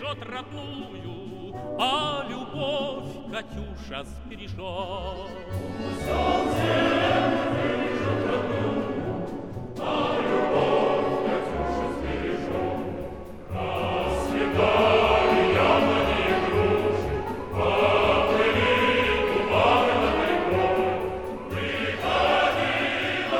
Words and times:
бережет 0.00 0.18
родную, 0.22 1.54
а 1.78 2.24
любовь 2.28 3.32
Катюша 3.32 4.04
сбережет. 4.04 4.56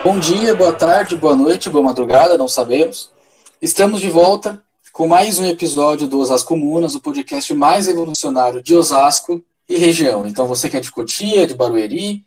Bom 0.04 0.20
dia, 0.20 0.54
boa 0.54 0.72
tarde, 0.72 1.16
boa 1.16 1.34
noite, 1.34 1.68
boa 1.68 1.82
madrugada, 1.82 2.38
não 2.38 2.46
sabemos. 2.46 3.10
Estamos 3.60 4.00
de 4.00 4.08
volta 4.08 4.62
com 4.91 5.07
mais 5.07 5.39
um 5.39 5.45
episódio 5.45 6.05
do 6.05 6.19
Osasco 6.19 6.49
Comunas, 6.49 6.95
o 6.95 7.01
podcast 7.01 7.53
mais 7.53 7.87
evolucionário 7.87 8.61
de 8.61 8.75
Osasco 8.75 9.43
e 9.67 9.77
região. 9.77 10.27
Então, 10.27 10.45
você 10.45 10.69
que 10.69 10.75
é 10.75 10.81
de 10.81 10.91
Cotia, 10.91 11.47
de 11.47 11.53
Barueri, 11.53 12.25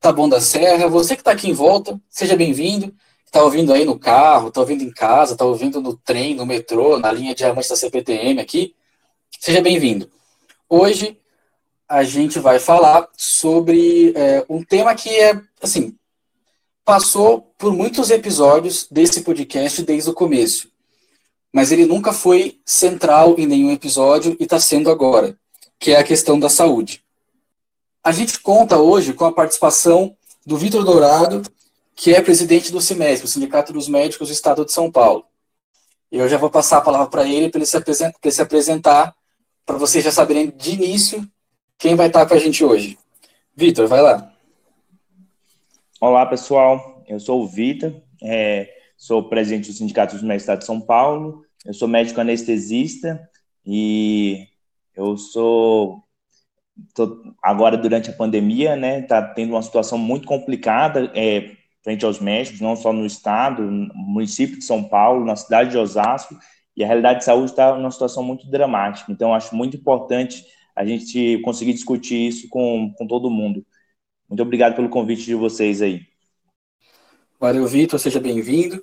Taboão 0.00 0.28
da 0.28 0.40
Serra, 0.40 0.88
você 0.88 1.14
que 1.14 1.20
está 1.20 1.32
aqui 1.32 1.50
em 1.50 1.52
volta, 1.52 2.00
seja 2.08 2.34
bem-vindo. 2.34 2.94
Está 3.26 3.44
ouvindo 3.44 3.72
aí 3.72 3.84
no 3.84 3.98
carro, 3.98 4.48
está 4.48 4.60
ouvindo 4.60 4.82
em 4.82 4.90
casa, 4.90 5.32
está 5.32 5.44
ouvindo 5.44 5.80
no 5.80 5.94
trem, 5.96 6.34
no 6.34 6.46
metrô, 6.46 6.98
na 6.98 7.12
linha 7.12 7.34
diamante 7.34 7.68
da 7.68 7.76
CPTM 7.76 8.40
aqui, 8.40 8.74
seja 9.38 9.60
bem-vindo. 9.60 10.10
Hoje 10.68 11.18
a 11.88 12.02
gente 12.04 12.38
vai 12.38 12.58
falar 12.58 13.08
sobre 13.16 14.12
é, 14.16 14.44
um 14.48 14.62
tema 14.64 14.94
que 14.94 15.10
é, 15.10 15.40
assim, 15.62 15.94
passou 16.84 17.54
por 17.58 17.72
muitos 17.74 18.10
episódios 18.10 18.86
desse 18.90 19.22
podcast 19.22 19.82
desde 19.82 20.10
o 20.10 20.14
começo, 20.14 20.71
mas 21.52 21.70
ele 21.70 21.84
nunca 21.84 22.12
foi 22.12 22.60
central 22.64 23.34
em 23.38 23.46
nenhum 23.46 23.70
episódio 23.70 24.36
e 24.40 24.44
está 24.44 24.58
sendo 24.58 24.90
agora, 24.90 25.36
que 25.78 25.90
é 25.90 25.98
a 25.98 26.04
questão 26.04 26.40
da 26.40 26.48
saúde. 26.48 27.04
A 28.02 28.10
gente 28.10 28.40
conta 28.40 28.78
hoje 28.78 29.12
com 29.12 29.24
a 29.24 29.32
participação 29.32 30.16
do 30.44 30.56
Vitor 30.56 30.84
Dourado, 30.84 31.42
que 31.94 32.14
é 32.14 32.20
presidente 32.20 32.72
do 32.72 32.80
CIMESP, 32.80 33.26
o 33.26 33.28
Sindicato 33.28 33.72
dos 33.72 33.88
Médicos 33.88 34.28
do 34.28 34.32
Estado 34.32 34.64
de 34.64 34.72
São 34.72 34.90
Paulo. 34.90 35.24
Eu 36.10 36.28
já 36.28 36.36
vou 36.36 36.50
passar 36.50 36.78
a 36.78 36.82
palavra 36.82 37.06
para 37.06 37.28
ele, 37.28 37.48
para 37.48 37.58
ele 37.58 37.66
se 37.66 37.76
apresentar, 37.76 38.18
para 38.18 38.30
se 38.30 38.42
apresentar, 38.42 39.14
para 39.64 39.76
vocês 39.76 40.02
já 40.02 40.10
saberem 40.10 40.50
de 40.50 40.72
início 40.72 41.26
quem 41.78 41.94
vai 41.94 42.08
estar 42.08 42.26
com 42.26 42.34
a 42.34 42.38
gente 42.38 42.64
hoje. 42.64 42.98
Vitor, 43.54 43.86
vai 43.86 44.00
lá. 44.00 44.32
Olá, 46.00 46.26
pessoal. 46.26 47.02
Eu 47.06 47.20
sou 47.20 47.42
o 47.42 47.46
Vitor, 47.46 47.94
é, 48.22 48.68
sou 49.02 49.28
presidente 49.28 49.68
do 49.68 49.76
Sindicato 49.76 50.14
dos 50.14 50.22
Médicos 50.22 50.60
de 50.60 50.64
São 50.64 50.80
Paulo. 50.80 51.44
Eu 51.66 51.74
sou 51.74 51.88
médico 51.88 52.20
anestesista 52.20 53.28
e 53.66 54.46
eu 54.94 55.16
sou 55.16 56.04
agora 57.42 57.76
durante 57.76 58.10
a 58.10 58.12
pandemia, 58.12 58.76
né? 58.76 59.02
Tá 59.02 59.20
tendo 59.20 59.54
uma 59.54 59.62
situação 59.62 59.98
muito 59.98 60.28
complicada 60.28 61.10
é, 61.16 61.50
frente 61.82 62.04
aos 62.04 62.20
médicos, 62.20 62.60
não 62.60 62.76
só 62.76 62.92
no 62.92 63.04
estado, 63.04 63.62
no 63.64 63.92
município 63.92 64.56
de 64.56 64.64
São 64.64 64.84
Paulo, 64.84 65.24
na 65.24 65.34
cidade 65.34 65.70
de 65.70 65.78
Osasco. 65.78 66.38
E 66.76 66.84
a 66.84 66.86
realidade 66.86 67.18
de 67.18 67.24
saúde 67.24 67.50
está 67.50 67.76
numa 67.76 67.90
situação 67.90 68.22
muito 68.22 68.48
dramática. 68.48 69.10
Então, 69.10 69.34
acho 69.34 69.52
muito 69.56 69.76
importante 69.76 70.46
a 70.76 70.84
gente 70.84 71.40
conseguir 71.40 71.72
discutir 71.72 72.28
isso 72.28 72.48
com, 72.48 72.94
com 72.96 73.06
todo 73.08 73.28
mundo. 73.28 73.66
Muito 74.28 74.42
obrigado 74.44 74.76
pelo 74.76 74.88
convite 74.88 75.24
de 75.24 75.34
vocês 75.34 75.82
aí. 75.82 76.02
Valeu, 77.40 77.66
Vitor, 77.66 77.98
seja 77.98 78.20
bem-vindo. 78.20 78.80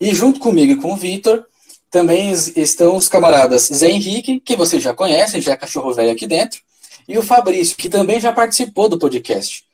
E 0.00 0.14
junto 0.14 0.40
comigo 0.40 0.72
e 0.72 0.76
com 0.76 0.92
o 0.92 0.96
Vitor, 0.96 1.44
também 1.90 2.30
estão 2.32 2.96
os 2.96 3.08
camaradas 3.08 3.68
Zé 3.72 3.90
Henrique, 3.90 4.40
que 4.40 4.56
vocês 4.56 4.82
já 4.82 4.94
conhecem, 4.94 5.40
já 5.40 5.52
é 5.52 5.56
cachorro 5.56 5.92
velho 5.92 6.10
aqui 6.10 6.26
dentro, 6.26 6.60
e 7.06 7.18
o 7.18 7.22
Fabrício, 7.22 7.76
que 7.76 7.88
também 7.88 8.20
já 8.20 8.32
participou 8.32 8.88
do 8.88 8.98
podcast. 8.98 9.64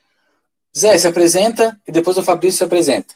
Zé, 0.77 0.99
se 0.99 1.07
apresenta 1.07 1.79
e 1.87 1.93
depois 1.93 2.19
o 2.19 2.23
Fabrício 2.23 2.59
se 2.59 2.65
apresenta. 2.65 3.15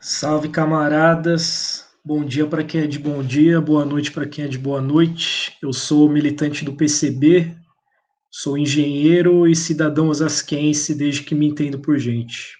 Salve, 0.00 0.48
camaradas. 0.48 1.84
Bom 2.04 2.24
dia 2.24 2.46
para 2.46 2.64
quem 2.64 2.82
é 2.82 2.86
de 2.86 2.98
bom 2.98 3.22
dia, 3.22 3.60
boa 3.60 3.84
noite 3.84 4.10
para 4.10 4.26
quem 4.26 4.44
é 4.46 4.48
de 4.48 4.58
boa 4.58 4.80
noite. 4.80 5.56
Eu 5.62 5.72
sou 5.72 6.08
militante 6.08 6.64
do 6.64 6.72
PCB, 6.72 7.54
Sou 8.30 8.58
engenheiro 8.58 9.48
e 9.48 9.56
cidadão 9.56 10.08
osasquense 10.08 10.94
desde 10.94 11.22
que 11.22 11.34
me 11.34 11.46
entendo 11.46 11.78
por 11.78 11.98
gente. 11.98 12.57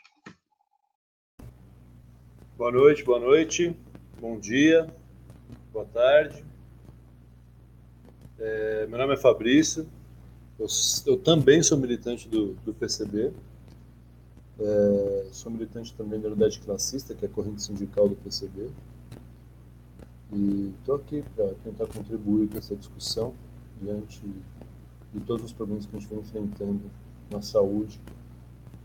Boa 2.58 2.72
noite, 2.72 3.04
boa 3.04 3.20
noite, 3.20 3.76
bom 4.20 4.36
dia, 4.36 4.92
boa 5.72 5.84
tarde. 5.84 6.44
É, 8.36 8.84
meu 8.88 8.98
nome 8.98 9.14
é 9.14 9.16
Fabrício, 9.16 9.86
eu, 10.58 10.66
eu 11.06 11.16
também 11.16 11.62
sou 11.62 11.78
militante 11.78 12.28
do, 12.28 12.54
do 12.64 12.74
PCB, 12.74 13.32
é, 14.58 15.28
sou 15.30 15.52
militante 15.52 15.94
também 15.94 16.20
da 16.20 16.26
unidade 16.26 16.58
classista, 16.58 17.14
que 17.14 17.24
é 17.24 17.28
a 17.28 17.30
corrente 17.30 17.62
sindical 17.62 18.08
do 18.08 18.16
PCB, 18.16 18.68
e 20.32 20.74
estou 20.80 20.97
aqui 20.97 21.22
para 21.36 21.54
tentar 21.62 21.86
contribuir 21.86 22.48
com 22.48 22.58
essa 22.58 22.74
discussão 22.74 23.34
diante 23.80 24.20
de 25.14 25.20
todos 25.20 25.44
os 25.44 25.52
problemas 25.52 25.86
que 25.86 25.97
a 25.97 26.00
gente 26.00 26.08
vem 26.08 26.18
enfrentando 26.18 26.91
na 27.30 27.41
saúde, 27.41 28.00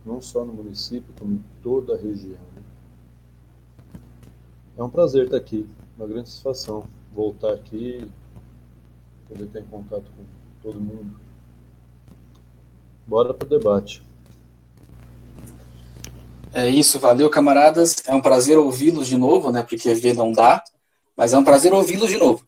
não 0.06 0.22
só 0.22 0.45
no 0.45 0.53
município, 0.53 1.12
como 1.17 1.33
em 1.33 1.44
toda 1.63 1.95
a 1.95 1.97
região. 1.97 2.38
Né? 2.56 2.62
É 4.78 4.84
um 4.84 4.89
prazer 4.89 5.25
estar 5.25 5.38
aqui, 5.38 5.67
uma 5.97 6.07
grande 6.07 6.29
satisfação 6.29 6.85
voltar 7.13 7.53
aqui, 7.53 8.07
poder 9.28 9.61
em 9.61 9.66
contato 9.66 10.06
com 10.17 10.23
todo 10.61 10.79
mundo. 10.79 11.19
Bora 13.06 13.33
para 13.33 13.45
o 13.45 13.50
debate. 13.50 14.01
É 16.53 16.69
isso, 16.69 17.00
valeu, 17.00 17.29
camaradas. 17.29 17.97
É 18.07 18.16
um 18.16 18.22
prazer 18.22 18.57
ouvi-los 18.57 19.07
de 19.07 19.17
novo, 19.17 19.51
né? 19.51 19.63
Porque 19.63 19.94
ver 19.94 20.16
não 20.16 20.31
dá, 20.31 20.63
mas 21.16 21.33
é 21.33 21.38
um 21.38 21.44
prazer 21.44 21.73
ouvi-los 21.73 22.09
de 22.09 22.17
novo. 22.17 22.45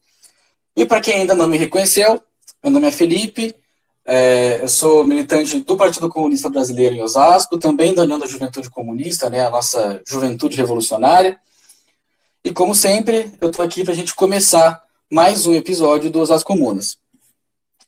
E 0.76 0.86
para 0.86 1.02
quem 1.02 1.16
ainda 1.16 1.36
não 1.36 1.48
me 1.48 1.58
reconheceu, 1.58 2.22
meu 2.64 2.72
nome 2.72 2.88
é 2.88 2.92
Felipe, 2.92 3.56
é, 4.04 4.62
eu 4.62 4.68
sou 4.68 5.04
militante 5.04 5.60
do 5.62 5.78
Partido 5.78 6.10
Comunista 6.10 6.50
Brasileiro 6.50 6.96
em 6.96 7.02
Osasco, 7.02 7.58
também 7.58 7.94
da 7.94 8.04
União 8.04 8.20
da 8.20 8.28
Juventude 8.28 8.70
Comunista, 8.70 9.30
né, 9.30 9.46
a 9.46 9.50
nossa 9.50 10.02
juventude 10.08 10.58
revolucionária. 10.58 11.40
E 12.46 12.54
como 12.54 12.76
sempre, 12.76 13.34
eu 13.42 13.50
estou 13.50 13.66
aqui 13.66 13.84
para 13.84 13.92
a 13.92 13.96
gente 13.96 14.14
começar 14.14 14.84
mais 15.12 15.48
um 15.48 15.56
episódio 15.56 16.12
do 16.12 16.20
Osasco 16.20 16.54
Comunas. 16.54 16.96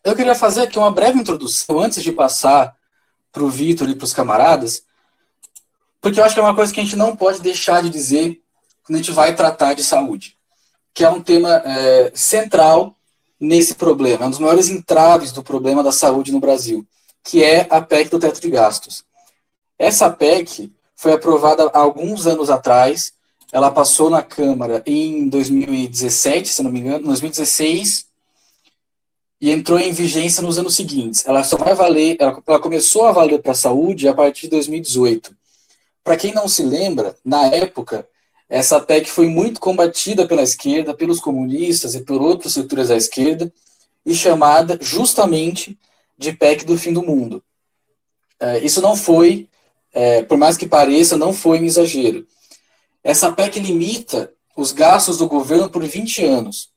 Eu 0.03 0.15
queria 0.15 0.33
fazer 0.33 0.63
aqui 0.63 0.79
uma 0.79 0.89
breve 0.89 1.19
introdução 1.19 1.79
antes 1.79 2.01
de 2.01 2.11
passar 2.11 2.75
para 3.31 3.43
o 3.43 3.51
Vitor 3.51 3.87
e 3.87 3.93
para 3.93 4.05
os 4.05 4.13
camaradas, 4.13 4.81
porque 6.01 6.19
eu 6.19 6.23
acho 6.23 6.33
que 6.33 6.39
é 6.39 6.43
uma 6.43 6.55
coisa 6.55 6.73
que 6.73 6.79
a 6.79 6.83
gente 6.83 6.95
não 6.95 7.15
pode 7.15 7.39
deixar 7.39 7.83
de 7.83 7.91
dizer 7.91 8.41
quando 8.83 8.95
a 8.95 8.97
gente 8.97 9.11
vai 9.11 9.35
tratar 9.35 9.75
de 9.75 9.83
saúde, 9.83 10.35
que 10.91 11.03
é 11.03 11.09
um 11.11 11.21
tema 11.21 11.61
é, 11.63 12.11
central 12.15 12.95
nesse 13.39 13.75
problema, 13.75 14.23
é 14.23 14.27
um 14.27 14.31
dos 14.31 14.39
maiores 14.39 14.69
entraves 14.69 15.31
do 15.31 15.43
problema 15.43 15.83
da 15.83 15.91
saúde 15.91 16.31
no 16.31 16.39
Brasil, 16.39 16.83
que 17.23 17.43
é 17.43 17.67
a 17.69 17.79
PEC 17.79 18.09
do 18.09 18.17
teto 18.17 18.41
de 18.41 18.49
gastos. 18.49 19.05
Essa 19.77 20.09
PEC 20.09 20.73
foi 20.95 21.13
aprovada 21.13 21.69
há 21.71 21.77
alguns 21.77 22.25
anos 22.25 22.49
atrás, 22.49 23.13
ela 23.57 23.71
passou 23.71 24.07
na 24.07 24.21
Câmara 24.21 24.83
em 24.85 25.27
2017, 25.29 26.47
se 26.47 26.61
não 26.61 26.71
me 26.71 26.79
engano, 26.79 27.07
2016, 27.07 28.05
e 29.41 29.49
entrou 29.49 29.79
em 29.79 29.91
vigência 29.91 30.43
nos 30.43 30.59
anos 30.59 30.75
seguintes. 30.75 31.25
Ela 31.25 31.43
só 31.43 31.57
vai 31.57 31.73
valer, 31.73 32.17
ela, 32.19 32.39
ela 32.45 32.59
começou 32.59 33.05
a 33.05 33.11
valer 33.11 33.41
para 33.41 33.53
a 33.53 33.55
saúde 33.55 34.07
a 34.07 34.13
partir 34.13 34.43
de 34.43 34.51
2018. 34.51 35.35
Para 36.03 36.17
quem 36.17 36.35
não 36.35 36.47
se 36.47 36.61
lembra, 36.61 37.15
na 37.25 37.47
época, 37.47 38.07
essa 38.47 38.79
PEC 38.79 39.09
foi 39.09 39.25
muito 39.25 39.59
combatida 39.59 40.27
pela 40.27 40.43
esquerda, 40.43 40.93
pelos 40.93 41.19
comunistas 41.19 41.95
e 41.95 42.01
por 42.01 42.21
outros 42.21 42.53
setores 42.53 42.89
da 42.89 42.95
esquerda, 42.95 43.51
e 44.05 44.13
chamada 44.13 44.77
justamente 44.79 45.75
de 46.15 46.31
PEC 46.31 46.63
do 46.63 46.77
fim 46.77 46.93
do 46.93 47.01
mundo. 47.01 47.43
É, 48.39 48.59
isso 48.59 48.83
não 48.83 48.95
foi, 48.95 49.49
é, 49.91 50.21
por 50.21 50.37
mais 50.37 50.55
que 50.55 50.67
pareça, 50.67 51.17
não 51.17 51.33
foi 51.33 51.59
um 51.59 51.65
exagero. 51.65 52.23
Essa 53.07 53.31
PEC 53.31 53.59
limita 53.59 54.33
os 54.55 54.71
gastos 54.71 55.17
do 55.17 55.27
governo 55.27 55.69
por 55.69 55.83
20 55.83 56.25
anos. 56.25 56.69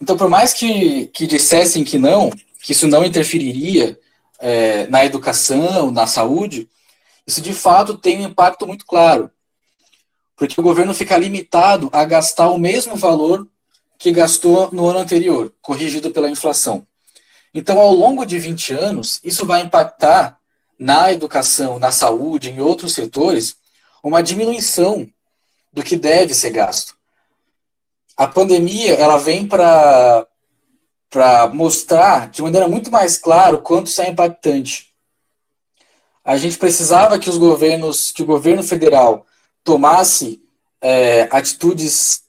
Então, 0.00 0.16
por 0.16 0.28
mais 0.28 0.52
que, 0.52 1.06
que 1.08 1.26
dissessem 1.26 1.82
que 1.82 1.98
não, 1.98 2.30
que 2.62 2.72
isso 2.72 2.86
não 2.86 3.04
interferiria 3.04 3.98
é, 4.38 4.86
na 4.86 5.04
educação, 5.04 5.90
na 5.90 6.06
saúde, 6.06 6.68
isso 7.26 7.40
de 7.40 7.52
fato 7.52 7.98
tem 7.98 8.18
um 8.18 8.28
impacto 8.28 8.66
muito 8.66 8.86
claro 8.86 9.30
porque 10.42 10.60
o 10.60 10.64
governo 10.64 10.92
fica 10.92 11.16
limitado 11.16 11.88
a 11.92 12.04
gastar 12.04 12.50
o 12.50 12.58
mesmo 12.58 12.96
valor 12.96 13.46
que 13.96 14.10
gastou 14.10 14.70
no 14.72 14.88
ano 14.88 14.98
anterior, 14.98 15.52
corrigido 15.62 16.10
pela 16.10 16.28
inflação. 16.28 16.84
Então, 17.54 17.78
ao 17.78 17.94
longo 17.94 18.24
de 18.24 18.40
20 18.40 18.72
anos, 18.72 19.20
isso 19.22 19.46
vai 19.46 19.62
impactar 19.62 20.36
na 20.76 21.12
educação, 21.12 21.78
na 21.78 21.92
saúde, 21.92 22.50
em 22.50 22.60
outros 22.60 22.92
setores, 22.92 23.56
uma 24.02 24.22
diminuição 24.22 25.08
do 25.72 25.82
que 25.82 25.96
deve 25.96 26.34
ser 26.34 26.50
gasto. 26.50 26.96
a 28.16 28.26
pandemia 28.26 28.94
ela 28.94 29.16
vem 29.16 29.46
para 29.46 30.26
para 31.08 31.46
mostrar 31.48 32.30
de 32.30 32.40
maneira 32.40 32.66
muito 32.66 32.90
mais 32.90 33.18
clara 33.18 33.54
o 33.54 33.60
quanto 33.60 33.88
isso 33.88 34.00
é 34.00 34.08
impactante. 34.08 34.94
A 36.24 36.38
gente 36.38 36.56
precisava 36.56 37.18
que 37.18 37.28
os 37.28 37.36
governos, 37.36 38.10
que 38.12 38.22
o 38.22 38.26
governo 38.26 38.62
federal 38.62 39.26
tomasse 39.62 40.42
é, 40.80 41.28
atitudes 41.30 42.22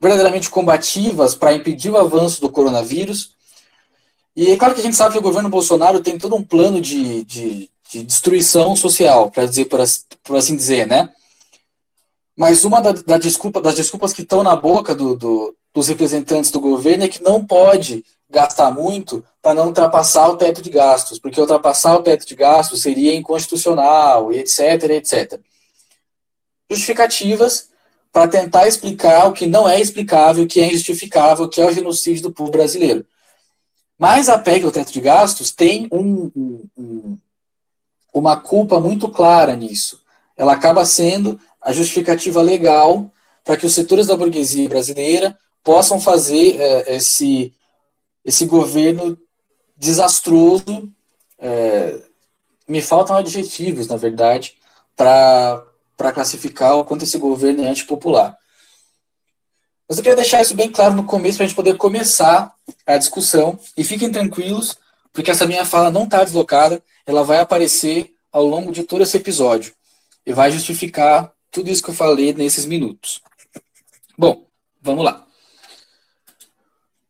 verdadeiramente 0.00 0.48
combativas 0.48 1.34
para 1.34 1.52
impedir 1.52 1.90
o 1.90 1.98
avanço 1.98 2.40
do 2.40 2.50
coronavírus. 2.50 3.34
E 4.34 4.50
é 4.50 4.56
claro 4.56 4.74
que 4.74 4.80
a 4.80 4.84
gente 4.84 4.96
sabe 4.96 5.12
que 5.12 5.18
o 5.18 5.22
governo 5.22 5.50
Bolsonaro 5.50 6.00
tem 6.00 6.18
todo 6.18 6.34
um 6.34 6.42
plano 6.42 6.80
de, 6.80 7.24
de, 7.24 7.70
de 7.98 8.04
destruição 8.04 8.74
social, 8.76 9.30
para 9.30 9.46
dizer 9.46 9.66
por, 9.66 9.80
assim 9.80 10.56
dizer, 10.56 10.86
né? 10.86 11.10
Mas 12.36 12.64
uma 12.64 12.80
da, 12.80 12.92
da 12.92 13.18
desculpa, 13.18 13.60
das 13.60 13.76
desculpas 13.76 14.12
que 14.12 14.22
estão 14.22 14.42
na 14.42 14.56
boca 14.56 14.94
do, 14.94 15.16
do, 15.16 15.56
dos 15.72 15.88
representantes 15.88 16.50
do 16.50 16.60
governo 16.60 17.04
é 17.04 17.08
que 17.08 17.22
não 17.22 17.44
pode 17.44 18.04
gastar 18.28 18.70
muito 18.72 19.24
para 19.40 19.54
não 19.54 19.66
ultrapassar 19.66 20.28
o 20.28 20.36
teto 20.36 20.60
de 20.60 20.70
gastos, 20.70 21.18
porque 21.18 21.40
ultrapassar 21.40 21.94
o 21.96 22.02
teto 22.02 22.26
de 22.26 22.34
gastos 22.34 22.82
seria 22.82 23.14
inconstitucional, 23.14 24.32
etc, 24.32 24.82
etc. 24.90 25.40
Justificativas 26.68 27.68
para 28.12 28.28
tentar 28.28 28.66
explicar 28.68 29.28
o 29.28 29.32
que 29.32 29.46
não 29.46 29.68
é 29.68 29.80
explicável, 29.80 30.44
o 30.44 30.46
que 30.46 30.60
é 30.60 30.66
injustificável, 30.66 31.48
que 31.48 31.60
é 31.60 31.66
o 31.66 31.72
genocídio 31.72 32.22
do 32.22 32.32
povo 32.32 32.50
brasileiro. 32.50 33.04
Mas 33.98 34.28
a 34.28 34.38
PEC 34.38 34.62
do 34.62 34.72
teto 34.72 34.92
de 34.92 35.00
gastos 35.00 35.50
tem 35.50 35.88
um, 35.90 36.30
um, 36.76 37.18
uma 38.14 38.36
culpa 38.36 38.78
muito 38.78 39.08
clara 39.08 39.56
nisso. 39.56 40.00
Ela 40.36 40.52
acaba 40.52 40.84
sendo 40.84 41.38
a 41.60 41.72
justificativa 41.72 42.40
legal 42.40 43.10
para 43.42 43.56
que 43.56 43.66
os 43.66 43.74
setores 43.74 44.06
da 44.06 44.16
burguesia 44.16 44.68
brasileira 44.68 45.36
possam 45.64 46.00
fazer 46.00 46.60
é, 46.60 46.96
esse, 46.96 47.52
esse 48.24 48.46
governo 48.46 49.18
desastroso. 49.76 50.88
É, 51.38 52.00
me 52.68 52.80
faltam 52.80 53.16
adjetivos, 53.16 53.88
na 53.88 53.96
verdade, 53.96 54.54
para 54.96 55.64
classificar 56.14 56.76
o 56.78 56.84
quanto 56.84 57.02
esse 57.02 57.18
governo 57.18 57.64
é 57.64 57.68
antipopular. 57.68 58.38
Mas 59.88 59.98
eu 59.98 60.04
queria 60.04 60.16
deixar 60.16 60.40
isso 60.40 60.54
bem 60.54 60.70
claro 60.70 60.94
no 60.94 61.04
começo 61.04 61.36
para 61.36 61.44
a 61.44 61.48
gente 61.48 61.56
poder 61.56 61.76
começar 61.76 62.54
a 62.86 62.96
discussão. 62.96 63.58
E 63.76 63.84
fiquem 63.84 64.10
tranquilos, 64.10 64.78
porque 65.14 65.30
essa 65.30 65.46
minha 65.46 65.64
fala 65.64 65.92
não 65.92 66.04
está 66.04 66.22
deslocada, 66.24 66.82
ela 67.06 67.22
vai 67.22 67.38
aparecer 67.38 68.12
ao 68.32 68.44
longo 68.44 68.72
de 68.72 68.82
todo 68.82 69.04
esse 69.04 69.16
episódio 69.16 69.72
e 70.26 70.32
vai 70.32 70.50
justificar 70.50 71.32
tudo 71.52 71.70
isso 71.70 71.82
que 71.82 71.90
eu 71.90 71.94
falei 71.94 72.34
nesses 72.34 72.66
minutos. 72.66 73.22
Bom, 74.18 74.44
vamos 74.82 75.04
lá. 75.04 75.24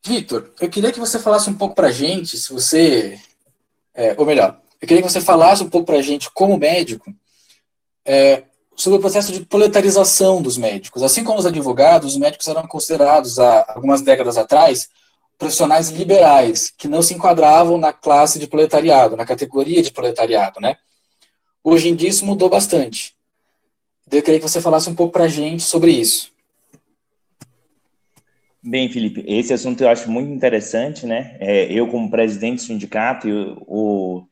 Vitor, 0.05 0.53
eu 0.61 0.69
queria 0.69 0.93
que 0.93 1.01
você 1.01 1.19
falasse 1.19 1.49
um 1.49 1.55
pouco 1.55 1.75
para 1.75 1.89
a 1.89 1.93
gente, 1.93 2.37
se 2.37 2.53
você. 2.53 3.19
É, 3.95 4.15
ou 4.19 4.27
melhor, 4.27 4.61
eu 4.83 4.87
queria 4.87 5.03
que 5.03 5.11
você 5.11 5.21
falasse 5.21 5.62
um 5.62 5.71
pouco 5.71 5.87
para 5.87 5.97
a 5.97 6.03
gente, 6.03 6.31
como 6.35 6.59
médico, 6.59 7.11
é, 8.05 8.43
sobre 8.77 8.99
o 8.99 9.00
processo 9.00 9.33
de 9.33 9.47
proletarização 9.47 10.43
dos 10.43 10.59
médicos. 10.59 11.03
Assim 11.03 11.25
como 11.25 11.39
os 11.39 11.47
advogados, 11.47 12.12
os 12.12 12.19
médicos 12.19 12.49
eram 12.49 12.67
considerados, 12.67 13.39
há 13.39 13.65
algumas 13.75 14.03
décadas 14.03 14.37
atrás, 14.37 14.91
profissionais 15.39 15.91
liberais, 15.91 16.71
que 16.77 16.89
não 16.89 17.03
se 17.03 17.15
enquadravam 17.15 17.79
na 17.79 17.93
classe 17.93 18.39
de 18.39 18.47
proletariado, 18.47 19.17
na 19.17 19.25
categoria 19.25 19.83
de 19.83 19.93
proletariado, 19.93 20.61
né? 20.61 20.77
Hoje 21.63 21.89
em 21.89 21.95
dia 21.95 22.09
isso 22.09 22.27
mudou 22.27 22.49
bastante. 22.49 23.15
Eu 24.11 24.23
queria 24.23 24.39
que 24.39 24.49
você 24.49 24.61
falasse 24.61 24.89
um 24.89 24.95
pouco 24.95 25.13
para 25.13 25.25
a 25.25 25.29
gente 25.29 25.63
sobre 25.63 25.91
isso. 25.91 26.33
Bem, 28.63 28.89
Felipe, 28.89 29.25
esse 29.27 29.53
assunto 29.53 29.83
eu 29.83 29.89
acho 29.89 30.11
muito 30.11 30.31
interessante, 30.31 31.05
né? 31.05 31.37
É, 31.41 31.71
eu, 31.71 31.89
como 31.89 32.11
presidente 32.11 32.57
do 32.57 32.63
sindicato, 32.63 33.29
eu, 33.29 33.63
o, 33.67 34.27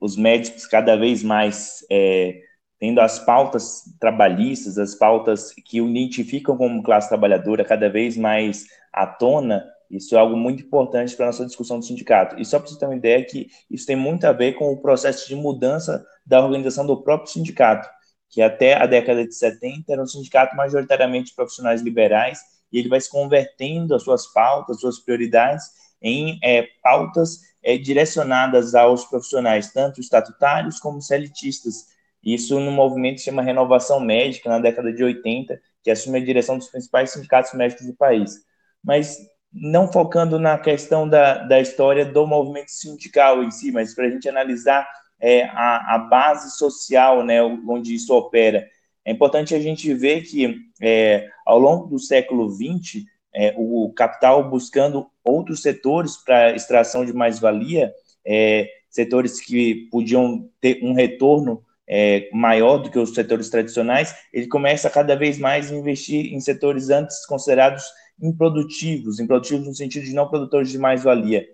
os 0.00 0.16
médicos 0.16 0.66
cada 0.66 0.96
vez 0.96 1.22
mais 1.22 1.84
é, 1.90 2.40
tendo 2.78 3.00
as 3.00 3.18
pautas 3.18 3.82
trabalhistas, 3.98 4.78
as 4.78 4.94
pautas 4.94 5.52
que 5.52 5.80
o 5.80 5.88
identificam 5.88 6.56
como 6.56 6.82
classe 6.82 7.08
trabalhadora 7.08 7.64
cada 7.64 7.88
vez 7.88 8.16
mais 8.16 8.66
à 8.92 9.06
tona, 9.06 9.64
isso 9.96 10.16
é 10.16 10.18
algo 10.18 10.36
muito 10.36 10.64
importante 10.64 11.14
para 11.14 11.26
a 11.26 11.28
nossa 11.28 11.46
discussão 11.46 11.78
do 11.78 11.84
sindicato. 11.84 12.40
E 12.40 12.44
só 12.44 12.58
para 12.58 12.68
você 12.68 12.78
ter 12.78 12.86
uma 12.86 12.96
ideia 12.96 13.24
que 13.24 13.48
isso 13.70 13.86
tem 13.86 13.96
muito 13.96 14.24
a 14.24 14.32
ver 14.32 14.54
com 14.54 14.72
o 14.72 14.80
processo 14.80 15.28
de 15.28 15.36
mudança 15.36 16.04
da 16.26 16.42
organização 16.42 16.84
do 16.86 17.02
próprio 17.02 17.30
sindicato, 17.30 17.88
que 18.28 18.42
até 18.42 18.74
a 18.74 18.86
década 18.86 19.26
de 19.26 19.34
70 19.34 19.92
era 19.92 20.02
um 20.02 20.06
sindicato 20.06 20.56
majoritariamente 20.56 21.30
de 21.30 21.36
profissionais 21.36 21.80
liberais, 21.80 22.40
e 22.72 22.78
ele 22.78 22.88
vai 22.88 23.00
se 23.00 23.08
convertendo 23.08 23.94
as 23.94 24.02
suas 24.02 24.26
pautas, 24.32 24.80
suas 24.80 24.98
prioridades 24.98 25.64
em 26.02 26.38
é, 26.42 26.66
pautas 26.82 27.40
é, 27.62 27.78
direcionadas 27.78 28.74
aos 28.74 29.04
profissionais, 29.04 29.72
tanto 29.72 30.00
estatutários 30.00 30.80
como 30.80 31.00
selitistas. 31.00 31.86
Isso 32.22 32.58
no 32.58 32.72
movimento 32.72 33.16
que 33.16 33.22
chama 33.22 33.42
Renovação 33.42 34.00
Médica, 34.00 34.48
na 34.50 34.58
década 34.58 34.92
de 34.92 35.04
80, 35.04 35.60
que 35.82 35.90
assume 35.90 36.18
a 36.18 36.24
direção 36.24 36.58
dos 36.58 36.68
principais 36.68 37.10
sindicatos 37.10 37.52
médicos 37.52 37.86
do 37.86 37.94
país. 37.94 38.34
Mas 38.82 39.18
não 39.54 39.90
focando 39.90 40.38
na 40.38 40.58
questão 40.58 41.08
da, 41.08 41.38
da 41.38 41.60
história 41.60 42.04
do 42.04 42.26
movimento 42.26 42.70
sindical 42.70 43.44
em 43.44 43.50
si, 43.50 43.70
mas 43.70 43.94
para 43.94 44.06
a 44.06 44.10
gente 44.10 44.28
analisar 44.28 44.86
é, 45.20 45.44
a, 45.44 45.94
a, 45.94 45.98
base 45.98 46.56
social 46.56 47.24
né, 47.24 47.40
onde 47.42 47.94
isso 47.94 48.12
opera. 48.12 48.66
É 49.04 49.12
importante 49.12 49.54
a 49.54 49.60
gente 49.60 49.94
ver 49.94 50.22
que, 50.22 50.56
é, 50.82 51.28
ao 51.46 51.58
longo 51.58 51.86
do 51.86 51.98
século 52.00 52.50
XX, 52.50 53.04
é, 53.32 53.54
o 53.56 53.92
capital 53.94 54.50
buscando 54.50 55.06
outros 55.22 55.62
setores 55.62 56.16
para 56.16 56.54
extração 56.54 57.04
de 57.04 57.12
mais-valia, 57.12 57.92
é, 58.24 58.68
setores 58.90 59.40
que 59.40 59.88
podiam 59.90 60.48
ter 60.60 60.80
um 60.82 60.94
retorno 60.94 61.62
é, 61.86 62.28
maior 62.32 62.78
do 62.78 62.90
que 62.90 62.98
os 62.98 63.14
setores 63.14 63.48
tradicionais, 63.48 64.14
ele 64.32 64.46
começa 64.46 64.88
cada 64.88 65.14
vez 65.14 65.38
mais 65.38 65.70
a 65.70 65.74
investir 65.74 66.32
em 66.32 66.40
setores 66.40 66.90
antes 66.90 67.26
considerados 67.26 67.84
improdutivos, 68.20 69.20
improdutivos 69.20 69.66
no 69.66 69.74
sentido 69.74 70.04
de 70.04 70.14
não 70.14 70.28
produtores 70.28 70.70
de 70.70 70.78
mais-valia. 70.78 71.46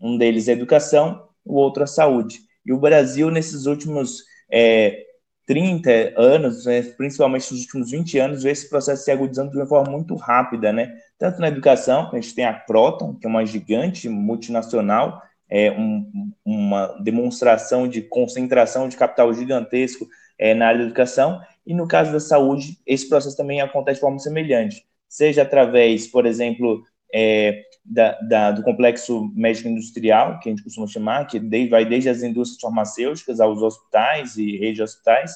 Um 0.00 0.16
deles 0.16 0.48
é 0.48 0.52
a 0.52 0.54
educação, 0.54 1.28
o 1.44 1.54
outro 1.54 1.82
a 1.82 1.86
saúde. 1.86 2.40
E 2.64 2.72
o 2.72 2.78
Brasil, 2.78 3.30
nesses 3.30 3.66
últimos 3.66 4.22
é, 4.50 5.06
30 5.46 6.12
anos, 6.16 6.66
né, 6.66 6.82
principalmente 6.82 7.50
nos 7.50 7.62
últimos 7.62 7.90
20 7.90 8.18
anos, 8.18 8.42
vê 8.42 8.50
esse 8.50 8.68
processo 8.68 9.04
se 9.04 9.10
agudizando 9.10 9.50
de 9.50 9.56
uma 9.56 9.66
forma 9.66 9.90
muito 9.90 10.14
rápida, 10.14 10.70
né? 10.70 10.94
Tanto 11.18 11.40
na 11.40 11.48
educação, 11.48 12.10
a 12.12 12.14
gente 12.16 12.34
tem 12.34 12.44
a 12.44 12.52
Proton, 12.52 13.14
que 13.14 13.26
é 13.26 13.30
uma 13.30 13.46
gigante 13.46 14.10
multinacional, 14.10 15.22
é 15.48 15.70
um, 15.70 16.30
uma 16.44 16.98
demonstração 17.02 17.88
de 17.88 18.02
concentração 18.02 18.90
de 18.90 18.96
capital 18.98 19.32
gigantesco 19.32 20.06
é, 20.38 20.52
na 20.52 20.66
área 20.66 20.80
da 20.80 20.84
educação, 20.84 21.40
e 21.66 21.74
no 21.74 21.88
caso 21.88 22.12
da 22.12 22.20
saúde, 22.20 22.78
esse 22.86 23.08
processo 23.08 23.36
também 23.36 23.62
acontece 23.62 23.96
de 23.96 24.00
forma 24.02 24.18
semelhante, 24.18 24.84
seja 25.08 25.42
através, 25.42 26.06
por 26.06 26.26
exemplo, 26.26 26.82
é, 27.12 27.64
da, 27.84 28.20
da, 28.20 28.50
do 28.50 28.62
complexo 28.62 29.32
médico-industrial, 29.34 30.38
que 30.40 30.48
a 30.48 30.52
gente 30.52 30.62
costuma 30.62 30.86
chamar, 30.86 31.26
que 31.26 31.38
vai 31.68 31.84
desde 31.84 32.10
as 32.10 32.22
indústrias 32.22 32.60
farmacêuticas 32.60 33.40
aos 33.40 33.62
hospitais 33.62 34.36
e 34.36 34.58
redes 34.58 34.76
de 34.76 34.82
hospitais, 34.82 35.34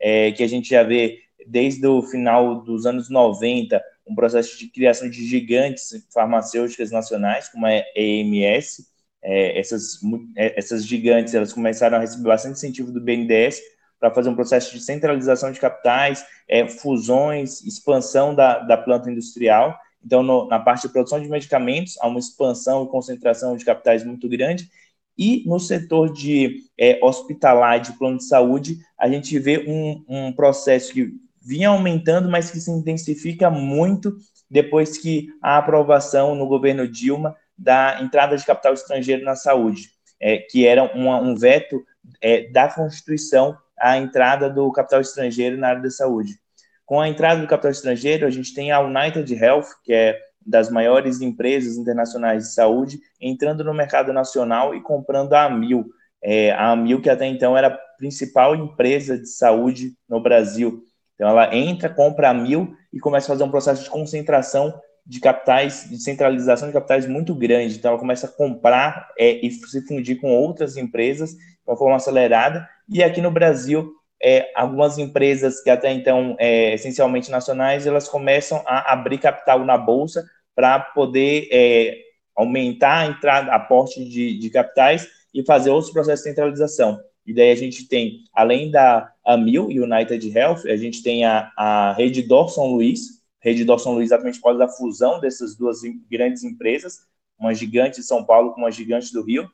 é, 0.00 0.32
que 0.32 0.42
a 0.42 0.48
gente 0.48 0.70
já 0.70 0.82
vê 0.82 1.18
desde 1.46 1.86
o 1.86 2.02
final 2.02 2.62
dos 2.62 2.86
anos 2.86 3.10
90 3.10 3.82
um 4.06 4.14
processo 4.14 4.58
de 4.58 4.66
criação 4.68 5.08
de 5.08 5.24
gigantes 5.24 5.90
farmacêuticas 6.12 6.90
nacionais, 6.90 7.48
como 7.48 7.66
a 7.66 7.82
EMS, 7.94 8.88
é, 9.22 9.58
essas, 9.58 10.00
é, 10.36 10.58
essas 10.58 10.86
gigantes 10.86 11.34
elas 11.34 11.52
começaram 11.52 11.98
a 11.98 12.00
receber 12.00 12.28
bastante 12.28 12.56
incentivo 12.56 12.90
do 12.90 13.00
BNDES 13.00 13.60
para 14.00 14.10
fazer 14.10 14.30
um 14.30 14.34
processo 14.34 14.72
de 14.72 14.80
centralização 14.80 15.52
de 15.52 15.60
capitais, 15.60 16.24
é, 16.48 16.66
fusões, 16.66 17.62
expansão 17.62 18.34
da, 18.34 18.58
da 18.58 18.76
planta 18.76 19.10
industrial, 19.10 19.78
então, 20.04 20.22
no, 20.22 20.48
na 20.48 20.58
parte 20.58 20.86
de 20.86 20.92
produção 20.92 21.20
de 21.20 21.28
medicamentos, 21.28 21.96
há 22.00 22.08
uma 22.08 22.18
expansão 22.18 22.84
e 22.84 22.88
concentração 22.88 23.56
de 23.56 23.64
capitais 23.64 24.04
muito 24.04 24.28
grande. 24.28 24.68
E 25.16 25.44
no 25.46 25.60
setor 25.60 26.12
de 26.12 26.64
é, 26.78 26.98
hospitalar 27.02 27.76
e 27.76 27.80
de 27.80 27.92
plano 27.98 28.16
de 28.16 28.24
saúde, 28.24 28.78
a 28.98 29.08
gente 29.08 29.38
vê 29.38 29.58
um, 29.68 30.04
um 30.08 30.32
processo 30.32 30.92
que 30.92 31.12
vinha 31.42 31.68
aumentando, 31.68 32.30
mas 32.30 32.50
que 32.50 32.58
se 32.58 32.70
intensifica 32.70 33.50
muito 33.50 34.16
depois 34.50 34.96
que 34.96 35.28
a 35.42 35.58
aprovação 35.58 36.34
no 36.34 36.46
governo 36.46 36.88
Dilma 36.88 37.36
da 37.56 38.00
entrada 38.02 38.36
de 38.36 38.44
capital 38.44 38.72
estrangeiro 38.72 39.24
na 39.24 39.36
saúde, 39.36 39.90
é, 40.18 40.38
que 40.38 40.66
era 40.66 40.84
uma, 40.96 41.20
um 41.20 41.34
veto 41.34 41.84
é, 42.20 42.48
da 42.50 42.68
Constituição 42.68 43.56
à 43.80 43.96
entrada 43.96 44.50
do 44.50 44.70
capital 44.70 45.00
estrangeiro 45.00 45.56
na 45.56 45.68
área 45.68 45.82
da 45.82 45.90
saúde. 45.90 46.38
Com 46.84 47.00
a 47.00 47.08
entrada 47.08 47.40
do 47.40 47.46
capital 47.46 47.70
estrangeiro, 47.70 48.26
a 48.26 48.30
gente 48.30 48.52
tem 48.52 48.72
a 48.72 48.80
United 48.80 49.32
Health, 49.34 49.66
que 49.84 49.92
é 49.92 50.18
das 50.44 50.70
maiores 50.70 51.20
empresas 51.20 51.76
internacionais 51.76 52.44
de 52.44 52.54
saúde, 52.54 53.00
entrando 53.20 53.62
no 53.62 53.74
mercado 53.74 54.12
nacional 54.12 54.74
e 54.74 54.82
comprando 54.82 55.34
a 55.34 55.44
Amil. 55.44 55.86
É, 56.22 56.50
a 56.52 56.72
Amil, 56.72 57.00
que 57.00 57.10
até 57.10 57.26
então 57.26 57.56
era 57.56 57.68
a 57.68 57.78
principal 57.96 58.56
empresa 58.56 59.18
de 59.18 59.28
saúde 59.28 59.92
no 60.08 60.20
Brasil. 60.20 60.82
Então, 61.14 61.28
ela 61.28 61.54
entra, 61.54 61.88
compra 61.88 62.28
a 62.28 62.30
Amil 62.30 62.74
e 62.92 62.98
começa 62.98 63.26
a 63.26 63.34
fazer 63.34 63.44
um 63.44 63.50
processo 63.50 63.84
de 63.84 63.90
concentração 63.90 64.74
de 65.06 65.20
capitais, 65.20 65.88
de 65.88 66.02
centralização 66.02 66.68
de 66.68 66.74
capitais 66.74 67.06
muito 67.06 67.34
grande. 67.34 67.76
Então, 67.76 67.90
ela 67.90 68.00
começa 68.00 68.26
a 68.26 68.30
comprar 68.30 69.10
é, 69.18 69.44
e 69.46 69.50
se 69.50 69.86
fundir 69.86 70.20
com 70.20 70.30
outras 70.30 70.76
empresas 70.76 71.36
de 71.64 71.70
uma 71.70 71.76
forma 71.76 71.96
acelerada. 71.96 72.68
E 72.88 73.02
aqui 73.02 73.20
no 73.20 73.30
Brasil, 73.30 73.92
é, 74.22 74.50
algumas 74.54 74.98
empresas 74.98 75.62
que 75.62 75.70
até 75.70 75.92
então, 75.92 76.36
é, 76.38 76.74
essencialmente 76.74 77.30
nacionais, 77.30 77.86
elas 77.86 78.08
começam 78.08 78.62
a 78.66 78.92
abrir 78.92 79.18
capital 79.18 79.64
na 79.64 79.78
bolsa 79.78 80.24
para 80.54 80.78
poder 80.78 81.48
é, 81.50 81.98
aumentar 82.36 82.98
a 82.98 83.06
entrada, 83.06 83.52
aporte 83.52 84.04
de, 84.04 84.38
de 84.38 84.50
capitais 84.50 85.08
e 85.32 85.44
fazer 85.44 85.70
outros 85.70 85.92
processos 85.92 86.24
de 86.24 86.30
centralização. 86.30 87.00
E 87.26 87.32
daí 87.32 87.50
a 87.50 87.56
gente 87.56 87.86
tem, 87.86 88.24
além 88.34 88.70
da 88.70 89.12
Amil 89.24 89.66
United 89.66 90.36
Health, 90.36 90.66
a 90.66 90.76
gente 90.76 91.02
tem 91.02 91.24
a, 91.24 91.50
a 91.56 91.92
Rede 91.92 92.22
Dorson 92.22 92.66
Luiz, 92.66 93.20
Rede 93.40 93.64
Dorson 93.64 93.92
Luiz 93.92 94.06
exatamente 94.06 94.38
por 94.38 94.44
causa 94.44 94.58
da 94.58 94.68
fusão 94.68 95.20
dessas 95.20 95.56
duas 95.56 95.78
grandes 96.10 96.42
empresas, 96.44 97.00
uma 97.38 97.54
gigante 97.54 98.00
de 98.00 98.06
São 98.06 98.24
Paulo 98.24 98.52
com 98.52 98.60
uma 98.60 98.70
gigante 98.70 99.12
do 99.12 99.22
Rio, 99.22 99.50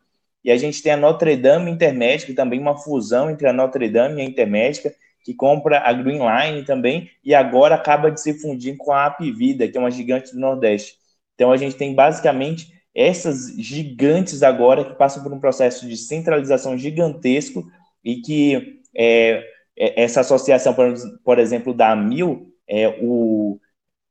e 0.47 0.50
a 0.53 0.57
gente 0.57 0.81
tem 0.81 0.93
a 0.93 0.97
Notre 0.97 1.37
Dame 1.37 1.73
Intermédica, 1.73 2.33
também 2.33 2.61
uma 2.61 2.79
fusão 2.79 3.29
entre 3.29 3.49
a 3.49 3.53
Notre 3.53 3.88
Dame 3.88 4.23
e 4.23 4.25
a 4.25 4.29
Intermédica, 4.29 4.95
que 5.25 5.35
compra 5.35 5.81
a 5.81 5.93
Green 5.93 6.21
Line 6.21 6.65
também, 6.65 7.11
e 7.25 7.35
agora 7.35 7.75
acaba 7.75 8.12
de 8.12 8.21
se 8.21 8.33
fundir 8.41 8.76
com 8.76 8.93
a 8.93 9.07
Apivida, 9.07 9.67
que 9.67 9.76
é 9.76 9.81
uma 9.81 9.91
gigante 9.91 10.33
do 10.33 10.38
Nordeste. 10.38 10.95
Então 11.35 11.50
a 11.50 11.57
gente 11.57 11.75
tem 11.75 11.97
basicamente 11.97 12.73
essas 12.95 13.57
gigantes 13.59 14.45
agora 14.45 14.85
que 14.85 14.95
passam 14.95 15.21
por 15.21 15.33
um 15.33 15.41
processo 15.41 15.85
de 15.85 15.97
centralização 15.97 16.79
gigantesco 16.79 17.69
e 18.05 18.21
que 18.21 18.81
é, 18.95 19.43
é 19.76 20.05
essa 20.05 20.21
associação, 20.21 20.73
por, 21.25 21.41
exemplo, 21.41 21.75
da 21.75 21.97
Mil, 21.97 22.55
é, 22.69 22.97
o, 23.03 23.59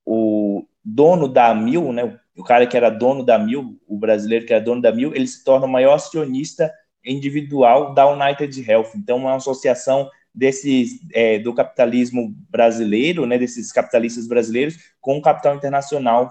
o 0.06 0.66
dono 0.84 1.30
da 1.30 1.56
Mil, 1.56 1.94
né, 1.94 2.20
o 2.38 2.44
cara 2.44 2.68
que 2.68 2.76
era 2.76 2.90
dono 2.90 3.24
da 3.24 3.38
Mil, 3.40 3.80
o 3.88 3.98
brasileiro 3.98 4.46
que 4.46 4.54
era 4.54 4.64
dono 4.64 4.82
da 4.82 4.92
Mil, 4.92 5.16
ele 5.16 5.28
se 5.28 5.44
torna 5.44 5.66
o 5.66 5.70
maior 5.70 5.94
acionista 5.94 6.72
individual 7.04 7.94
da 7.94 8.08
United 8.08 8.70
Health. 8.70 8.92
Então, 8.96 9.18
é 9.20 9.22
uma 9.22 9.36
associação 9.36 10.10
desses 10.34 11.00
é, 11.14 11.40
do 11.40 11.54
capitalismo 11.54 12.36
brasileiro, 12.50 13.26
né, 13.26 13.38
desses 13.38 13.72
capitalistas 13.72 14.28
brasileiros, 14.28 14.78
com 15.00 15.18
o 15.18 15.22
capital 15.22 15.56
internacional, 15.56 16.30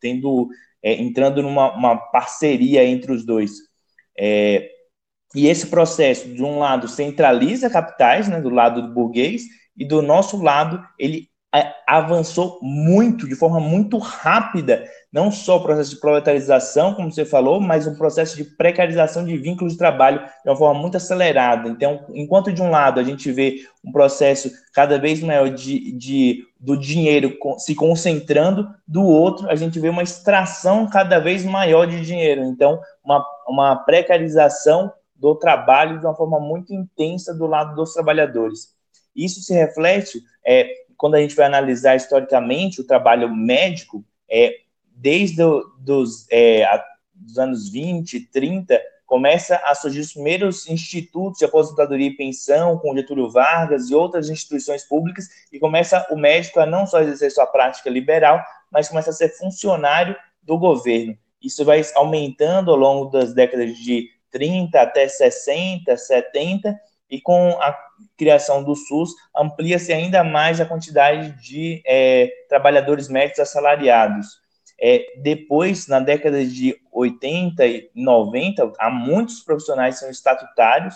tendo 0.00 0.48
é, 0.82 0.94
entrando 0.94 1.42
numa 1.42 1.96
parceria 1.96 2.84
entre 2.84 3.12
os 3.12 3.24
dois. 3.24 3.52
É, 4.18 4.68
e 5.34 5.46
esse 5.46 5.68
processo, 5.68 6.28
de 6.28 6.42
um 6.42 6.58
lado, 6.58 6.88
centraliza 6.88 7.70
capitais, 7.70 8.26
né, 8.28 8.40
do 8.40 8.50
lado 8.50 8.82
do 8.82 8.94
burguês, 8.94 9.44
e 9.76 9.84
do 9.84 10.00
nosso 10.00 10.42
lado, 10.42 10.82
ele 10.98 11.28
avançou 11.86 12.58
muito, 12.60 13.28
de 13.28 13.34
forma 13.34 13.60
muito 13.60 13.98
rápida, 13.98 14.84
não 15.12 15.30
só 15.30 15.56
o 15.56 15.62
processo 15.62 15.90
de 15.90 16.00
proletarização, 16.00 16.92
como 16.94 17.10
você 17.10 17.24
falou, 17.24 17.60
mas 17.60 17.86
um 17.86 17.94
processo 17.94 18.36
de 18.36 18.44
precarização 18.44 19.24
de 19.24 19.36
vínculos 19.38 19.72
de 19.72 19.78
trabalho 19.78 20.20
de 20.20 20.50
uma 20.50 20.56
forma 20.56 20.80
muito 20.80 20.96
acelerada. 20.96 21.68
Então, 21.68 22.04
enquanto 22.10 22.52
de 22.52 22.60
um 22.60 22.70
lado 22.70 23.00
a 23.00 23.04
gente 23.04 23.30
vê 23.30 23.64
um 23.84 23.92
processo 23.92 24.50
cada 24.74 24.98
vez 24.98 25.22
maior 25.22 25.48
de, 25.48 25.92
de 25.92 26.44
do 26.58 26.76
dinheiro 26.76 27.36
se 27.58 27.74
concentrando, 27.74 28.68
do 28.86 29.04
outro 29.04 29.48
a 29.48 29.54
gente 29.54 29.78
vê 29.78 29.88
uma 29.88 30.02
extração 30.02 30.88
cada 30.88 31.18
vez 31.18 31.44
maior 31.44 31.86
de 31.86 32.00
dinheiro. 32.00 32.42
Então, 32.44 32.80
uma, 33.04 33.24
uma 33.48 33.76
precarização 33.76 34.92
do 35.14 35.34
trabalho 35.34 35.98
de 35.98 36.06
uma 36.06 36.14
forma 36.14 36.38
muito 36.40 36.74
intensa 36.74 37.32
do 37.32 37.46
lado 37.46 37.74
dos 37.74 37.92
trabalhadores. 37.92 38.74
Isso 39.14 39.40
se 39.40 39.54
reflete 39.54 40.20
é, 40.46 40.68
quando 40.96 41.14
a 41.14 41.20
gente 41.20 41.34
vai 41.34 41.46
analisar 41.46 41.96
historicamente 41.96 42.80
o 42.80 42.86
trabalho 42.86 43.34
médico, 43.34 44.04
é, 44.28 44.56
desde 44.94 45.36
do, 45.36 45.74
dos, 45.78 46.26
é, 46.30 46.64
a, 46.64 46.84
dos 47.14 47.38
anos 47.38 47.70
20, 47.70 48.20
30, 48.32 48.80
começa 49.06 49.56
a 49.64 49.74
surgir 49.74 50.00
os 50.00 50.12
primeiros 50.12 50.68
institutos 50.68 51.38
de 51.38 51.44
aposentadoria 51.44 52.08
e 52.08 52.16
pensão, 52.16 52.78
com 52.78 52.94
Getúlio 52.94 53.30
Vargas 53.30 53.88
e 53.88 53.94
outras 53.94 54.28
instituições 54.28 54.84
públicas, 54.84 55.28
e 55.52 55.58
começa 55.58 56.04
o 56.10 56.16
médico 56.16 56.58
a 56.58 56.66
não 56.66 56.86
só 56.86 57.00
exercer 57.00 57.30
sua 57.30 57.46
prática 57.46 57.88
liberal, 57.88 58.42
mas 58.70 58.88
começa 58.88 59.10
a 59.10 59.12
ser 59.12 59.28
funcionário 59.28 60.16
do 60.42 60.58
governo. 60.58 61.16
Isso 61.40 61.64
vai 61.64 61.82
aumentando 61.94 62.72
ao 62.72 62.76
longo 62.76 63.10
das 63.10 63.32
décadas 63.32 63.76
de 63.76 64.08
30 64.30 64.80
até 64.80 65.06
60, 65.06 65.96
70, 65.96 66.78
e 67.10 67.20
com 67.20 67.50
a 67.60 67.76
criação 68.16 68.62
do 68.62 68.74
SUS, 68.74 69.10
amplia-se 69.36 69.92
ainda 69.92 70.24
mais 70.24 70.60
a 70.60 70.66
quantidade 70.66 71.30
de 71.42 71.82
é, 71.86 72.30
trabalhadores 72.48 73.08
médicos 73.08 73.40
assalariados. 73.40 74.26
É, 74.80 75.06
depois, 75.22 75.86
na 75.86 76.00
década 76.00 76.44
de 76.44 76.76
80 76.92 77.66
e 77.66 77.90
90, 77.94 78.72
há 78.78 78.90
muitos 78.90 79.40
profissionais 79.40 79.94
que 79.94 80.00
são 80.00 80.10
estatutários, 80.10 80.94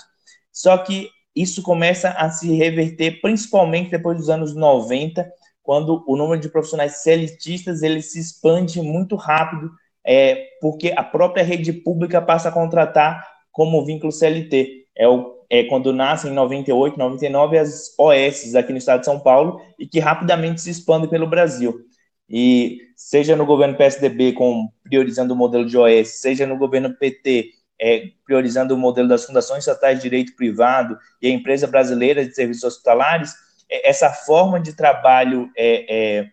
só 0.53 0.77
que 0.79 1.09
isso 1.35 1.63
começa 1.63 2.11
a 2.11 2.29
se 2.31 2.53
reverter 2.55 3.21
principalmente 3.21 3.91
depois 3.91 4.19
dos 4.19 4.29
anos 4.29 4.55
90, 4.55 5.31
quando 5.63 6.05
o 6.07 6.17
número 6.17 6.41
de 6.41 6.49
profissionais 6.49 7.03
celitistas 7.03 7.83
ele 7.83 8.03
se 8.03 8.19
expande 8.19 8.83
muito 8.83 9.15
rápido, 9.15 9.71
é, 10.05 10.49
porque 10.61 10.93
a 10.97 11.05
própria 11.05 11.45
rede 11.45 11.73
pública 11.73 12.21
passa 12.21 12.49
a 12.49 12.53
contratar 12.53 13.25
como 13.53 13.85
vínculo 13.85 14.13
CLT. 14.13 14.87
É 14.97 15.09
o 15.09 15.40
é, 15.51 15.65
quando 15.65 15.93
nascem 15.93 16.31
em 16.31 16.35
98, 16.35 16.97
99, 16.97 17.59
as 17.59 17.93
OS 17.99 18.55
aqui 18.55 18.71
no 18.71 18.79
estado 18.79 19.01
de 19.01 19.07
São 19.07 19.19
Paulo 19.19 19.61
e 19.79 19.87
que 19.87 19.99
rapidamente 19.99 20.61
se 20.61 20.71
expandem 20.71 21.11
pelo 21.11 21.27
Brasil. 21.27 21.81
E 22.29 22.79
seja 22.97 23.35
no 23.35 23.45
governo 23.45 23.77
PSDB 23.77 24.33
com 24.33 24.71
priorizando 24.85 25.35
o 25.35 25.37
modelo 25.37 25.67
de 25.67 25.77
OS, 25.77 26.21
seja 26.21 26.47
no 26.47 26.57
governo 26.57 26.95
PT 26.95 27.51
é, 27.81 28.11
priorizando 28.25 28.75
o 28.75 28.79
modelo 28.79 29.09
das 29.09 29.25
fundações 29.25 29.61
estatais 29.61 29.97
de 29.97 30.03
direito 30.03 30.37
privado 30.37 30.97
e 31.21 31.27
a 31.27 31.31
empresa 31.31 31.67
brasileira 31.67 32.25
de 32.25 32.35
serviços 32.35 32.63
hospitalares, 32.63 33.35
é, 33.69 33.89
essa 33.89 34.11
forma 34.11 34.61
de 34.61 34.75
trabalho 34.75 35.51
é, 35.57 36.19
é 36.19 36.31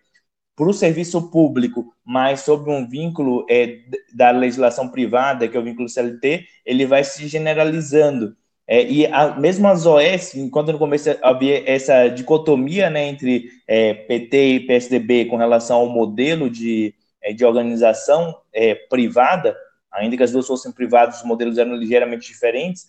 para 0.54 0.68
o 0.68 0.72
serviço 0.72 1.30
público, 1.30 1.94
mas 2.04 2.40
sob 2.40 2.68
um 2.68 2.88
vínculo 2.88 3.46
é, 3.48 3.78
da 4.12 4.30
legislação 4.30 4.88
privada, 4.88 5.46
que 5.48 5.56
é 5.56 5.60
o 5.60 5.62
vínculo 5.62 5.88
CLT, 5.88 6.44
ele 6.66 6.84
vai 6.84 7.04
se 7.04 7.28
generalizando. 7.28 8.36
É, 8.70 8.84
e 8.84 9.06
a, 9.06 9.34
mesmo 9.34 9.66
as 9.66 9.86
OS, 9.86 10.34
enquanto 10.34 10.72
no 10.72 10.78
começo 10.78 11.08
havia 11.22 11.68
essa 11.68 12.06
dicotomia 12.08 12.90
né, 12.90 13.08
entre 13.08 13.48
é, 13.66 13.94
PT 13.94 14.36
e 14.36 14.60
PSDB 14.60 15.24
com 15.24 15.36
relação 15.36 15.78
ao 15.78 15.88
modelo 15.88 16.50
de, 16.50 16.94
é, 17.22 17.32
de 17.32 17.46
organização 17.46 18.36
é, 18.52 18.74
privada, 18.74 19.56
ainda 19.90 20.18
que 20.18 20.22
as 20.22 20.32
duas 20.32 20.46
fossem 20.46 20.70
privadas, 20.70 21.16
os 21.16 21.24
modelos 21.24 21.56
eram 21.56 21.74
ligeiramente 21.74 22.28
diferentes, 22.28 22.84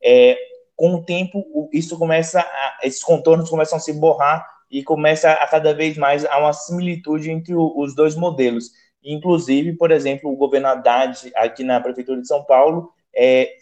é, 0.00 0.38
com 0.76 0.94
o 0.94 1.04
tempo 1.04 1.68
isso 1.72 1.98
começa 1.98 2.40
a, 2.40 2.78
esses 2.84 3.02
contornos 3.02 3.50
começam 3.50 3.76
a 3.76 3.80
se 3.80 3.92
borrar 3.92 4.46
e 4.70 4.84
começa 4.84 5.32
a 5.32 5.46
cada 5.48 5.74
vez 5.74 5.96
mais 5.96 6.24
a 6.24 6.38
uma 6.38 6.52
similitude 6.52 7.32
entre 7.32 7.56
o, 7.56 7.76
os 7.76 7.92
dois 7.96 8.14
modelos. 8.14 8.70
Inclusive, 9.02 9.72
por 9.72 9.90
exemplo, 9.90 10.32
o 10.32 10.36
governo 10.36 10.68
Haddad 10.68 11.32
aqui 11.34 11.64
na 11.64 11.80
prefeitura 11.80 12.20
de 12.20 12.28
São 12.28 12.44
Paulo 12.44 12.93
é, 13.16 13.56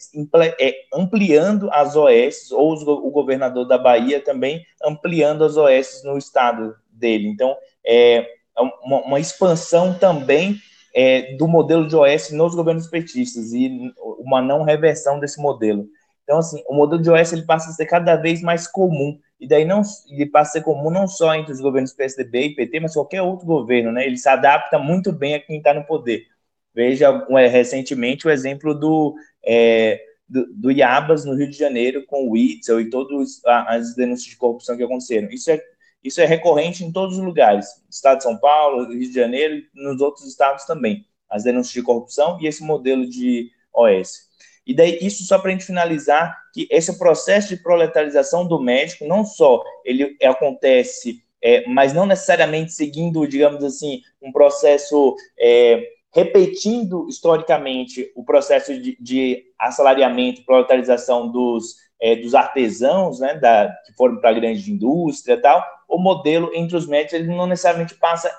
é, 0.61 0.75
ampliando 0.95 1.71
as 1.73 1.97
OS, 1.97 2.51
ou 2.53 2.73
os, 2.73 2.83
o 2.83 3.11
governador 3.11 3.67
da 3.67 3.79
Bahia 3.79 4.21
também 4.21 4.65
ampliando 4.83 5.45
as 5.45 5.57
OS 5.57 6.03
no 6.05 6.17
estado 6.17 6.75
dele. 6.91 7.29
Então, 7.29 7.57
é, 7.85 8.19
é 8.57 8.61
uma, 8.85 9.01
uma 9.03 9.21
expansão 9.21 9.95
também 9.95 10.57
é, 10.95 11.35
do 11.37 11.49
modelo 11.49 11.87
de 11.87 11.97
OS 11.97 12.31
nos 12.31 12.55
governos 12.55 12.87
petistas 12.87 13.53
e 13.53 13.93
uma 14.19 14.43
não 14.43 14.63
reversão 14.63 15.19
desse 15.19 15.41
modelo. 15.41 15.87
Então, 16.25 16.39
assim, 16.39 16.63
o 16.69 16.75
modelo 16.75 17.03
de 17.03 17.11
OS 17.11 17.33
ele 17.33 17.43
passa 17.43 17.71
a 17.71 17.73
ser 17.73 17.87
cada 17.87 18.17
vez 18.17 18.41
mais 18.43 18.67
comum, 18.67 19.19
e 19.41 19.49
daí 19.49 19.65
não, 19.65 19.83
ele 20.09 20.27
passa 20.27 20.51
a 20.51 20.53
ser 20.53 20.63
comum 20.63 20.91
não 20.91 21.09
só 21.09 21.35
entre 21.35 21.53
os 21.53 21.61
governos 21.61 21.93
PSDB 21.93 22.47
e 22.47 22.55
PT, 22.55 22.81
mas 22.81 22.95
qualquer 22.95 23.23
outro 23.23 23.45
governo, 23.45 23.91
né? 23.91 24.07
Ele 24.07 24.17
se 24.17 24.29
adapta 24.29 24.79
muito 24.79 25.13
bem 25.13 25.35
a 25.35 25.41
quem 25.41 25.59
está 25.59 25.75
no 25.75 25.85
poder. 25.85 26.27
Veja 26.75 27.27
recentemente 27.51 28.27
o 28.27 28.31
exemplo 28.31 28.75
do, 28.75 29.15
é, 29.45 30.01
do, 30.29 30.47
do 30.55 30.71
Iabas 30.71 31.25
no 31.25 31.35
Rio 31.35 31.51
de 31.51 31.57
Janeiro 31.57 32.05
com 32.07 32.31
o 32.31 32.37
Itzel 32.37 32.81
e 32.81 32.89
todas 32.89 33.41
as 33.45 33.95
denúncias 33.95 34.31
de 34.31 34.37
corrupção 34.37 34.77
que 34.77 34.83
aconteceram. 34.83 35.29
Isso 35.31 35.51
é, 35.51 35.63
isso 36.03 36.21
é 36.21 36.25
recorrente 36.25 36.85
em 36.85 36.91
todos 36.91 37.19
os 37.19 37.25
lugares, 37.25 37.67
Estado 37.91 38.19
de 38.19 38.25
São 38.25 38.39
Paulo, 38.39 38.91
Rio 38.91 39.01
de 39.01 39.15
Janeiro 39.15 39.57
e 39.57 39.69
nos 39.75 40.01
outros 40.01 40.27
estados 40.27 40.65
também, 40.65 41.07
as 41.29 41.45
denúncias 41.45 41.75
de 41.75 41.83
corrupção 41.83 42.39
e 42.41 42.47
esse 42.47 42.63
modelo 42.63 43.09
de 43.09 43.51
OS. 43.73 44.33
E 44.67 44.75
daí, 44.75 44.99
isso 45.03 45.25
só 45.25 45.39
para 45.39 45.51
a 45.51 45.53
gente 45.53 45.67
finalizar, 45.67 46.41
que 46.55 46.69
esse 46.71 46.97
processo 46.99 47.49
de 47.49 47.63
proletarização 47.63 48.47
do 48.47 48.61
médico, 48.61 49.07
não 49.07 49.25
só 49.25 49.63
ele 49.85 50.17
acontece, 50.23 51.23
é, 51.43 51.67
mas 51.67 51.93
não 51.93 52.07
necessariamente 52.07 52.73
seguindo, 52.73 53.27
digamos 53.27 53.65
assim, 53.65 54.03
um 54.21 54.31
processo 54.31 55.17
é, 55.39 55.83
repetindo 56.13 57.07
historicamente 57.09 58.13
o 58.15 58.25
processo 58.25 58.79
de, 58.79 58.97
de 59.01 59.45
assalariamento, 59.59 60.45
proletarização 60.45 61.31
dos, 61.31 61.77
é, 62.01 62.15
dos 62.17 62.35
artesãos, 62.35 63.19
né, 63.19 63.35
da, 63.35 63.75
que 63.87 63.95
foram 63.95 64.17
para 64.17 64.31
a 64.31 64.35
grande 64.35 64.71
indústria 64.71 65.41
tal, 65.41 65.65
o 65.89 65.99
modelo 65.99 66.51
entre 66.55 66.77
os 66.77 66.87
médicos 66.87 67.15
ele 67.15 67.35
não 67.35 67.47
necessariamente 67.47 67.95
passa 67.95 68.31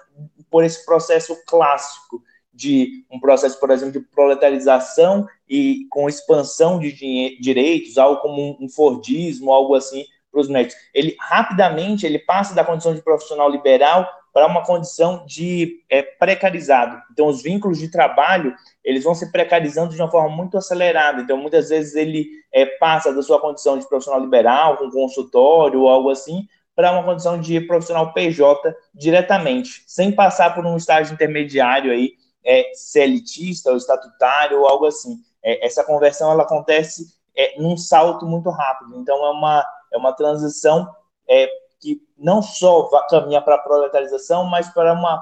por 0.49 0.63
esse 0.63 0.85
processo 0.85 1.35
clássico 1.47 2.21
de 2.53 3.03
um 3.11 3.19
processo, 3.19 3.59
por 3.59 3.71
exemplo, 3.71 3.99
de 3.99 4.07
proletarização 4.07 5.27
e 5.49 5.87
com 5.89 6.07
expansão 6.07 6.79
de 6.79 6.91
direitos, 7.39 7.97
algo 7.97 8.21
como 8.21 8.57
um 8.61 8.69
Fordismo, 8.69 9.51
algo 9.51 9.73
assim, 9.73 10.05
para 10.31 10.41
os 10.41 10.47
médicos. 10.47 10.75
Ele 10.93 11.15
rapidamente 11.19 12.05
ele 12.05 12.19
passa 12.19 12.53
da 12.53 12.63
condição 12.63 12.93
de 12.93 13.01
profissional 13.01 13.49
liberal 13.49 14.07
para 14.33 14.47
uma 14.47 14.65
condição 14.65 15.23
de 15.27 15.83
é, 15.87 16.01
precarizado. 16.01 16.99
Então, 17.11 17.27
os 17.27 17.43
vínculos 17.43 17.77
de 17.77 17.87
trabalho 17.89 18.55
eles 18.83 19.03
vão 19.03 19.13
se 19.13 19.31
precarizando 19.31 19.93
de 19.93 20.01
uma 20.01 20.09
forma 20.09 20.35
muito 20.35 20.57
acelerada. 20.57 21.21
Então, 21.21 21.37
muitas 21.37 21.69
vezes 21.69 21.95
ele 21.95 22.27
é, 22.51 22.65
passa 22.65 23.13
da 23.13 23.21
sua 23.21 23.39
condição 23.39 23.77
de 23.77 23.87
profissional 23.87 24.19
liberal, 24.19 24.77
com 24.77 24.89
consultório 24.89 25.81
ou 25.81 25.87
algo 25.87 26.09
assim, 26.09 26.47
para 26.75 26.91
uma 26.91 27.03
condição 27.03 27.39
de 27.39 27.61
profissional 27.61 28.11
PJ 28.11 28.75
diretamente, 28.93 29.83
sem 29.85 30.11
passar 30.11 30.55
por 30.55 30.65
um 30.65 30.75
estágio 30.75 31.13
intermediário 31.13 31.91
aí, 31.91 32.13
é, 32.43 32.71
elitista 32.95 33.69
ou 33.69 33.77
estatutário 33.77 34.59
ou 34.59 34.67
algo 34.67 34.87
assim. 34.87 35.19
É, 35.43 35.63
essa 35.65 35.83
conversão 35.83 36.31
ela 36.31 36.43
acontece 36.43 37.05
é, 37.37 37.61
num 37.61 37.77
salto 37.77 38.25
muito 38.25 38.49
rápido. 38.49 38.95
Então, 38.99 39.23
é 39.23 39.29
uma, 39.29 39.63
é 39.93 39.97
uma 39.97 40.11
transição 40.11 40.89
é, 41.29 41.47
que 41.83 42.01
não 42.17 42.41
só 42.41 42.89
caminha 43.09 43.41
para 43.41 43.55
a 43.55 43.59
proletarização, 43.59 44.45
mas 44.45 44.69
para 44.73 44.93
uma, 44.93 45.21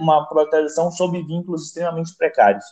uma 0.00 0.26
proletarização 0.28 0.90
sob 0.90 1.22
vínculos 1.22 1.66
extremamente 1.66 2.14
precários. 2.16 2.64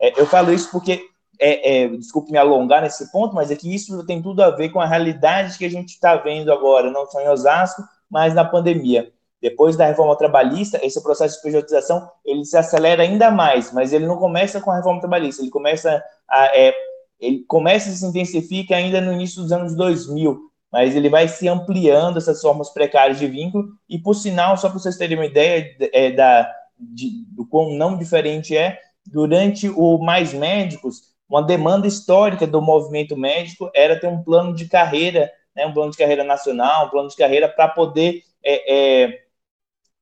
É, 0.00 0.20
eu 0.20 0.26
falo 0.26 0.52
isso 0.52 0.70
porque, 0.72 1.00
é, 1.40 1.84
é, 1.84 1.88
desculpe 1.88 2.32
me 2.32 2.38
alongar 2.38 2.82
nesse 2.82 3.10
ponto, 3.12 3.34
mas 3.34 3.50
é 3.50 3.56
que 3.56 3.72
isso 3.72 4.04
tem 4.04 4.20
tudo 4.20 4.42
a 4.42 4.50
ver 4.50 4.70
com 4.70 4.80
a 4.80 4.86
realidade 4.86 5.56
que 5.56 5.64
a 5.64 5.70
gente 5.70 5.90
está 5.90 6.16
vendo 6.16 6.52
agora, 6.52 6.90
não 6.90 7.06
só 7.06 7.20
em 7.20 7.28
Osasco, 7.28 7.82
mas 8.10 8.34
na 8.34 8.44
pandemia. 8.44 9.12
Depois 9.40 9.76
da 9.76 9.86
reforma 9.86 10.16
trabalhista, 10.16 10.84
esse 10.84 11.00
processo 11.00 11.36
de 11.36 11.42
pejotização 11.42 12.10
ele 12.24 12.44
se 12.44 12.56
acelera 12.56 13.04
ainda 13.04 13.30
mais, 13.30 13.72
mas 13.72 13.92
ele 13.92 14.04
não 14.06 14.16
começa 14.16 14.60
com 14.60 14.72
a 14.72 14.76
reforma 14.76 15.00
trabalhista, 15.00 15.42
ele 15.42 15.50
começa 15.50 16.02
a, 16.28 16.46
é, 16.58 16.74
ele 17.20 17.44
começa 17.46 17.88
e 17.88 17.92
se 17.92 18.04
intensifica 18.04 18.76
ainda 18.76 19.00
no 19.00 19.12
início 19.12 19.42
dos 19.42 19.52
anos 19.52 19.74
2000, 19.74 20.40
mas 20.72 20.94
ele 20.94 21.08
vai 21.08 21.28
se 21.28 21.48
ampliando 21.48 22.18
essas 22.18 22.40
formas 22.40 22.70
precárias 22.70 23.18
de 23.18 23.26
vínculo, 23.26 23.68
e 23.88 23.98
por 23.98 24.14
sinal, 24.14 24.56
só 24.56 24.68
para 24.68 24.78
vocês 24.78 24.96
terem 24.96 25.16
uma 25.16 25.26
ideia 25.26 25.76
é, 25.92 26.10
da, 26.10 26.50
de, 26.78 27.24
do 27.28 27.46
quão 27.46 27.74
não 27.74 27.96
diferente 27.96 28.56
é, 28.56 28.78
durante 29.06 29.68
o 29.68 29.98
Mais 29.98 30.34
Médicos, 30.34 31.08
uma 31.28 31.42
demanda 31.42 31.86
histórica 31.86 32.46
do 32.46 32.62
movimento 32.62 33.16
médico 33.16 33.70
era 33.74 33.98
ter 33.98 34.06
um 34.06 34.22
plano 34.22 34.54
de 34.54 34.66
carreira, 34.66 35.30
né, 35.54 35.66
um 35.66 35.74
plano 35.74 35.90
de 35.90 35.98
carreira 35.98 36.24
nacional, 36.24 36.86
um 36.86 36.90
plano 36.90 37.08
de 37.08 37.16
carreira 37.16 37.48
para 37.48 37.68
poder, 37.68 38.22
é, 38.42 38.74
é, 39.04 39.18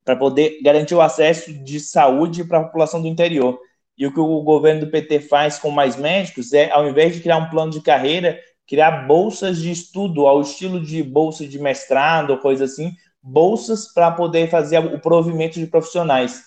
para 0.05 0.15
poder 0.15 0.61
garantir 0.63 0.95
o 0.95 1.01
acesso 1.01 1.51
de 1.51 1.79
saúde 1.79 2.45
para 2.45 2.59
a 2.59 2.63
população 2.63 3.01
do 3.01 3.07
interior. 3.07 3.59
E 3.97 4.05
o 4.05 4.13
que 4.13 4.19
o 4.19 4.41
governo 4.41 4.81
do 4.81 4.91
PT 4.91 5.21
faz 5.21 5.57
com 5.57 5.71
mais 5.71 5.95
médicos 5.97 6.53
é, 6.53 6.71
ao 6.71 6.87
invés 6.87 7.15
de 7.15 7.21
criar 7.21 7.37
um 7.37 7.49
plano 7.49 7.71
de 7.71 7.81
carreira, 7.81 8.39
criar 8.67 9.07
bolsas 9.07 9.57
de 9.57 9.71
estudo 9.71 10.27
ao 10.27 10.41
estilo 10.41 10.79
de 10.79 11.01
bolsa 11.01 11.47
de 11.47 11.57
mestrado 11.57 12.37
coisa 12.37 12.65
assim, 12.65 12.91
bolsas 13.23 13.93
para 13.93 14.11
poder 14.11 14.49
fazer 14.49 14.79
o 14.79 14.99
provimento 14.99 15.59
de 15.59 15.65
profissionais. 15.67 16.43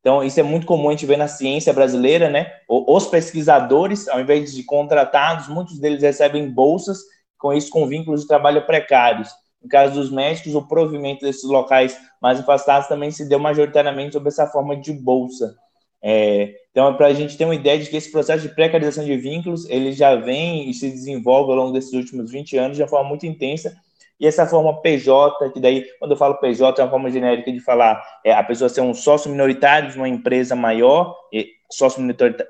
Então, 0.00 0.22
isso 0.22 0.38
é 0.38 0.42
muito 0.42 0.66
comum 0.66 0.88
a 0.88 0.92
gente 0.92 1.06
ver 1.06 1.16
na 1.16 1.28
ciência 1.28 1.72
brasileira, 1.72 2.28
né? 2.28 2.52
Os 2.68 3.06
pesquisadores, 3.06 4.06
ao 4.06 4.20
invés 4.20 4.54
de 4.54 4.62
contratados, 4.62 5.48
muitos 5.48 5.78
deles 5.78 6.02
recebem 6.02 6.50
bolsas, 6.50 6.98
com 7.38 7.52
isso 7.52 7.70
com 7.70 7.86
vínculos 7.86 8.20
de 8.20 8.26
trabalho 8.26 8.66
precários. 8.66 9.30
No 9.62 9.68
caso 9.68 9.94
dos 9.94 10.10
médicos, 10.10 10.54
o 10.54 10.68
provimento 10.68 11.24
desses 11.24 11.44
locais 11.44 11.96
mais 12.20 12.38
afastados 12.38 12.86
também 12.86 13.10
se 13.10 13.26
deu 13.26 13.38
majoritariamente 13.38 14.12
sob 14.12 14.28
essa 14.28 14.46
forma 14.46 14.76
de 14.76 14.92
bolsa. 14.92 15.56
É, 16.06 16.56
então, 16.70 16.94
para 16.98 17.06
a 17.06 17.14
gente 17.14 17.34
ter 17.34 17.46
uma 17.46 17.54
ideia 17.54 17.78
de 17.78 17.88
que 17.88 17.96
esse 17.96 18.12
processo 18.12 18.46
de 18.46 18.54
precarização 18.54 19.02
de 19.02 19.16
vínculos, 19.16 19.66
ele 19.70 19.90
já 19.90 20.14
vem 20.14 20.68
e 20.68 20.74
se 20.74 20.90
desenvolve 20.90 21.50
ao 21.50 21.56
longo 21.56 21.72
desses 21.72 21.94
últimos 21.94 22.30
20 22.30 22.58
anos 22.58 22.76
de 22.76 22.82
uma 22.82 22.88
forma 22.88 23.08
muito 23.08 23.24
intensa, 23.24 23.74
e 24.20 24.26
essa 24.26 24.46
forma 24.46 24.82
PJ, 24.82 25.50
que 25.50 25.58
daí, 25.58 25.86
quando 25.98 26.10
eu 26.10 26.16
falo 26.16 26.34
PJ, 26.34 26.78
é 26.78 26.84
uma 26.84 26.90
forma 26.90 27.10
genérica 27.10 27.50
de 27.50 27.58
falar 27.58 28.04
é, 28.22 28.32
a 28.32 28.42
pessoa 28.42 28.68
ser 28.68 28.82
um 28.82 28.92
sócio 28.92 29.30
minoritário 29.30 29.90
de 29.90 29.96
uma 29.96 30.08
empresa 30.08 30.54
maior, 30.54 31.16
sócio 31.72 32.02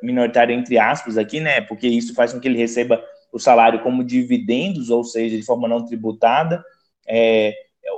minoritário 0.03 0.53
entre 0.53 0.77
aspas 0.77 1.17
aqui, 1.17 1.39
né, 1.39 1.61
porque 1.61 1.87
isso 1.87 2.13
faz 2.13 2.33
com 2.33 2.41
que 2.41 2.49
ele 2.49 2.59
receba 2.59 3.03
o 3.33 3.39
salário 3.39 3.83
como 3.83 4.03
dividendos, 4.03 4.91
ou 4.91 5.05
seja, 5.05 5.37
de 5.37 5.45
forma 5.45 5.69
não 5.69 5.87
tributada, 5.87 6.63
é, 7.07 7.55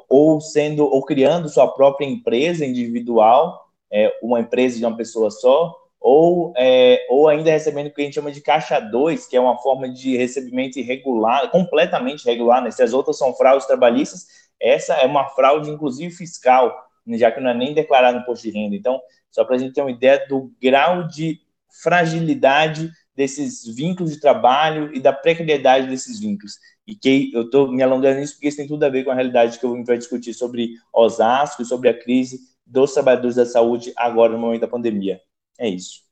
ou 0.06 0.38
sendo, 0.38 0.84
ou 0.84 1.02
criando 1.02 1.48
sua 1.48 1.66
própria 1.66 2.06
empresa 2.06 2.64
individual, 2.64 3.65
é, 3.92 4.12
uma 4.22 4.40
empresa 4.40 4.78
de 4.78 4.84
uma 4.84 4.96
pessoa 4.96 5.30
só, 5.30 5.74
ou, 6.00 6.52
é, 6.56 7.04
ou 7.10 7.28
ainda 7.28 7.50
recebendo 7.50 7.88
o 7.88 7.90
que 7.90 8.00
a 8.00 8.04
gente 8.04 8.14
chama 8.14 8.30
de 8.30 8.40
caixa 8.40 8.78
2, 8.78 9.26
que 9.26 9.36
é 9.36 9.40
uma 9.40 9.58
forma 9.58 9.88
de 9.88 10.16
recebimento 10.16 10.78
irregular, 10.78 11.50
completamente 11.50 12.24
irregular, 12.24 12.62
né? 12.62 12.70
se 12.70 12.82
as 12.82 12.92
outras 12.92 13.18
são 13.18 13.34
fraudes 13.34 13.66
trabalhistas, 13.66 14.26
essa 14.60 14.94
é 14.94 15.06
uma 15.06 15.26
fraude, 15.30 15.70
inclusive 15.70 16.14
fiscal, 16.14 16.74
né? 17.04 17.18
já 17.18 17.30
que 17.30 17.40
não 17.40 17.50
é 17.50 17.54
nem 17.54 17.74
declarado 17.74 18.16
no 18.16 18.22
imposto 18.22 18.48
de 18.48 18.56
renda. 18.56 18.76
Então, 18.76 19.00
só 19.30 19.44
para 19.44 19.56
a 19.56 19.58
gente 19.58 19.74
ter 19.74 19.80
uma 19.80 19.90
ideia 19.90 20.24
do 20.28 20.52
grau 20.62 21.06
de 21.08 21.40
fragilidade 21.82 22.90
desses 23.14 23.66
vínculos 23.66 24.12
de 24.12 24.20
trabalho 24.20 24.94
e 24.94 25.00
da 25.00 25.12
precariedade 25.12 25.88
desses 25.88 26.20
vínculos. 26.20 26.52
E 26.86 26.94
que 26.94 27.32
eu 27.34 27.42
estou 27.42 27.72
me 27.72 27.82
alongando 27.82 28.20
nisso 28.20 28.34
porque 28.34 28.48
isso 28.48 28.58
tem 28.58 28.68
tudo 28.68 28.84
a 28.84 28.88
ver 28.88 29.02
com 29.02 29.10
a 29.10 29.14
realidade 29.14 29.58
que 29.58 29.66
a 29.66 29.70
gente 29.70 29.86
vai 29.86 29.98
discutir 29.98 30.34
sobre 30.34 30.74
Osasco 30.92 31.64
sobre 31.64 31.88
a 31.88 31.98
crise 31.98 32.38
dos 32.66 32.92
trabalhadores 32.92 33.36
da 33.36 33.46
saúde 33.46 33.92
agora 33.96 34.32
no 34.32 34.38
momento 34.38 34.62
da 34.62 34.68
pandemia. 34.68 35.20
É 35.58 35.68
isso. 35.68 36.04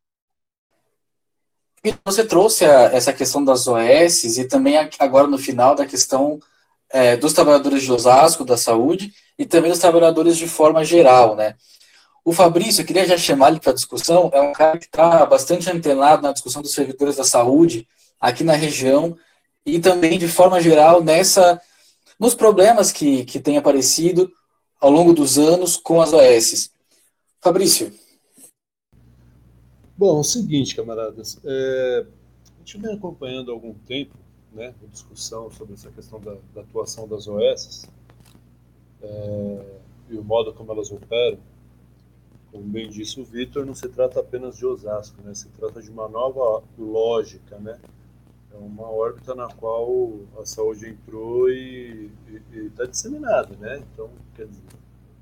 Você 2.04 2.24
trouxe 2.24 2.64
a, 2.64 2.84
essa 2.84 3.12
questão 3.12 3.44
das 3.44 3.66
OS 3.66 4.38
e 4.38 4.44
também 4.46 4.76
agora 4.98 5.26
no 5.26 5.36
final 5.36 5.74
da 5.74 5.84
questão 5.84 6.38
é, 6.88 7.16
dos 7.16 7.32
trabalhadores 7.32 7.82
de 7.82 7.92
Osasco, 7.92 8.44
da 8.44 8.56
saúde, 8.56 9.12
e 9.38 9.44
também 9.44 9.70
dos 9.70 9.80
trabalhadores 9.80 10.36
de 10.36 10.48
forma 10.48 10.84
geral, 10.84 11.34
né? 11.34 11.56
O 12.24 12.32
Fabrício, 12.32 12.80
eu 12.80 12.86
queria 12.86 13.06
já 13.06 13.18
chamar 13.18 13.50
ele 13.50 13.60
para 13.60 13.72
a 13.72 13.74
discussão, 13.74 14.30
é 14.32 14.40
um 14.40 14.52
cara 14.52 14.78
que 14.78 14.86
está 14.86 15.26
bastante 15.26 15.68
antenado 15.70 16.22
na 16.22 16.32
discussão 16.32 16.62
dos 16.62 16.72
servidores 16.72 17.16
da 17.16 17.24
saúde 17.24 17.86
aqui 18.18 18.42
na 18.42 18.54
região 18.54 19.14
e 19.66 19.78
também 19.78 20.18
de 20.18 20.28
forma 20.28 20.60
geral 20.60 21.02
nessa 21.02 21.60
nos 22.18 22.34
problemas 22.34 22.92
que, 22.92 23.24
que 23.24 23.38
têm 23.40 23.58
aparecido 23.58 24.32
ao 24.84 24.90
longo 24.90 25.14
dos 25.14 25.38
anos 25.38 25.78
com 25.78 26.02
as 26.02 26.12
OS. 26.12 26.70
Fabrício. 27.40 27.90
Bom, 29.96 30.18
é 30.18 30.20
o 30.20 30.22
seguinte, 30.22 30.76
camaradas, 30.76 31.40
é, 31.42 32.06
a 32.44 32.58
gente 32.58 32.76
vem 32.76 32.92
acompanhando 32.92 33.50
há 33.50 33.54
algum 33.54 33.72
tempo 33.72 34.14
né, 34.52 34.74
a 34.82 34.86
discussão 34.86 35.50
sobre 35.50 35.72
essa 35.72 35.90
questão 35.90 36.20
da, 36.20 36.36
da 36.54 36.60
atuação 36.60 37.08
das 37.08 37.26
OS 37.26 37.88
é, 39.00 39.64
e 40.10 40.18
o 40.18 40.22
modo 40.22 40.52
como 40.52 40.70
elas 40.70 40.92
operam. 40.92 41.38
Como 42.52 42.64
bem 42.64 42.90
disse 42.90 43.18
o 43.18 43.24
Vitor, 43.24 43.64
não 43.64 43.74
se 43.74 43.88
trata 43.88 44.20
apenas 44.20 44.54
de 44.58 44.66
Osasco, 44.66 45.16
né, 45.22 45.32
se 45.32 45.48
trata 45.48 45.80
de 45.80 45.88
uma 45.88 46.08
nova 46.08 46.62
lógica, 46.78 47.58
né, 47.58 47.80
é 48.54 48.58
uma 48.58 48.88
órbita 48.88 49.34
na 49.34 49.48
qual 49.48 50.12
a 50.40 50.46
saúde 50.46 50.88
entrou 50.88 51.50
e 51.50 52.10
está 52.52 52.84
disseminada, 52.84 53.56
né? 53.56 53.82
Então, 53.92 54.08
quer 54.34 54.46
dizer, 54.46 54.62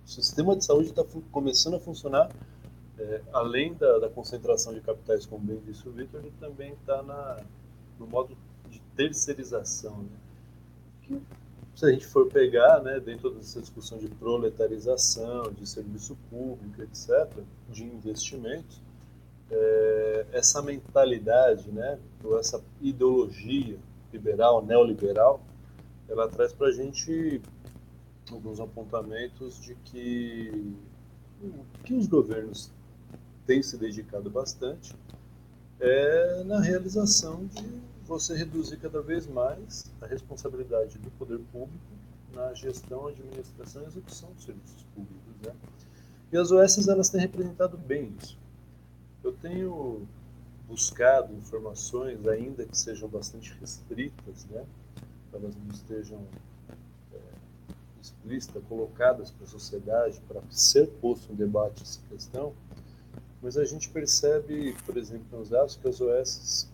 o 0.05 0.09
sistema 0.09 0.55
de 0.55 0.65
saúde 0.65 0.91
está 0.91 1.03
começando 1.31 1.75
a 1.77 1.81
funcionar 1.81 2.31
é, 2.99 3.23
além 3.33 3.75
da, 3.75 3.99
da, 3.99 4.09
concentração 4.09 4.75
de 4.75 4.81
capitais, 4.81 5.27
como 5.27 5.45
bem 5.45 5.61
disse 5.67 5.89
o 5.89 5.93
Vitor, 5.93 6.21
ele 6.21 6.33
também 6.39 6.73
está 6.75 7.03
no 7.99 8.07
modo 8.07 8.37
de 8.69 8.81
terceirização, 8.95 9.99
né? 10.03 10.19
Que, 11.03 11.23
se 11.75 11.87
a 11.87 11.91
gente 11.91 12.07
for 12.07 12.29
pegar, 12.29 12.83
né, 12.83 13.01
dentro 13.01 13.31
dessa 13.31 13.61
discussão 13.61 13.97
de 13.97 14.07
proletarização, 14.09 15.51
de 15.53 15.67
serviço 15.67 16.17
público, 16.29 16.83
etc., 16.83 17.43
de 17.71 17.85
investimentos, 17.85 18.81
é, 19.53 20.27
essa 20.33 20.63
mentalidade, 20.63 21.71
né, 21.71 21.99
ou 22.25 22.39
essa 22.39 22.63
ideologia 22.81 23.79
liberal, 24.13 24.65
neoliberal, 24.65 25.43
ela 26.09 26.29
traz 26.29 26.53
para 26.53 26.69
a 26.69 26.73
gente 26.73 27.41
alguns 28.31 28.61
apontamentos 28.61 29.61
de 29.61 29.75
que, 29.77 30.75
que 31.85 31.95
os 31.95 32.07
governos 32.07 32.71
têm 33.47 33.63
se 33.63 33.77
dedicado 33.77 34.31
bastante 34.31 34.95
é 35.81 36.45
na 36.45 36.61
realização 36.61 37.45
de 37.47 37.65
você 38.07 38.35
reduzir 38.35 38.77
cada 38.77 39.03
vez 39.03 39.27
mais 39.27 39.91
a 40.01 40.07
responsabilidade 40.07 40.99
do 40.99 41.11
poder 41.13 41.41
público 41.53 41.79
na 42.33 42.55
gestão, 42.55 43.09
administração 43.09 43.83
e 43.83 43.87
execução 43.87 44.31
dos 44.33 44.45
serviços 44.45 44.83
públicos. 44.95 45.35
Né? 45.45 45.53
E 46.33 46.37
as 46.37 46.51
OS 46.51 46.89
elas 46.89 47.11
têm 47.11 47.21
representado 47.21 47.77
bem 47.77 48.15
isso. 48.21 48.39
Eu 49.23 49.33
tenho 49.33 50.07
buscado 50.67 51.35
informações, 51.35 52.27
ainda 52.27 52.65
que 52.65 52.77
sejam 52.77 53.09
bastante 53.09 53.53
restritas, 53.61 54.45
né? 54.47 54.65
elas 55.33 55.55
não 55.57 55.73
estejam 55.73 56.21
é, 57.13 57.19
explícita, 58.01 58.61
colocadas 58.69 59.31
para 59.31 59.45
a 59.45 59.49
sociedade, 59.49 60.21
para 60.29 60.41
ser 60.51 60.89
posto 61.01 61.33
em 61.33 61.35
debate 61.35 61.83
essa 61.83 62.01
questão, 62.09 62.53
mas 63.43 63.57
a 63.57 63.65
gente 63.65 63.89
percebe, 63.89 64.75
por 64.85 64.97
exemplo, 64.97 65.39
nos 65.39 65.49
dados 65.51 65.77
que 65.77 65.89
as 65.89 66.01
OS, 66.01 66.69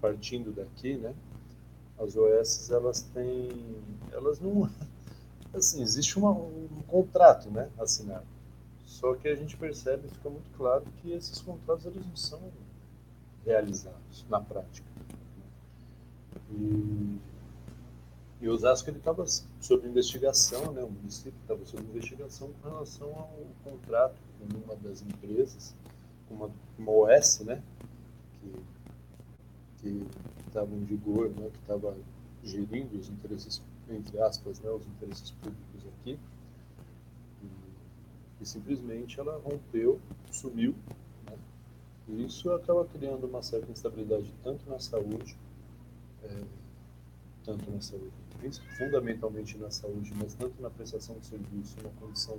partindo 0.00 0.52
daqui, 0.52 0.96
né, 0.96 1.14
as 1.98 2.16
OS, 2.16 2.70
elas 2.70 3.02
têm, 3.02 3.50
elas 4.12 4.38
não, 4.38 4.70
assim, 5.52 5.82
existe 5.82 6.18
uma, 6.18 6.30
um 6.30 6.82
contrato, 6.86 7.50
né, 7.50 7.68
assinado, 7.78 8.26
só 8.94 9.14
que 9.14 9.28
a 9.28 9.34
gente 9.34 9.56
percebe, 9.56 10.08
fica 10.08 10.30
muito 10.30 10.50
claro 10.56 10.84
que 11.02 11.12
esses 11.12 11.40
contratos, 11.40 11.86
eles 11.86 12.06
não 12.06 12.16
são 12.16 12.40
realizados 13.44 14.24
na 14.28 14.40
prática. 14.40 14.86
E 16.50 17.18
e 18.44 18.48
Osasco 18.48 18.90
estava 18.90 19.24
sob 19.26 19.88
investigação, 19.88 20.70
né? 20.72 20.82
O 20.82 20.90
município 20.90 21.32
estava 21.40 21.64
sob 21.64 21.82
investigação 21.84 22.50
com 22.60 22.68
relação 22.68 23.08
ao 23.08 23.46
contrato 23.64 24.16
com 24.38 24.58
uma 24.58 24.76
das 24.76 25.00
empresas, 25.00 25.74
com 26.28 26.34
uma, 26.34 26.50
uma 26.78 26.92
OS, 26.92 27.40
né? 27.40 27.62
Que 29.80 30.06
estava 30.46 30.74
em 30.74 30.84
vigor, 30.84 31.30
né? 31.30 31.48
Que 31.48 31.58
estava 31.58 31.96
gerindo 32.42 32.98
os 32.98 33.08
interesses, 33.08 33.62
entre 33.88 34.20
aspas, 34.20 34.60
né? 34.60 34.68
Os 34.68 34.86
interesses 34.88 35.30
públicos 35.30 35.80
aqui. 36.00 36.18
E, 38.40 38.46
simplesmente 38.46 39.18
ela 39.18 39.40
rompeu, 39.44 40.00
sumiu, 40.30 40.74
né? 41.26 41.36
E 42.08 42.24
isso 42.24 42.50
acaba 42.52 42.84
criando 42.84 43.26
uma 43.26 43.42
certa 43.42 43.70
instabilidade 43.70 44.32
tanto 44.42 44.68
na 44.68 44.78
saúde, 44.78 45.36
é, 46.22 46.42
tanto 47.44 47.70
na 47.70 47.80
saúde 47.80 48.24
fundamentalmente 48.76 49.56
na 49.58 49.70
saúde, 49.70 50.12
mas 50.14 50.34
tanto 50.34 50.60
na 50.60 50.70
prestação 50.70 51.16
de 51.18 51.26
serviço, 51.26 51.76
na 51.82 51.90
condição 52.00 52.38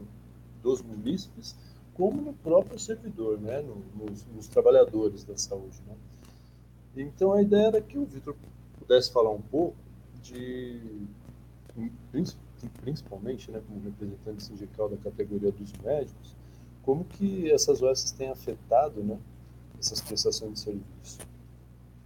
dos 0.61 0.81
munícipes, 0.81 1.55
como 1.93 2.21
no 2.21 2.33
próprio 2.33 2.77
servidor, 2.77 3.39
né, 3.39 3.61
no, 3.61 3.83
nos, 3.95 4.25
nos, 4.25 4.47
trabalhadores 4.47 5.23
da 5.23 5.37
saúde. 5.37 5.81
Né. 5.87 5.95
Então 6.97 7.33
a 7.33 7.41
ideia 7.41 7.67
era 7.67 7.81
que 7.81 7.97
o 7.97 8.05
Vitor 8.05 8.35
pudesse 8.79 9.11
falar 9.11 9.31
um 9.31 9.41
pouco 9.41 9.77
de, 10.21 11.07
principalmente, 12.81 13.51
né, 13.51 13.61
como 13.67 13.81
representante 13.81 14.43
sindical 14.43 14.89
da 14.89 14.97
categoria 14.97 15.51
dos 15.51 15.71
médicos, 15.73 16.35
como 16.83 17.03
que 17.03 17.51
essas 17.51 17.81
OS 17.81 18.11
têm 18.11 18.29
afetado, 18.29 19.03
né, 19.03 19.19
essas 19.79 20.01
prestações 20.01 20.53
de 20.53 20.59
serviço. 20.59 21.19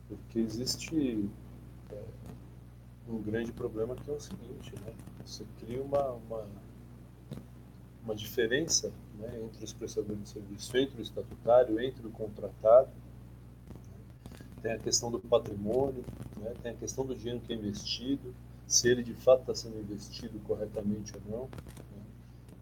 Porque 0.08 0.40
existe 0.40 1.30
um 3.10 3.22
grande 3.22 3.52
problema 3.52 3.96
que 3.96 4.10
é 4.10 4.14
o 4.14 4.20
seguinte, 4.20 4.74
né? 4.86 4.94
Você 5.26 5.44
cria 5.60 5.82
uma, 5.82 6.12
uma, 6.12 6.48
uma 8.04 8.16
diferença 8.16 8.92
né, 9.18 9.42
entre 9.44 9.66
os 9.66 9.74
prestadores 9.74 10.22
de 10.24 10.30
serviço, 10.30 10.78
entre 10.78 11.02
o 11.02 11.04
estatutário, 11.04 11.80
entre 11.80 12.06
o 12.06 12.12
contratado. 12.12 12.90
Né? 13.88 14.46
Tem 14.62 14.72
a 14.74 14.80
questão 14.80 15.10
do 15.12 15.20
patrimônio, 15.20 16.04
né? 16.38 16.54
tem 16.62 16.72
a 16.72 16.76
questão 16.76 17.06
do 17.06 17.16
dinheiro 17.16 17.42
que 17.42 17.52
é 17.52 17.56
investido, 17.56 18.34
se 18.69 18.88
ele 18.88 19.01
de 19.01 19.15
fato 19.15 19.41
está 19.41 19.55
sendo 19.55 19.79
investido 19.79 20.39
corretamente 20.41 21.12
ou 21.15 21.21
não. 21.29 21.43
Né? 21.45 22.03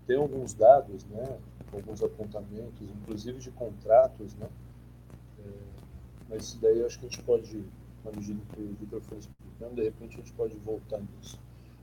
Tem 0.08 0.16
alguns 0.16 0.54
dados, 0.54 1.04
né, 1.06 1.38
alguns 1.72 2.02
apontamentos, 2.02 2.90
inclusive 2.90 3.40
de 3.40 3.52
contratos, 3.52 4.34
né? 4.36 4.48
É, 5.40 5.50
mas 6.30 6.44
isso 6.44 6.60
daí 6.62 6.84
acho 6.86 6.98
que 6.98 7.06
a 7.06 7.10
gente 7.10 7.22
pode, 7.24 7.62
na 8.06 8.12
medida 8.12 8.42
que 8.56 8.62
o 8.62 8.74
Vitor 8.80 9.02
for 9.02 9.18
então, 9.58 9.74
de 9.74 9.84
repente, 9.84 10.16
a 10.16 10.18
gente 10.20 10.34
pode 10.34 10.56
voltar 10.58 11.00
nisso. 11.00 11.40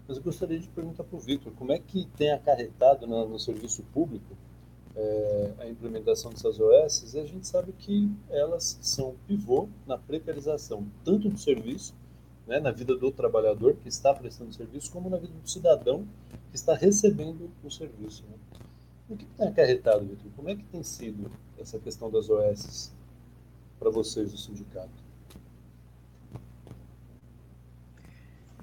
Mas 0.06 0.16
eu 0.16 0.22
gostaria 0.22 0.58
de 0.58 0.68
perguntar 0.68 1.02
para 1.02 1.16
o 1.16 1.20
Victor, 1.20 1.52
como 1.54 1.72
é 1.72 1.78
que 1.78 2.06
tem 2.16 2.30
acarretado 2.30 3.06
no, 3.06 3.28
no 3.28 3.38
serviço 3.38 3.82
público 3.92 4.36
é, 4.94 5.52
a 5.58 5.68
implementação 5.68 6.30
dessas 6.30 6.58
OS? 6.60 7.12
E 7.12 7.18
a 7.18 7.26
gente 7.26 7.46
sabe 7.46 7.72
que 7.72 8.10
elas 8.30 8.78
são 8.80 9.16
pivô 9.26 9.68
na 9.86 9.98
precarização, 9.98 10.86
tanto 11.04 11.28
do 11.28 11.36
serviço, 11.36 11.92
né, 12.46 12.60
na 12.60 12.70
vida 12.70 12.96
do 12.96 13.10
trabalhador 13.10 13.76
que 13.76 13.88
está 13.88 14.12
prestando 14.12 14.52
serviço, 14.52 14.90
como 14.90 15.08
na 15.08 15.16
vida 15.16 15.32
do 15.32 15.48
cidadão 15.48 16.06
que 16.50 16.56
está 16.56 16.74
recebendo 16.74 17.50
o 17.62 17.70
serviço. 17.70 18.24
Né? 18.30 18.36
O 19.08 19.16
que 19.16 19.24
tem 19.24 19.48
acarretado, 19.48 20.04
Victor? 20.04 20.30
Como 20.36 20.48
é 20.48 20.54
que 20.54 20.64
tem 20.64 20.82
sido 20.82 21.30
essa 21.58 21.78
questão 21.78 22.10
das 22.10 22.28
OS 22.28 22.92
para 23.78 23.90
vocês 23.90 24.32
do 24.32 24.38
sindicato? 24.38 25.04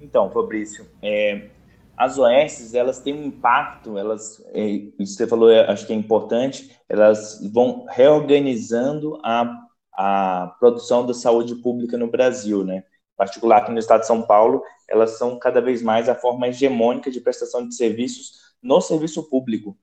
Então, 0.00 0.30
Fabrício, 0.30 0.86
é, 1.00 1.48
as 1.96 2.18
OS 2.18 2.74
elas 2.74 2.98
têm 3.00 3.14
um 3.14 3.24
impacto, 3.26 3.96
elas, 3.96 4.44
é, 4.48 4.66
isso 4.98 5.14
você 5.14 5.26
falou, 5.26 5.48
acho 5.68 5.86
que 5.86 5.92
é 5.92 5.96
importante, 5.96 6.76
elas 6.88 7.40
vão 7.52 7.86
reorganizando 7.88 9.20
a, 9.22 9.66
a 9.92 10.56
produção 10.58 11.06
da 11.06 11.14
saúde 11.14 11.54
pública 11.56 11.96
no 11.96 12.10
Brasil, 12.10 12.64
né? 12.64 12.84
Particular 13.16 13.58
aqui 13.58 13.70
no 13.70 13.78
estado 13.78 14.00
de 14.00 14.06
São 14.06 14.22
Paulo, 14.22 14.62
elas 14.88 15.18
são 15.18 15.38
cada 15.38 15.60
vez 15.60 15.82
mais 15.82 16.08
a 16.08 16.14
forma 16.14 16.48
hegemônica 16.48 17.10
de 17.10 17.20
prestação 17.20 17.66
de 17.66 17.74
serviços 17.74 18.32
no 18.62 18.80
serviço 18.80 19.28
público. 19.28 19.76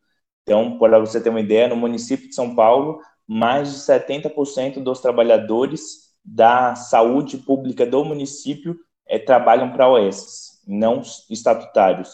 Então, 0.43 0.77
para 0.79 0.99
você 0.99 1.21
ter 1.21 1.29
uma 1.29 1.41
ideia, 1.41 1.67
no 1.67 1.75
município 1.75 2.27
de 2.27 2.35
São 2.35 2.55
Paulo, 2.55 3.01
mais 3.27 3.71
de 3.71 3.79
70% 3.79 4.81
dos 4.81 4.99
trabalhadores 4.99 6.09
da 6.25 6.75
saúde 6.75 7.37
pública 7.37 7.85
do 7.85 8.03
município 8.03 8.75
é, 9.07 9.19
trabalham 9.19 9.71
para 9.71 9.89
OS, 9.89 10.61
não 10.67 11.01
estatutários. 11.29 12.09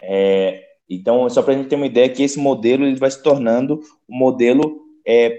É, 0.00 0.62
então, 0.88 1.28
só 1.28 1.42
para 1.42 1.54
a 1.54 1.56
gente 1.56 1.68
ter 1.68 1.76
uma 1.76 1.86
ideia 1.86 2.08
que 2.08 2.22
esse 2.22 2.38
modelo 2.38 2.84
ele 2.84 2.96
vai 2.96 3.10
se 3.10 3.22
tornando 3.22 3.80
um 4.08 4.16
modelo 4.16 4.80
é, 5.06 5.36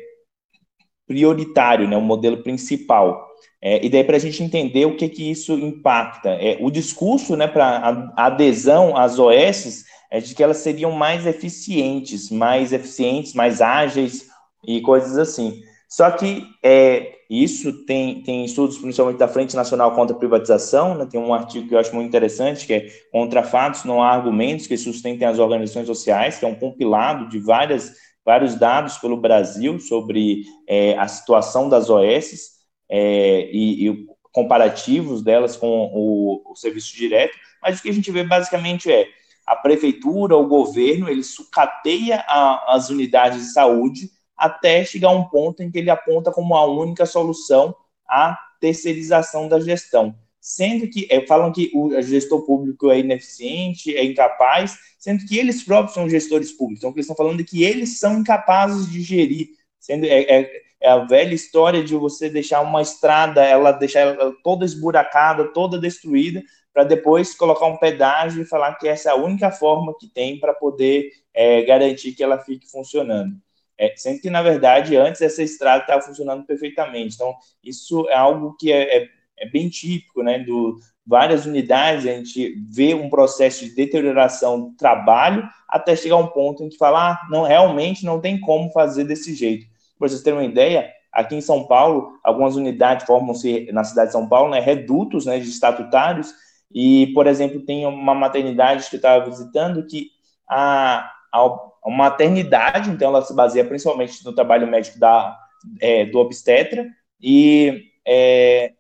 prioritário, 1.06 1.88
né, 1.88 1.98
um 1.98 2.02
modelo 2.02 2.44
principal. 2.44 3.27
É, 3.62 3.84
e 3.84 3.90
daí 3.90 4.04
para 4.04 4.18
a 4.18 4.20
gente 4.20 4.44
entender 4.44 4.86
o 4.86 4.96
que 4.96 5.10
que 5.10 5.30
isso 5.30 5.54
impacta. 5.54 6.30
É, 6.30 6.58
o 6.60 6.70
discurso 6.70 7.36
né, 7.36 7.48
para 7.48 8.14
adesão 8.16 8.96
às 8.96 9.18
OS 9.18 9.86
é 10.12 10.20
de 10.20 10.36
que 10.36 10.44
elas 10.44 10.58
seriam 10.58 10.92
mais 10.92 11.26
eficientes, 11.26 12.30
mais 12.30 12.72
eficientes, 12.72 13.34
mais 13.34 13.62
ágeis 13.62 14.28
e 14.66 14.80
coisas 14.82 15.18
assim. 15.18 15.62
Só 15.90 16.12
que 16.12 16.46
é, 16.64 17.14
isso 17.30 17.86
tem, 17.86 18.22
tem 18.22 18.46
estudos, 18.46 18.78
principalmente 18.78 19.18
da 19.18 19.28
Frente 19.28 19.56
Nacional 19.56 19.94
contra 19.96 20.16
a 20.16 20.20
Privatização, 20.20 20.96
né, 20.96 21.08
tem 21.10 21.20
um 21.20 21.34
artigo 21.34 21.68
que 21.68 21.74
eu 21.74 21.80
acho 21.80 21.96
muito 21.96 22.08
interessante, 22.08 22.66
que 22.66 22.74
é 22.74 22.88
Contra 23.12 23.44
Fatos 23.44 23.84
Não 23.84 24.02
Há 24.04 24.12
Argumentos 24.12 24.68
que 24.68 24.78
Sustentem 24.78 25.28
as 25.28 25.40
Organizações 25.40 25.88
Sociais, 25.88 26.38
que 26.38 26.46
é 26.46 26.48
um 26.48 26.56
compilado 26.56 27.28
de 27.28 27.40
várias, 27.40 27.94
vários 28.26 28.56
dados 28.56 28.98
pelo 28.98 29.18
Brasil 29.18 29.80
sobre 29.80 30.44
é, 30.68 30.98
a 30.98 31.08
situação 31.08 31.68
das 31.68 31.90
OS 31.90 32.57
é, 32.90 33.50
e, 33.52 33.90
e, 33.90 34.08
comparativos 34.32 35.24
delas 35.24 35.56
com 35.56 35.90
o, 35.94 36.52
o 36.52 36.56
serviço 36.56 36.96
direto, 36.96 37.36
mas 37.62 37.80
o 37.80 37.82
que 37.82 37.90
a 37.90 37.94
gente 37.94 38.12
vê 38.12 38.24
basicamente 38.24 38.92
é 38.92 39.08
a 39.46 39.56
prefeitura, 39.56 40.36
o 40.36 40.48
governo, 40.48 41.10
ele 41.10 41.24
sucateia 41.24 42.24
a, 42.28 42.76
as 42.76 42.90
unidades 42.90 43.40
de 43.40 43.54
saúde 43.54 44.12
até 44.36 44.84
chegar 44.86 45.08
a 45.08 45.14
um 45.14 45.24
ponto 45.24 45.64
em 45.64 45.72
que 45.72 45.78
ele 45.80 45.90
aponta 45.90 46.32
como 46.32 46.56
a 46.56 46.66
única 46.66 47.06
solução 47.06 47.76
a 48.08 48.38
terceirização 48.60 49.48
da 49.48 49.60
gestão. 49.60 50.16
Sendo 50.40 50.88
que 50.88 51.08
é, 51.10 51.26
falam 51.26 51.52
que 51.52 51.72
o 51.74 52.02
gestor 52.02 52.46
público 52.46 52.90
é 52.90 53.00
ineficiente, 53.00 53.96
é 53.96 54.04
incapaz, 54.06 54.78
sendo 54.98 55.26
que 55.26 55.38
eles 55.38 55.64
próprios 55.64 55.94
são 55.94 56.10
gestores 56.10 56.52
públicos. 56.52 56.80
Então, 56.80 56.92
eles 56.92 57.04
estão 57.04 57.16
falando 57.16 57.38
de 57.38 57.44
que 57.44 57.64
eles 57.64 58.00
são 58.00 58.20
incapazes 58.20 58.90
de 58.90 59.02
gerir. 59.02 59.50
Sendo, 59.80 60.06
é, 60.06 60.22
é, 60.22 60.62
é, 60.80 60.90
a 60.90 61.00
velha 61.00 61.34
história 61.34 61.84
de 61.84 61.96
você 61.96 62.30
deixar 62.30 62.62
uma 62.62 62.82
estrada, 62.82 63.44
ela 63.44 63.72
deixar 63.72 64.02
ela 64.02 64.34
toda 64.44 64.66
esburacada, 64.66 65.46
toda 65.46 65.80
destruída, 65.80 66.44
para 66.74 66.84
depois 66.84 67.34
colocar 67.34 67.66
um 67.66 67.78
pedágio 67.78 68.42
e 68.42 68.46
falar 68.46 68.76
que 68.76 68.88
essa 68.88 69.10
é 69.10 69.12
a 69.12 69.16
única 69.16 69.50
forma 69.52 69.96
que 70.00 70.08
tem 70.08 70.40
para 70.40 70.54
poder 70.54 71.10
é, 71.34 71.64
garantir 71.64 72.14
que 72.14 72.24
ela 72.24 72.38
fique 72.38 72.70
funcionando. 72.70 73.36
É, 73.80 73.94
sendo 73.96 74.20
que, 74.22 74.30
na 74.30 74.42
verdade, 74.42 74.96
antes 74.96 75.22
essa 75.22 75.44
estrada 75.44 75.82
estava 75.82 76.02
funcionando 76.02 76.46
perfeitamente. 76.46 77.16
Então, 77.16 77.36
isso 77.64 78.08
é 78.10 78.16
algo 78.16 78.56
que 78.60 78.72
é, 78.72 78.98
é, 78.98 79.10
é, 79.40 79.50
bem 79.50 79.70
típico, 79.70 80.24
né? 80.24 80.40
Do, 80.40 80.78
várias 81.06 81.46
unidades, 81.46 82.06
a 82.06 82.14
gente 82.14 82.56
vê 82.70 82.94
um 82.94 83.10
processo 83.10 83.66
de 83.66 83.76
deterioração 83.76 84.60
do 84.60 84.76
trabalho 84.76 85.48
até 85.70 85.96
chegar 85.96 86.16
a 86.16 86.20
um 86.20 86.28
ponto 86.28 86.64
em 86.64 86.70
que 86.70 86.78
fala, 86.78 87.12
ah, 87.12 87.28
não, 87.30 87.44
realmente 87.44 88.04
não 88.04 88.20
tem 88.20 88.40
como 88.40 88.72
fazer 88.72 89.04
desse 89.04 89.34
jeito. 89.34 89.66
Para 89.98 90.08
vocês 90.08 90.22
terem 90.22 90.40
uma 90.40 90.46
ideia, 90.46 90.92
aqui 91.12 91.36
em 91.36 91.42
São 91.42 91.66
Paulo, 91.66 92.20
algumas 92.24 92.56
unidades 92.56 93.06
formam-se 93.06 93.72
na 93.72 93.84
cidade 93.84 94.08
de 94.08 94.14
São 94.14 94.28
Paulo, 94.28 94.52
né, 94.52 94.60
redutos 94.60 95.26
né, 95.26 95.40
de 95.40 95.50
estatutários, 95.50 96.34
e, 96.72 97.08
por 97.14 97.28
exemplo, 97.28 97.66
tem 97.66 97.86
uma 97.86 98.14
maternidade 98.14 98.90
que 98.90 98.96
eu 98.96 99.00
estava 99.00 99.26
visitando 99.26 99.86
que 99.88 100.12
a, 100.50 101.12
a 101.34 101.90
maternidade, 101.90 102.90
então 102.90 103.10
ela 103.10 103.22
se 103.22 103.34
baseia 103.34 103.66
principalmente 103.66 104.24
no 104.24 104.34
trabalho 104.34 104.68
médico 104.68 105.00
da, 105.00 105.38
é, 105.82 106.06
do 106.06 106.20
obstetra, 106.20 106.86
e, 107.22 107.86
é, 108.06 108.74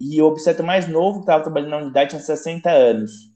e 0.00 0.20
o 0.20 0.26
obstetra 0.26 0.64
mais 0.64 0.88
novo 0.88 1.18
que 1.18 1.22
estava 1.24 1.42
trabalhando 1.42 1.70
na 1.70 1.78
unidade 1.78 2.10
tinha 2.10 2.22
60 2.22 2.70
anos. 2.70 3.29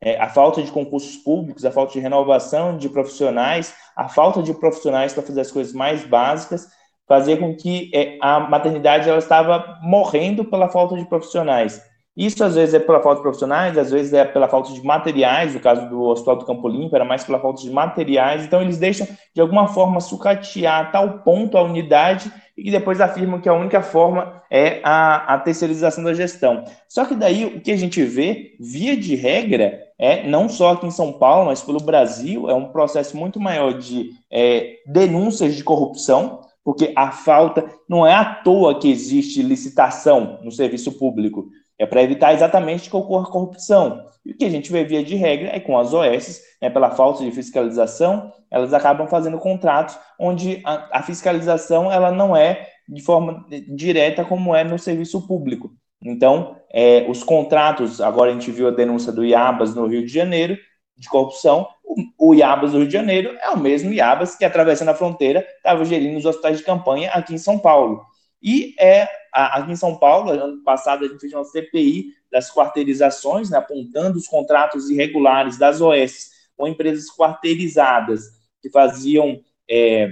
É, 0.00 0.20
a 0.20 0.28
falta 0.28 0.62
de 0.62 0.70
concursos 0.70 1.16
públicos, 1.16 1.64
a 1.64 1.70
falta 1.70 1.92
de 1.92 2.00
renovação 2.00 2.76
de 2.76 2.88
profissionais, 2.88 3.74
a 3.96 4.08
falta 4.08 4.42
de 4.42 4.52
profissionais 4.54 5.12
para 5.12 5.22
fazer 5.22 5.40
as 5.40 5.50
coisas 5.50 5.72
mais 5.72 6.04
básicas, 6.04 6.68
fazia 7.08 7.36
com 7.36 7.56
que 7.56 7.90
é, 7.94 8.18
a 8.20 8.40
maternidade 8.40 9.08
ela 9.08 9.18
estava 9.18 9.78
morrendo 9.82 10.44
pela 10.44 10.68
falta 10.68 10.96
de 10.96 11.04
profissionais. 11.06 11.80
Isso 12.16 12.42
às 12.42 12.54
vezes 12.54 12.74
é 12.74 12.78
pela 12.78 13.02
falta 13.02 13.16
de 13.16 13.22
profissionais, 13.22 13.76
às 13.76 13.90
vezes 13.90 14.12
é 14.14 14.24
pela 14.24 14.48
falta 14.48 14.72
de 14.72 14.82
materiais, 14.82 15.52
no 15.52 15.60
caso 15.60 15.86
do 15.88 16.02
Hospital 16.02 16.36
do 16.36 16.46
Campo 16.46 16.66
Limpo, 16.66 16.96
era 16.96 17.04
mais 17.04 17.22
pela 17.24 17.38
falta 17.38 17.60
de 17.60 17.70
materiais, 17.70 18.44
então 18.44 18.62
eles 18.62 18.78
deixam 18.78 19.06
de 19.34 19.40
alguma 19.40 19.68
forma 19.68 20.00
sucatear 20.00 20.80
a 20.80 20.84
tal 20.86 21.18
ponto 21.18 21.58
a 21.58 21.62
unidade 21.62 22.32
e 22.56 22.70
depois 22.70 23.02
afirmam 23.02 23.38
que 23.38 23.48
a 23.50 23.52
única 23.52 23.82
forma 23.82 24.42
é 24.50 24.80
a, 24.82 25.34
a 25.34 25.38
terceirização 25.38 26.02
da 26.02 26.14
gestão. 26.14 26.64
Só 26.88 27.04
que 27.04 27.14
daí 27.14 27.44
o 27.44 27.60
que 27.60 27.70
a 27.70 27.76
gente 27.76 28.02
vê, 28.02 28.56
via 28.58 28.96
de 28.96 29.14
regra, 29.14 29.78
é 29.98 30.26
não 30.26 30.48
só 30.48 30.72
aqui 30.72 30.86
em 30.86 30.90
São 30.90 31.12
Paulo, 31.12 31.46
mas 31.46 31.62
pelo 31.62 31.80
Brasil, 31.80 32.48
é 32.48 32.54
um 32.54 32.68
processo 32.68 33.14
muito 33.14 33.38
maior 33.38 33.74
de 33.74 34.10
é, 34.30 34.76
denúncias 34.86 35.54
de 35.54 35.62
corrupção, 35.62 36.40
porque 36.64 36.92
a 36.96 37.12
falta 37.12 37.64
não 37.88 38.06
é 38.06 38.14
à 38.14 38.24
toa 38.24 38.78
que 38.78 38.90
existe 38.90 39.42
licitação 39.42 40.38
no 40.42 40.50
serviço 40.50 40.92
público. 40.92 41.48
É 41.78 41.84
para 41.84 42.02
evitar 42.02 42.32
exatamente 42.32 42.88
que 42.88 42.96
ocorra 42.96 43.30
corrupção. 43.30 44.06
E 44.24 44.32
o 44.32 44.36
que 44.36 44.44
a 44.44 44.50
gente 44.50 44.72
vê 44.72 44.84
via 44.84 45.04
de 45.04 45.14
regra 45.14 45.54
é 45.54 45.60
com 45.60 45.78
as 45.78 45.92
OS, 45.92 46.40
né, 46.60 46.70
pela 46.70 46.90
falta 46.90 47.22
de 47.22 47.30
fiscalização, 47.30 48.32
elas 48.50 48.72
acabam 48.72 49.06
fazendo 49.06 49.38
contratos 49.38 49.98
onde 50.18 50.62
a, 50.64 50.98
a, 50.98 51.02
fiscalização 51.02 51.92
ela 51.92 52.10
não 52.10 52.36
é 52.36 52.66
de 52.88 53.02
forma 53.02 53.44
direta 53.68 54.24
como 54.24 54.54
é 54.54 54.64
no 54.64 54.78
serviço 54.78 55.26
público. 55.26 55.70
Então, 56.02 56.56
é, 56.72 57.04
os 57.08 57.22
contratos, 57.22 58.00
agora 58.00 58.30
a 58.30 58.34
gente 58.34 58.50
viu 58.50 58.68
a 58.68 58.72
denúncia 58.72 59.12
do 59.12 59.24
Iabas 59.24 59.74
no 59.74 59.86
Rio 59.86 60.04
de 60.04 60.12
Janeiro, 60.12 60.56
de 60.96 61.08
corrupção, 61.08 61.66
o, 61.84 62.30
o 62.30 62.34
Iabas 62.34 62.72
do 62.72 62.78
Rio 62.78 62.86
de 62.86 62.92
Janeiro 62.92 63.36
é 63.40 63.50
o 63.50 63.58
mesmo 63.58 63.92
Iabas 63.92 64.34
que, 64.36 64.44
atravessando 64.44 64.88
a 64.88 64.94
fronteira, 64.94 65.46
estava 65.56 65.84
gerindo 65.84 66.18
os 66.18 66.24
hospitais 66.24 66.58
de 66.58 66.64
campanha 66.64 67.10
aqui 67.10 67.34
em 67.34 67.38
São 67.38 67.58
Paulo. 67.58 68.02
E 68.42 68.74
é 68.78 69.08
aqui 69.36 69.72
em 69.72 69.76
São 69.76 69.96
Paulo, 69.96 70.30
ano 70.30 70.62
passado, 70.62 71.04
a 71.04 71.08
gente 71.08 71.20
fez 71.20 71.32
uma 71.32 71.44
CPI 71.44 72.14
das 72.32 72.52
quarteirizações, 72.52 73.50
né, 73.50 73.58
apontando 73.58 74.16
os 74.16 74.26
contratos 74.26 74.88
irregulares 74.88 75.58
das 75.58 75.80
OS 75.80 76.30
com 76.56 76.66
empresas 76.66 77.06
quarteirizadas 77.14 78.30
que 78.62 78.70
faziam 78.70 79.40
é, 79.68 80.10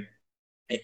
é 0.71 0.79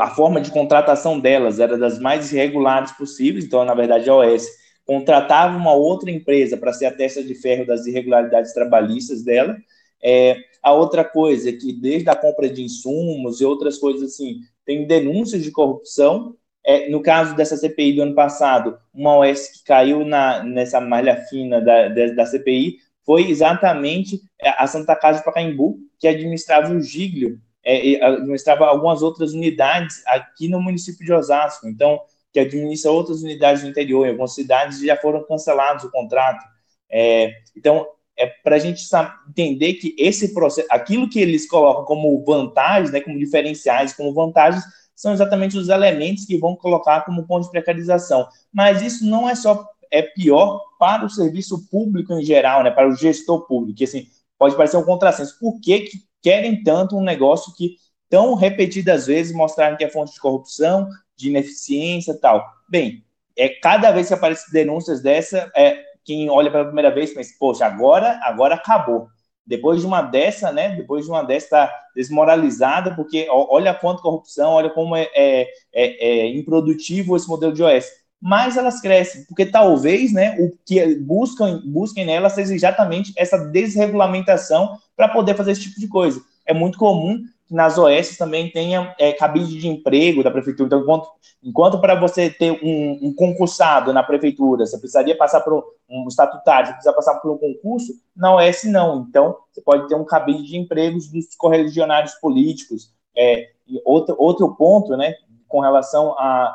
a 0.00 0.08
forma 0.08 0.40
de 0.40 0.50
contratação 0.50 1.20
delas 1.20 1.60
era 1.60 1.76
das 1.76 1.98
mais 1.98 2.32
irregulares 2.32 2.92
possíveis, 2.92 3.44
então, 3.44 3.64
na 3.64 3.74
verdade, 3.74 4.08
a 4.08 4.14
OS 4.14 4.46
contratava 4.86 5.56
uma 5.56 5.74
outra 5.74 6.10
empresa 6.10 6.56
para 6.56 6.72
ser 6.72 6.86
a 6.86 6.94
testa 6.94 7.22
de 7.22 7.34
ferro 7.34 7.66
das 7.66 7.86
irregularidades 7.86 8.54
trabalhistas 8.54 9.22
dela. 9.22 9.56
É, 10.02 10.36
a 10.62 10.72
outra 10.72 11.04
coisa 11.04 11.50
é 11.50 11.52
que, 11.52 11.72
desde 11.72 12.08
a 12.08 12.14
compra 12.14 12.48
de 12.48 12.62
insumos 12.62 13.40
e 13.40 13.44
outras 13.44 13.76
coisas 13.76 14.14
assim, 14.14 14.40
tem 14.64 14.86
denúncias 14.86 15.42
de 15.42 15.50
corrupção 15.50 16.34
é, 16.66 16.88
no 16.88 17.00
caso 17.00 17.36
dessa 17.36 17.56
CPI 17.56 17.92
do 17.92 18.02
ano 18.02 18.14
passado, 18.14 18.76
uma 18.92 19.16
OS 19.18 19.48
que 19.48 19.64
caiu 19.64 20.04
na, 20.04 20.42
nessa 20.42 20.80
malha 20.80 21.16
fina 21.28 21.60
da, 21.60 21.88
da, 21.88 22.06
da 22.08 22.26
CPI 22.26 22.78
foi 23.04 23.30
exatamente 23.30 24.20
a 24.42 24.66
Santa 24.66 24.96
Casa 24.96 25.20
de 25.20 25.24
Pacaembu, 25.24 25.78
que 25.96 26.08
administrava 26.08 26.74
o 26.74 26.80
Giglio, 26.80 27.38
é, 27.64 28.04
administrava 28.04 28.66
algumas 28.66 29.00
outras 29.00 29.32
unidades 29.32 30.02
aqui 30.08 30.48
no 30.48 30.60
município 30.60 31.06
de 31.06 31.12
Osasco. 31.12 31.68
Então, 31.68 32.00
que 32.32 32.40
administra 32.40 32.90
outras 32.90 33.22
unidades 33.22 33.62
do 33.62 33.68
interior, 33.68 34.04
em 34.04 34.10
algumas 34.10 34.34
cidades 34.34 34.80
já 34.80 34.96
foram 34.96 35.24
cancelados 35.24 35.84
o 35.84 35.90
contrato. 35.90 36.44
É, 36.90 37.30
então, 37.56 37.86
é 38.18 38.26
para 38.26 38.56
a 38.56 38.58
gente 38.58 38.82
entender 39.28 39.74
que 39.74 39.94
esse 39.98 40.34
processo, 40.34 40.66
aquilo 40.70 41.08
que 41.08 41.20
eles 41.20 41.48
colocam 41.48 41.84
como 41.84 42.24
vantagens, 42.24 42.90
né, 42.90 43.00
como 43.00 43.18
diferenciais, 43.18 43.92
como 43.92 44.12
vantagens, 44.12 44.64
são 44.96 45.12
exatamente 45.12 45.56
os 45.56 45.68
elementos 45.68 46.24
que 46.24 46.38
vão 46.38 46.56
colocar 46.56 47.02
como 47.02 47.26
ponto 47.26 47.44
de 47.44 47.50
precarização. 47.50 48.26
Mas 48.52 48.80
isso 48.80 49.04
não 49.04 49.28
é 49.28 49.34
só 49.34 49.64
é 49.90 50.02
pior 50.02 50.60
para 50.78 51.04
o 51.04 51.10
serviço 51.10 51.68
público 51.70 52.12
em 52.14 52.24
geral, 52.24 52.64
né, 52.64 52.70
para 52.70 52.88
o 52.88 52.96
gestor 52.96 53.46
público, 53.46 53.78
que 53.78 53.84
assim, 53.84 54.06
pode 54.38 54.56
parecer 54.56 54.76
um 54.76 54.84
contrassenso. 54.84 55.38
Por 55.38 55.60
que, 55.60 55.80
que 55.80 55.98
querem 56.22 56.62
tanto 56.62 56.96
um 56.96 57.02
negócio 57.02 57.52
que 57.54 57.76
tão 58.08 58.34
repetidas 58.34 59.06
vezes 59.06 59.34
mostraram 59.34 59.76
que 59.76 59.84
é 59.84 59.90
fonte 59.90 60.12
de 60.12 60.20
corrupção, 60.20 60.88
de 61.16 61.28
ineficiência 61.28 62.18
tal? 62.18 62.44
Bem, 62.68 63.04
é 63.36 63.48
cada 63.48 63.90
vez 63.92 64.08
que 64.08 64.14
aparecem 64.14 64.52
denúncias 64.52 65.02
dessa, 65.02 65.50
é, 65.54 65.82
quem 66.04 66.30
olha 66.30 66.50
pela 66.50 66.64
primeira 66.64 66.90
vez 66.90 67.12
pensa, 67.12 67.34
poxa, 67.38 67.66
agora, 67.66 68.18
agora 68.22 68.54
acabou. 68.54 69.08
Depois 69.46 69.80
de 69.80 69.86
uma 69.86 70.02
dessa, 70.02 70.50
né? 70.50 70.70
Depois 70.74 71.04
de 71.04 71.10
uma 71.10 71.22
dessa 71.22 71.48
tá 71.48 71.72
desmoralizada, 71.94 72.94
porque 72.94 73.26
olha 73.30 73.72
quanto 73.72 74.02
corrupção, 74.02 74.52
olha 74.52 74.70
como 74.70 74.96
é, 74.96 75.08
é, 75.14 75.48
é, 75.72 76.18
é 76.20 76.36
improdutivo 76.36 77.16
esse 77.16 77.28
modelo 77.28 77.52
de 77.52 77.62
OS. 77.62 77.86
Mas 78.20 78.56
elas 78.56 78.80
crescem, 78.80 79.24
porque 79.24 79.46
talvez, 79.46 80.12
né, 80.12 80.36
o 80.40 80.52
que 80.64 80.96
buscam, 80.96 81.62
busquem 81.64 82.04
nelas 82.04 82.32
seja 82.32 82.54
exatamente 82.54 83.12
essa 83.16 83.36
desregulamentação 83.36 84.78
para 84.96 85.08
poder 85.08 85.34
fazer 85.34 85.52
esse 85.52 85.62
tipo 85.62 85.78
de 85.78 85.86
coisa. 85.86 86.20
É 86.44 86.52
muito 86.52 86.78
comum 86.78 87.22
nas 87.50 87.78
OS 87.78 88.16
também 88.16 88.50
tenha 88.50 88.94
é, 88.98 89.12
cabide 89.12 89.58
de 89.58 89.68
emprego 89.68 90.22
da 90.22 90.30
prefeitura. 90.30 90.66
Então, 90.66 90.80
enquanto, 90.80 91.08
enquanto 91.42 91.80
para 91.80 91.94
você 91.94 92.28
ter 92.28 92.52
um, 92.62 93.08
um, 93.08 93.14
concursado 93.14 93.92
na 93.92 94.02
prefeitura, 94.02 94.66
você 94.66 94.78
precisaria 94.78 95.16
passar 95.16 95.40
por 95.40 95.64
um, 95.88 96.08
estatutário, 96.08 96.66
você 96.66 96.72
precisa 96.74 96.94
passar 96.94 97.14
por 97.16 97.30
um 97.30 97.38
concurso, 97.38 97.92
na 98.16 98.34
OS 98.34 98.64
não. 98.64 99.06
Então, 99.08 99.36
você 99.52 99.60
pode 99.60 99.88
ter 99.88 99.94
um 99.94 100.04
cabide 100.04 100.42
de 100.42 100.56
empregos 100.56 101.08
dos 101.08 101.34
correligionários 101.36 102.14
políticos. 102.14 102.92
É, 103.16 103.50
outro, 103.84 104.16
outro 104.18 104.54
ponto, 104.56 104.96
né, 104.96 105.14
com 105.48 105.60
relação 105.60 106.12
a, 106.18 106.54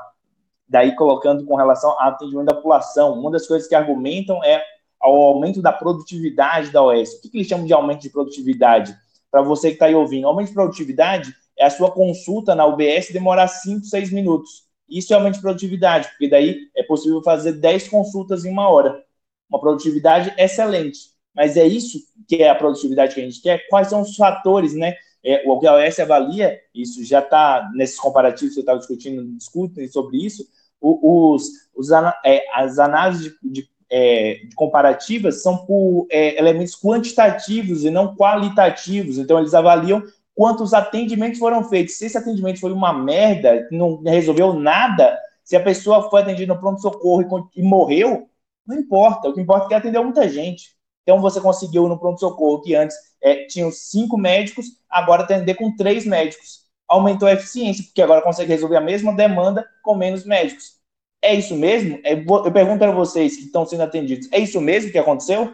daí 0.68 0.96
colocando 0.96 1.46
com 1.46 1.56
relação 1.56 1.92
ao 1.92 2.10
atendimento 2.10 2.48
da 2.48 2.56
população, 2.56 3.14
uma 3.14 3.32
das 3.32 3.48
coisas 3.48 3.68
que 3.68 3.76
argumentam 3.76 4.44
é 4.44 4.62
o 5.04 5.26
aumento 5.26 5.62
da 5.62 5.72
produtividade 5.72 6.70
da 6.70 6.84
OS. 6.84 7.14
O 7.14 7.22
que, 7.22 7.30
que 7.30 7.38
eles 7.38 7.48
chamam 7.48 7.66
de 7.66 7.74
aumento 7.74 8.02
de 8.02 8.10
produtividade? 8.10 8.96
Para 9.32 9.42
você 9.42 9.70
que 9.70 9.76
está 9.76 9.86
aí 9.86 9.96
ouvindo. 9.96 10.28
Aumento 10.28 10.50
de 10.50 10.54
produtividade 10.54 11.34
é 11.58 11.66
a 11.66 11.70
sua 11.70 11.90
consulta 11.90 12.54
na 12.54 12.66
UBS 12.66 13.12
demorar 13.12 13.48
5, 13.48 13.86
6 13.86 14.12
minutos. 14.12 14.70
Isso 14.90 15.14
é 15.14 15.16
aumento 15.16 15.36
de 15.36 15.42
produtividade, 15.42 16.10
porque 16.10 16.28
daí 16.28 16.70
é 16.76 16.84
possível 16.84 17.24
fazer 17.24 17.54
10 17.54 17.88
consultas 17.88 18.44
em 18.44 18.52
uma 18.52 18.70
hora. 18.70 19.02
Uma 19.50 19.60
produtividade 19.60 20.34
excelente. 20.38 21.12
Mas 21.34 21.56
é 21.56 21.66
isso 21.66 21.98
que 22.28 22.44
é 22.44 22.50
a 22.50 22.56
produtividade 22.56 23.16
que 23.16 23.22
a 23.22 23.24
gente 23.24 23.42
quer? 23.42 23.68
Quais 23.70 23.88
são 23.88 24.02
os 24.02 24.16
fatores, 24.16 24.74
né? 24.74 24.96
É, 25.24 25.44
o 25.48 25.60
que 25.60 25.68
a 25.68 25.76
OS 25.76 26.00
avalia, 26.00 26.60
isso 26.74 27.06
já 27.06 27.20
está 27.20 27.70
nesses 27.74 28.00
comparativos 28.00 28.54
que 28.54 28.60
eu 28.60 28.64
estava 28.64 28.80
discutindo, 28.80 29.24
discutem 29.38 29.88
sobre 29.88 30.18
isso, 30.18 30.44
os, 30.82 31.48
os, 31.76 31.92
é, 32.26 32.44
as 32.54 32.80
análises 32.80 33.32
de, 33.42 33.62
de 33.62 33.71
é, 33.92 34.40
comparativas 34.56 35.42
são 35.44 35.58
por 35.66 36.08
é, 36.10 36.40
elementos 36.40 36.80
quantitativos 36.80 37.84
e 37.84 37.90
não 37.90 38.16
qualitativos. 38.16 39.18
Então, 39.18 39.38
eles 39.38 39.54
avaliam 39.54 40.02
quantos 40.34 40.74
atendimentos 40.74 41.38
foram 41.38 41.68
feitos. 41.68 41.96
Se 41.96 42.06
esse 42.06 42.18
atendimento 42.18 42.62
foi 42.62 42.72
uma 42.72 42.94
merda, 42.94 43.68
não 43.70 44.02
resolveu 44.02 44.54
nada, 44.54 45.20
se 45.44 45.58
a 45.58 45.60
pessoa 45.60 46.10
foi 46.10 46.22
atendida 46.22 46.54
no 46.54 46.60
pronto-socorro 46.60 47.50
e, 47.56 47.60
e, 47.60 47.64
morreu, 47.64 48.30
não 48.66 48.78
importa. 48.78 49.28
O 49.28 49.34
que 49.34 49.42
importa 49.42 49.66
é 49.66 49.68
que 49.68 49.74
atendeu 49.74 50.04
muita 50.04 50.30
gente. 50.30 50.70
Então, 51.04 51.20
você 51.20 51.42
conseguiu 51.42 51.88
no 51.90 52.00
pronto-socorro, 52.00 52.62
que 52.62 52.74
antes 52.74 52.96
é, 53.22 53.46
tinham 53.46 53.72
cinco 53.72 54.18
médicos, 54.18 54.68
agora 54.90 55.24
atender 55.24 55.56
com 55.56 55.76
três 55.76 56.06
médicos. 56.06 56.62
Aumentou 56.88 57.28
a 57.28 57.34
eficiência, 57.34 57.84
porque 57.84 58.02
agora 58.02 58.22
consegue 58.22 58.52
resolver 58.52 58.78
a 58.78 58.82
mesma 58.82 59.14
demanda 59.14 59.68
com 59.84 59.96
menos 59.96 60.26
médicos. 60.26 60.81
É 61.22 61.36
isso 61.36 61.56
mesmo? 61.56 62.00
É, 62.04 62.14
eu 62.14 62.52
pergunto 62.52 62.80
para 62.80 62.92
vocês 62.92 63.36
que 63.38 63.44
estão 63.44 63.66
sendo 63.66 63.84
atendidos, 63.84 64.28
é 64.32 64.40
isso 64.40 64.60
mesmo 64.60 64.92
que 64.92 64.98
aconteceu? 64.98 65.54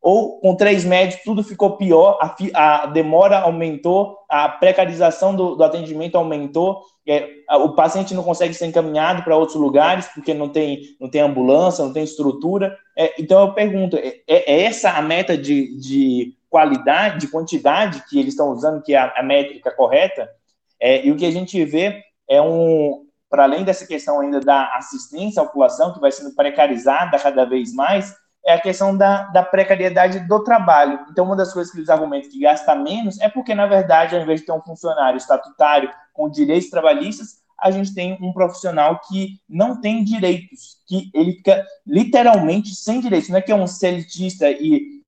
Ou 0.00 0.38
com 0.38 0.54
três 0.54 0.84
médicos 0.84 1.24
tudo 1.24 1.42
ficou 1.42 1.76
pior, 1.76 2.18
a, 2.20 2.82
a 2.82 2.86
demora 2.86 3.40
aumentou, 3.40 4.16
a 4.28 4.48
precarização 4.48 5.34
do, 5.34 5.56
do 5.56 5.64
atendimento 5.64 6.16
aumentou, 6.16 6.82
é, 7.04 7.26
o 7.56 7.70
paciente 7.70 8.14
não 8.14 8.22
consegue 8.22 8.54
ser 8.54 8.66
encaminhado 8.66 9.24
para 9.24 9.36
outros 9.36 9.56
lugares 9.56 10.06
porque 10.14 10.34
não 10.34 10.48
tem, 10.48 10.82
não 11.00 11.08
tem 11.08 11.22
ambulância, 11.22 11.84
não 11.84 11.92
tem 11.92 12.04
estrutura. 12.04 12.78
É, 12.96 13.14
então 13.18 13.40
eu 13.40 13.54
pergunto, 13.54 13.96
é, 13.96 14.20
é, 14.28 14.62
essa 14.62 14.90
a 14.92 15.02
meta 15.02 15.36
de, 15.36 15.76
de 15.80 16.34
qualidade, 16.48 17.20
de 17.20 17.28
quantidade 17.28 18.04
que 18.08 18.20
eles 18.20 18.34
estão 18.34 18.50
usando, 18.50 18.82
que 18.82 18.94
é 18.94 18.98
a, 18.98 19.14
a 19.16 19.22
métrica 19.22 19.70
correta? 19.70 20.30
É, 20.78 21.04
e 21.04 21.10
o 21.10 21.16
que 21.16 21.26
a 21.26 21.30
gente 21.30 21.64
vê 21.64 22.02
é 22.28 22.40
um, 22.40 23.07
para 23.30 23.44
além 23.44 23.64
dessa 23.64 23.86
questão 23.86 24.20
ainda 24.20 24.40
da 24.40 24.74
assistência 24.76 25.42
à 25.42 25.44
população, 25.44 25.92
que 25.92 26.00
vai 26.00 26.10
sendo 26.10 26.34
precarizada 26.34 27.18
cada 27.18 27.44
vez 27.44 27.74
mais, 27.74 28.14
é 28.44 28.54
a 28.54 28.60
questão 28.60 28.96
da, 28.96 29.24
da 29.24 29.42
precariedade 29.42 30.20
do 30.20 30.42
trabalho. 30.42 31.00
Então, 31.10 31.24
uma 31.26 31.36
das 31.36 31.52
coisas 31.52 31.70
que 31.70 31.78
eles 31.78 31.90
argumentam 31.90 32.30
que 32.30 32.40
gasta 32.40 32.74
menos 32.74 33.20
é 33.20 33.28
porque, 33.28 33.54
na 33.54 33.66
verdade, 33.66 34.16
ao 34.16 34.22
invés 34.22 34.40
de 34.40 34.46
ter 34.46 34.52
um 34.52 34.62
funcionário 34.62 35.18
estatutário 35.18 35.90
com 36.14 36.30
direitos 36.30 36.70
trabalhistas, 36.70 37.38
a 37.60 37.70
gente 37.70 37.92
tem 37.92 38.16
um 38.22 38.32
profissional 38.32 39.00
que 39.06 39.40
não 39.48 39.80
tem 39.80 40.04
direitos, 40.04 40.78
que 40.86 41.10
ele 41.12 41.32
fica 41.32 41.66
literalmente 41.86 42.74
sem 42.74 43.00
direitos. 43.00 43.28
Não 43.28 43.38
é 43.38 43.42
que 43.42 43.52
é 43.52 43.54
um 43.54 43.66
celitista 43.66 44.48
e 44.50 45.02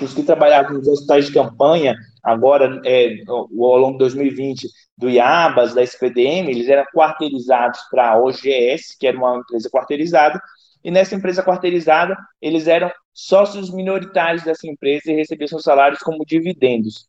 os 0.00 0.12
que 0.12 0.22
trabalhavam 0.22 0.72
nos 0.72 0.88
hospitais 0.88 1.26
de 1.26 1.32
campanha, 1.32 1.94
agora, 2.22 2.80
é, 2.84 3.16
ao 3.28 3.48
longo 3.50 3.92
de 3.92 3.98
2020, 3.98 4.68
do 4.96 5.10
IABAS, 5.10 5.74
da 5.74 5.82
SPDM, 5.82 6.50
eles 6.50 6.68
eram 6.68 6.84
quarteirizados 6.94 7.80
para 7.90 8.10
a 8.10 8.18
OGS, 8.18 8.96
que 8.98 9.06
era 9.06 9.16
uma 9.16 9.38
empresa 9.38 9.68
quarteirizada, 9.70 10.40
e 10.84 10.90
nessa 10.90 11.14
empresa 11.14 11.42
quarteirizada, 11.42 12.16
eles 12.40 12.66
eram 12.66 12.90
sócios 13.12 13.70
minoritários 13.70 14.42
dessa 14.42 14.66
empresa 14.66 15.10
e 15.10 15.14
recebiam 15.14 15.48
seus 15.48 15.62
salários 15.62 16.00
como 16.00 16.24
dividendos. 16.24 17.08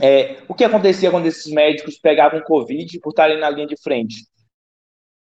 É, 0.00 0.42
o 0.48 0.54
que 0.54 0.64
acontecia 0.64 1.10
quando 1.10 1.26
esses 1.26 1.52
médicos 1.52 1.98
pegavam 1.98 2.40
Covid 2.42 2.98
por 3.00 3.10
estarem 3.10 3.38
na 3.38 3.50
linha 3.50 3.66
de 3.66 3.76
frente? 3.80 4.26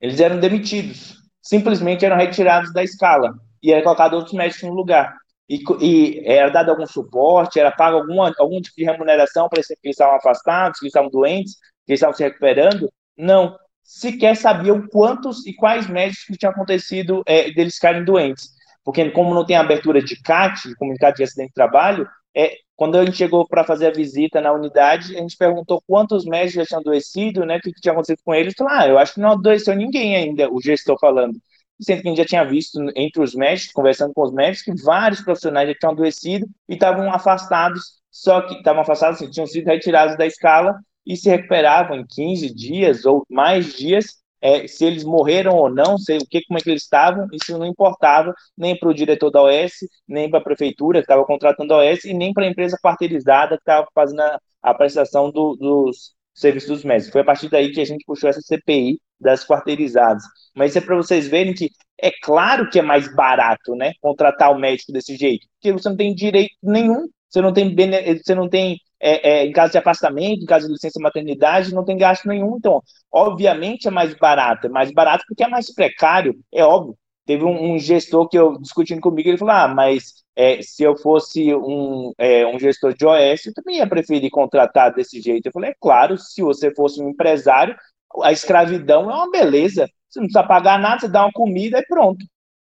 Eles 0.02 0.20
eram 0.20 0.40
demitidos, 0.40 1.16
simplesmente 1.42 2.06
eram 2.06 2.18
retirados 2.18 2.74
da 2.74 2.84
escala 2.84 3.34
e 3.62 3.72
era 3.72 3.84
colocado 3.84 4.16
outros 4.16 4.34
médicos 4.34 4.64
no 4.64 4.74
lugar. 4.74 5.16
E, 5.50 5.62
e 5.82 6.24
era 6.26 6.50
dado 6.50 6.72
algum 6.72 6.86
suporte, 6.86 7.60
era 7.60 7.72
pago 7.72 7.98
alguma, 7.98 8.34
algum 8.40 8.62
tipo 8.62 8.76
de 8.78 8.86
remuneração 8.86 9.50
para 9.50 9.62
que 9.62 9.74
eles 9.84 9.96
estavam 9.96 10.16
afastados, 10.16 10.80
que 10.80 10.88
estavam 10.88 11.10
doentes, 11.10 11.58
que 11.86 11.94
estavam 11.94 12.16
se 12.16 12.24
recuperando? 12.24 12.92
Não. 13.18 13.58
Sequer 13.84 14.36
sabiam 14.38 14.88
quantos 14.88 15.46
e 15.46 15.54
quais 15.54 15.88
médicos 15.88 16.26
que 16.26 16.38
tinham 16.38 16.54
acontecido 16.54 17.22
é, 17.26 17.52
deles 17.52 17.76
ficarem 17.76 18.06
doentes. 18.06 18.50
Porque, 18.84 19.10
como 19.12 19.34
não 19.34 19.46
tem 19.46 19.56
abertura 19.56 20.02
de 20.02 20.22
CAT, 20.22 20.68
de 20.68 20.76
comunicado 20.76 21.16
de 21.16 21.24
acidente 21.24 21.50
de 21.50 21.54
trabalho, 21.54 22.08
é, 22.36 22.56
quando 22.76 22.98
a 22.98 23.06
gente 23.06 23.18
chegou 23.18 23.48
para 23.48 23.64
fazer 23.64 23.88
a 23.88 23.92
visita 23.92 24.42
na 24.42 24.52
unidade, 24.52 25.16
a 25.16 25.22
gente 25.22 25.38
perguntou 25.38 25.82
quantos 25.88 26.26
médicos 26.26 26.54
já 26.56 26.66
tinham 26.66 26.82
adoecido, 26.82 27.46
né, 27.46 27.58
o 27.58 27.62
que, 27.62 27.72
que 27.72 27.82
tinha 27.82 27.92
acontecido 27.92 28.20
com 28.26 28.34
eles. 28.34 28.54
Falou, 28.58 28.74
ah, 28.74 28.88
eu 28.88 28.98
acho 28.98 29.14
que 29.14 29.20
não 29.20 29.32
adoeceu 29.32 29.76
ninguém 29.76 30.16
ainda, 30.16 30.52
o 30.52 30.60
gestor 30.62 30.98
falando. 31.00 31.40
Sendo 31.82 32.02
que 32.02 32.08
a 32.08 32.12
gente 32.12 32.18
já 32.18 32.26
tinha 32.26 32.44
visto 32.46 32.80
entre 32.96 33.22
os 33.22 33.36
médicos, 33.36 33.74
conversando 33.74 34.14
com 34.14 34.24
os 34.24 34.32
médicos, 34.32 34.64
que 34.64 34.84
vários 34.84 35.22
profissionais 35.22 35.68
já 35.70 35.76
tinham 35.76 35.92
adoecido 35.92 36.48
e 36.70 36.74
estavam 36.74 37.12
afastados, 37.12 38.02
só 38.12 38.42
que 38.42 38.56
estavam 38.56 38.82
afastados, 38.82 39.22
assim, 39.22 39.30
tinham 39.30 39.48
sido 39.48 39.66
retirados 39.66 40.18
da 40.18 40.26
escala 40.26 40.80
e 41.06 41.18
se 41.18 41.30
recuperavam 41.30 41.98
em 41.98 42.06
15 42.08 42.54
dias 42.54 43.06
ou 43.06 43.26
mais 43.30 43.74
dias 43.74 44.24
é, 44.44 44.68
se 44.68 44.84
eles 44.84 45.06
morreram 45.06 45.56
ou 45.56 45.70
não, 45.70 45.98
sei 45.98 46.18
o 46.18 46.28
que, 46.30 46.44
como 46.46 46.60
é 46.60 46.62
que 46.62 46.70
eles 46.70 46.84
estavam, 46.84 47.28
isso 47.32 47.58
não 47.58 47.66
importava 47.66 48.34
nem 48.58 48.78
para 48.78 48.90
o 48.90 48.94
diretor 48.94 49.32
da 49.32 49.42
OS, 49.42 49.72
nem 50.06 50.30
para 50.30 50.40
a 50.40 50.44
prefeitura 50.44 51.00
que 51.00 51.06
estava 51.06 51.24
contratando 51.26 51.74
a 51.74 51.78
OS, 51.78 52.04
e 52.04 52.14
nem 52.14 52.34
para 52.34 52.44
a 52.44 52.50
empresa 52.50 52.78
quarteirizada 52.84 53.56
que 53.56 53.62
estava 53.62 53.88
fazendo 53.96 54.20
a, 54.20 54.38
a 54.62 54.74
prestação 54.74 55.32
do, 55.32 55.56
dos 55.56 56.14
serviços 56.34 56.70
dos 56.70 56.84
médicos. 56.84 57.14
Foi 57.14 57.22
a 57.22 57.24
partir 57.24 57.50
daí 57.50 57.72
que 57.72 57.80
a 57.80 57.86
gente 57.86 58.04
puxou 58.06 58.30
essa 58.30 58.42
CPI 58.42 59.00
das 59.24 59.46
quarteirizadas. 59.46 60.24
Mas 60.56 60.76
é 60.76 60.82
para 60.82 60.96
vocês 60.96 61.28
verem 61.28 61.54
que 61.54 61.72
é 62.00 62.12
claro 62.22 62.70
que 62.70 62.78
é 62.78 62.82
mais 62.82 63.14
barato, 63.16 63.76
né, 63.76 63.94
contratar 64.02 64.52
o 64.52 64.60
médico 64.60 64.92
desse 64.92 65.16
jeito, 65.16 65.48
porque 65.56 65.72
você 65.72 65.90
não 65.90 65.96
tem 65.96 66.14
direito 66.14 66.54
nenhum, 66.62 67.08
você 67.30 67.42
não 67.42 67.54
tem, 67.54 67.76
você 68.24 68.36
não 68.36 68.48
tem 68.50 68.78
é, 69.06 69.30
é, 69.30 69.46
em 69.46 69.52
caso 69.52 69.74
de 69.74 69.78
afastamento, 69.78 70.44
em 70.44 70.46
caso 70.46 70.66
de 70.66 70.74
licença 70.74 71.00
maternidade, 71.00 71.74
não 71.74 71.84
tem 71.84 71.98
gasto 71.98 72.26
nenhum. 72.26 72.56
Então, 72.58 72.82
obviamente 73.12 73.88
é 73.88 73.92
mais 73.92 74.14
barato. 74.14 74.68
É 74.68 74.70
mais 74.70 74.92
barato 74.94 75.26
porque 75.28 75.44
é 75.44 75.48
mais 75.48 75.74
precário, 75.74 76.34
é 76.54 76.64
óbvio. 76.64 76.98
Teve 77.26 77.44
um, 77.44 77.74
um 77.74 77.80
gestor 77.80 78.28
que 78.30 78.38
eu 78.38 78.58
discutindo 78.60 79.02
comigo, 79.02 79.28
ele 79.28 79.38
falou: 79.38 79.54
ah, 79.54 79.68
mas 79.68 80.24
é, 80.36 80.62
se 80.62 80.84
eu 80.84 80.96
fosse 80.98 81.54
um, 81.54 82.14
é, 82.18 82.46
um 82.48 82.60
gestor 82.60 82.94
de 82.94 83.06
OS, 83.06 83.46
eu 83.46 83.54
também 83.54 83.78
ia 83.78 83.88
preferir 83.88 84.30
contratar 84.30 84.94
desse 84.94 85.22
jeito. 85.22 85.46
Eu 85.48 85.52
falei: 85.52 85.72
é 85.72 85.76
claro, 85.80 86.18
se 86.18 86.42
você 86.42 86.74
fosse 86.74 87.02
um 87.02 87.10
empresário, 87.10 87.76
a 88.22 88.32
escravidão 88.32 89.10
é 89.10 89.16
uma 89.16 89.32
beleza. 89.32 89.88
Você 90.10 90.20
não 90.20 90.28
precisa 90.28 90.48
pagar 90.48 90.80
nada, 90.80 91.02
você 91.02 91.08
dá 91.08 91.24
uma 91.24 91.32
comida 91.32 91.80
e 91.80 91.86
pronto. 91.86 92.26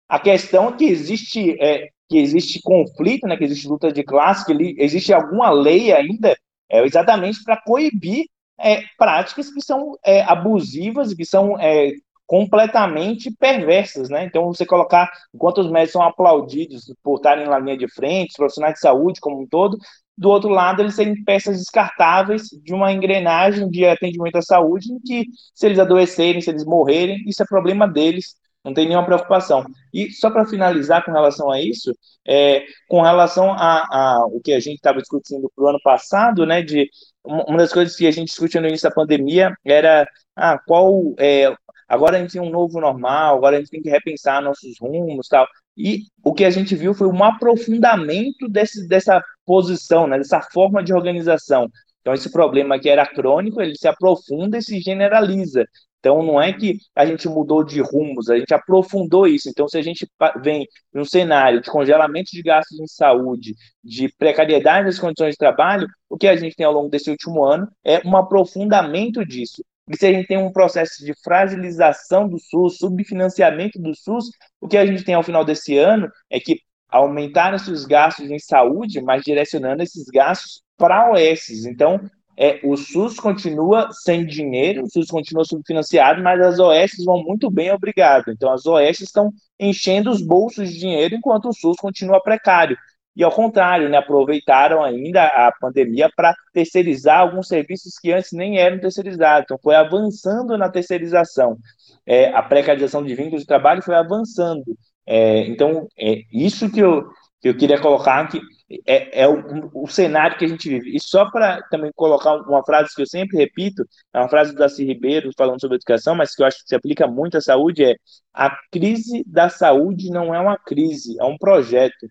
A 0.08 0.18
questão 0.18 0.68
é 0.68 0.72
que 0.72 0.84
existe 0.84 1.56
é, 1.60 1.88
que 2.08 2.18
existe 2.18 2.60
conflito, 2.62 3.26
né, 3.26 3.36
que 3.36 3.44
existe 3.44 3.68
luta 3.68 3.92
de 3.92 4.02
classe, 4.02 4.46
que 4.46 4.76
existe 4.78 5.12
alguma 5.12 5.50
lei 5.50 5.92
ainda 5.92 6.36
é, 6.70 6.84
exatamente 6.84 7.42
para 7.42 7.60
coibir 7.60 8.26
é, 8.58 8.82
práticas 8.96 9.52
que 9.52 9.60
são 9.60 9.96
é, 10.04 10.22
abusivas, 10.22 11.12
que 11.12 11.24
são 11.24 11.58
é, 11.60 11.92
completamente 12.26 13.30
perversas, 13.30 14.08
né? 14.08 14.24
Então, 14.24 14.46
você 14.46 14.66
colocar, 14.66 15.10
enquanto 15.32 15.58
os 15.58 15.70
médicos 15.70 15.92
são 15.92 16.02
aplaudidos 16.02 16.92
por 17.02 17.16
estarem 17.16 17.46
na 17.46 17.58
linha 17.58 17.76
de 17.76 17.88
frente, 17.88 18.30
os 18.30 18.36
profissionais 18.36 18.74
de 18.74 18.80
saúde 18.80 19.20
como 19.20 19.40
um 19.40 19.46
todo, 19.46 19.78
do 20.16 20.30
outro 20.30 20.48
lado, 20.48 20.82
eles 20.82 20.94
serem 20.94 21.22
peças 21.24 21.58
descartáveis 21.58 22.48
de 22.62 22.72
uma 22.72 22.92
engrenagem 22.92 23.68
de 23.68 23.84
atendimento 23.84 24.36
à 24.36 24.42
saúde, 24.42 24.92
em 24.92 24.98
que, 25.00 25.26
se 25.54 25.66
eles 25.66 25.78
adoecerem, 25.78 26.40
se 26.40 26.50
eles 26.50 26.64
morrerem, 26.64 27.22
isso 27.26 27.42
é 27.42 27.46
problema 27.46 27.86
deles, 27.86 28.34
não 28.64 28.74
tem 28.74 28.88
nenhuma 28.88 29.06
preocupação. 29.06 29.64
E 29.92 30.10
só 30.10 30.30
para 30.30 30.46
finalizar 30.46 31.04
com 31.04 31.12
relação 31.12 31.50
a 31.50 31.60
isso, 31.60 31.94
é, 32.26 32.64
com 32.88 33.00
relação 33.00 33.52
a, 33.52 33.86
a 33.90 34.26
o 34.26 34.40
que 34.40 34.52
a 34.52 34.60
gente 34.60 34.76
estava 34.76 35.00
discutindo 35.00 35.50
para 35.54 35.64
o 35.64 35.68
ano 35.68 35.80
passado, 35.82 36.44
né, 36.44 36.62
de 36.62 36.90
uma 37.24 37.58
das 37.58 37.72
coisas 37.72 37.94
que 37.94 38.06
a 38.06 38.10
gente 38.10 38.28
discutiu 38.28 38.60
no 38.60 38.68
início 38.68 38.88
da 38.88 38.94
pandemia 38.94 39.52
era 39.64 40.08
ah, 40.34 40.58
qual 40.66 41.14
é, 41.18 41.54
agora 41.88 42.16
a 42.16 42.20
gente 42.20 42.32
tem 42.32 42.40
um 42.40 42.50
novo 42.50 42.80
normal, 42.80 43.36
agora 43.36 43.56
a 43.56 43.60
gente 43.60 43.70
tem 43.70 43.82
que 43.82 43.90
repensar 43.90 44.42
nossos 44.42 44.78
rumos 44.80 45.28
tal. 45.28 45.46
E 45.76 46.04
o 46.22 46.32
que 46.32 46.44
a 46.44 46.50
gente 46.50 46.74
viu 46.74 46.94
foi 46.94 47.08
um 47.08 47.22
aprofundamento 47.22 48.48
desse, 48.48 48.86
dessa 48.88 49.22
posição, 49.44 50.06
né, 50.06 50.18
dessa 50.18 50.40
forma 50.40 50.82
de 50.82 50.94
organização. 50.94 51.68
Então, 52.00 52.14
esse 52.14 52.30
problema 52.30 52.78
que 52.78 52.88
era 52.88 53.04
crônico, 53.04 53.60
ele 53.60 53.76
se 53.76 53.88
aprofunda 53.88 54.58
e 54.58 54.62
se 54.62 54.80
generaliza. 54.80 55.64
Então, 55.98 56.22
não 56.22 56.40
é 56.40 56.52
que 56.52 56.78
a 56.94 57.04
gente 57.04 57.28
mudou 57.28 57.64
de 57.64 57.80
rumos, 57.80 58.30
a 58.30 58.38
gente 58.38 58.54
aprofundou 58.54 59.26
isso. 59.26 59.48
Então, 59.48 59.66
se 59.66 59.76
a 59.76 59.82
gente 59.82 60.08
vem 60.40 60.64
num 60.94 61.04
cenário 61.04 61.60
de 61.60 61.68
congelamento 61.68 62.30
de 62.30 62.42
gastos 62.42 62.78
em 62.78 62.86
saúde, 62.86 63.56
de 63.82 64.08
precariedade 64.16 64.86
das 64.86 65.00
condições 65.00 65.32
de 65.32 65.38
trabalho, 65.38 65.88
o 66.08 66.16
que 66.16 66.28
a 66.28 66.36
gente 66.36 66.54
tem 66.54 66.64
ao 66.64 66.72
longo 66.72 66.88
desse 66.88 67.10
último 67.10 67.44
ano 67.44 67.66
é 67.84 68.00
um 68.06 68.16
aprofundamento 68.16 69.24
disso. 69.26 69.64
E 69.88 69.96
se 69.96 70.06
a 70.06 70.12
gente 70.12 70.26
tem 70.26 70.38
um 70.38 70.52
processo 70.52 71.04
de 71.04 71.14
fragilização 71.22 72.28
do 72.28 72.38
SUS, 72.38 72.78
subfinanciamento 72.78 73.78
do 73.80 73.94
SUS, 73.94 74.30
o 74.60 74.66
que 74.66 74.76
a 74.76 74.84
gente 74.84 75.04
tem 75.04 75.14
ao 75.14 75.22
final 75.22 75.44
desse 75.44 75.78
ano 75.78 76.10
é 76.28 76.40
que 76.40 76.60
aumentaram-se 76.88 77.70
os 77.70 77.84
gastos 77.84 78.30
em 78.30 78.38
saúde, 78.38 79.00
mas 79.00 79.22
direcionando 79.22 79.82
esses 79.82 80.06
gastos 80.06 80.62
para 80.76 81.10
OS. 81.12 81.64
Então, 81.66 82.00
é, 82.36 82.60
o 82.62 82.76
SUS 82.76 83.18
continua 83.18 83.88
sem 83.92 84.26
dinheiro, 84.26 84.82
o 84.82 84.90
SUS 84.90 85.08
continua 85.08 85.44
subfinanciado, 85.44 86.22
mas 86.22 86.40
as 86.40 86.58
OS 86.58 86.92
vão 87.04 87.22
muito 87.22 87.50
bem, 87.50 87.70
obrigado. 87.72 88.30
Então, 88.30 88.52
as 88.52 88.66
OS 88.66 89.00
estão 89.00 89.32
enchendo 89.58 90.10
os 90.10 90.20
bolsos 90.20 90.68
de 90.70 90.78
dinheiro 90.78 91.14
enquanto 91.14 91.48
o 91.48 91.52
SUS 91.52 91.76
continua 91.78 92.22
precário. 92.22 92.76
E 93.16 93.24
ao 93.24 93.32
contrário, 93.32 93.88
né, 93.88 93.96
aproveitaram 93.96 94.84
ainda 94.84 95.24
a 95.24 95.50
pandemia 95.58 96.10
para 96.14 96.34
terceirizar 96.52 97.20
alguns 97.20 97.48
serviços 97.48 97.98
que 97.98 98.12
antes 98.12 98.32
nem 98.32 98.58
eram 98.58 98.78
terceirizados. 98.78 99.44
Então, 99.44 99.58
foi 99.62 99.74
avançando 99.74 100.56
na 100.58 100.68
terceirização. 100.68 101.56
É, 102.04 102.28
a 102.28 102.42
precarização 102.42 103.02
de 103.02 103.14
vínculos 103.14 103.40
de 103.40 103.46
trabalho 103.46 103.82
foi 103.82 103.94
avançando. 103.94 104.64
É, 105.06 105.46
então, 105.46 105.88
é 105.98 106.22
isso 106.30 106.70
que 106.70 106.80
eu, 106.80 107.08
que 107.40 107.48
eu 107.48 107.56
queria 107.56 107.80
colocar 107.80 108.20
aqui 108.20 108.40
é, 108.86 109.22
é 109.22 109.28
o, 109.28 109.70
o, 109.72 109.86
cenário 109.86 110.36
que 110.36 110.44
a 110.44 110.48
gente 110.48 110.68
vive. 110.68 110.94
E 110.94 111.00
só 111.00 111.30
para 111.30 111.62
também 111.70 111.90
colocar 111.94 112.34
uma 112.34 112.64
frase 112.64 112.94
que 112.94 113.02
eu 113.02 113.06
sempre 113.06 113.38
repito, 113.38 113.84
é 114.12 114.18
uma 114.18 114.28
frase 114.28 114.52
do 114.52 114.58
Darcy 114.58 114.84
Ribeiro 114.84 115.30
falando 115.36 115.60
sobre 115.60 115.76
educação, 115.76 116.14
mas 116.14 116.34
que 116.34 116.42
eu 116.42 116.46
acho 116.46 116.62
que 116.62 116.68
se 116.68 116.74
aplica 116.74 117.06
muito 117.06 117.36
à 117.36 117.40
saúde, 117.40 117.84
é 117.84 117.94
a 118.34 118.50
crise 118.70 119.24
da 119.26 119.48
saúde 119.48 120.10
não 120.10 120.34
é 120.34 120.40
uma 120.40 120.58
crise, 120.58 121.16
é 121.20 121.24
um 121.24 121.38
projeto. 121.38 122.06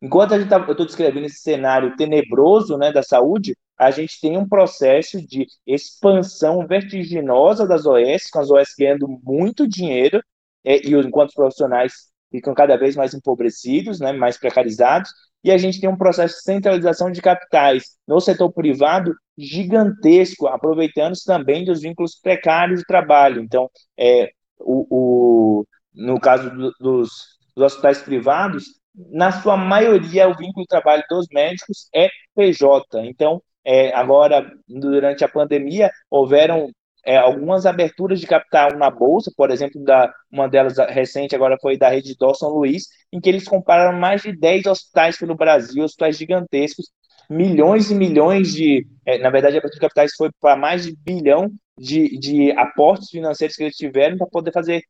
Enquanto 0.00 0.30
tá, 0.48 0.58
eu 0.58 0.72
estou 0.72 0.86
descrevendo 0.86 1.26
esse 1.26 1.40
cenário 1.40 1.96
tenebroso 1.96 2.76
né, 2.76 2.92
da 2.92 3.02
saúde, 3.02 3.56
a 3.78 3.90
gente 3.90 4.20
tem 4.20 4.36
um 4.36 4.48
processo 4.48 5.20
de 5.24 5.46
expansão 5.66 6.66
vertiginosa 6.66 7.66
das 7.66 7.86
OS, 7.86 8.30
com 8.30 8.40
as 8.40 8.50
OS 8.50 8.74
ganhando 8.78 9.08
muito 9.22 9.68
dinheiro, 9.68 10.22
é, 10.64 10.76
e 10.86 10.94
enquanto 10.94 11.30
os 11.30 11.34
profissionais 11.34 11.92
ficam 12.30 12.54
cada 12.54 12.76
vez 12.76 12.96
mais 12.96 13.14
empobrecidos, 13.14 14.00
né, 14.00 14.12
mais 14.12 14.38
precarizados, 14.38 15.10
e 15.44 15.50
a 15.50 15.58
gente 15.58 15.80
tem 15.80 15.88
um 15.88 15.96
processo 15.96 16.36
de 16.36 16.42
centralização 16.42 17.10
de 17.10 17.20
capitais 17.20 17.96
no 18.06 18.20
setor 18.20 18.52
privado 18.52 19.12
gigantesco, 19.36 20.46
aproveitando-se 20.46 21.24
também 21.24 21.64
dos 21.64 21.80
vínculos 21.80 22.14
precários 22.14 22.80
de 22.80 22.86
trabalho. 22.86 23.42
Então, 23.42 23.68
é, 23.98 24.30
o, 24.58 24.86
o 24.90 25.66
no 25.94 26.20
caso 26.20 26.48
do, 26.50 26.72
dos, 26.78 27.10
dos 27.56 27.64
hospitais 27.64 28.00
privados, 28.02 28.80
na 28.94 29.32
sua 29.32 29.56
maioria, 29.56 30.28
o 30.28 30.36
vínculo 30.36 30.62
de 30.64 30.68
trabalho 30.68 31.02
dos 31.08 31.26
médicos 31.32 31.88
é 31.94 32.08
PJ. 32.34 33.00
Então, 33.06 33.42
é, 33.64 33.94
agora, 33.94 34.50
durante 34.68 35.24
a 35.24 35.28
pandemia, 35.28 35.90
houveram 36.10 36.70
é, 37.04 37.16
algumas 37.16 37.66
aberturas 37.66 38.20
de 38.20 38.26
capital 38.26 38.76
na 38.76 38.90
bolsa, 38.90 39.30
por 39.36 39.50
exemplo, 39.50 39.82
da, 39.82 40.12
uma 40.30 40.48
delas 40.48 40.76
recente 40.88 41.34
agora 41.34 41.56
foi 41.60 41.76
da 41.76 41.88
Rede 41.88 42.16
Dó 42.18 42.32
São 42.34 42.50
Luís, 42.50 42.84
em 43.12 43.20
que 43.20 43.28
eles 43.28 43.48
compraram 43.48 43.98
mais 43.98 44.22
de 44.22 44.32
10 44.36 44.66
hospitais 44.66 45.18
pelo 45.18 45.34
Brasil, 45.34 45.84
hospitais 45.84 46.16
gigantescos, 46.16 46.90
milhões 47.28 47.90
e 47.90 47.94
milhões 47.94 48.52
de. 48.52 48.86
É, 49.06 49.18
na 49.18 49.30
verdade, 49.30 49.56
a 49.56 49.58
abertura 49.58 49.74
de 49.74 49.80
capitais 49.80 50.12
foi 50.16 50.30
para 50.40 50.56
mais 50.56 50.84
de 50.84 50.94
bilhão 50.96 51.50
de, 51.78 52.18
de 52.18 52.52
aportes 52.52 53.10
financeiros 53.10 53.56
que 53.56 53.62
eles 53.62 53.76
tiveram 53.76 54.16
para 54.16 54.26
poder 54.26 54.52
fazer 54.52 54.82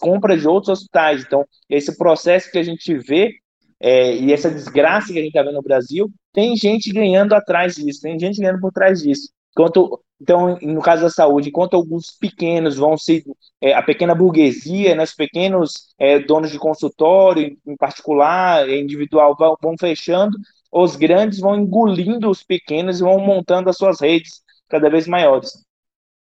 compras 0.00 0.40
de 0.40 0.48
outros 0.48 0.80
hospitais. 0.80 1.22
Então, 1.22 1.44
esse 1.68 1.96
processo 1.96 2.50
que 2.50 2.58
a 2.58 2.62
gente 2.62 2.94
vê 2.98 3.34
é, 3.80 4.16
e 4.16 4.32
essa 4.32 4.50
desgraça 4.50 5.12
que 5.12 5.18
a 5.18 5.22
gente 5.22 5.28
está 5.28 5.42
vendo 5.42 5.54
no 5.54 5.62
Brasil, 5.62 6.10
tem 6.32 6.56
gente 6.56 6.92
ganhando 6.92 7.34
atrás 7.34 7.76
disso, 7.76 8.00
tem 8.00 8.18
gente 8.18 8.40
ganhando 8.40 8.60
por 8.60 8.72
trás 8.72 9.02
disso. 9.02 9.28
Enquanto, 9.52 10.00
então, 10.20 10.58
no 10.60 10.80
caso 10.80 11.02
da 11.02 11.10
saúde, 11.10 11.48
enquanto 11.48 11.74
alguns 11.74 12.10
pequenos 12.10 12.76
vão 12.76 12.96
ser 12.96 13.22
é, 13.60 13.74
a 13.74 13.82
pequena 13.82 14.14
burguesia, 14.14 14.94
né, 14.94 15.02
os 15.02 15.14
pequenos 15.14 15.94
é, 15.98 16.18
donos 16.18 16.50
de 16.50 16.58
consultório, 16.58 17.56
em 17.66 17.76
particular, 17.76 18.68
individual, 18.68 19.36
vão, 19.38 19.56
vão 19.62 19.74
fechando, 19.78 20.36
os 20.72 20.96
grandes 20.96 21.38
vão 21.38 21.56
engolindo 21.56 22.28
os 22.30 22.42
pequenos 22.42 23.00
e 23.00 23.02
vão 23.02 23.18
montando 23.18 23.70
as 23.70 23.76
suas 23.76 24.00
redes 24.00 24.42
cada 24.68 24.90
vez 24.90 25.06
maiores. 25.06 25.65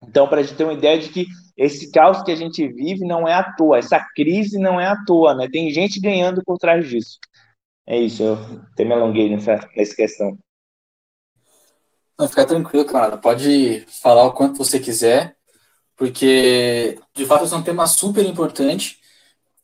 Então, 0.09 0.28
para 0.28 0.40
a 0.40 0.42
gente 0.42 0.57
ter 0.57 0.64
uma 0.64 0.72
ideia 0.72 0.98
de 0.98 1.09
que 1.09 1.26
esse 1.57 1.90
caos 1.90 2.22
que 2.22 2.32
a 2.32 2.36
gente 2.36 2.66
vive 2.68 3.07
não 3.07 3.26
é 3.28 3.34
à 3.34 3.52
toa, 3.52 3.78
essa 3.78 4.00
crise 4.14 4.59
não 4.59 4.80
é 4.80 4.86
à 4.86 4.96
toa, 5.05 5.34
né? 5.34 5.48
Tem 5.48 5.70
gente 5.70 6.00
ganhando 6.00 6.42
por 6.44 6.59
trás 6.59 6.88
disso. 6.88 7.18
É 7.86 7.98
isso, 7.98 8.22
eu 8.22 8.34
até 8.72 8.84
me 8.84 8.94
alonguei 8.94 9.28
nessa, 9.28 9.61
nessa 9.76 9.94
questão. 9.94 10.38
Não, 12.18 12.28
fica 12.28 12.46
tranquilo, 12.46 12.84
cara. 12.84 13.16
Pode 13.18 13.84
falar 14.02 14.24
o 14.24 14.32
quanto 14.32 14.59
você 14.59 14.78
quiser, 14.80 15.36
porque 15.96 16.98
de 17.14 17.26
fato 17.26 17.52
é 17.52 17.57
um 17.57 17.62
tema 17.62 17.86
super 17.86 18.24
importante 18.24 18.98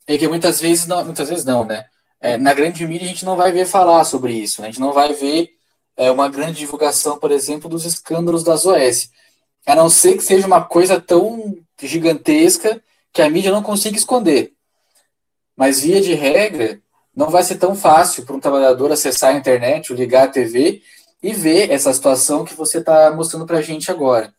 e 0.07 0.19
que 0.19 0.29
muitas 0.29 0.61
vezes 0.61 0.87
não, 0.87 1.05
muitas 1.05 1.29
vezes 1.29 1.45
não, 1.45 1.65
né? 1.65 1.85
É, 2.21 2.37
na 2.37 2.53
grande 2.53 2.87
mídia 2.87 3.07
a 3.07 3.09
gente 3.09 3.25
não 3.25 3.37
vai 3.37 3.51
ver 3.51 3.65
falar 3.67 4.05
sobre 4.05 4.35
isso, 4.35 4.61
né? 4.61 4.69
a 4.69 4.71
gente 4.71 4.81
não 4.81 4.93
vai 4.93 5.15
ver 5.15 5.49
é, 5.97 6.11
uma 6.11 6.29
grande 6.29 6.59
divulgação, 6.59 7.19
por 7.19 7.31
exemplo, 7.31 7.71
dos 7.71 7.87
escândalos 7.87 8.45
das 8.45 8.67
OS. 8.67 9.11
A 9.67 9.75
não 9.75 9.89
ser 9.89 10.17
que 10.17 10.23
seja 10.23 10.47
uma 10.47 10.65
coisa 10.65 11.01
tão 11.01 11.57
gigantesca 11.81 12.83
que 13.13 13.23
a 13.23 13.29
mídia 13.29 13.53
não 13.53 13.63
consiga 13.63 13.97
esconder. 13.97 14.53
Mas, 15.57 15.81
via 15.81 16.01
de 16.01 16.15
regra, 16.15 16.81
não 17.15 17.29
vai 17.29 17.43
ser 17.43 17.57
tão 17.57 17.75
fácil 17.75 18.25
para 18.25 18.35
um 18.35 18.41
trabalhador 18.41 18.91
acessar 18.93 19.35
a 19.35 19.39
internet, 19.39 19.93
ou 19.93 19.99
ligar 19.99 20.25
a 20.25 20.31
TV 20.31 20.83
e 21.23 21.33
ver 21.33 21.71
essa 21.71 21.93
situação 21.93 22.45
que 22.45 22.55
você 22.55 22.79
está 22.79 23.11
mostrando 23.11 23.47
para 23.47 23.59
a 23.59 23.63
gente 23.63 23.91
agora. 23.91 24.33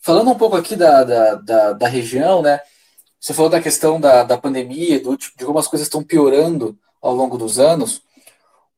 Falando 0.00 0.30
um 0.30 0.34
pouco 0.34 0.56
aqui 0.56 0.74
da, 0.74 1.04
da, 1.04 1.34
da, 1.34 1.72
da, 1.72 1.88
região, 1.88 2.42
né? 2.42 2.60
Você 3.20 3.34
falou 3.34 3.50
da 3.50 3.60
questão 3.60 4.00
da, 4.00 4.22
da 4.22 4.38
pandemia, 4.38 5.00
do, 5.00 5.16
de 5.16 5.44
como 5.44 5.58
as 5.58 5.66
coisas 5.68 5.86
estão 5.86 6.02
piorando 6.02 6.78
ao 7.00 7.14
longo 7.14 7.36
dos 7.36 7.58
anos. 7.58 8.02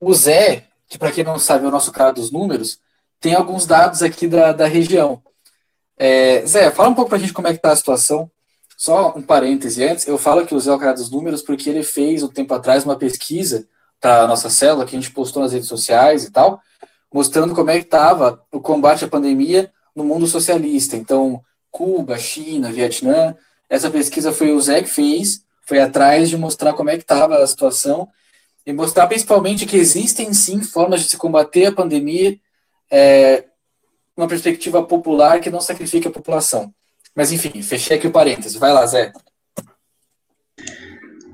O 0.00 0.12
Zé, 0.14 0.66
que 0.88 0.98
para 0.98 1.12
quem 1.12 1.24
não 1.24 1.38
sabe 1.38 1.64
é 1.64 1.68
o 1.68 1.70
nosso 1.70 1.92
cara 1.92 2.12
dos 2.12 2.30
números, 2.30 2.80
tem 3.20 3.34
alguns 3.34 3.66
dados 3.66 4.02
aqui 4.02 4.26
da, 4.26 4.52
da 4.52 4.66
região. 4.66 5.22
É, 6.02 6.46
Zé, 6.46 6.70
fala 6.70 6.88
um 6.88 6.94
pouco 6.94 7.10
para 7.10 7.18
a 7.18 7.20
gente 7.20 7.34
como 7.34 7.46
é 7.46 7.50
que 7.50 7.58
está 7.58 7.72
a 7.72 7.76
situação. 7.76 8.30
Só 8.74 9.12
um 9.14 9.20
parêntese 9.20 9.84
antes, 9.84 10.06
eu 10.06 10.16
falo 10.16 10.46
que 10.46 10.54
o 10.54 10.58
Zé 10.58 10.70
é 10.70 10.74
o 10.74 10.78
cara 10.78 10.94
dos 10.94 11.10
números 11.10 11.42
porque 11.42 11.68
ele 11.68 11.82
fez 11.82 12.22
um 12.22 12.28
tempo 12.28 12.54
atrás 12.54 12.86
uma 12.86 12.96
pesquisa 12.96 13.68
para 14.00 14.22
a 14.22 14.26
nossa 14.26 14.48
célula, 14.48 14.86
que 14.86 14.96
a 14.96 14.98
gente 14.98 15.12
postou 15.12 15.42
nas 15.42 15.52
redes 15.52 15.68
sociais 15.68 16.24
e 16.24 16.30
tal, 16.30 16.58
mostrando 17.12 17.54
como 17.54 17.70
é 17.70 17.78
que 17.78 17.84
estava 17.84 18.42
o 18.50 18.60
combate 18.60 19.04
à 19.04 19.08
pandemia 19.08 19.70
no 19.94 20.02
mundo 20.02 20.26
socialista. 20.26 20.96
Então, 20.96 21.42
Cuba, 21.70 22.16
China, 22.16 22.72
Vietnã, 22.72 23.36
essa 23.68 23.90
pesquisa 23.90 24.32
foi 24.32 24.52
o 24.52 24.60
Zé 24.62 24.80
que 24.80 24.88
fez, 24.88 25.42
foi 25.66 25.80
atrás 25.80 26.30
de 26.30 26.38
mostrar 26.38 26.72
como 26.72 26.88
é 26.88 26.96
que 26.96 27.02
estava 27.02 27.36
a 27.36 27.46
situação 27.46 28.08
e 28.64 28.72
mostrar 28.72 29.06
principalmente 29.06 29.66
que 29.66 29.76
existem 29.76 30.32
sim 30.32 30.62
formas 30.62 31.02
de 31.02 31.10
se 31.10 31.18
combater 31.18 31.66
a 31.66 31.72
pandemia 31.72 32.38
é, 32.90 33.44
uma 34.20 34.28
perspectiva 34.28 34.82
popular 34.82 35.40
que 35.40 35.50
não 35.50 35.60
sacrifique 35.60 36.06
a 36.06 36.10
população. 36.10 36.72
Mas 37.14 37.32
enfim, 37.32 37.62
fechei 37.62 37.96
aqui 37.96 38.06
o 38.06 38.12
parênteses. 38.12 38.58
Vai 38.58 38.72
lá, 38.72 38.86
Zé. 38.86 39.12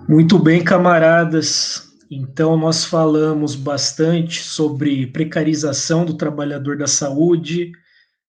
Muito 0.08 0.38
bem, 0.38 0.62
camaradas. 0.62 1.86
Então, 2.08 2.56
nós 2.56 2.84
falamos 2.84 3.56
bastante 3.56 4.40
sobre 4.40 5.08
precarização 5.08 6.04
do 6.04 6.14
trabalhador 6.14 6.78
da 6.78 6.86
saúde, 6.86 7.72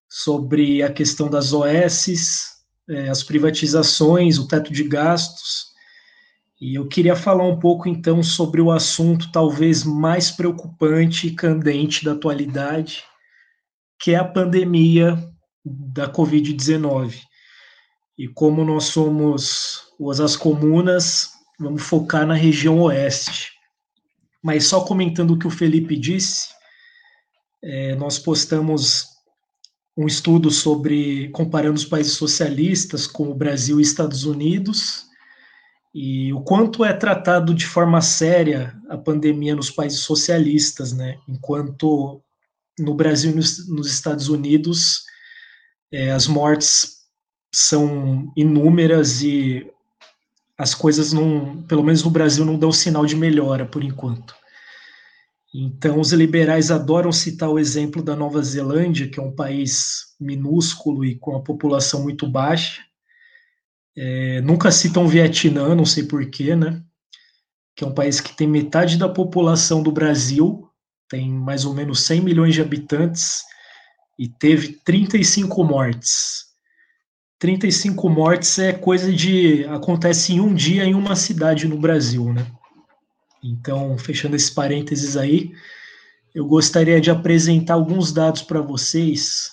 sobre 0.09 0.81
a 0.81 0.91
questão 0.91 1.29
das 1.29 1.53
OSs, 1.53 2.57
é, 2.89 3.09
as 3.09 3.21
privatizações, 3.21 4.39
o 4.39 4.47
teto 4.47 4.73
de 4.73 4.83
gastos. 4.83 5.67
E 6.59 6.73
eu 6.73 6.87
queria 6.87 7.15
falar 7.15 7.43
um 7.43 7.59
pouco, 7.59 7.87
então, 7.87 8.23
sobre 8.23 8.59
o 8.59 8.71
assunto 8.71 9.31
talvez 9.31 9.83
mais 9.83 10.31
preocupante 10.31 11.27
e 11.27 11.35
candente 11.35 12.03
da 12.03 12.13
atualidade, 12.13 13.03
que 13.99 14.11
é 14.11 14.15
a 14.15 14.25
pandemia 14.25 15.17
da 15.65 16.11
Covid-19. 16.11 17.15
E 18.17 18.27
como 18.27 18.63
nós 18.63 18.85
somos 18.85 19.83
as 20.21 20.35
comunas, 20.35 21.31
vamos 21.59 21.83
focar 21.83 22.25
na 22.25 22.33
região 22.33 22.79
oeste. 22.81 23.51
Mas 24.43 24.65
só 24.65 24.81
comentando 24.81 25.31
o 25.31 25.39
que 25.39 25.47
o 25.47 25.51
Felipe 25.51 25.97
disse, 25.97 26.47
é, 27.63 27.95
nós 27.95 28.17
postamos 28.19 29.07
um 29.97 30.05
estudo 30.05 30.51
sobre 30.51 31.29
comparando 31.29 31.75
os 31.75 31.85
países 31.85 32.13
socialistas 32.13 33.07
com 33.07 33.29
o 33.29 33.35
Brasil 33.35 33.79
e 33.79 33.83
Estados 33.83 34.25
Unidos 34.25 35.07
e 35.93 36.31
o 36.31 36.41
quanto 36.41 36.85
é 36.85 36.93
tratado 36.93 37.55
de 37.55 37.65
forma 37.65 37.99
séria 38.01 38.79
a 38.87 38.95
pandemia 38.95 39.55
nos 39.55 39.71
países 39.71 40.01
socialistas, 40.01 40.93
né? 40.93 41.17
Enquanto 41.27 42.21
no 42.79 42.93
Brasil 42.93 43.31
e 43.31 43.35
nos, 43.35 43.87
Estados 43.87 44.29
Unidos 44.29 45.03
é, 45.91 46.11
as 46.11 46.27
mortes 46.27 46.97
são 47.53 48.31
inúmeras 48.35 49.21
e 49.21 49.65
as 50.57 50.73
coisas 50.73 51.13
não, 51.13 51.63
pelo 51.63 51.83
menos 51.83 52.03
no 52.03 52.09
Brasil, 52.09 52.43
não 52.43 52.57
dão 52.57 52.71
sinal 52.71 53.05
de 53.05 53.15
melhora 53.15 53.65
por 53.65 53.83
enquanto. 53.83 54.35
Então, 55.53 55.99
os 55.99 56.11
liberais 56.11 56.71
adoram 56.71 57.11
citar 57.11 57.49
o 57.49 57.59
exemplo 57.59 58.03
da 58.03 58.15
Nova 58.15 58.41
Zelândia, 58.41 59.07
que 59.07 59.19
é 59.19 59.23
um 59.23 59.31
país 59.31 60.15
minúsculo 60.19 61.05
e 61.05 61.15
com 61.15 61.35
a 61.35 61.41
população 61.41 62.03
muito 62.03 62.27
baixa. 62.27 62.81
É, 63.95 64.41
nunca 64.41 64.71
citam 64.71 65.05
o 65.05 65.07
Vietnã, 65.07 65.73
não 65.73 65.85
sei 65.85 66.03
porquê, 66.03 66.55
né? 66.55 66.83
Que 67.75 67.83
é 67.83 67.87
um 67.87 67.93
país 67.93 68.19
que 68.19 68.35
tem 68.35 68.47
metade 68.47 68.97
da 68.97 69.07
população 69.07 69.81
do 69.81 69.91
Brasil, 69.91 70.66
tem 71.09 71.29
mais 71.29 71.65
ou 71.65 71.73
menos 71.73 72.05
100 72.05 72.21
milhões 72.21 72.53
de 72.53 72.61
habitantes 72.61 73.43
e 74.17 74.27
teve 74.27 74.79
35 74.83 75.63
mortes. 75.63 76.45
35 77.39 78.09
mortes 78.09 78.57
é 78.57 78.73
coisa 78.73 79.13
de. 79.13 79.63
acontece 79.65 80.33
em 80.33 80.39
um 80.39 80.53
dia 80.53 80.83
em 80.83 80.95
uma 80.95 81.15
cidade 81.15 81.67
no 81.67 81.77
Brasil, 81.77 82.33
né? 82.33 82.45
Então, 83.43 83.97
fechando 83.97 84.35
esses 84.35 84.49
parênteses 84.49 85.15
aí, 85.15 85.51
eu 86.33 86.45
gostaria 86.45 86.99
de 86.99 87.11
apresentar 87.11 87.75
alguns 87.75 88.11
dados 88.11 88.41
para 88.41 88.59
vocês 88.59 89.51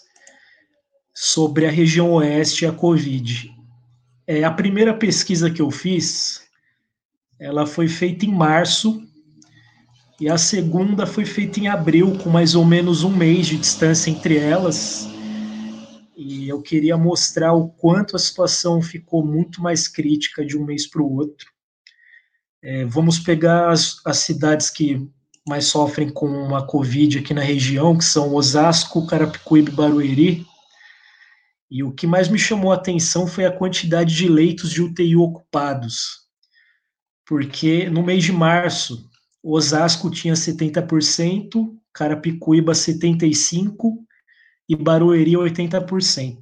sobre 1.15 1.67
a 1.67 1.71
região 1.71 2.13
oeste 2.13 2.65
e 2.65 2.69
a 2.69 2.73
Covid. 2.73 3.53
É, 4.27 4.43
a 4.43 4.51
primeira 4.51 4.95
pesquisa 4.95 5.51
que 5.51 5.61
eu 5.61 5.71
fiz, 5.71 6.43
ela 7.39 7.67
foi 7.67 7.87
feita 7.87 8.25
em 8.25 8.33
março, 8.33 9.03
e 10.21 10.29
a 10.29 10.39
segunda 10.39 11.07
foi 11.07 11.25
feita 11.25 11.59
em 11.59 11.69
abril, 11.69 12.17
com 12.19 12.31
mais 12.31 12.55
ou 12.55 12.65
menos 12.65 13.03
um 13.03 13.11
mês 13.11 13.47
de 13.47 13.57
distância 13.57 14.11
entre 14.11 14.39
elas, 14.39 15.09
e 16.17 16.49
eu 16.49 16.63
queria 16.63 16.97
mostrar 16.97 17.53
o 17.53 17.69
quanto 17.69 18.15
a 18.15 18.19
situação 18.19 18.81
ficou 18.81 19.27
muito 19.27 19.61
mais 19.61 19.89
crítica 19.89 20.45
de 20.45 20.57
um 20.57 20.65
mês 20.65 20.87
para 20.87 21.03
o 21.03 21.13
outro. 21.13 21.51
É, 22.63 22.85
vamos 22.85 23.19
pegar 23.19 23.71
as, 23.71 24.01
as, 24.07 24.19
cidades 24.19 24.71
que 24.71 25.07
mais 25.47 25.67
sofrem 25.67 26.09
com 26.09 26.55
a 26.55 26.67
Covid 26.67 27.19
aqui 27.19 27.35
na 27.35 27.43
região, 27.43 27.99
que 27.99 28.05
são 28.05 28.33
Osasco, 28.35 29.07
Carapicuíba 29.07 29.71
e 29.71 29.75
Barueri. 29.75 30.47
E 31.71 31.83
o 31.83 31.93
que 31.93 32.07
mais 32.07 32.29
me 32.29 32.39
chamou 32.39 32.73
a 32.73 32.77
atenção 32.77 33.27
foi 33.27 33.45
a 33.45 33.53
quantidade 33.53 34.15
de 34.15 34.29
leitos 34.29 34.71
de 34.71 34.81
UTI 34.81 35.17
ocupados. 35.17 36.25
Porque 37.27 37.91
no 37.91 38.03
mês 38.03 38.23
de 38.23 38.33
março, 38.33 39.11
Osasco 39.45 40.11
tinha 40.11 40.33
70%, 40.33 41.77
Carapicuíba 41.93 42.73
75% 42.73 43.77
e 44.67 44.75
Barueri 44.75 45.33
80%. 45.33 46.39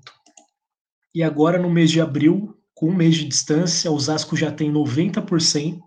E 1.13 1.21
agora, 1.21 1.59
no 1.59 1.69
mês 1.69 1.91
de 1.91 2.01
abril, 2.01 2.57
com 2.73 2.91
um 2.91 2.95
mês 2.95 3.17
de 3.17 3.25
distância, 3.25 3.91
Osasco 3.91 4.37
já 4.37 4.53
tem 4.53 4.73
90%, 4.73 5.81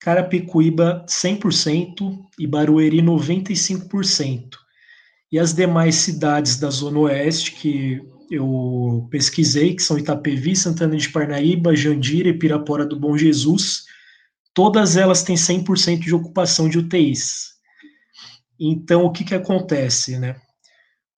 Carapicuíba 0.00 1.04
100% 1.06 2.18
e 2.38 2.46
Barueri 2.46 3.02
95%. 3.02 4.56
E 5.30 5.38
as 5.38 5.52
demais 5.52 5.96
cidades 5.96 6.58
da 6.58 6.70
Zona 6.70 7.00
Oeste 7.00 7.52
que 7.52 8.00
eu 8.30 9.06
pesquisei, 9.10 9.74
que 9.74 9.82
são 9.82 9.98
Itapevi, 9.98 10.56
Santana 10.56 10.96
de 10.96 11.10
Parnaíba, 11.10 11.76
Jandira 11.76 12.30
e 12.30 12.38
Pirapora 12.38 12.86
do 12.86 12.98
Bom 12.98 13.18
Jesus, 13.18 13.84
todas 14.56 14.96
elas 14.96 15.22
têm 15.22 15.36
100% 15.36 16.00
de 16.00 16.14
ocupação 16.14 16.66
de 16.66 16.78
UTIs. 16.78 17.56
Então, 18.58 19.04
o 19.04 19.12
que, 19.12 19.22
que 19.22 19.34
acontece, 19.34 20.18
né? 20.18 20.40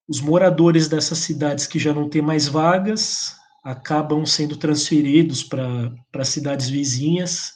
Os 0.08 0.20
moradores 0.20 0.88
dessas 0.88 1.18
cidades 1.18 1.64
que 1.64 1.78
já 1.78 1.94
não 1.94 2.08
têm 2.08 2.20
mais 2.20 2.48
vagas 2.48 3.36
acabam 3.62 4.26
sendo 4.26 4.56
transferidos 4.56 5.44
para 5.44 6.24
cidades 6.24 6.68
vizinhas 6.68 7.52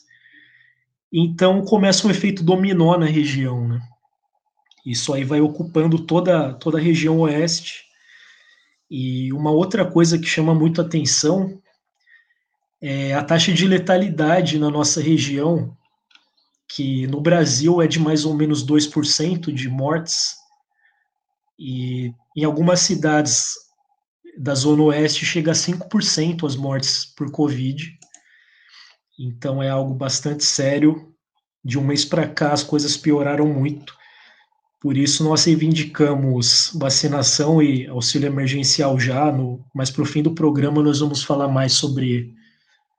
Então 1.13 1.65
começa 1.65 2.07
um 2.07 2.11
efeito 2.11 2.45
dominó 2.45 2.97
na 2.97 3.07
região, 3.07 3.67
né? 3.67 3.81
Isso 4.87 5.13
aí 5.13 5.25
vai 5.25 5.41
ocupando 5.41 6.07
toda, 6.07 6.55
toda 6.55 6.79
a 6.79 6.81
região 6.81 7.19
oeste. 7.21 7.85
E 8.91 9.33
uma 9.33 9.51
outra 9.51 9.85
coisa 9.91 10.19
que 10.19 10.27
chama 10.27 10.55
muito 10.55 10.81
atenção 10.81 11.62
é 12.83 13.15
a 13.15 13.23
taxa 13.23 13.53
de 13.53 13.67
letalidade 13.67 14.59
na 14.59 14.69
nossa 14.69 15.01
região, 15.01 15.77
que 16.69 17.07
no 17.07 17.21
Brasil 17.21 17.81
é 17.81 17.87
de 17.87 18.01
mais 18.01 18.25
ou 18.25 18.35
menos 18.35 18.67
2% 18.67 19.53
de 19.53 19.69
mortes, 19.69 20.35
e 21.57 22.13
em 22.37 22.45
algumas 22.45 22.81
cidades 22.81 23.55
da 24.37 24.55
Zona 24.55 24.83
Oeste 24.85 25.25
chega 25.25 25.53
a 25.53 25.55
5% 25.55 26.45
as 26.45 26.57
mortes 26.57 27.05
por 27.05 27.31
Covid. 27.31 27.97
Então 29.19 29.63
é 29.63 29.69
algo 29.69 29.95
bastante 29.95 30.45
sério. 30.45 31.15
De 31.65 31.79
um 31.79 31.85
mês 31.85 32.05
para 32.05 32.27
cá 32.27 32.53
as 32.53 32.65
coisas 32.65 32.97
pioraram 32.97 33.47
muito. 33.47 33.95
Por 34.81 34.97
isso 34.97 35.23
nós 35.23 35.45
reivindicamos 35.45 36.73
vacinação 36.75 37.63
e 37.63 37.87
auxílio 37.87 38.27
emergencial 38.27 38.99
já. 38.99 39.31
No, 39.31 39.65
mas 39.73 39.91
para 39.91 40.03
o 40.03 40.07
fim 40.07 40.23
do 40.23 40.35
programa 40.35 40.83
nós 40.83 40.99
vamos 40.99 41.23
falar 41.23 41.47
mais 41.47 41.75
sobre 41.75 42.35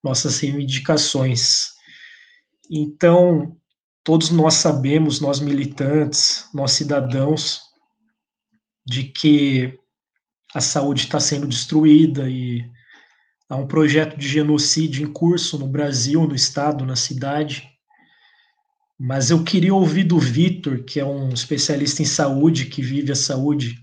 nossas 0.04 0.39
reivindicações. 0.39 1.70
Então, 2.70 3.56
todos 4.04 4.30
nós 4.30 4.56
sabemos, 4.56 5.22
nós 5.22 5.39
militantes, 5.39 6.47
nós 6.54 6.74
cidadãos, 6.74 7.62
de 8.86 9.04
que 9.04 9.80
a 10.54 10.62
saúde 10.62 11.04
está 11.04 11.20
sendo 11.20 11.47
destruída 11.47 12.30
e 12.30 12.64
há 13.49 13.56
um 13.56 13.66
projeto 13.66 14.18
de 14.18 14.28
genocídio 14.28 15.04
em 15.04 15.12
curso 15.12 15.58
no 15.58 15.68
Brasil, 15.68 16.28
no 16.28 16.36
estado, 16.36 16.86
na 16.86 16.95
cidade. 16.95 17.70
Mas 18.99 19.32
eu 19.32 19.43
queria 19.43 19.74
ouvir 19.74 20.04
do 20.04 20.20
Vitor, 20.20 20.84
que 20.84 20.99
é 20.99 21.06
um 21.06 21.30
especialista 21.30 22.01
em 22.01 22.06
saúde, 22.06 22.66
que 22.66 22.82
vive 22.82 23.12
a 23.12 23.16
saúde. 23.16 23.83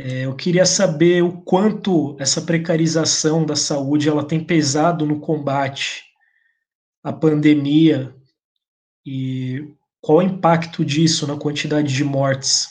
É, 0.00 0.26
eu 0.26 0.36
queria 0.36 0.64
saber 0.64 1.24
o 1.24 1.42
quanto 1.42 2.16
essa 2.20 2.40
precarização 2.40 3.44
da 3.44 3.56
saúde 3.56 4.08
ela 4.08 4.24
tem 4.24 4.38
pesado 4.38 5.04
no 5.04 5.18
combate 5.18 6.04
à 7.02 7.12
pandemia 7.12 8.14
e 9.04 9.74
qual 10.00 10.18
o 10.18 10.22
impacto 10.22 10.84
disso 10.84 11.26
na 11.26 11.36
quantidade 11.36 11.92
de 11.92 12.04
mortes. 12.04 12.68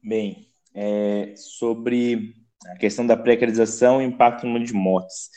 Bem, 0.00 0.46
é, 0.72 1.34
sobre 1.34 2.36
a 2.64 2.76
questão 2.76 3.04
da 3.04 3.16
precarização 3.16 4.00
e 4.00 4.04
impacto 4.04 4.42
no 4.42 4.52
número 4.52 4.66
de 4.66 4.72
mortes. 4.72 5.30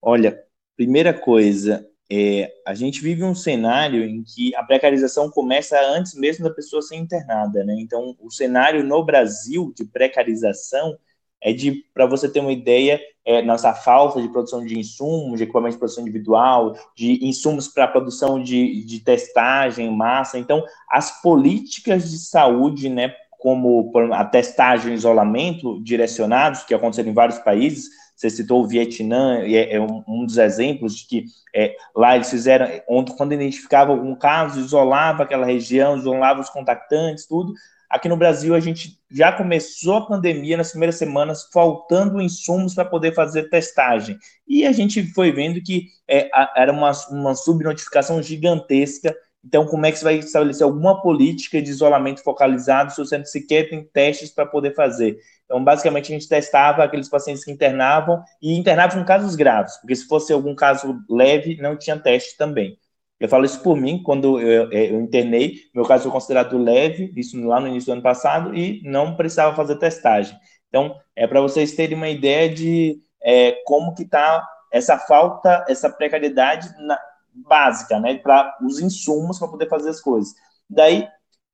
Olha, 0.00 0.42
primeira 0.74 1.12
coisa, 1.12 1.86
é, 2.14 2.52
a 2.66 2.74
gente 2.74 3.00
vive 3.00 3.24
um 3.24 3.34
cenário 3.34 4.04
em 4.04 4.22
que 4.22 4.54
a 4.54 4.62
precarização 4.62 5.30
começa 5.30 5.80
antes 5.80 6.14
mesmo 6.14 6.44
da 6.44 6.52
pessoa 6.52 6.82
ser 6.82 6.96
internada, 6.96 7.64
né? 7.64 7.74
Então, 7.78 8.14
o 8.20 8.30
cenário 8.30 8.84
no 8.84 9.02
Brasil 9.02 9.72
de 9.74 9.86
precarização 9.86 10.98
é 11.40 11.54
de, 11.54 11.86
para 11.94 12.04
você 12.04 12.28
ter 12.28 12.40
uma 12.40 12.52
ideia, 12.52 13.00
é, 13.24 13.40
nossa 13.40 13.72
falta 13.72 14.20
de 14.20 14.28
produção 14.28 14.62
de 14.62 14.78
insumos, 14.78 15.38
de 15.38 15.44
equipamento 15.44 15.76
de 15.76 15.78
produção 15.78 16.02
individual, 16.02 16.76
de 16.94 17.26
insumos 17.26 17.66
para 17.66 17.88
produção 17.88 18.42
de, 18.42 18.84
de 18.84 19.00
testagem, 19.00 19.90
massa. 19.90 20.38
Então, 20.38 20.62
as 20.90 21.22
políticas 21.22 22.10
de 22.10 22.18
saúde, 22.18 22.90
né, 22.90 23.14
como 23.38 23.90
a 24.12 24.22
testagem 24.22 24.92
e 24.92 24.96
isolamento 24.96 25.82
direcionados, 25.82 26.62
que 26.62 26.74
aconteceram 26.74 27.10
em 27.10 27.14
vários 27.14 27.38
países, 27.38 27.88
você 28.22 28.30
citou 28.30 28.62
o 28.62 28.66
Vietnã, 28.68 29.40
é, 29.40 29.74
é 29.74 29.80
um, 29.80 30.04
um, 30.06 30.24
dos 30.24 30.38
exemplos 30.38 30.94
de 30.96 31.06
que 31.08 31.24
é, 31.54 31.74
lá 31.94 32.14
eles 32.14 32.30
fizeram, 32.30 32.68
quando 33.16 33.34
identificavam 33.34 33.96
algum 33.96 34.14
caso, 34.14 34.60
isolava 34.60 35.24
aquela 35.24 35.44
região, 35.44 35.96
isolava 35.96 36.40
os 36.40 36.48
contactantes, 36.48 37.26
tudo. 37.26 37.52
Aqui 37.90 38.08
no 38.08 38.16
Brasil, 38.16 38.54
a 38.54 38.60
gente 38.60 38.96
já 39.10 39.32
começou 39.32 39.96
a 39.96 40.06
pandemia 40.06 40.56
nas 40.56 40.70
primeiras 40.70 40.96
semanas, 40.96 41.48
faltando 41.52 42.22
insumos 42.22 42.74
para 42.74 42.84
poder 42.84 43.12
fazer 43.12 43.50
testagem. 43.50 44.16
E 44.46 44.64
a 44.64 44.72
gente 44.72 45.02
foi 45.12 45.32
vendo 45.32 45.60
que 45.60 45.88
é, 46.08 46.30
era 46.56 46.72
uma, 46.72 46.92
uma 47.10 47.34
subnotificação 47.34 48.22
gigantesca 48.22 49.14
então, 49.44 49.66
como 49.66 49.84
é 49.84 49.90
que 49.90 49.98
você 49.98 50.04
vai 50.04 50.14
estabelecer 50.18 50.64
alguma 50.64 51.02
política 51.02 51.60
de 51.60 51.68
isolamento 51.68 52.22
focalizado 52.22 52.92
se 52.92 52.98
você 52.98 53.18
não 53.18 53.24
sequer 53.24 53.68
tem 53.68 53.82
testes 53.82 54.30
para 54.30 54.46
poder 54.46 54.72
fazer? 54.72 55.18
Então, 55.44 55.62
basicamente, 55.62 56.12
a 56.12 56.14
gente 56.14 56.28
testava 56.28 56.84
aqueles 56.84 57.08
pacientes 57.08 57.44
que 57.44 57.50
internavam 57.50 58.22
e 58.40 58.56
internavam 58.56 59.02
em 59.02 59.04
casos 59.04 59.34
graves, 59.34 59.76
porque 59.78 59.96
se 59.96 60.06
fosse 60.06 60.32
algum 60.32 60.54
caso 60.54 60.96
leve, 61.10 61.56
não 61.60 61.76
tinha 61.76 61.98
teste 61.98 62.36
também. 62.36 62.78
Eu 63.18 63.28
falo 63.28 63.44
isso 63.44 63.60
por 63.62 63.76
mim, 63.76 64.02
quando 64.02 64.40
eu, 64.40 64.70
eu 64.70 65.00
internei, 65.00 65.56
meu 65.74 65.84
caso 65.84 66.04
foi 66.04 66.12
considerado 66.12 66.56
leve, 66.58 67.12
isso 67.16 67.40
lá 67.44 67.60
no 67.60 67.68
início 67.68 67.86
do 67.86 67.92
ano 67.94 68.02
passado, 68.02 68.54
e 68.56 68.80
não 68.84 69.16
precisava 69.16 69.54
fazer 69.56 69.76
testagem. 69.76 70.36
Então, 70.68 70.96
é 71.14 71.26
para 71.26 71.40
vocês 71.40 71.72
terem 71.72 71.96
uma 71.96 72.08
ideia 72.08 72.48
de 72.48 73.00
é, 73.22 73.52
como 73.64 73.94
que 73.94 74.02
está 74.02 74.46
essa 74.72 74.98
falta, 74.98 75.64
essa 75.68 75.90
precariedade 75.90 76.68
na, 76.78 76.98
básica, 77.34 77.98
né, 77.98 78.16
para 78.18 78.56
os 78.62 78.80
insumos 78.80 79.38
para 79.38 79.48
poder 79.48 79.68
fazer 79.68 79.90
as 79.90 80.00
coisas. 80.00 80.34
Daí 80.68 81.08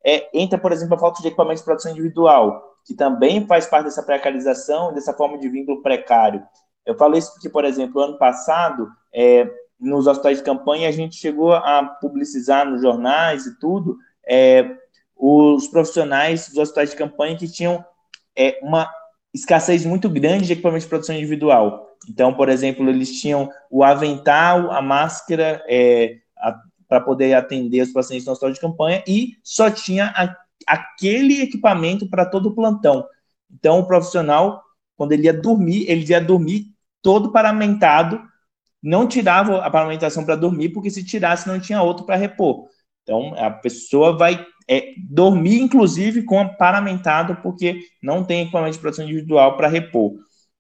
é, 0.05 0.29
entra, 0.33 0.59
por 0.59 0.73
exemplo, 0.73 0.95
a 0.95 0.99
falta 0.99 1.21
de 1.21 1.29
equipamento 1.29 1.59
de 1.59 1.65
produção 1.65 1.93
individual, 1.93 2.77
que 2.85 2.95
também 2.95 3.47
faz 3.47 3.67
parte 3.67 3.85
dessa 3.85 4.03
precarização, 4.03 4.93
dessa 4.93 5.13
forma 5.13 5.39
de 5.39 5.49
vínculo 5.49 5.83
precário. 5.83 6.43
Eu 6.87 6.97
falo 6.97 7.17
isso 7.17 7.33
porque, 7.35 7.49
por 7.49 7.65
exemplo, 7.65 8.01
ano 8.01 8.17
passado, 8.17 8.89
é, 9.13 9.51
nos 9.79 10.07
hospitais 10.07 10.39
de 10.39 10.45
campanha, 10.45 10.89
a 10.89 10.93
gente 10.93 11.17
chegou 11.17 11.53
a 11.53 11.85
publicizar 12.01 12.65
nos 12.65 12.81
jornais 12.81 13.47
e 13.47 13.59
tudo 13.59 13.97
é, 14.27 14.77
os 15.17 15.69
profissionais 15.69 16.49
dos 16.49 16.59
hospitais 16.59 16.91
de 16.91 16.97
campanha 16.97 17.37
que 17.37 17.51
tinham 17.51 17.85
é, 18.37 18.59
uma 18.63 18.91
escassez 19.35 19.85
muito 19.85 20.09
grande 20.09 20.47
de 20.47 20.53
equipamento 20.53 20.85
de 20.85 20.89
produção 20.89 21.15
individual. 21.15 21.88
Então, 22.09 22.35
por 22.35 22.49
exemplo, 22.49 22.89
eles 22.89 23.21
tinham 23.21 23.51
o 23.71 23.83
avental, 23.83 24.71
a 24.71 24.83
máscara 24.83 25.63
é, 25.69 26.19
para 26.89 27.01
poder 27.01 27.35
atender 27.35 27.83
os 27.83 27.93
pacientes 27.93 28.27
no 28.27 28.33
hospital 28.33 28.53
de 28.53 28.61
campanha 28.61 29.05
e 29.07 29.37
só 29.43 29.71
tinha 29.71 30.13
a, 30.17 30.35
aquele 30.67 31.43
equipamento 31.43 32.09
para 32.09 32.25
todo 32.25 32.49
o 32.49 32.55
plantão. 32.55 33.07
Então, 33.51 33.81
o 33.81 33.87
profissional, 33.87 34.63
quando 34.97 35.13
ele 35.13 35.25
ia 35.25 35.33
dormir, 35.33 35.85
ele 35.89 36.05
ia 36.07 36.21
dormir 36.21 36.67
todo 37.03 37.33
paramentado, 37.33 38.21
não 38.83 39.07
tirava 39.07 39.59
a 39.59 39.71
paramentação 39.71 40.25
para 40.25 40.37
dormir, 40.37 40.71
porque 40.71 40.91
se 40.91 41.05
tirasse 41.05 41.49
não 41.49 41.61
tinha 41.61 41.83
outro 41.83 42.05
para 42.05 42.17
repor. 42.17 42.67
Então, 43.03 43.35
a 43.37 43.51
pessoa 43.51 44.17
vai 44.17 44.45
é, 44.69 44.93
dormir, 45.09 45.61
inclusive, 45.61 46.23
com 46.23 46.47
paramentado, 46.57 47.37
porque 47.37 47.81
não 48.03 48.23
tem 48.23 48.43
equipamento 48.43 48.75
de 48.75 48.81
proteção 48.81 49.05
individual 49.05 49.57
para 49.57 49.69
repor. 49.69 50.13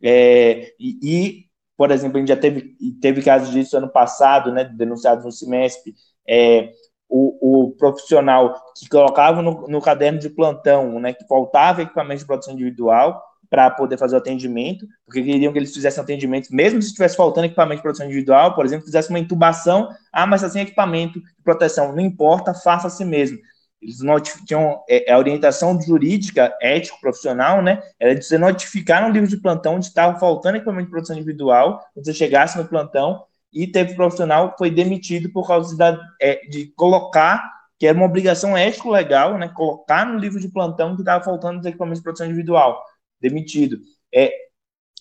É, 0.03 0.73
e, 0.79 0.99
e, 1.03 1.45
por 1.77 1.91
exemplo, 1.91 2.17
a 2.17 2.21
gente 2.21 2.29
já 2.29 2.37
teve, 2.37 2.77
teve 3.01 3.23
casos 3.23 3.51
disso 3.51 3.77
ano 3.77 3.89
passado, 3.89 4.53
né, 4.53 4.65
denunciados 4.65 5.25
no 5.25 5.33
semestre, 5.33 5.95
é, 6.29 6.73
o, 7.09 7.67
o, 7.67 7.71
profissional 7.73 8.55
que 8.77 8.89
colocava 8.89 9.41
no, 9.41 9.67
no, 9.67 9.81
caderno 9.81 10.19
de 10.19 10.29
plantão, 10.29 11.01
né, 11.01 11.13
que 11.13 11.27
faltava 11.27 11.83
equipamento 11.83 12.21
de 12.21 12.27
proteção 12.27 12.53
individual 12.53 13.23
para 13.49 13.71
poder 13.71 13.97
fazer 13.97 14.15
o 14.15 14.19
atendimento, 14.19 14.87
porque 15.07 15.23
queriam 15.23 15.53
que 15.53 15.59
eles 15.59 15.73
fizessem 15.73 16.03
atendimento, 16.03 16.49
mesmo 16.51 16.83
se 16.83 16.89
estivesse 16.89 17.17
faltando 17.17 17.47
equipamento 17.47 17.77
de 17.77 17.83
proteção 17.83 18.07
individual, 18.07 18.55
por 18.55 18.67
exemplo, 18.67 18.85
fizesse 18.85 19.09
uma 19.09 19.19
intubação, 19.19 19.89
ah, 20.13 20.27
mas 20.27 20.43
está 20.43 20.53
sem 20.53 20.63
equipamento 20.63 21.19
de 21.21 21.43
proteção, 21.43 21.95
não 21.95 22.01
importa, 22.01 22.53
faça 22.53 22.89
a 22.89 22.91
si 22.91 23.07
mesmo. 23.07 23.39
Eles 23.81 23.99
tinham 24.45 24.83
é, 24.89 25.13
a 25.13 25.19
orientação 25.19 25.81
jurídica, 25.81 26.53
ético, 26.61 27.01
profissional, 27.01 27.63
né? 27.63 27.81
Era 27.99 28.15
de 28.15 28.25
você 28.25 28.37
notificar 28.37 29.07
no 29.07 29.13
livro 29.13 29.29
de 29.29 29.37
plantão 29.37 29.79
de 29.79 29.87
estava 29.87 30.19
faltando 30.19 30.57
equipamento 30.57 30.87
de 30.87 30.91
produção 30.91 31.17
individual, 31.17 31.81
quando 31.95 32.05
você 32.05 32.13
chegasse 32.13 32.59
no 32.59 32.67
plantão, 32.67 33.25
e 33.53 33.67
teve 33.67 33.95
profissional 33.95 34.53
que 34.53 34.59
foi 34.59 34.71
demitido 34.71 35.31
por 35.31 35.47
causa 35.47 35.77
da, 35.77 35.99
é, 36.21 36.47
de 36.47 36.67
colocar, 36.77 37.43
que 37.79 37.87
era 37.87 37.97
uma 37.97 38.07
obrigação 38.07 38.57
ético-legal, 38.57 39.39
né? 39.39 39.49
Colocar 39.49 40.05
no 40.05 40.19
livro 40.19 40.41
de 40.41 40.49
plantão 40.49 40.95
que 40.95 41.03
estava 41.03 41.25
faltando 41.25 41.61
os 41.61 41.67
equipamentos 41.67 42.01
de 42.01 42.05
produção 42.05 42.27
individual. 42.27 42.83
Demitido. 43.21 43.79
É, 44.13 44.33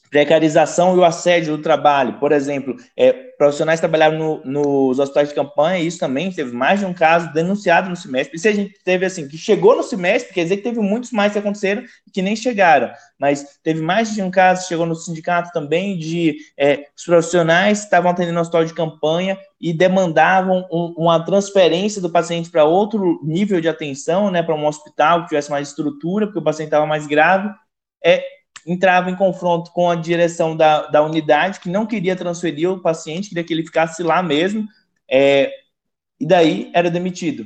precarização 0.10 0.96
e 0.96 1.00
o 1.00 1.04
assédio 1.04 1.58
do 1.58 1.64
trabalho. 1.64 2.20
Por 2.20 2.32
exemplo, 2.32 2.76
é, 2.96 3.14
profissionais 3.38 3.80
trabalharam 3.80 4.18
no, 4.18 4.42
nos 4.44 5.00
hospitais 5.00 5.30
de 5.30 5.36
campanha, 5.36 5.80
isso 5.80 6.00
também 6.00 6.32
teve 6.32 6.52
mais 6.52 6.80
de 6.80 6.86
um 6.86 6.94
caso 6.94 7.32
denunciado 7.34 7.90
no 7.90 7.96
semestre. 7.96 8.36
E 8.36 8.40
se 8.40 8.48
a 8.48 8.54
gente 8.54 8.74
teve 8.84 9.06
assim, 9.06 9.28
que 9.28 9.38
chegou 9.38 9.76
no 9.76 9.84
semestre, 9.84 10.34
quer 10.34 10.44
dizer 10.44 10.58
que 10.58 10.64
teve 10.64 10.80
muitos 10.80 11.12
mais 11.12 11.34
que 11.34 11.40
aconteceram 11.40 11.84
que 12.12 12.22
nem 12.22 12.36
chegaram. 12.36 12.92
Mas 13.20 13.60
teve 13.62 13.82
mais 13.82 14.14
de 14.14 14.22
um 14.22 14.32
caso, 14.32 14.68
chegou 14.68 14.86
no 14.86 14.96
sindicato 14.96 15.52
também, 15.52 15.98
de 15.98 16.38
é, 16.58 16.86
os 16.98 17.06
profissionais 17.06 17.84
estavam 17.84 18.10
atendendo 18.10 18.40
hospital 18.40 18.66
de 18.66 18.74
campanha 18.74 19.38
e 19.62 19.72
demandavam 19.72 20.66
um, 20.72 20.96
uma 20.98 21.24
transferência 21.24 22.02
do 22.02 22.10
paciente 22.10 22.50
para 22.50 22.64
outro 22.64 23.20
nível 23.24 23.62
de 23.62 23.70
atenção, 23.70 24.32
né, 24.32 24.42
para 24.42 24.56
um 24.56 24.66
hospital 24.66 25.22
que 25.22 25.30
tivesse 25.30 25.52
mais 25.52 25.68
estrutura, 25.68 26.26
porque 26.26 26.40
o 26.40 26.44
paciente 26.44 26.68
estava 26.68 26.86
mais 26.86 27.06
grave. 27.06 27.50
É, 28.04 28.24
entrava 28.68 29.10
em 29.10 29.16
confronto 29.16 29.72
com 29.72 29.90
a 29.90 29.96
direção 29.96 30.56
da, 30.56 30.88
da 30.88 31.02
unidade, 31.02 31.62
que 31.62 31.70
não 31.70 31.86
queria 31.86 32.18
transferir 32.18 32.70
o 32.70 32.82
paciente, 32.82 33.30
queria 33.30 33.44
que 33.44 33.54
ele 33.54 33.64
ficasse 33.64 34.04
lá 34.04 34.22
mesmo. 34.22 34.68
É, 35.10 35.50
e 36.20 36.26
daí 36.26 36.70
era 36.74 36.92
demitido. 36.92 37.46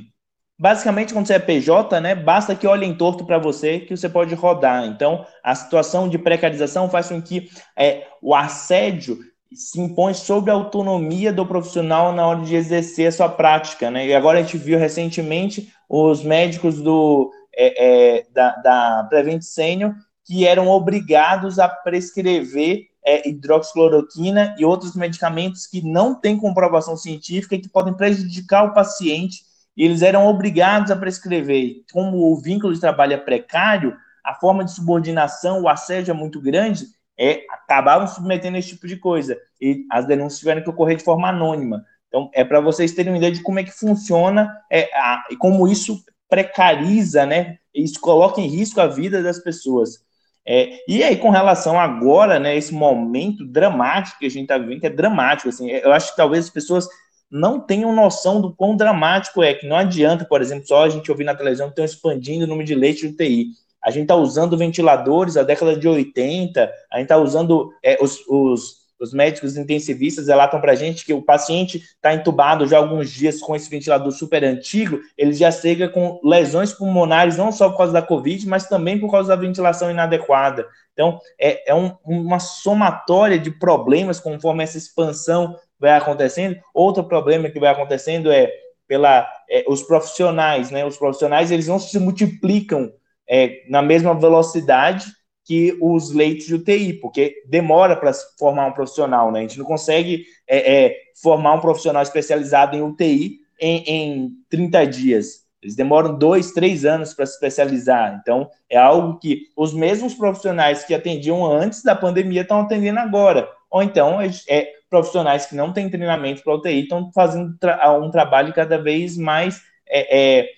Basicamente, 0.58 1.12
quando 1.12 1.26
você 1.26 1.34
é 1.34 1.38
PJ, 1.38 2.00
né, 2.00 2.14
basta 2.14 2.54
que 2.54 2.66
olhem 2.66 2.94
torto 2.94 3.24
para 3.24 3.38
você 3.38 3.80
que 3.80 3.96
você 3.96 4.08
pode 4.08 4.34
rodar. 4.34 4.84
Então, 4.84 5.24
a 5.42 5.54
situação 5.54 6.08
de 6.08 6.18
precarização 6.18 6.90
faz 6.90 7.08
com 7.08 7.22
que 7.22 7.48
é, 7.76 8.06
o 8.20 8.34
assédio 8.34 9.18
se 9.54 9.80
impõe 9.80 10.14
sobre 10.14 10.50
a 10.50 10.54
autonomia 10.54 11.32
do 11.32 11.46
profissional 11.46 12.12
na 12.12 12.26
hora 12.26 12.40
de 12.40 12.56
exercer 12.56 13.08
a 13.08 13.12
sua 13.12 13.28
prática. 13.28 13.90
Né? 13.90 14.08
E 14.08 14.14
agora 14.14 14.38
a 14.38 14.42
gente 14.42 14.56
viu 14.56 14.78
recentemente 14.78 15.72
os 15.88 16.22
médicos 16.22 16.80
do, 16.80 17.30
é, 17.54 18.18
é, 18.18 18.26
da, 18.32 18.56
da 18.56 19.06
Prevent 19.08 19.42
Senior 19.42 19.94
que 20.24 20.46
eram 20.46 20.68
obrigados 20.68 21.58
a 21.58 21.68
prescrever 21.68 22.86
é, 23.04 23.28
hidroxicloroquina 23.28 24.54
e 24.58 24.64
outros 24.64 24.94
medicamentos 24.94 25.66
que 25.66 25.82
não 25.82 26.14
têm 26.14 26.36
comprovação 26.36 26.96
científica 26.96 27.54
e 27.54 27.60
que 27.60 27.68
podem 27.68 27.94
prejudicar 27.94 28.64
o 28.64 28.74
paciente, 28.74 29.42
e 29.76 29.84
eles 29.84 30.02
eram 30.02 30.26
obrigados 30.26 30.90
a 30.90 30.96
prescrever. 30.96 31.82
Como 31.92 32.18
o 32.30 32.40
vínculo 32.40 32.72
de 32.72 32.80
trabalho 32.80 33.14
é 33.14 33.16
precário, 33.16 33.96
a 34.24 34.34
forma 34.34 34.64
de 34.64 34.72
subordinação, 34.72 35.62
o 35.62 35.68
assédio 35.68 36.12
é 36.12 36.14
muito 36.14 36.40
grande, 36.40 36.86
é, 37.18 37.44
acabavam 37.50 38.06
submetendo 38.06 38.56
esse 38.56 38.70
tipo 38.70 38.86
de 38.86 38.96
coisa. 38.96 39.36
E 39.60 39.84
as 39.90 40.06
denúncias 40.06 40.38
tiveram 40.38 40.62
que 40.62 40.70
ocorrer 40.70 40.96
de 40.96 41.04
forma 41.04 41.28
anônima. 41.28 41.84
Então, 42.08 42.30
é 42.34 42.44
para 42.44 42.60
vocês 42.60 42.92
terem 42.92 43.12
uma 43.12 43.18
ideia 43.18 43.32
de 43.32 43.42
como 43.42 43.58
é 43.58 43.64
que 43.64 43.72
funciona 43.72 44.54
é, 44.70 44.88
e 45.30 45.36
como 45.36 45.66
isso 45.66 46.04
precariza, 46.28 47.24
né? 47.24 47.58
Isso 47.74 47.98
coloca 48.00 48.40
em 48.40 48.46
risco 48.46 48.80
a 48.80 48.86
vida 48.86 49.22
das 49.22 49.38
pessoas. 49.38 50.04
É, 50.46 50.80
e 50.88 51.04
aí, 51.04 51.16
com 51.16 51.30
relação 51.30 51.78
agora, 51.78 52.38
né, 52.38 52.56
esse 52.56 52.74
momento 52.74 53.46
dramático 53.46 54.18
que 54.18 54.26
a 54.26 54.30
gente 54.30 54.42
está 54.42 54.58
vivendo, 54.58 54.80
que 54.80 54.86
é 54.86 54.90
dramático, 54.90 55.48
assim, 55.48 55.70
eu 55.70 55.92
acho 55.92 56.10
que 56.10 56.16
talvez 56.16 56.44
as 56.44 56.50
pessoas 56.50 56.88
não 57.30 57.60
tenham 57.60 57.94
noção 57.94 58.40
do 58.40 58.52
quão 58.52 58.76
dramático 58.76 59.42
é, 59.42 59.54
que 59.54 59.66
não 59.66 59.76
adianta, 59.76 60.24
por 60.24 60.42
exemplo, 60.42 60.66
só 60.66 60.84
a 60.84 60.88
gente 60.88 61.10
ouvir 61.10 61.24
na 61.24 61.34
televisão 61.34 61.68
que 61.68 61.72
estão 61.72 61.84
expandindo 61.84 62.44
o 62.44 62.48
número 62.48 62.66
de 62.66 62.74
leitos 62.74 63.00
de 63.00 63.08
UTI. 63.08 63.46
A 63.82 63.90
gente 63.90 64.02
está 64.02 64.14
usando 64.14 64.56
ventiladores 64.56 65.34
da 65.34 65.42
década 65.42 65.76
de 65.76 65.88
80, 65.88 66.70
a 66.92 66.98
gente 66.98 67.04
está 67.04 67.16
usando 67.16 67.72
é, 67.82 67.98
os, 68.02 68.18
os 68.28 68.81
os 69.02 69.12
médicos 69.12 69.56
intensivistas 69.56 70.28
relatam 70.28 70.60
para 70.60 70.72
a 70.72 70.76
gente 70.76 71.04
que 71.04 71.12
o 71.12 71.20
paciente 71.20 71.78
está 71.78 72.14
entubado 72.14 72.68
já 72.68 72.76
há 72.76 72.80
alguns 72.80 73.10
dias 73.10 73.40
com 73.40 73.56
esse 73.56 73.68
ventilador 73.68 74.12
super 74.12 74.44
antigo, 74.44 75.00
ele 75.18 75.32
já 75.32 75.50
chega 75.50 75.88
com 75.88 76.20
lesões 76.22 76.72
pulmonares, 76.72 77.36
não 77.36 77.50
só 77.50 77.68
por 77.68 77.78
causa 77.78 77.92
da 77.92 78.00
Covid, 78.00 78.46
mas 78.46 78.68
também 78.68 79.00
por 79.00 79.10
causa 79.10 79.30
da 79.30 79.36
ventilação 79.36 79.90
inadequada. 79.90 80.68
Então, 80.92 81.18
é, 81.36 81.72
é 81.72 81.74
um, 81.74 81.96
uma 82.04 82.38
somatória 82.38 83.40
de 83.40 83.50
problemas 83.50 84.20
conforme 84.20 84.62
essa 84.62 84.78
expansão 84.78 85.56
vai 85.80 85.96
acontecendo. 85.96 86.56
Outro 86.72 87.02
problema 87.02 87.50
que 87.50 87.58
vai 87.58 87.72
acontecendo 87.72 88.30
é 88.30 88.52
pela 88.86 89.28
é, 89.50 89.64
os 89.66 89.82
profissionais, 89.82 90.70
né? 90.70 90.84
Os 90.84 90.96
profissionais 90.96 91.50
eles 91.50 91.66
não 91.66 91.80
se 91.80 91.98
multiplicam 91.98 92.92
é, 93.28 93.62
na 93.68 93.82
mesma 93.82 94.14
velocidade 94.14 95.06
que 95.44 95.76
os 95.80 96.12
leitos 96.12 96.46
de 96.46 96.54
UTI, 96.54 96.94
porque 96.94 97.42
demora 97.46 97.96
para 97.96 98.12
formar 98.38 98.66
um 98.66 98.72
profissional, 98.72 99.32
né? 99.32 99.40
A 99.40 99.42
gente 99.42 99.58
não 99.58 99.64
consegue 99.64 100.24
é, 100.48 100.84
é, 100.84 100.96
formar 101.20 101.54
um 101.54 101.60
profissional 101.60 102.02
especializado 102.02 102.76
em 102.76 102.82
UTI 102.82 103.40
em, 103.60 103.84
em 103.86 104.30
30 104.48 104.86
dias. 104.86 105.42
Eles 105.62 105.76
demoram 105.76 106.18
dois, 106.18 106.50
três 106.50 106.84
anos 106.84 107.14
para 107.14 107.24
se 107.24 107.34
especializar. 107.34 108.18
Então, 108.20 108.48
é 108.68 108.76
algo 108.76 109.18
que 109.18 109.44
os 109.56 109.72
mesmos 109.72 110.14
profissionais 110.14 110.84
que 110.84 110.92
atendiam 110.92 111.44
antes 111.44 111.82
da 111.82 111.94
pandemia 111.94 112.42
estão 112.42 112.60
atendendo 112.60 112.98
agora. 112.98 113.48
Ou 113.70 113.82
então, 113.82 114.20
é, 114.20 114.30
é 114.48 114.72
profissionais 114.90 115.46
que 115.46 115.54
não 115.54 115.72
têm 115.72 115.88
treinamento 115.88 116.42
para 116.42 116.54
UTI 116.54 116.82
estão 116.82 117.10
fazendo 117.12 117.56
tra 117.58 117.92
um 117.96 118.10
trabalho 118.10 118.52
cada 118.52 118.76
vez 118.76 119.16
mais. 119.16 119.62
É, 119.88 120.40
é, 120.40 120.48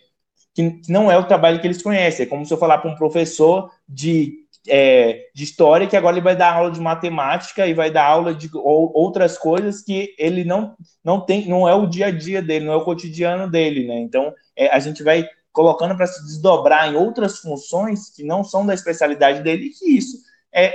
que 0.55 0.81
não 0.89 1.11
é 1.11 1.19
o 1.19 1.27
trabalho 1.27 1.61
que 1.61 1.67
eles 1.67 1.83
conhecem. 1.83 2.25
É 2.25 2.29
como 2.29 2.47
se 2.47 2.55
eu 2.55 2.59
falar 2.59 2.79
para 2.79 2.91
um 2.91 2.95
professor 2.95 3.71
de 3.89 4.44
é, 4.69 5.27
de 5.35 5.45
história, 5.45 5.87
que 5.87 5.97
agora 5.97 6.17
ele 6.17 6.25
vai 6.25 6.37
dar 6.37 6.55
aula 6.55 6.71
de 6.71 6.81
matemática 6.81 7.67
e 7.67 7.75
vai 7.75 7.91
dar 7.91 8.07
aula 8.07 8.35
de 8.35 8.51
ou, 8.55 8.91
outras 8.95 9.37
coisas 9.37 9.83
que 9.83 10.15
ele 10.19 10.45
não, 10.45 10.75
não 11.03 11.21
tem, 11.21 11.47
não 11.47 11.69
é 11.69 11.75
o 11.75 11.87
dia 11.87 12.07
a 12.07 12.11
dia 12.11 12.41
dele, 12.41 12.65
não 12.65 12.73
é 12.73 12.77
o 12.77 12.85
cotidiano 12.85 13.51
dele, 13.51 13.87
né? 13.87 13.99
Então 14.01 14.33
é, 14.57 14.69
a 14.69 14.79
gente 14.79 15.03
vai 15.03 15.29
colocando 15.53 15.97
para 15.97 16.07
se 16.07 16.25
desdobrar 16.25 16.93
em 16.93 16.97
outras 16.97 17.39
funções 17.39 18.11
que 18.11 18.25
não 18.25 18.43
são 18.43 18.67
da 18.67 18.75
especialidade 18.75 19.43
dele, 19.43 19.67
e 19.67 19.71
que 19.71 19.97
isso 19.97 20.19
é, 20.53 20.75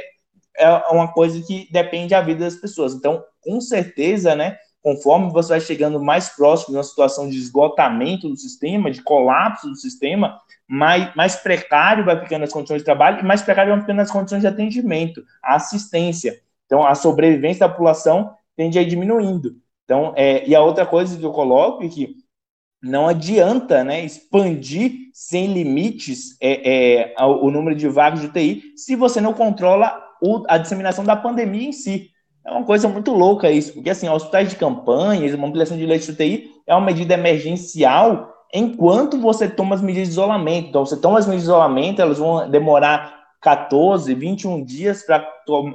é 0.58 0.70
uma 0.90 1.12
coisa 1.12 1.42
que 1.42 1.68
depende 1.72 2.10
da 2.10 2.22
vida 2.22 2.46
das 2.46 2.56
pessoas. 2.56 2.94
Então, 2.94 3.24
com 3.42 3.60
certeza, 3.60 4.36
né? 4.36 4.58
Conforme 4.82 5.32
você 5.32 5.50
vai 5.50 5.60
chegando 5.60 6.00
mais 6.00 6.30
próximo 6.30 6.72
de 6.72 6.78
uma 6.78 6.84
situação 6.84 7.30
de 7.30 7.38
esgotamento 7.38 8.30
do 8.30 8.38
sistema, 8.38 8.90
de 8.90 9.04
colapso 9.04 9.68
do 9.68 9.76
sistema, 9.76 10.40
mais, 10.70 11.16
mais 11.16 11.36
precário 11.36 12.06
vai 12.06 12.22
ficando 12.22 12.44
as 12.44 12.54
condições 12.54 12.78
de 12.78 12.86
trabalho 12.86 13.20
e 13.20 13.26
mais 13.26 13.42
precário 13.42 13.74
vão 13.74 13.82
ficando 13.82 14.02
as 14.02 14.12
condições 14.12 14.42
de 14.42 14.48
atendimento, 14.48 15.24
a 15.44 15.56
assistência. 15.56 16.40
Então, 16.68 16.86
a 16.86 16.94
sobrevivência 16.94 17.62
da 17.62 17.70
população 17.70 18.32
tende 18.56 18.78
a 18.78 18.84
ir 18.84 18.86
diminuindo. 18.86 19.56
Então, 19.84 20.14
é, 20.16 20.48
e 20.48 20.54
a 20.54 20.62
outra 20.62 20.86
coisa 20.86 21.18
que 21.18 21.26
eu 21.26 21.32
coloco 21.32 21.84
é 21.84 21.88
que 21.88 22.16
não 22.82 23.08
adianta 23.08 23.84
né, 23.84 24.06
expandir 24.06 25.10
sem 25.12 25.52
limites 25.52 26.38
é, 26.40 27.14
é, 27.14 27.16
o 27.20 27.50
número 27.50 27.76
de 27.76 27.88
vagas 27.88 28.22
de 28.22 28.28
UTI 28.28 28.62
se 28.76 28.96
você 28.96 29.20
não 29.20 29.34
controla 29.34 30.00
o, 30.22 30.44
a 30.48 30.60
disseminação 30.60 31.04
da 31.04 31.16
pandemia 31.16 31.68
em 31.68 31.74
si. 31.74 32.12
É 32.46 32.52
uma 32.52 32.64
coisa 32.64 32.88
muito 32.88 33.12
louca 33.12 33.52
isso, 33.52 33.74
porque 33.74 33.90
assim, 33.90 34.08
hospitais 34.08 34.50
de 34.50 34.56
campanha, 34.56 35.36
uma 35.36 35.48
ampliação 35.48 35.76
de 35.76 35.86
leitos 35.86 36.08
de 36.08 36.14
UTI 36.14 36.52
é 36.68 36.76
uma 36.76 36.86
medida 36.86 37.16
emergencial 37.16 38.34
enquanto 38.54 39.20
você 39.20 39.47
toma 39.47 39.76
as 39.76 39.82
medidas 39.82 40.08
de 40.08 40.14
isolamento. 40.14 40.70
Então, 40.70 40.86
você 40.86 40.97
toma 40.97 41.20
as 41.20 41.26
medidas 41.26 41.43
de 41.43 41.50
isolamento, 41.50 42.02
elas 42.02 42.18
vão 42.18 42.50
demorar 42.50 43.20
14, 43.41 44.14
21 44.14 44.64
dias 44.64 45.04
para 45.04 45.26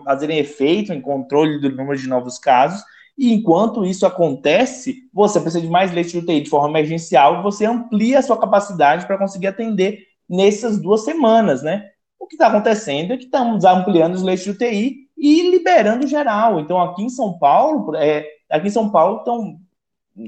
fazerem 0.05 0.39
efeito 0.39 0.93
em 0.93 1.01
controle 1.01 1.61
do 1.61 1.71
número 1.71 1.99
de 1.99 2.09
novos 2.09 2.39
casos. 2.39 2.83
E 3.17 3.33
enquanto 3.33 3.85
isso 3.85 4.05
acontece, 4.05 5.09
você 5.13 5.41
precisa 5.41 5.63
de 5.63 5.71
mais 5.71 5.93
leitos 5.93 6.13
de 6.13 6.19
UTI 6.19 6.41
de 6.41 6.51
forma 6.51 6.69
emergencial, 6.69 7.43
você 7.43 7.65
amplia 7.65 8.19
a 8.19 8.23
sua 8.23 8.39
capacidade 8.39 9.07
para 9.07 9.19
conseguir 9.19 9.47
atender 9.47 10.01
nessas 10.29 10.81
duas 10.81 11.05
semanas, 11.05 11.63
né? 11.63 11.91
O 12.19 12.27
que 12.27 12.35
está 12.35 12.49
acontecendo 12.49 13.13
é 13.13 13.17
que 13.17 13.25
estamos 13.25 13.65
ampliando 13.65 14.15
os 14.15 14.23
leitos 14.23 14.45
de 14.45 14.51
UTI 14.51 14.97
e 15.17 15.51
liberando 15.51 16.07
geral. 16.07 16.59
Então, 16.59 16.81
aqui 16.81 17.03
em 17.03 17.09
São 17.09 17.39
Paulo, 17.39 17.95
é, 17.95 18.27
aqui 18.51 18.67
em 18.67 18.71
São 18.71 18.91
Paulo 18.91 19.19
estão 19.19 19.59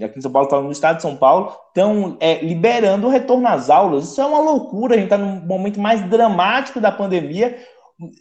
aqui 0.02 0.18
em 0.18 0.22
São 0.22 0.30
Paulo, 0.30 0.62
no 0.62 0.72
estado 0.72 0.96
de 0.96 1.02
São 1.02 1.16
Paulo, 1.16 1.52
estão 1.68 2.16
é, 2.20 2.44
liberando 2.44 3.06
o 3.06 3.10
retorno 3.10 3.46
às 3.46 3.70
aulas. 3.70 4.10
Isso 4.10 4.20
é 4.20 4.26
uma 4.26 4.40
loucura, 4.40 4.94
a 4.94 4.98
gente 4.98 5.12
está 5.12 5.18
no 5.18 5.46
momento 5.46 5.80
mais 5.80 6.02
dramático 6.08 6.80
da 6.80 6.90
pandemia, 6.90 7.56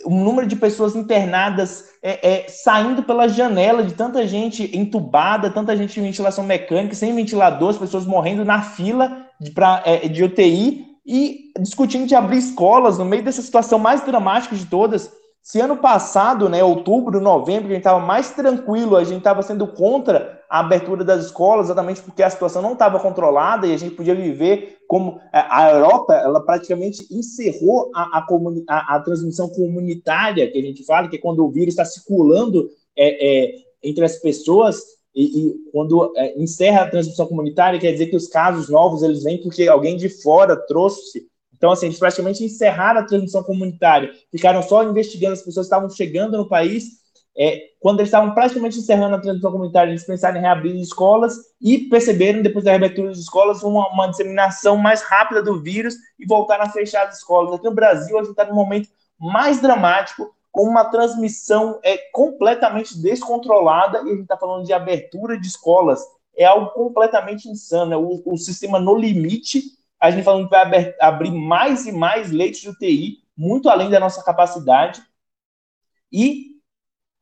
o 0.05 0.09
número 0.09 0.47
de 0.47 0.55
pessoas 0.55 0.95
internadas 0.95 1.89
é, 2.01 2.45
é, 2.45 2.47
saindo 2.47 3.03
pela 3.03 3.28
janela, 3.28 3.84
de 3.84 3.93
tanta 3.93 4.26
gente 4.26 4.76
entubada, 4.78 5.49
tanta 5.49 5.76
gente 5.76 5.99
em 5.99 6.03
ventilação 6.03 6.45
mecânica, 6.45 6.95
sem 6.95 7.13
ventilador, 7.13 7.72
as 7.72 7.78
pessoas 7.78 8.05
morrendo 8.05 8.45
na 8.45 8.61
fila 8.61 9.26
de, 9.39 9.51
pra, 9.51 9.82
é, 9.86 10.07
de 10.07 10.24
UTI 10.24 10.86
e 11.05 11.51
discutindo 11.59 12.07
de 12.07 12.16
abrir 12.16 12.38
escolas 12.38 12.97
no 12.97 13.05
meio 13.05 13.24
dessa 13.24 13.41
situação 13.41 13.78
mais 13.78 14.03
dramática 14.05 14.55
de 14.55 14.66
todas. 14.66 15.11
Se 15.46 15.62
ano 15.62 15.78
passado, 15.78 16.50
né, 16.50 16.64
outubro, 16.64 17.22
novembro, 17.22 17.68
a 17.68 17.74
gente 17.74 17.78
estava 17.78 18.04
mais 18.04 18.32
tranquilo, 18.32 18.96
a 18.96 19.04
gente 19.04 19.20
estava 19.20 19.43
sendo 19.43 19.68
contra 19.68 20.41
a 20.50 20.62
abertura 20.62 21.04
das 21.04 21.26
escolas, 21.26 21.68
exatamente 21.68 22.02
porque 22.02 22.24
a 22.24 22.30
situação 22.32 22.64
não 22.64 22.74
estava 22.74 23.00
controlada 23.00 23.68
e 23.68 23.74
a 23.76 23.78
gente 23.78 23.93
podia 23.93 24.16
viver 24.16 24.80
como 24.88 25.20
é, 25.32 25.46
a 25.48 25.70
Europa, 25.70 26.16
ela 26.16 26.43
praticamente 26.43 27.06
encerrou 27.12 27.91
a, 27.93 28.18
a, 28.18 28.28
a, 28.68 28.96
a 28.96 29.00
transmissão 29.02 29.48
comunitária, 29.48 30.50
que 30.50 30.58
a 30.58 30.64
gente 30.64 30.84
fala, 30.84 31.08
que 31.08 31.18
é 31.18 31.22
quando 31.22 31.46
o 31.46 31.52
vírus 31.52 31.76
está 31.76 31.86
circulando 31.86 32.68
é, 32.98 33.43
é, 33.43 33.56
entre 33.84 34.04
as 34.04 34.16
pessoas 34.16 34.82
e, 35.14 35.26
e 35.26 35.56
quando 35.72 36.12
é, 36.18 36.41
encerra 36.41 36.82
a 36.82 36.89
transmissão 36.89 37.28
comunitária, 37.28 37.80
quer 37.80 37.91
dizer 37.91 38.08
que 38.08 38.16
os 38.16 38.28
casos 38.28 38.68
novos 38.68 39.04
eles 39.04 39.22
vêm 39.22 39.39
porque 39.43 39.68
alguém 39.68 39.96
de 39.96 40.10
fora 40.10 40.56
trouxe 40.56 41.28
então, 41.56 41.72
assim, 41.72 41.86
eles 41.86 41.99
praticamente 41.99 42.43
encerraram 42.43 42.99
a 42.99 43.03
transmissão 43.03 43.43
comunitária, 43.43 44.12
ficaram 44.32 44.62
só 44.62 44.84
investigando 44.84 45.34
as 45.34 45.41
pessoas 45.41 45.68
que 45.68 45.74
estavam 45.74 45.89
chegando 45.89 46.38
no 46.38 46.47
país. 46.47 47.06
É, 47.38 47.60
quando 47.80 47.99
eles 47.99 48.08
estavam 48.08 48.34
praticamente 48.34 48.78
encerrando 48.78 49.16
a 49.16 49.20
transmissão 49.20 49.51
comunitária, 49.51 49.91
eles 49.91 50.06
pensaram 50.06 50.38
em 50.38 50.41
reabrir 50.41 50.76
escolas 50.80 51.36
e 51.62 51.80
perceberam, 51.89 52.41
depois 52.41 52.64
da 52.64 52.72
reabertura 52.72 53.12
de 53.12 53.20
escolas, 53.20 53.62
uma, 53.64 53.89
uma, 53.89 54.08
disseminação 54.08 54.78
mais 54.78 55.01
rápida 55.01 55.41
do 55.43 55.62
vírus 55.62 55.95
e 56.20 56.26
voltaram 56.26 56.64
a 56.64 56.70
fechar 56.70 57.08
as 57.08 57.18
escolas. 57.18 57.53
Aqui 57.53 57.66
no 57.66 57.74
Brasil, 57.74 58.18
a 58.18 58.22
gente 58.22 58.32
está 58.32 58.45
no 58.45 58.56
momento 58.56 58.89
mais 59.20 59.62
dramático, 59.62 60.34
com 60.51 60.64
uma 60.64 60.86
transmissão 60.86 61.80
é, 61.84 61.97
completamente 62.14 62.97
descontrolada, 62.97 63.97
e 63.99 64.08
a 64.08 64.12
gente 64.12 64.22
está 64.22 64.38
falando 64.38 64.66
de 64.66 64.72
abertura 64.72 65.38
de 65.38 65.47
escolas. 65.47 66.01
É 66.38 66.45
algo 66.45 66.72
completamente 66.72 67.49
insano. 67.49 67.93
É 67.93 67.97
o, 67.97 68.22
o 68.26 68.38
sistema 68.38 68.80
no 68.80 68.95
limite 68.95 69.76
a 70.06 70.12
gente 70.12 70.24
falando 70.24 70.45
que 70.45 70.51
vai 70.51 70.93
abrir 70.99 71.32
mais 71.32 71.86
e 71.86 71.91
mais 71.91 72.32
leitos 72.32 72.62
de 72.62 72.70
UTI, 72.70 73.18
muito 73.38 73.70
além 73.70 73.89
da 73.89 73.99
nossa 73.99 74.24
capacidade. 74.24 75.01
E 76.12 76.56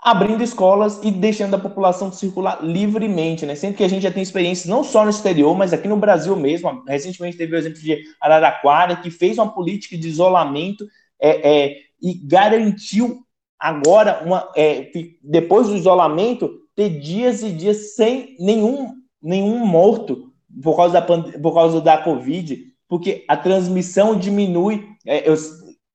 abrindo 0.04 0.44
escolas 0.44 1.00
e 1.02 1.10
deixando 1.10 1.56
a 1.56 1.60
população 1.60 2.12
circular 2.12 2.60
livremente, 2.62 3.46
né? 3.46 3.56
Sendo 3.56 3.76
que 3.76 3.84
a 3.84 3.88
gente 3.88 4.04
já 4.04 4.12
tem 4.12 4.22
experiências 4.22 4.68
não 4.68 4.84
só 4.84 5.06
no 5.06 5.10
exterior, 5.10 5.56
mas 5.56 5.72
aqui 5.72 5.88
no 5.88 5.96
Brasil 5.96 6.36
mesmo. 6.36 6.84
Recentemente 6.86 7.38
teve 7.38 7.56
o 7.56 7.58
exemplo 7.58 7.80
de 7.80 8.04
Araraquara, 8.20 8.98
que 8.98 9.10
fez 9.10 9.38
uma 9.38 9.54
política 9.54 9.98
de 9.98 10.10
isolamento 10.10 10.86
é, 11.22 11.50
é, 11.50 11.78
e 12.02 12.14
garantiu 12.16 13.26
agora, 13.58 14.22
uma, 14.26 14.52
é, 14.58 14.92
depois 15.24 15.68
do 15.68 15.78
isolamento, 15.78 16.60
ter 16.76 17.00
dias 17.00 17.42
e 17.42 17.50
dias 17.50 17.96
sem 17.96 18.36
nenhum, 18.38 18.94
nenhum 19.22 19.66
morto 19.66 20.34
por 20.62 20.76
causa, 20.76 21.00
da, 21.00 21.02
por 21.02 21.54
causa 21.54 21.80
da 21.80 21.98
Covid, 21.98 22.73
porque 22.94 23.26
a 23.28 23.36
transmissão 23.36 24.16
diminui. 24.16 24.88
É, 25.04 25.28
eu, 25.28 25.34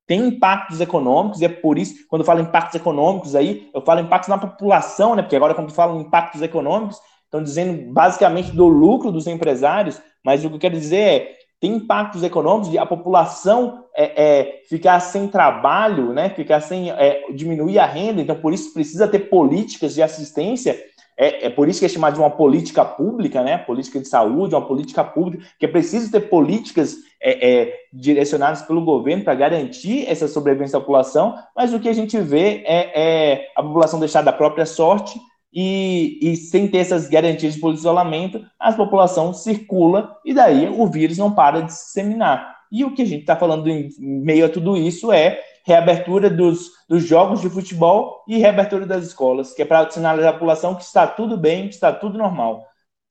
tem 0.05 0.27
impactos 0.27 0.81
econômicos, 0.81 1.39
e 1.39 1.45
é 1.45 1.47
por 1.47 1.77
isso, 1.77 2.05
quando 2.09 2.23
eu 2.23 2.25
falo 2.25 2.41
impactos 2.41 2.75
econômicos 2.75 3.37
aí, 3.37 3.69
eu 3.73 3.81
falo 3.81 4.01
impactos 4.01 4.27
na 4.27 4.37
população, 4.37 5.15
né? 5.15 5.21
Porque 5.21 5.37
agora, 5.37 5.53
quando 5.53 5.71
falo 5.71 6.01
impactos 6.01 6.41
econômicos, 6.41 6.97
estão 7.23 7.41
dizendo 7.41 7.93
basicamente 7.93 8.51
do 8.51 8.67
lucro 8.67 9.13
dos 9.13 9.27
empresários, 9.27 10.01
mas 10.25 10.43
o 10.43 10.49
que 10.49 10.55
eu 10.55 10.59
quero 10.59 10.75
dizer 10.75 10.97
é 10.97 11.35
tem 11.57 11.75
impactos 11.75 12.21
econômicos 12.21 12.69
de 12.69 12.77
a 12.77 12.85
população 12.85 13.85
é, 13.95 14.23
é, 14.23 14.61
ficar 14.67 14.99
sem 14.99 15.25
trabalho, 15.29 16.11
né? 16.11 16.31
Ficar 16.31 16.59
sem 16.59 16.91
é, 16.91 17.31
diminuir 17.33 17.79
a 17.79 17.85
renda, 17.85 18.19
então 18.19 18.35
por 18.35 18.51
isso 18.53 18.73
precisa 18.73 19.07
ter 19.07 19.29
políticas 19.29 19.93
de 19.93 20.03
assistência 20.03 20.77
é, 21.19 21.47
é, 21.47 21.49
por 21.49 21.67
isso 21.67 21.81
que 21.81 21.85
é 21.85 21.89
chamado 21.89 22.13
de 22.13 22.19
uma 22.21 22.29
política 22.29 22.85
pública, 22.85 23.43
né? 23.43 23.57
Política 23.57 23.99
de 23.99 24.07
saúde, 24.07 24.55
uma 24.55 24.65
política 24.65 25.03
pública, 25.03 25.45
que 25.59 25.65
é 25.65 25.67
preciso 25.67 26.09
ter 26.09 26.21
políticas 26.21 26.95
é, 27.21 27.49
é, 27.49 27.73
direcionadas 27.91 28.61
pelo 28.61 28.85
governo 28.85 29.25
para 29.25 29.35
garantir 29.35 30.09
essa 30.09 30.29
sobrevivência 30.29 30.79
da 30.79 30.79
população, 30.79 31.35
mas 31.53 31.73
o 31.73 31.79
que 31.79 31.89
a 31.89 31.93
gente 31.93 32.17
vê 32.21 32.63
é, 32.65 33.01
é 33.33 33.47
a 33.53 33.61
população 33.61 33.99
deixar 33.99 34.21
da 34.21 34.31
própria 34.31 34.65
sorte 34.65 35.19
e, 35.51 36.17
e, 36.21 36.37
sem 36.37 36.69
ter 36.69 36.77
essas 36.77 37.09
garantias 37.09 37.55
de 37.55 37.69
isolamento, 37.73 38.41
a 38.57 38.71
população 38.71 39.33
circula 39.33 40.15
e 40.23 40.33
daí 40.33 40.69
o 40.69 40.87
vírus 40.87 41.17
não 41.17 41.33
para 41.33 41.61
de 41.61 41.73
se 41.73 41.87
disseminar. 41.87 42.59
E 42.71 42.85
o 42.85 42.93
que 42.93 43.01
a 43.01 43.05
gente 43.05 43.21
está 43.21 43.35
falando 43.35 43.67
em 43.67 43.89
meio 43.99 44.45
a 44.45 44.49
tudo 44.49 44.77
isso 44.77 45.11
é 45.11 45.41
reabertura 45.69 46.29
dos, 46.29 46.71
dos 46.87 47.03
jogos 47.03 47.41
de 47.41 47.49
futebol 47.49 48.23
e 48.27 48.37
reabertura 48.37 48.87
das 48.87 49.05
escolas, 49.05 49.53
que 49.53 49.61
é 49.61 49.65
para 49.65 49.89
sinalizar 49.89 50.31
a 50.31 50.33
população 50.33 50.75
que 50.75 50.83
está 50.83 51.05
tudo 51.05 51.37
bem, 51.37 51.67
que 51.67 51.75
está 51.75 51.93
tudo 51.93 52.17
normal. 52.17 52.65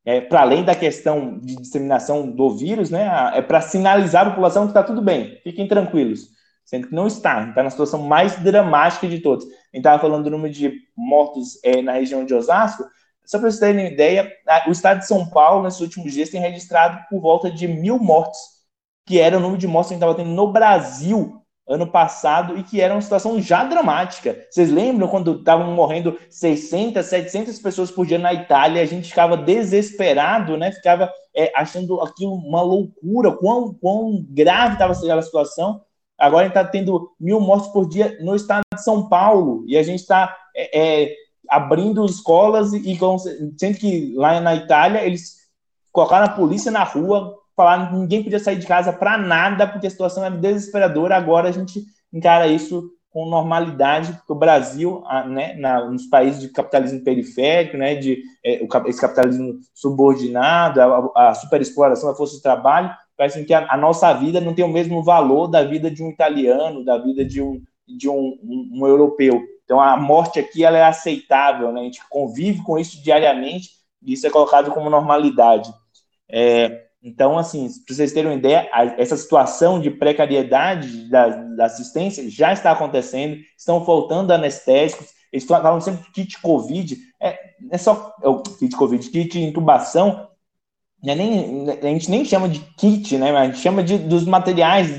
É, 0.05 0.21
para 0.21 0.41
além 0.41 0.65
da 0.65 0.75
questão 0.75 1.39
de 1.39 1.55
disseminação 1.55 2.29
do 2.31 2.51
vírus, 2.51 2.91
né, 2.91 3.09
é 3.35 3.43
para 3.43 3.61
sinalizar 3.61 4.27
a 4.27 4.31
população 4.31 4.65
que 4.65 4.71
está 4.71 4.83
tudo 4.83 5.01
bem, 5.01 5.39
fiquem 5.45 5.69
tranquilos, 5.69 6.31
sendo 6.65 6.89
que 6.89 6.95
não 6.95 7.07
está, 7.07 7.49
está 7.49 7.63
na 7.63 7.71
situação 7.71 8.03
mais 8.03 8.37
dramática 8.43 9.07
de 9.07 9.21
todos. 9.21 9.45
A 9.45 9.49
gente 9.49 9.77
estava 9.77 10.01
falando 10.01 10.25
do 10.25 10.31
número 10.31 10.53
de 10.53 10.73
mortos 10.97 11.63
é, 11.63 11.81
na 11.81 11.93
região 11.93 12.25
de 12.25 12.35
Osasco, 12.35 12.85
só 13.25 13.39
para 13.39 13.51
vocês 13.51 13.61
terem 13.61 13.85
uma 13.85 13.93
ideia, 13.93 14.33
o 14.67 14.73
estado 14.73 15.01
de 15.01 15.07
São 15.07 15.29
Paulo, 15.29 15.63
nesses 15.63 15.81
últimos 15.81 16.13
dias, 16.13 16.31
tem 16.31 16.41
registrado 16.41 16.99
por 17.09 17.21
volta 17.21 17.51
de 17.51 17.69
mil 17.69 17.99
mortos, 17.99 18.39
que 19.07 19.21
era 19.21 19.37
o 19.37 19.41
número 19.41 19.61
de 19.61 19.69
mortos 19.69 19.91
que 19.91 19.95
a 19.95 19.97
gente 19.97 20.05
estava 20.05 20.17
tendo 20.17 20.35
no 20.35 20.51
Brasil 20.51 21.39
ano 21.69 21.87
passado 21.87 22.57
e 22.57 22.63
que 22.63 22.81
era 22.81 22.95
uma 22.95 23.03
situação 23.03 23.41
já 23.41 23.63
dramática. 23.65 24.37
Vocês 24.51 24.71
lembram 24.71 25.07
quando 25.07 25.39
estavam 25.39 25.73
morrendo 25.73 26.19
600, 26.31 27.05
700 27.05 27.59
pessoas 27.59 27.91
por 27.91 28.07
dia 28.07 28.19
na 28.19 28.33
Itália? 28.33 28.83
A 28.83 28.87
gente 28.87 29.11
ficava 29.11 29.37
desesperado, 29.37 30.57
né? 30.57 30.73
Ficava 30.73 31.13
é, 31.37 31.53
achando 31.55 32.01
aquilo 32.01 32.35
uma 32.35 32.63
loucura, 32.63 33.33
quão, 33.33 33.75
quão 33.75 34.25
grave 34.31 34.75
estava 34.75 34.95
aquela 34.95 35.23
situação. 35.23 35.83
Agora 36.19 36.47
a 36.47 36.49
gente 36.49 36.57
está 36.57 36.69
tendo 36.69 37.13
mil 37.21 37.41
mortes 37.41 37.69
por 37.69 37.89
dia 37.89 38.19
no 38.21 38.35
estado 38.35 38.63
de 38.75 38.83
São 38.83 39.09
Paulo 39.09 39.65
e 39.69 39.77
a 39.77 39.83
gente 39.83 40.01
está 40.01 40.37
é, 40.57 41.05
é, 41.05 41.15
abrindo 41.49 42.05
escolas 42.05 42.73
e, 42.73 42.93
e 42.93 42.99
sendo 43.59 43.79
que 43.79 44.15
lá 44.17 44.41
na 44.41 44.57
Itália 44.57 45.05
eles 45.05 45.37
colocaram 45.93 46.27
a 46.27 46.31
polícia 46.31 46.73
na 46.73 46.83
rua 46.83 47.38
falar 47.59 47.93
ninguém 47.93 48.23
podia 48.23 48.39
sair 48.39 48.57
de 48.57 48.67
casa 48.67 48.93
para 48.93 49.19
nada, 49.19 49.67
porque 49.67 49.87
a 49.87 49.91
situação 49.91 50.25
é 50.25 50.31
desesperadora. 50.31 51.17
Agora 51.17 51.49
a 51.49 51.53
gente 51.53 51.85
encara 52.13 52.47
isso 52.47 52.91
com 53.11 53.29
normalidade, 53.29 54.13
porque 54.13 54.33
o 54.33 54.37
Brasil, 54.37 55.03
né, 55.27 55.55
na, 55.55 55.85
nos 55.87 56.07
países 56.07 56.41
de 56.41 56.49
capitalismo 56.51 57.03
periférico, 57.03 57.77
né, 57.77 57.95
de 57.95 58.23
é, 58.45 58.63
o, 58.63 58.89
esse 58.89 59.01
capitalismo 59.01 59.59
subordinado, 59.75 60.81
a, 60.81 61.31
a 61.31 61.35
superexploração 61.35 62.11
da 62.11 62.17
força 62.17 62.37
de 62.37 62.43
trabalho, 62.43 62.95
parece 63.17 63.45
que 63.45 63.55
a, 63.55 63.67
a, 63.73 63.77
nossa 63.77 64.13
vida 64.13 64.41
não 64.41 64.55
tem 64.55 64.65
o 64.65 64.73
mesmo 64.73 65.03
valor 65.03 65.49
da 65.49 65.65
vida 65.65 65.91
de 65.91 66.03
um 66.03 66.11
italiano, 66.11 66.85
da 66.85 66.99
vida 66.99 67.25
de 67.25 67.43
um, 67.43 67.61
de 67.87 68.09
um, 68.09 68.39
um, 68.43 68.71
um 68.75 68.87
europeu. 68.87 69.43
Então 69.65 69.81
a 69.81 69.97
morte 69.97 70.39
aqui 70.39 70.65
ela 70.65 70.79
é 70.79 70.85
aceitável, 70.85 71.73
né? 71.73 71.81
a 71.81 71.85
gente 71.85 72.01
convive 72.09 72.63
com 72.63 72.79
isso 72.79 73.03
diariamente 73.03 73.71
e 74.03 74.13
isso 74.13 74.27
é 74.27 74.31
colocado 74.31 74.71
como 74.71 74.89
normalidade. 74.89 75.73
É, 76.31 76.88
então, 77.09 77.39
assim, 77.39 77.67
para 77.87 77.95
vocês 77.95 78.13
terem 78.13 78.31
uma 78.31 78.37
ideia, 78.37 78.69
essa 78.99 79.17
situação 79.17 79.81
de 79.81 79.91
precariedade 79.91 81.09
da, 81.09 81.29
da, 81.29 81.65
assistência 81.65 82.29
já 82.29 82.53
está 82.53 82.71
acontecendo, 82.71 83.39
estão 83.57 83.83
faltando 83.83 84.31
anestésicos, 84.31 85.09
eles 85.33 85.47
falam 85.47 85.81
sempre 85.81 86.05
de 86.05 86.11
kit 86.11 86.39
Covid, 86.43 86.99
é, 87.19 87.39
é 87.71 87.79
só 87.79 88.15
é 88.23 88.29
o 88.29 88.43
kit 88.43 88.77
Covid, 88.77 89.09
kit 89.09 89.41
intubação, 89.41 90.29
é 91.03 91.15
nem, 91.15 91.71
a 91.71 91.87
gente 91.87 92.11
nem 92.11 92.25
chama 92.27 92.47
de 92.47 92.61
kit, 92.77 93.17
né, 93.17 93.31
a 93.31 93.47
gente 93.47 93.59
chama 93.59 93.83
de, 93.83 93.97
dos 93.97 94.27
materiais, 94.27 94.99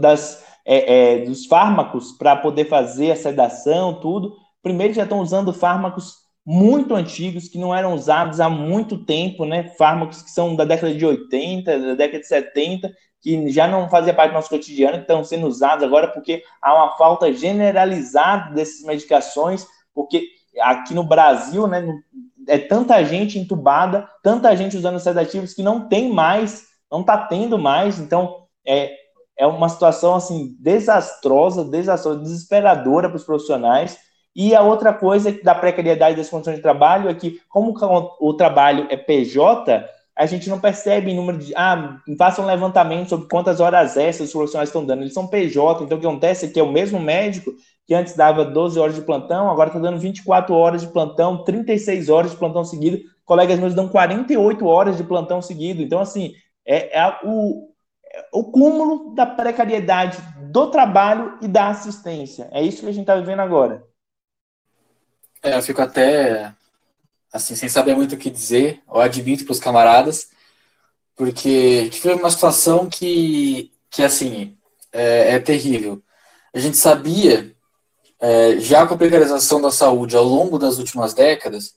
das, 0.00 0.44
é, 0.66 1.20
é, 1.20 1.24
dos 1.24 1.46
fármacos 1.46 2.12
para 2.12 2.34
poder 2.34 2.64
fazer 2.64 3.12
a 3.12 3.16
sedação, 3.16 4.00
tudo. 4.00 4.34
Primeiro 4.60 4.92
já 4.92 5.04
estão 5.04 5.20
usando 5.20 5.52
fármacos 5.52 6.16
muito 6.50 6.94
antigos, 6.94 7.46
que 7.46 7.58
não 7.58 7.74
eram 7.74 7.92
usados 7.92 8.40
há 8.40 8.48
muito 8.48 9.04
tempo, 9.04 9.44
né? 9.44 9.64
Fármacos 9.76 10.22
que 10.22 10.30
são 10.30 10.56
da 10.56 10.64
década 10.64 10.94
de 10.94 11.04
80, 11.04 11.78
da 11.78 11.94
década 11.94 12.20
de 12.20 12.26
70, 12.26 12.90
que 13.20 13.50
já 13.50 13.68
não 13.68 13.90
fazia 13.90 14.14
parte 14.14 14.30
do 14.30 14.36
nosso 14.36 14.48
cotidiano, 14.48 14.96
que 14.96 15.02
estão 15.02 15.22
sendo 15.22 15.46
usados 15.46 15.84
agora 15.84 16.08
porque 16.08 16.42
há 16.62 16.74
uma 16.74 16.96
falta 16.96 17.30
generalizada 17.34 18.54
dessas 18.54 18.80
medicações, 18.80 19.66
porque 19.92 20.24
aqui 20.62 20.94
no 20.94 21.04
Brasil, 21.04 21.66
né, 21.66 21.86
é 22.48 22.56
tanta 22.56 23.04
gente 23.04 23.38
entubada, 23.38 24.08
tanta 24.22 24.56
gente 24.56 24.74
usando 24.74 24.98
sedativos 24.98 25.52
que 25.52 25.62
não 25.62 25.86
tem 25.86 26.10
mais, 26.10 26.64
não 26.90 27.02
está 27.02 27.18
tendo 27.26 27.58
mais, 27.58 27.98
então 27.98 28.46
é, 28.66 28.96
é 29.38 29.46
uma 29.46 29.68
situação 29.68 30.14
assim 30.14 30.56
desastrosa, 30.58 31.62
desastrosa, 31.62 32.20
desesperadora 32.20 33.06
para 33.06 33.18
os 33.18 33.24
profissionais 33.24 34.07
e 34.40 34.54
a 34.54 34.62
outra 34.62 34.94
coisa 34.94 35.32
da 35.42 35.52
precariedade 35.52 36.16
das 36.16 36.30
condições 36.30 36.58
de 36.58 36.62
trabalho 36.62 37.10
é 37.10 37.14
que, 37.14 37.40
como 37.48 37.74
o 38.20 38.34
trabalho 38.34 38.86
é 38.88 38.96
PJ, 38.96 39.84
a 40.14 40.26
gente 40.26 40.48
não 40.48 40.60
percebe 40.60 41.10
em 41.10 41.16
número 41.16 41.38
de. 41.38 41.52
Ah, 41.56 41.98
faça 42.16 42.40
um 42.40 42.46
levantamento 42.46 43.08
sobre 43.08 43.26
quantas 43.28 43.58
horas 43.58 43.96
extras 43.96 44.28
os 44.28 44.32
profissionais 44.32 44.68
estão 44.68 44.84
dando. 44.84 45.02
Eles 45.02 45.12
são 45.12 45.26
PJ, 45.26 45.82
então 45.82 45.98
o 45.98 46.00
que 46.00 46.06
acontece 46.06 46.46
é 46.46 46.48
que 46.50 46.60
é 46.60 46.62
o 46.62 46.70
mesmo 46.70 47.00
médico 47.00 47.52
que 47.84 47.92
antes 47.92 48.14
dava 48.14 48.44
12 48.44 48.78
horas 48.78 48.94
de 48.94 49.02
plantão, 49.02 49.50
agora 49.50 49.70
está 49.70 49.80
dando 49.80 49.98
24 49.98 50.54
horas 50.54 50.82
de 50.82 50.86
plantão, 50.86 51.42
36 51.42 52.08
horas 52.08 52.30
de 52.30 52.36
plantão 52.36 52.64
seguido. 52.64 53.00
Colegas 53.24 53.58
meus 53.58 53.74
dão 53.74 53.88
48 53.88 54.64
horas 54.64 54.96
de 54.96 55.02
plantão 55.02 55.42
seguido. 55.42 55.82
Então, 55.82 55.98
assim, 55.98 56.34
é, 56.64 56.96
é 56.96 57.18
o, 57.24 57.70
é 58.04 58.24
o 58.32 58.44
cúmulo 58.44 59.16
da 59.16 59.26
precariedade 59.26 60.16
do 60.52 60.68
trabalho 60.68 61.38
e 61.42 61.48
da 61.48 61.70
assistência. 61.70 62.48
É 62.52 62.62
isso 62.62 62.82
que 62.82 62.88
a 62.88 62.92
gente 62.92 63.02
está 63.02 63.16
vivendo 63.16 63.40
agora. 63.40 63.87
É, 65.42 65.56
eu 65.56 65.62
fico 65.62 65.80
até 65.80 66.52
assim, 67.32 67.54
sem 67.54 67.68
saber 67.68 67.94
muito 67.94 68.14
o 68.14 68.18
que 68.18 68.30
dizer, 68.30 68.82
eu 68.88 69.00
admito 69.00 69.44
para 69.44 69.52
os 69.52 69.60
camaradas, 69.60 70.28
porque 71.14 71.90
vive 71.92 72.12
uma 72.14 72.30
situação 72.30 72.88
que, 72.88 73.72
que 73.90 74.02
assim, 74.02 74.56
é, 74.92 75.34
é 75.34 75.38
terrível. 75.38 76.02
A 76.54 76.58
gente 76.58 76.76
sabia, 76.76 77.54
é, 78.20 78.58
já 78.58 78.86
com 78.86 78.94
a 78.94 78.98
precarização 78.98 79.60
da 79.60 79.70
saúde 79.70 80.16
ao 80.16 80.24
longo 80.24 80.58
das 80.58 80.78
últimas 80.78 81.14
décadas, 81.14 81.74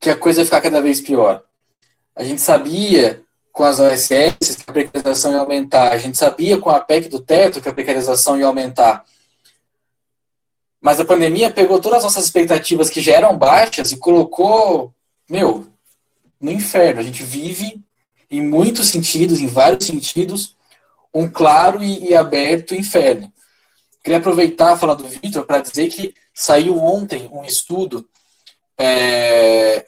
que 0.00 0.10
a 0.10 0.16
coisa 0.16 0.40
ia 0.40 0.44
ficar 0.44 0.60
cada 0.60 0.82
vez 0.82 1.00
pior. 1.00 1.42
A 2.14 2.22
gente 2.22 2.40
sabia 2.40 3.22
com 3.50 3.64
as 3.64 3.78
OSS 3.80 4.56
que 4.56 4.70
a 4.70 4.72
precarização 4.72 5.32
ia 5.32 5.38
aumentar, 5.38 5.92
a 5.92 5.98
gente 5.98 6.18
sabia 6.18 6.58
com 6.58 6.70
a 6.70 6.80
PEC 6.80 7.08
do 7.08 7.20
teto 7.20 7.60
que 7.60 7.68
a 7.68 7.72
precarização 7.72 8.38
ia 8.38 8.46
aumentar. 8.46 9.04
Mas 10.84 11.00
a 11.00 11.04
pandemia 11.06 11.50
pegou 11.50 11.80
todas 11.80 12.00
as 12.00 12.04
nossas 12.04 12.26
expectativas 12.26 12.90
que 12.90 13.00
já 13.00 13.14
eram 13.14 13.38
baixas 13.38 13.90
e 13.90 13.96
colocou, 13.96 14.92
meu, 15.26 15.66
no 16.38 16.50
inferno. 16.50 17.00
A 17.00 17.02
gente 17.02 17.22
vive, 17.22 17.82
em 18.30 18.46
muitos 18.46 18.88
sentidos, 18.88 19.40
em 19.40 19.46
vários 19.46 19.86
sentidos, 19.86 20.54
um 21.14 21.26
claro 21.26 21.82
e, 21.82 22.10
e 22.10 22.14
aberto 22.14 22.74
inferno. 22.74 23.32
Queria 24.02 24.18
aproveitar 24.18 24.74
a 24.74 24.76
fala 24.76 24.94
do 24.94 25.08
Vitor 25.08 25.46
para 25.46 25.60
dizer 25.60 25.88
que 25.88 26.14
saiu 26.34 26.76
ontem 26.76 27.30
um 27.32 27.42
estudo. 27.46 28.06
É, 28.76 29.86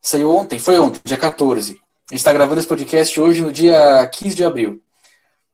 saiu 0.00 0.30
ontem, 0.30 0.60
foi 0.60 0.78
ontem, 0.78 1.00
dia 1.02 1.16
14. 1.16 1.72
A 1.72 2.14
gente 2.14 2.20
está 2.20 2.32
gravando 2.32 2.60
esse 2.60 2.68
podcast 2.68 3.20
hoje, 3.20 3.40
no 3.40 3.50
dia 3.50 4.06
15 4.06 4.36
de 4.36 4.44
abril. 4.44 4.80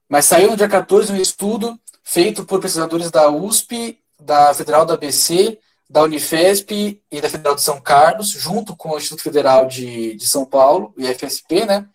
Mas 0.07 0.27
saiu 0.27 0.51
no 0.51 0.57
dia 0.57 0.69
14 0.69 1.15
um 1.15 1.17
estudo 1.17 1.81
feito 2.05 2.45
por 2.45 2.61
pesquisadores 2.61 3.11
da 3.11 3.31
USP 3.31 3.99
da 4.21 4.53
Federal 4.55 4.85
do 4.85 4.93
ABC, 4.93 5.59
da 5.89 6.03
Unifesp 6.03 7.01
e 7.11 7.21
da 7.21 7.31
Federal 7.31 7.55
de 7.55 7.63
São 7.63 7.81
Carlos, 7.81 8.29
junto 8.29 8.77
com 8.77 8.91
o 8.91 8.99
Instituto 8.99 9.23
Federal 9.23 9.67
de, 9.67 10.15
de 10.15 10.27
São 10.27 10.45
Paulo, 10.45 10.93
o 10.97 11.01
IFSP, 11.01 11.65
né? 11.65 11.87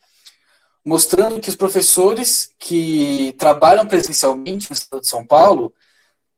Mostrando 0.83 1.39
que 1.39 1.49
os 1.49 1.55
professores 1.55 2.49
que 2.59 3.35
trabalham 3.37 3.85
presencialmente 3.85 4.69
no 4.69 4.73
estado 4.73 5.01
de 5.01 5.07
São 5.07 5.25
Paulo 5.25 5.73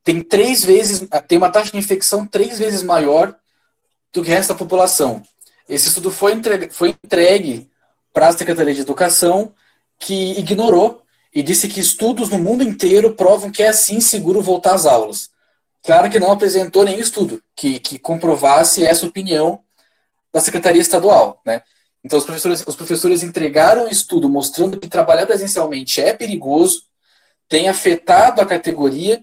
têm 0.04 0.22
três 0.22 0.64
vezes, 0.64 1.08
tem 1.26 1.38
uma 1.38 1.50
taxa 1.50 1.72
de 1.72 1.78
infecção 1.78 2.26
três 2.26 2.58
vezes 2.58 2.82
maior 2.82 3.34
do 4.12 4.22
que 4.22 4.30
o 4.30 4.34
resto 4.34 4.50
da 4.50 4.58
população. 4.58 5.22
Esse 5.68 5.88
estudo 5.88 6.10
foi 6.10 6.32
entregue, 6.32 6.70
foi 6.70 6.90
entregue 6.90 7.68
para 8.12 8.28
a 8.28 8.32
Secretaria 8.32 8.74
de 8.74 8.82
Educação, 8.82 9.52
que 9.98 10.38
ignorou 10.38 11.02
e 11.34 11.42
disse 11.42 11.68
que 11.68 11.80
estudos 11.80 12.28
no 12.28 12.38
mundo 12.38 12.62
inteiro 12.62 13.14
provam 13.14 13.50
que 13.50 13.62
é 13.62 13.68
assim 13.68 14.00
seguro 14.00 14.40
voltar 14.40 14.74
às 14.74 14.86
aulas. 14.86 15.30
Claro 15.86 16.10
que 16.10 16.18
não 16.18 16.32
apresentou 16.32 16.84
nenhum 16.84 16.98
estudo 16.98 17.40
que, 17.54 17.78
que 17.78 17.96
comprovasse 17.96 18.84
essa 18.84 19.06
opinião 19.06 19.60
da 20.32 20.40
Secretaria 20.40 20.82
Estadual, 20.82 21.40
né? 21.46 21.62
Então, 22.02 22.18
os 22.18 22.24
professores, 22.24 22.64
os 22.66 22.74
professores 22.74 23.22
entregaram 23.22 23.84
um 23.84 23.88
estudo 23.88 24.28
mostrando 24.28 24.80
que 24.80 24.88
trabalhar 24.88 25.26
presencialmente 25.26 26.00
é 26.00 26.12
perigoso, 26.12 26.82
tem 27.48 27.68
afetado 27.68 28.40
a 28.40 28.46
categoria 28.46 29.22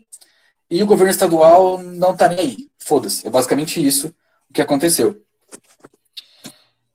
e 0.70 0.82
o 0.82 0.86
governo 0.86 1.12
estadual 1.12 1.80
não 1.80 2.14
está 2.14 2.30
nem 2.30 2.40
aí. 2.40 2.58
Foda-se. 2.80 3.28
É 3.28 3.30
basicamente 3.30 3.86
isso 3.86 4.16
o 4.50 4.54
que 4.54 4.62
aconteceu. 4.62 5.22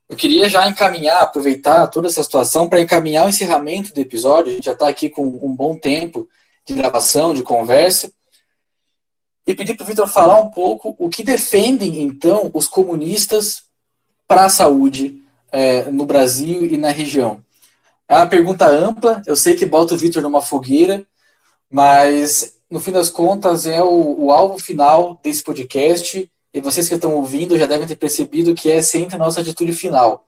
Eu 0.09 0.17
queria 0.17 0.49
já 0.49 0.67
encaminhar, 0.67 1.23
aproveitar 1.23 1.87
toda 1.89 2.09
essa 2.09 2.23
situação 2.23 2.71
para 2.71 2.81
encaminhar 2.81 3.27
o 3.27 3.29
encerramento 3.29 3.93
do 3.93 4.01
episódio. 4.01 4.51
A 4.51 4.55
gente 4.55 4.65
já 4.65 4.73
está 4.73 4.89
aqui 4.89 5.11
com 5.11 5.27
um 5.27 5.55
bom 5.55 5.79
tempo 5.79 6.27
de 6.67 6.73
gravação, 6.73 7.35
de 7.35 7.43
conversa 7.43 8.11
e 9.49 9.55
pedir 9.55 9.75
para 9.75 9.85
o 9.85 9.87
Vitor 9.87 10.07
falar 10.07 10.39
um 10.43 10.51
pouco 10.51 10.95
o 10.99 11.09
que 11.09 11.25
defendem, 11.25 12.03
então, 12.03 12.51
os 12.53 12.69
comunistas 12.69 13.63
para 14.27 14.45
a 14.45 14.51
saúde 14.51 15.23
é, 15.51 15.91
no 15.91 16.05
Brasil 16.05 16.67
e 16.67 16.77
na 16.77 16.91
região. 16.91 17.43
É 18.07 18.17
uma 18.17 18.27
pergunta 18.27 18.69
ampla, 18.69 19.23
eu 19.27 19.35
sei 19.35 19.57
que 19.57 19.65
bota 19.65 19.95
o 19.95 19.97
Vitor 19.97 20.23
numa 20.23 20.43
fogueira, 20.43 21.03
mas, 21.71 22.57
no 22.71 22.79
fim 22.79 22.93
das 22.93 23.09
contas, 23.09 23.67
é 23.67 23.83
o, 23.83 24.27
o 24.27 24.31
alvo 24.31 24.59
final 24.59 25.19
desse 25.25 25.43
podcast, 25.43 26.31
e 26.53 26.61
vocês 26.61 26.87
que 26.87 26.97
estão 26.97 27.15
ouvindo 27.15 27.59
já 27.59 27.65
devem 27.65 27.87
ter 27.87 27.97
percebido 27.97 28.55
que 28.55 28.71
é 28.71 28.83
sempre 28.83 29.15
a 29.15 29.19
nossa 29.19 29.41
atitude 29.41 29.73
final. 29.73 30.27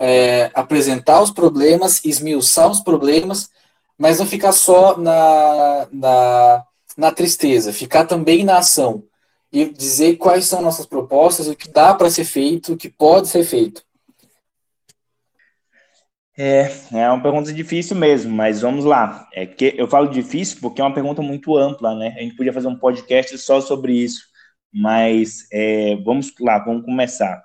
É, 0.00 0.50
apresentar 0.52 1.22
os 1.22 1.30
problemas, 1.30 2.04
esmiuçar 2.04 2.68
os 2.68 2.80
problemas, 2.80 3.50
mas 3.96 4.18
não 4.18 4.26
ficar 4.26 4.50
só 4.50 4.96
na, 4.96 5.86
na 5.92 6.66
na 6.96 7.12
tristeza, 7.12 7.72
ficar 7.72 8.04
também 8.04 8.44
na 8.44 8.58
ação 8.58 9.04
e 9.52 9.66
dizer 9.66 10.16
quais 10.16 10.46
são 10.46 10.62
nossas 10.62 10.86
propostas, 10.86 11.46
o 11.46 11.54
que 11.54 11.70
dá 11.70 11.94
para 11.94 12.10
ser 12.10 12.24
feito, 12.24 12.72
o 12.72 12.76
que 12.76 12.88
pode 12.88 13.28
ser 13.28 13.44
feito. 13.44 13.84
É, 16.36 16.72
é 16.92 17.10
uma 17.10 17.22
pergunta 17.22 17.52
difícil 17.52 17.94
mesmo, 17.94 18.34
mas 18.34 18.62
vamos 18.62 18.84
lá. 18.84 19.28
É 19.34 19.44
que 19.44 19.74
eu 19.76 19.86
falo 19.86 20.08
difícil 20.08 20.58
porque 20.60 20.80
é 20.80 20.84
uma 20.84 20.94
pergunta 20.94 21.20
muito 21.20 21.56
ampla, 21.56 21.94
né? 21.94 22.14
A 22.16 22.22
gente 22.22 22.36
podia 22.36 22.52
fazer 22.52 22.68
um 22.68 22.78
podcast 22.78 23.36
só 23.36 23.60
sobre 23.60 23.92
isso, 23.92 24.22
mas 24.72 25.46
é, 25.52 25.96
vamos 25.96 26.32
lá, 26.40 26.58
vamos 26.58 26.84
começar. 26.86 27.42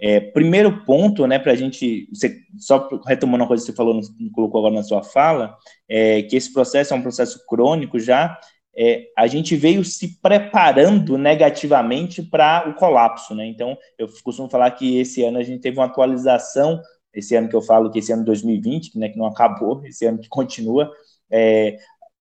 É, 0.00 0.18
primeiro 0.18 0.84
ponto, 0.84 1.24
né, 1.26 1.38
para 1.38 1.52
a 1.52 1.54
gente, 1.54 2.08
você, 2.12 2.36
só 2.58 2.88
retomando 3.06 3.44
uma 3.44 3.48
coisa 3.48 3.64
que 3.64 3.70
você 3.70 3.76
falou, 3.76 4.00
colocou 4.34 4.58
agora 4.58 4.74
na 4.74 4.82
sua 4.82 5.04
fala, 5.04 5.56
é 5.88 6.22
que 6.22 6.34
esse 6.36 6.52
processo 6.52 6.92
é 6.92 6.96
um 6.96 7.02
processo 7.02 7.46
crônico 7.46 7.98
já, 8.00 8.36
é, 8.76 9.06
a 9.16 9.26
gente 9.26 9.54
veio 9.54 9.84
se 9.84 10.20
preparando 10.20 11.16
negativamente 11.16 12.22
para 12.22 12.68
o 12.68 12.74
colapso, 12.74 13.34
né? 13.34 13.46
Então, 13.46 13.78
eu 13.96 14.08
costumo 14.22 14.48
falar 14.48 14.70
que 14.72 14.98
esse 14.98 15.22
ano 15.24 15.38
a 15.38 15.42
gente 15.42 15.60
teve 15.60 15.78
uma 15.78 15.86
atualização, 15.86 16.80
esse 17.12 17.36
ano 17.36 17.48
que 17.48 17.54
eu 17.54 17.62
falo 17.62 17.90
que 17.90 18.00
esse 18.00 18.12
ano 18.12 18.24
2020, 18.24 18.98
né, 18.98 19.08
que 19.08 19.18
não 19.18 19.26
acabou, 19.26 19.82
esse 19.86 20.04
ano 20.04 20.18
que 20.18 20.28
continua, 20.28 20.90
é, 21.30 21.78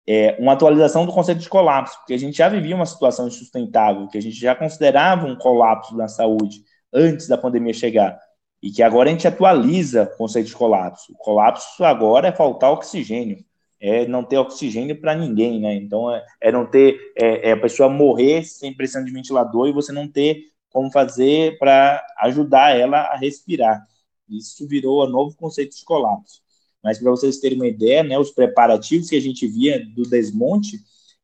é, 0.06 0.36
uma 0.40 0.54
atualização 0.54 1.06
do 1.06 1.14
conceito 1.14 1.40
de 1.40 1.50
colapso, 1.50 1.98
porque 2.00 2.14
a 2.14 2.20
gente 2.20 2.38
já 2.38 2.50
vivia 2.50 2.76
uma 2.76 2.86
situação 2.86 3.28
insustentável, 3.28 4.08
que 4.10 4.18
a 4.18 4.22
gente 4.22 4.36
já 4.36 4.54
considerava 4.54 5.26
um 5.26 5.38
colapso 5.38 5.96
na 5.96 6.08
saúde 6.08 6.64
antes 6.94 7.28
da 7.28 7.38
pandemia 7.38 7.74
chegar, 7.74 8.20
e 8.62 8.70
que 8.70 8.84
agora 8.84 9.10
a 9.10 9.12
gente 9.12 9.28
atualiza 9.28 10.04
o 10.04 10.18
conceito 10.18 10.48
de 10.48 10.56
colapso. 10.56 11.14
O 11.14 11.18
colapso 11.18 11.84
agora 11.84 12.28
é 12.28 12.32
faltar 12.32 12.72
oxigênio 12.72 13.38
é 13.82 14.08
não 14.08 14.24
ter 14.24 14.38
oxigênio 14.38 14.96
para 15.02 15.16
ninguém, 15.16 15.60
né? 15.60 15.74
Então 15.74 16.14
é, 16.14 16.24
é 16.40 16.52
não 16.52 16.66
ter 16.68 17.00
é, 17.18 17.50
é, 17.50 17.52
a 17.54 17.60
pessoa 17.60 17.90
morrer 17.90 18.44
sem 18.44 18.74
pressão 18.74 19.04
de 19.04 19.12
ventilador 19.12 19.68
e 19.68 19.74
você 19.74 19.92
não 19.92 20.08
ter 20.08 20.46
como 20.70 20.92
fazer 20.92 21.58
para 21.58 22.06
ajudar 22.20 22.78
ela 22.78 23.00
a 23.00 23.18
respirar. 23.18 23.84
Isso 24.30 24.68
virou 24.68 25.06
um 25.06 25.10
novo 25.10 25.36
conceito 25.36 25.76
de 25.76 25.84
colapso. 25.84 26.42
Mas 26.84 27.00
para 27.00 27.12
vocês 27.12 27.40
terem 27.40 27.58
uma 27.58 27.68
ideia, 27.68 28.04
né, 28.04 28.18
os 28.18 28.32
preparativos 28.32 29.10
que 29.10 29.16
a 29.16 29.22
gente 29.22 29.46
via 29.48 29.84
do 29.94 30.04
desmonte, 30.04 30.80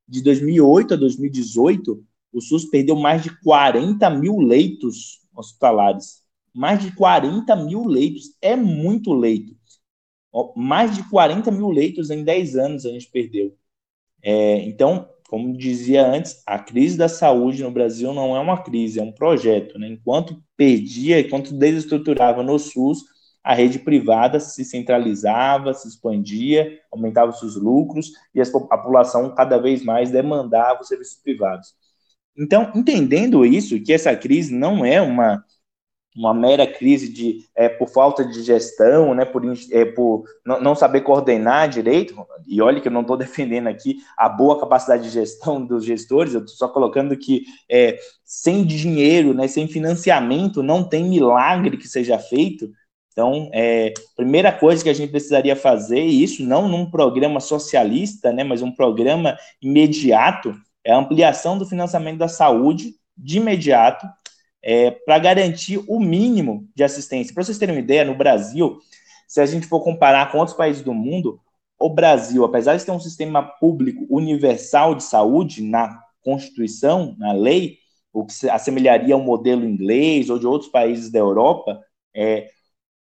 de 0.07 0.21
2008 0.23 0.95
a 0.95 0.97
2018, 0.97 2.03
o 2.33 2.41
SUS 2.41 2.65
perdeu 2.65 2.95
mais 2.95 3.23
de 3.23 3.29
40 3.41 4.09
mil 4.09 4.39
leitos 4.39 5.21
hospitalares. 5.35 6.23
Mais 6.53 6.83
de 6.83 6.91
40 6.95 7.55
mil 7.55 7.85
leitos. 7.85 8.35
É 8.41 8.55
muito 8.55 9.13
leito 9.13 9.56
mais 10.55 10.95
de 10.95 11.07
40 11.09 11.51
mil 11.51 11.69
leitos 11.69 12.09
em 12.09 12.23
10 12.23 12.55
anos 12.55 12.85
a 12.85 12.89
gente 12.89 13.09
perdeu. 13.09 13.55
É, 14.21 14.59
então, 14.61 15.09
como 15.29 15.55
dizia 15.57 16.05
antes, 16.05 16.41
a 16.45 16.57
crise 16.57 16.97
da 16.97 17.09
saúde 17.09 17.63
no 17.63 17.71
Brasil 17.71 18.13
não 18.13 18.35
é 18.35 18.39
uma 18.39 18.61
crise, 18.63 18.99
é 18.99 19.03
um 19.03 19.11
projeto. 19.11 19.77
Né? 19.77 19.87
Enquanto 19.89 20.41
perdia, 20.55 21.19
enquanto 21.19 21.53
desestruturava 21.53 22.43
no 22.43 22.57
SUS, 22.57 23.03
a 23.43 23.53
rede 23.53 23.79
privada 23.79 24.39
se 24.39 24.65
centralizava, 24.65 25.73
se 25.73 25.87
expandia, 25.87 26.79
aumentava 26.91 27.31
seus 27.31 27.55
lucros 27.55 28.11
e 28.35 28.41
a 28.41 28.45
população 28.45 29.33
cada 29.33 29.57
vez 29.57 29.83
mais 29.83 30.11
demandava 30.11 30.81
os 30.81 30.87
serviços 30.87 31.21
privados. 31.21 31.73
Então, 32.37 32.71
entendendo 32.75 33.45
isso, 33.45 33.81
que 33.81 33.93
essa 33.93 34.15
crise 34.15 34.53
não 34.53 34.85
é 34.85 35.01
uma 35.01 35.43
uma 36.17 36.33
mera 36.33 36.65
crise 36.65 37.07
de 37.07 37.45
é, 37.55 37.69
por 37.69 37.87
falta 37.87 38.25
de 38.25 38.41
gestão, 38.41 39.13
né, 39.13 39.23
por, 39.23 39.43
é, 39.71 39.85
por 39.85 40.23
não, 40.43 40.73
saber 40.73 41.01
coordenar 41.01 41.69
direito, 41.69 42.15
e 42.47 42.59
olha 42.59 42.81
que 42.81 42.87
eu 42.87 42.91
não 42.91 43.01
estou 43.01 43.15
defendendo 43.17 43.67
aqui 43.67 43.97
a 44.17 44.27
boa 44.27 44.59
capacidade 44.59 45.03
de 45.03 45.09
gestão 45.11 45.63
dos 45.63 45.85
gestores, 45.85 46.33
eu 46.33 46.39
estou 46.39 46.55
só 46.55 46.67
colocando 46.67 47.15
que 47.15 47.43
é, 47.69 47.99
sem 48.25 48.65
dinheiro, 48.65 49.33
né, 49.33 49.47
sem 49.47 49.67
financiamento, 49.67 50.63
não 50.63 50.83
tem 50.83 51.05
milagre 51.05 51.77
que 51.77 51.87
seja 51.87 52.17
feito. 52.17 52.67
Então, 53.11 53.49
é, 53.53 53.93
primeira 54.15 54.51
coisa 54.51 54.83
que 54.83 54.89
a 54.89 54.93
gente 54.93 55.11
precisaria 55.11 55.55
fazer, 55.55 56.03
e 56.03 56.23
isso 56.23 56.43
não 56.43 56.67
num 56.67 56.89
programa 56.89 57.39
socialista, 57.39 58.33
né, 58.33 58.43
mas 58.43 58.63
um 58.63 58.71
programa 58.71 59.37
imediato, 59.61 60.55
é 60.83 60.93
a 60.93 60.97
ampliação 60.97 61.57
do 61.57 61.65
financiamento 61.65 62.17
da 62.17 62.27
saúde 62.27 62.93
de 63.15 63.37
imediato, 63.37 64.07
é, 64.67 64.91
para 64.91 65.17
garantir 65.17 65.81
o 65.87 65.97
mínimo 65.97 66.67
de 66.75 66.83
assistência. 66.83 67.33
Para 67.33 67.45
vocês 67.45 67.57
terem 67.57 67.73
uma 67.73 67.81
ideia, 67.81 68.03
no 68.03 68.13
Brasil, 68.13 68.79
se 69.25 69.39
a 69.39 69.45
gente 69.45 69.65
for 69.65 69.79
comparar 69.79 70.29
com 70.29 70.39
outros 70.39 70.57
países 70.57 70.83
do 70.83 70.93
mundo, 70.93 71.39
o 71.79 71.89
Brasil, 71.89 72.43
apesar 72.43 72.75
de 72.75 72.83
ter 72.83 72.91
um 72.91 72.99
sistema 72.99 73.41
público 73.41 74.05
universal 74.09 74.93
de 74.93 75.03
saúde 75.03 75.63
na 75.63 75.97
Constituição, 76.21 77.15
na 77.17 77.31
lei, 77.31 77.77
o 78.11 78.25
que 78.25 78.33
se 78.33 78.49
assemelharia 78.49 79.13
ao 79.13 79.21
modelo 79.21 79.63
inglês 79.63 80.29
ou 80.29 80.37
de 80.37 80.45
outros 80.45 80.69
países 80.69 81.09
da 81.09 81.19
Europa, 81.19 81.79
é, 82.13 82.49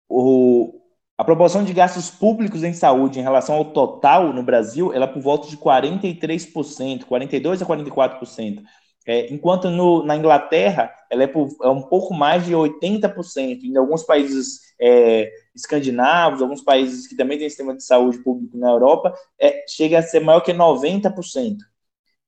o, 0.08 0.80
a 1.18 1.24
proporção 1.24 1.64
de 1.64 1.72
gastos 1.72 2.10
públicos 2.10 2.62
em 2.62 2.72
saúde 2.72 3.18
em 3.18 3.24
relação 3.24 3.56
ao 3.56 3.64
total 3.72 4.32
no 4.32 4.44
Brasil, 4.44 4.92
ela 4.92 5.06
é 5.06 5.08
por 5.08 5.20
volta 5.20 5.48
de 5.48 5.56
43%, 5.56 7.06
42% 7.06 7.62
a 7.62 7.66
44%. 7.66 8.62
É, 9.06 9.32
enquanto 9.32 9.70
no, 9.70 10.04
na 10.04 10.14
Inglaterra 10.14 10.92
ela 11.10 11.24
é, 11.24 11.26
por, 11.26 11.48
é, 11.62 11.68
um 11.68 11.82
pouco 11.82 12.14
mais 12.14 12.44
de 12.44 12.52
80%. 12.52 13.64
Em 13.64 13.76
alguns 13.76 14.04
países 14.04 14.60
é, 14.80 15.30
escandinavos, 15.54 16.40
alguns 16.40 16.62
países 16.62 17.06
que 17.06 17.16
também 17.16 17.38
têm 17.38 17.48
sistema 17.48 17.74
de 17.74 17.82
saúde 17.82 18.18
público 18.18 18.56
na 18.56 18.70
Europa, 18.70 19.12
é, 19.38 19.64
chega 19.68 19.98
a 19.98 20.02
ser 20.02 20.20
maior 20.20 20.40
que 20.40 20.52
90%. 20.52 21.56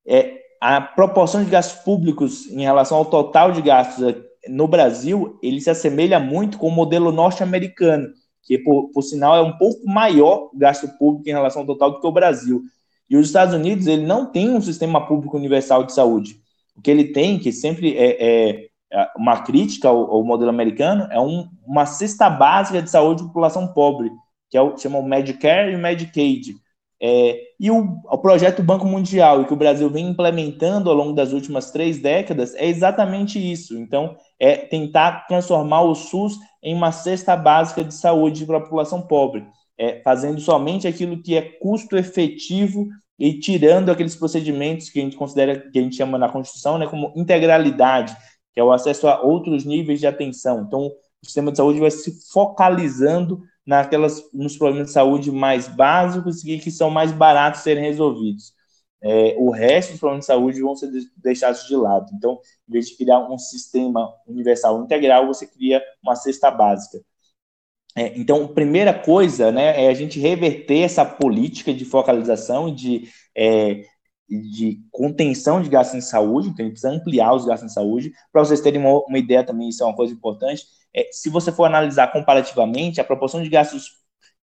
É, 0.07 0.41
a 0.61 0.81
proporção 0.81 1.45
de 1.45 1.51
gastos 1.51 1.83
públicos 1.83 2.47
em 2.51 2.63
relação 2.63 2.99
ao 2.99 3.05
total 3.05 3.53
de 3.53 3.63
gastos 3.63 4.17
no 4.49 4.67
Brasil, 4.67 5.39
ele 5.43 5.61
se 5.61 5.71
assemelha 5.71 6.19
muito 6.19 6.59
com 6.59 6.67
o 6.67 6.73
modelo 6.73 7.13
norte-americano, 7.13 8.09
que, 8.43 8.59
por, 8.59 8.91
por 8.91 9.03
sinal, 9.03 9.37
é 9.37 9.41
um 9.41 9.57
pouco 9.57 9.87
maior 9.87 10.51
o 10.53 10.59
gasto 10.59 10.89
público 10.99 11.29
em 11.29 11.33
relação 11.33 11.63
ao 11.63 11.67
total 11.67 11.93
do 11.93 12.01
que 12.01 12.07
o 12.07 12.13
Brasil. 12.13 12.63
E 13.09 13.17
os 13.17 13.27
Estados 13.27 13.55
Unidos, 13.55 13.87
ele 13.87 14.05
não 14.05 14.27
tem 14.27 14.51
um 14.51 14.61
sistema 14.61 15.07
público 15.07 15.37
universal 15.37 15.85
de 15.85 15.93
saúde 15.93 16.42
o 16.77 16.83
que 16.83 16.91
ele 16.91 17.13
tem, 17.13 17.39
que 17.39 17.53
sempre 17.53 17.97
é, 17.97 18.17
é, 18.21 18.69
é 18.93 19.09
uma 19.17 19.43
crítica 19.43 19.89
ao, 19.89 20.11
ao, 20.11 20.25
modelo 20.25 20.51
americano, 20.51 21.07
é 21.11 21.21
um, 21.21 21.49
uma 21.67 21.87
cesta 21.87 22.29
básica 22.29 22.83
de 22.83 22.91
saúde 22.91 23.23
de 23.23 23.29
população 23.29 23.73
pobre, 23.73 24.11
que 24.51 24.57
é 24.57 24.63
o 24.63 24.77
chama 24.77 24.99
o 24.99 25.07
Medicare 25.07 25.73
e 25.73 25.77
o 25.77 25.79
Medicaid. 25.79 26.55
É, 27.05 27.37
e 27.59 27.69
o, 27.69 27.99
o, 28.05 28.19
projeto 28.19 28.63
Banco 28.63 28.87
Mundial, 28.87 29.45
que 29.45 29.53
o 29.53 29.57
Brasil 29.57 29.91
vem 29.91 30.07
implementando 30.07 30.89
ao 30.89 30.95
longo 30.95 31.13
das 31.13 31.33
últimas 31.33 31.73
três 31.73 31.99
décadas, 31.99 32.55
é 32.55 32.67
exatamente 32.67 33.41
isso. 33.41 33.77
Então, 33.77 34.17
é 34.39 34.57
tentar 34.57 35.27
transformar 35.27 35.83
o 35.83 35.97
SUS 35.97 36.39
em 36.63 36.73
uma 36.73 36.93
cesta 36.93 37.37
básica 37.37 37.83
de 37.83 37.93
saúde 37.93 38.47
para 38.47 38.59
a 38.59 38.61
população 38.61 39.03
pobre, 39.03 39.45
é, 39.77 40.01
fazendo 40.05 40.41
somente 40.41 40.87
aquilo 40.87 41.21
que 41.21 41.37
é 41.37 41.43
custo 41.43 41.97
efetivo 41.97 42.87
e 43.23 43.39
tirando 43.39 43.89
aqueles 43.89 44.17
procedimentos 44.17 44.91
que 44.91 44.99
a 44.99 45.03
gente 45.05 45.17
considera, 45.17 45.57
que 45.71 45.79
a 45.79 45.83
gente 45.83 45.95
chama 45.95 46.19
na 46.19 46.29
Constituição, 46.29 46.77
né, 46.77 46.89
como 46.89 47.13
integralidade, 47.15 48.17
que 48.53 48.59
é 48.59 48.65
o 48.65 48.73
acesso 48.73 49.07
a 49.07 49.23
outros 49.23 49.65
níveis 49.65 50.01
de 50.01 50.09
atenção. 50.09 50.65
Então, 50.67 50.89
o 50.89 51.25
sistema 51.25 51.53
de 51.53 51.59
saúde 51.59 51.79
vai 51.79 51.93
se 51.93 52.21
focalizando 52.33 53.41
naquelas, 53.65 54.21
nos 54.35 54.57
problemas 54.57 54.89
de 54.89 54.95
saúde 54.95 55.31
mais 55.31 55.69
básicos 55.69 56.45
e 56.45 56.59
que 56.59 56.73
são 56.73 56.91
mais 56.91 57.13
baratos 57.13 57.61
serem 57.61 57.85
resolvidos. 57.85 58.55
É, 59.01 59.37
o 59.39 59.53
resto 59.53 59.93
dos 59.93 60.01
problemas 60.01 60.25
de 60.25 60.27
saúde 60.27 60.61
vão 60.61 60.75
ser 60.75 60.91
deixados 61.17 61.65
de 61.69 61.77
lado. 61.77 62.11
Então, 62.15 62.41
em 62.69 62.73
vez 62.73 62.89
de 62.89 62.97
criar 62.97 63.21
um 63.21 63.39
sistema 63.39 64.13
universal 64.27 64.83
integral, 64.83 65.29
você 65.29 65.47
cria 65.47 65.81
uma 66.03 66.17
cesta 66.17 66.51
básica. 66.51 66.99
É, 67.97 68.19
então, 68.19 68.49
primeira 68.49 68.95
coisa 68.95 69.53
né, 69.53 69.85
é 69.85 69.89
a 69.89 69.95
gente 69.95 70.19
reverter 70.19 70.81
essa 70.81 71.05
política 71.05 71.75
de 71.75 71.85
focalização 71.85 72.69
e 72.69 72.75
de, 72.75 73.09
é, 73.37 73.85
de 74.29 74.81
contenção 74.91 75.61
de 75.61 75.69
gastos 75.69 75.97
em 75.97 76.01
saúde, 76.01 76.49
então 76.49 76.65
a 76.65 76.69
gente 76.69 76.81
precisa 76.81 76.95
ampliar 76.95 77.35
os 77.35 77.45
gastos 77.45 77.71
em 77.71 77.75
saúde. 77.75 78.13
Para 78.33 78.45
vocês 78.45 78.61
terem 78.61 78.81
uma, 78.81 78.99
uma, 79.07 79.19
ideia 79.19 79.45
também, 79.45 79.69
isso 79.69 79.83
é 79.83 79.87
uma 79.87 79.97
coisa 79.97 80.13
importante, 80.13 80.65
é, 80.95 81.09
se 81.13 81.29
você 81.29 81.53
for 81.53 81.65
analisar 81.65 82.11
comparativamente, 82.13 83.01
a 83.01 83.05
proporção 83.05 83.43
de 83.43 83.51
gastos 83.51 83.91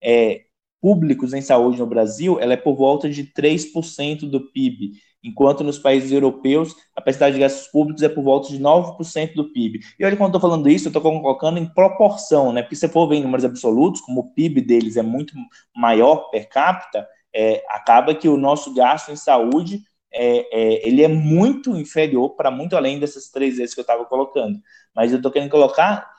é, 0.01 0.41
públicos 0.81 1.33
em 1.33 1.41
saúde 1.41 1.79
no 1.79 1.87
Brasil 1.87 2.39
ela 2.39 2.53
é 2.53 2.57
por 2.57 2.75
volta 2.75 3.09
de 3.09 3.23
3% 3.25 4.29
do 4.29 4.51
PIB, 4.51 4.93
enquanto 5.23 5.63
nos 5.63 5.77
países 5.77 6.11
europeus 6.11 6.75
a 6.95 7.01
percentagem 7.01 7.35
de 7.35 7.39
gastos 7.41 7.67
públicos 7.67 8.01
é 8.03 8.09
por 8.09 8.23
volta 8.23 8.49
de 8.49 8.59
9% 8.59 9.33
do 9.33 9.51
PIB. 9.51 9.79
E 9.99 10.05
olha, 10.05 10.15
quando 10.15 10.33
eu 10.33 10.37
estou 10.37 10.49
falando 10.49 10.69
isso, 10.69 10.87
eu 10.87 10.89
estou 10.89 11.01
colocando 11.01 11.57
em 11.57 11.65
proporção, 11.65 12.53
né? 12.53 12.61
Porque 12.61 12.75
se 12.75 12.87
for 12.87 13.07
ver 13.07 13.15
em 13.15 13.23
números 13.23 13.45
absolutos, 13.45 14.01
como 14.01 14.21
o 14.21 14.33
PIB 14.33 14.61
deles 14.61 14.97
é 14.97 15.01
muito 15.01 15.33
maior 15.75 16.29
per 16.29 16.47
capita, 16.47 17.07
é, 17.33 17.63
acaba 17.69 18.15
que 18.15 18.27
o 18.27 18.37
nosso 18.37 18.73
gasto 18.73 19.11
em 19.11 19.15
saúde 19.15 19.81
é, 20.11 20.37
é, 20.51 20.87
ele 20.87 21.03
é 21.03 21.07
muito 21.07 21.75
inferior 21.75 22.35
para 22.35 22.49
muito 22.49 22.75
além 22.75 22.99
dessas 22.99 23.29
três 23.29 23.57
vezes 23.57 23.73
que 23.73 23.79
eu 23.79 23.83
estava 23.83 24.05
colocando. 24.05 24.59
Mas 24.95 25.11
eu 25.11 25.17
estou 25.17 25.31
querendo 25.31 25.51
colocar 25.51 26.09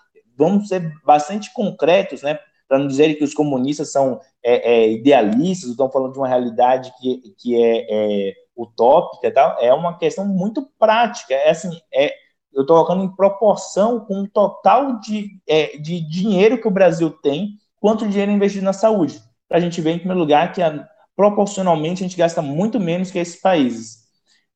vamos 0.40 0.68
ser 0.68 0.94
bastante 1.04 1.52
concretos, 1.52 2.22
né? 2.22 2.38
Para 2.66 2.78
não 2.78 2.86
dizer 2.86 3.14
que 3.16 3.24
os 3.24 3.34
comunistas 3.34 3.92
são 3.92 4.20
é, 4.42 4.72
é, 4.72 4.92
idealistas, 4.92 5.70
estão 5.70 5.90
falando 5.90 6.12
de 6.12 6.18
uma 6.18 6.28
realidade 6.28 6.92
que, 6.98 7.34
que 7.36 7.62
é, 7.62 7.86
é 7.90 8.34
utópica 8.62 9.26
e 9.26 9.30
tal, 9.30 9.56
é 9.60 9.72
uma 9.72 9.96
questão 9.96 10.26
muito 10.26 10.68
prática. 10.78 11.34
É 11.34 11.50
assim, 11.50 11.70
é, 11.92 12.12
eu 12.52 12.62
estou 12.62 12.76
colocando 12.76 13.04
em 13.04 13.14
proporção 13.14 14.00
com 14.00 14.22
o 14.22 14.28
total 14.28 15.00
de, 15.00 15.30
é, 15.48 15.76
de 15.78 16.00
dinheiro 16.00 16.60
que 16.60 16.68
o 16.68 16.70
Brasil 16.70 17.10
tem, 17.10 17.58
quanto 17.78 18.08
dinheiro 18.08 18.32
investido 18.32 18.64
na 18.64 18.72
saúde. 18.72 19.20
Para 19.48 19.58
a 19.58 19.60
gente 19.60 19.80
ver, 19.80 19.92
em 19.92 19.98
primeiro 19.98 20.20
lugar, 20.20 20.52
que 20.52 20.62
a, 20.62 20.86
proporcionalmente 21.16 22.02
a 22.02 22.06
gente 22.06 22.16
gasta 22.16 22.42
muito 22.42 22.78
menos 22.78 23.10
que 23.10 23.18
esses 23.18 23.40
países. 23.40 24.00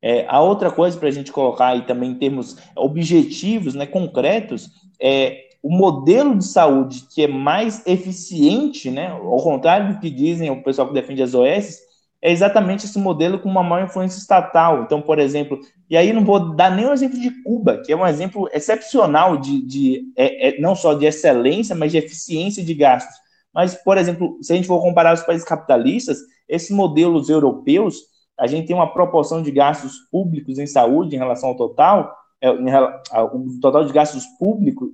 É, 0.03 0.27
a 0.29 0.41
outra 0.41 0.71
coisa 0.71 0.99
para 0.99 1.09
a 1.09 1.13
gente 1.13 1.33
colocar 1.33 1.69
aí 1.69 1.83
também 1.83 2.11
em 2.11 2.19
termos 2.19 2.57
objetivos, 2.77 3.75
né, 3.75 3.87
concretos, 3.87 4.69
é 5.01 5.45
o 5.63 5.71
modelo 5.71 6.37
de 6.37 6.45
saúde 6.45 7.07
que 7.15 7.23
é 7.23 7.27
mais 7.27 7.87
eficiente, 7.87 8.91
né, 8.91 9.09
ao 9.09 9.39
contrário 9.39 9.95
do 9.95 10.01
que 10.01 10.11
dizem 10.11 10.51
o 10.51 10.63
pessoal 10.63 10.89
que 10.89 10.95
defende 10.95 11.23
as 11.23 11.33
OS, 11.33 11.79
é 12.25 12.33
exatamente 12.33 12.87
esse 12.87 12.99
modelo 12.99 13.39
com 13.39 13.51
uma 13.51 13.62
maior 13.62 13.85
influência 13.85 14.18
estatal. 14.18 14.83
Então, 14.83 15.03
por 15.03 15.18
exemplo, 15.18 15.61
e 15.91 15.95
aí 15.95 16.11
não 16.11 16.25
vou 16.25 16.55
dar 16.55 16.75
nem 16.75 16.87
o 16.87 16.93
exemplo 16.95 17.20
de 17.20 17.31
Cuba, 17.43 17.83
que 17.85 17.93
é 17.93 17.97
um 17.97 18.07
exemplo 18.07 18.49
excepcional 18.51 19.37
de, 19.37 19.61
de 19.61 20.12
é, 20.16 20.49
é, 20.49 20.59
não 20.59 20.75
só 20.75 20.95
de 20.95 21.05
excelência, 21.05 21.75
mas 21.75 21.93
de 21.93 21.99
eficiência 21.99 22.64
de 22.64 22.72
gastos. 22.72 23.14
Mas, 23.53 23.75
por 23.75 23.99
exemplo, 23.99 24.39
se 24.41 24.55
a 24.55 24.57
gente 24.57 24.66
for 24.66 24.81
comparar 24.81 25.12
os 25.12 25.20
países 25.20 25.47
capitalistas, 25.47 26.16
esses 26.49 26.70
modelos 26.70 27.29
europeus, 27.29 27.97
a 28.41 28.47
gente 28.47 28.66
tem 28.66 28.75
uma 28.75 28.91
proporção 28.91 29.43
de 29.43 29.51
gastos 29.51 29.99
públicos 30.11 30.59
em 30.59 30.66
saúde 30.66 31.14
em 31.14 31.18
relação 31.18 31.51
ao 31.51 31.57
total, 31.59 32.16
é, 32.41 32.51
o 32.51 33.61
total 33.61 33.85
de 33.85 33.93
gastos 33.93 34.25
públicos, 34.39 34.89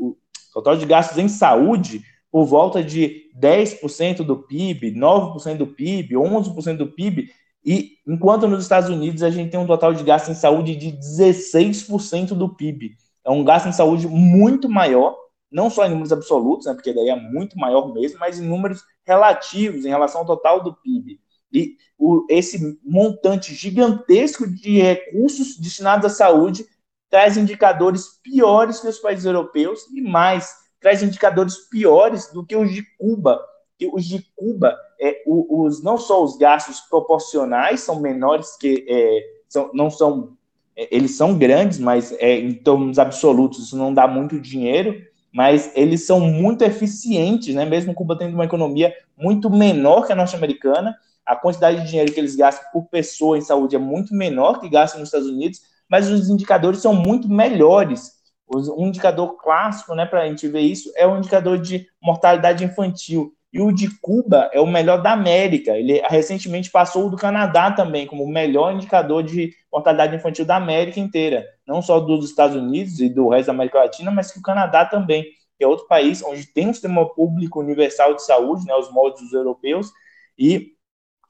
Total 0.52 0.76
de 0.76 0.84
gastos 0.84 1.16
em 1.18 1.28
saúde 1.28 2.02
por 2.30 2.44
volta 2.44 2.82
de 2.82 3.30
10% 3.38 4.18
do 4.18 4.36
PIB, 4.36 4.92
9% 4.92 5.56
do 5.56 5.66
PIB, 5.66 6.14
11% 6.14 6.76
do 6.76 6.92
PIB, 6.92 7.30
e 7.64 7.98
enquanto 8.06 8.46
nos 8.48 8.62
Estados 8.62 8.88
Unidos 8.88 9.22
a 9.22 9.30
gente 9.30 9.50
tem 9.50 9.60
um 9.60 9.66
total 9.66 9.92
de 9.92 10.02
gasto 10.02 10.30
em 10.30 10.34
saúde 10.34 10.76
de 10.76 10.92
16% 10.92 12.28
do 12.28 12.48
PIB. 12.54 12.96
É 13.24 13.30
um 13.30 13.44
gasto 13.44 13.68
em 13.68 13.72
saúde 13.72 14.08
muito 14.08 14.68
maior, 14.68 15.16
não 15.50 15.68
só 15.68 15.84
em 15.84 15.90
números 15.90 16.12
absolutos, 16.12 16.66
né, 16.66 16.74
porque 16.74 16.92
daí 16.92 17.08
é 17.08 17.16
muito 17.16 17.58
maior 17.58 17.92
mesmo, 17.92 18.18
mas 18.18 18.38
em 18.38 18.46
números 18.46 18.82
relativos 19.04 19.84
em 19.84 19.88
relação 19.88 20.22
ao 20.22 20.26
total 20.26 20.62
do 20.62 20.74
PIB. 20.74 21.20
E 21.52 21.76
o, 21.98 22.24
esse 22.30 22.78
montante 22.84 23.54
gigantesco 23.54 24.46
de 24.46 24.80
recursos 24.80 25.58
destinados 25.58 26.06
à 26.06 26.08
saúde 26.08 26.64
traz 27.10 27.36
indicadores 27.36 28.20
piores 28.22 28.80
que 28.80 28.86
os 28.86 29.00
países 29.00 29.24
europeus 29.24 29.80
e 29.92 30.00
mais, 30.00 30.54
traz 30.80 31.02
indicadores 31.02 31.56
piores 31.68 32.32
do 32.32 32.44
que 32.44 32.56
os 32.56 32.72
de 32.72 32.82
Cuba. 32.96 33.40
Que 33.78 33.86
os 33.86 34.04
de 34.04 34.26
Cuba, 34.36 34.76
é, 35.00 35.22
os, 35.26 35.82
não 35.82 35.96
só 35.96 36.22
os 36.22 36.36
gastos 36.36 36.80
proporcionais 36.80 37.80
são 37.80 38.00
menores 38.00 38.56
que 38.56 38.84
é, 38.88 39.22
são, 39.48 39.70
não 39.72 39.90
são 39.90 40.36
é, 40.76 40.88
eles 40.90 41.14
são 41.14 41.36
grandes, 41.36 41.78
mas 41.78 42.12
é, 42.12 42.38
em 42.38 42.54
termos 42.54 42.98
absolutos 42.98 43.66
isso 43.66 43.76
não 43.76 43.92
dá 43.92 44.08
muito 44.08 44.40
dinheiro, 44.40 45.02
mas 45.32 45.70
eles 45.74 46.06
são 46.06 46.20
muito 46.20 46.62
eficientes, 46.62 47.54
né? 47.54 47.64
Mesmo 47.64 47.94
Cuba 47.94 48.16
tendo 48.16 48.34
uma 48.34 48.44
economia 48.44 48.92
muito 49.16 49.50
menor 49.50 50.06
que 50.06 50.12
a 50.12 50.16
norte-americana, 50.16 50.96
a 51.24 51.36
quantidade 51.36 51.82
de 51.82 51.88
dinheiro 51.88 52.12
que 52.12 52.18
eles 52.18 52.34
gastam 52.34 52.68
por 52.72 52.86
pessoa 52.88 53.38
em 53.38 53.42
saúde 53.42 53.76
é 53.76 53.78
muito 53.78 54.14
menor 54.14 54.60
que 54.60 54.68
gastam 54.68 55.00
nos 55.00 55.08
Estados 55.08 55.28
Unidos, 55.28 55.60
mas 55.88 56.08
os 56.08 56.28
indicadores 56.28 56.80
são 56.80 56.94
muito 56.94 57.28
melhores. 57.28 58.19
Um 58.52 58.88
indicador 58.88 59.36
clássico, 59.36 59.94
né, 59.94 60.04
para 60.04 60.22
a 60.22 60.26
gente 60.26 60.48
ver 60.48 60.60
isso, 60.60 60.92
é 60.96 61.06
o 61.06 61.16
indicador 61.16 61.58
de 61.58 61.86
mortalidade 62.02 62.64
infantil. 62.64 63.32
E 63.52 63.60
o 63.60 63.72
de 63.72 63.88
Cuba 64.00 64.48
é 64.52 64.60
o 64.60 64.66
melhor 64.66 65.02
da 65.02 65.12
América. 65.12 65.76
Ele 65.76 66.00
recentemente 66.08 66.70
passou 66.70 67.06
o 67.06 67.10
do 67.10 67.16
Canadá 67.16 67.70
também, 67.70 68.06
como 68.06 68.22
o 68.22 68.28
melhor 68.28 68.72
indicador 68.72 69.22
de 69.22 69.52
mortalidade 69.72 70.14
infantil 70.14 70.44
da 70.44 70.56
América 70.56 71.00
inteira. 71.00 71.46
Não 71.66 71.82
só 71.82 71.98
dos 71.98 72.24
Estados 72.28 72.56
Unidos 72.56 73.00
e 73.00 73.08
do 73.08 73.28
resto 73.28 73.46
da 73.46 73.52
América 73.52 73.78
Latina, 73.78 74.10
mas 74.10 74.30
que 74.30 74.38
o 74.38 74.42
Canadá 74.42 74.84
também, 74.84 75.24
que 75.56 75.64
é 75.64 75.66
outro 75.66 75.86
país 75.88 76.22
onde 76.22 76.46
tem 76.46 76.68
um 76.68 76.72
sistema 76.72 77.08
público 77.12 77.58
universal 77.60 78.14
de 78.14 78.24
saúde, 78.24 78.66
né, 78.66 78.74
os 78.74 78.92
moldes 78.92 79.32
europeus, 79.32 79.90
e 80.38 80.72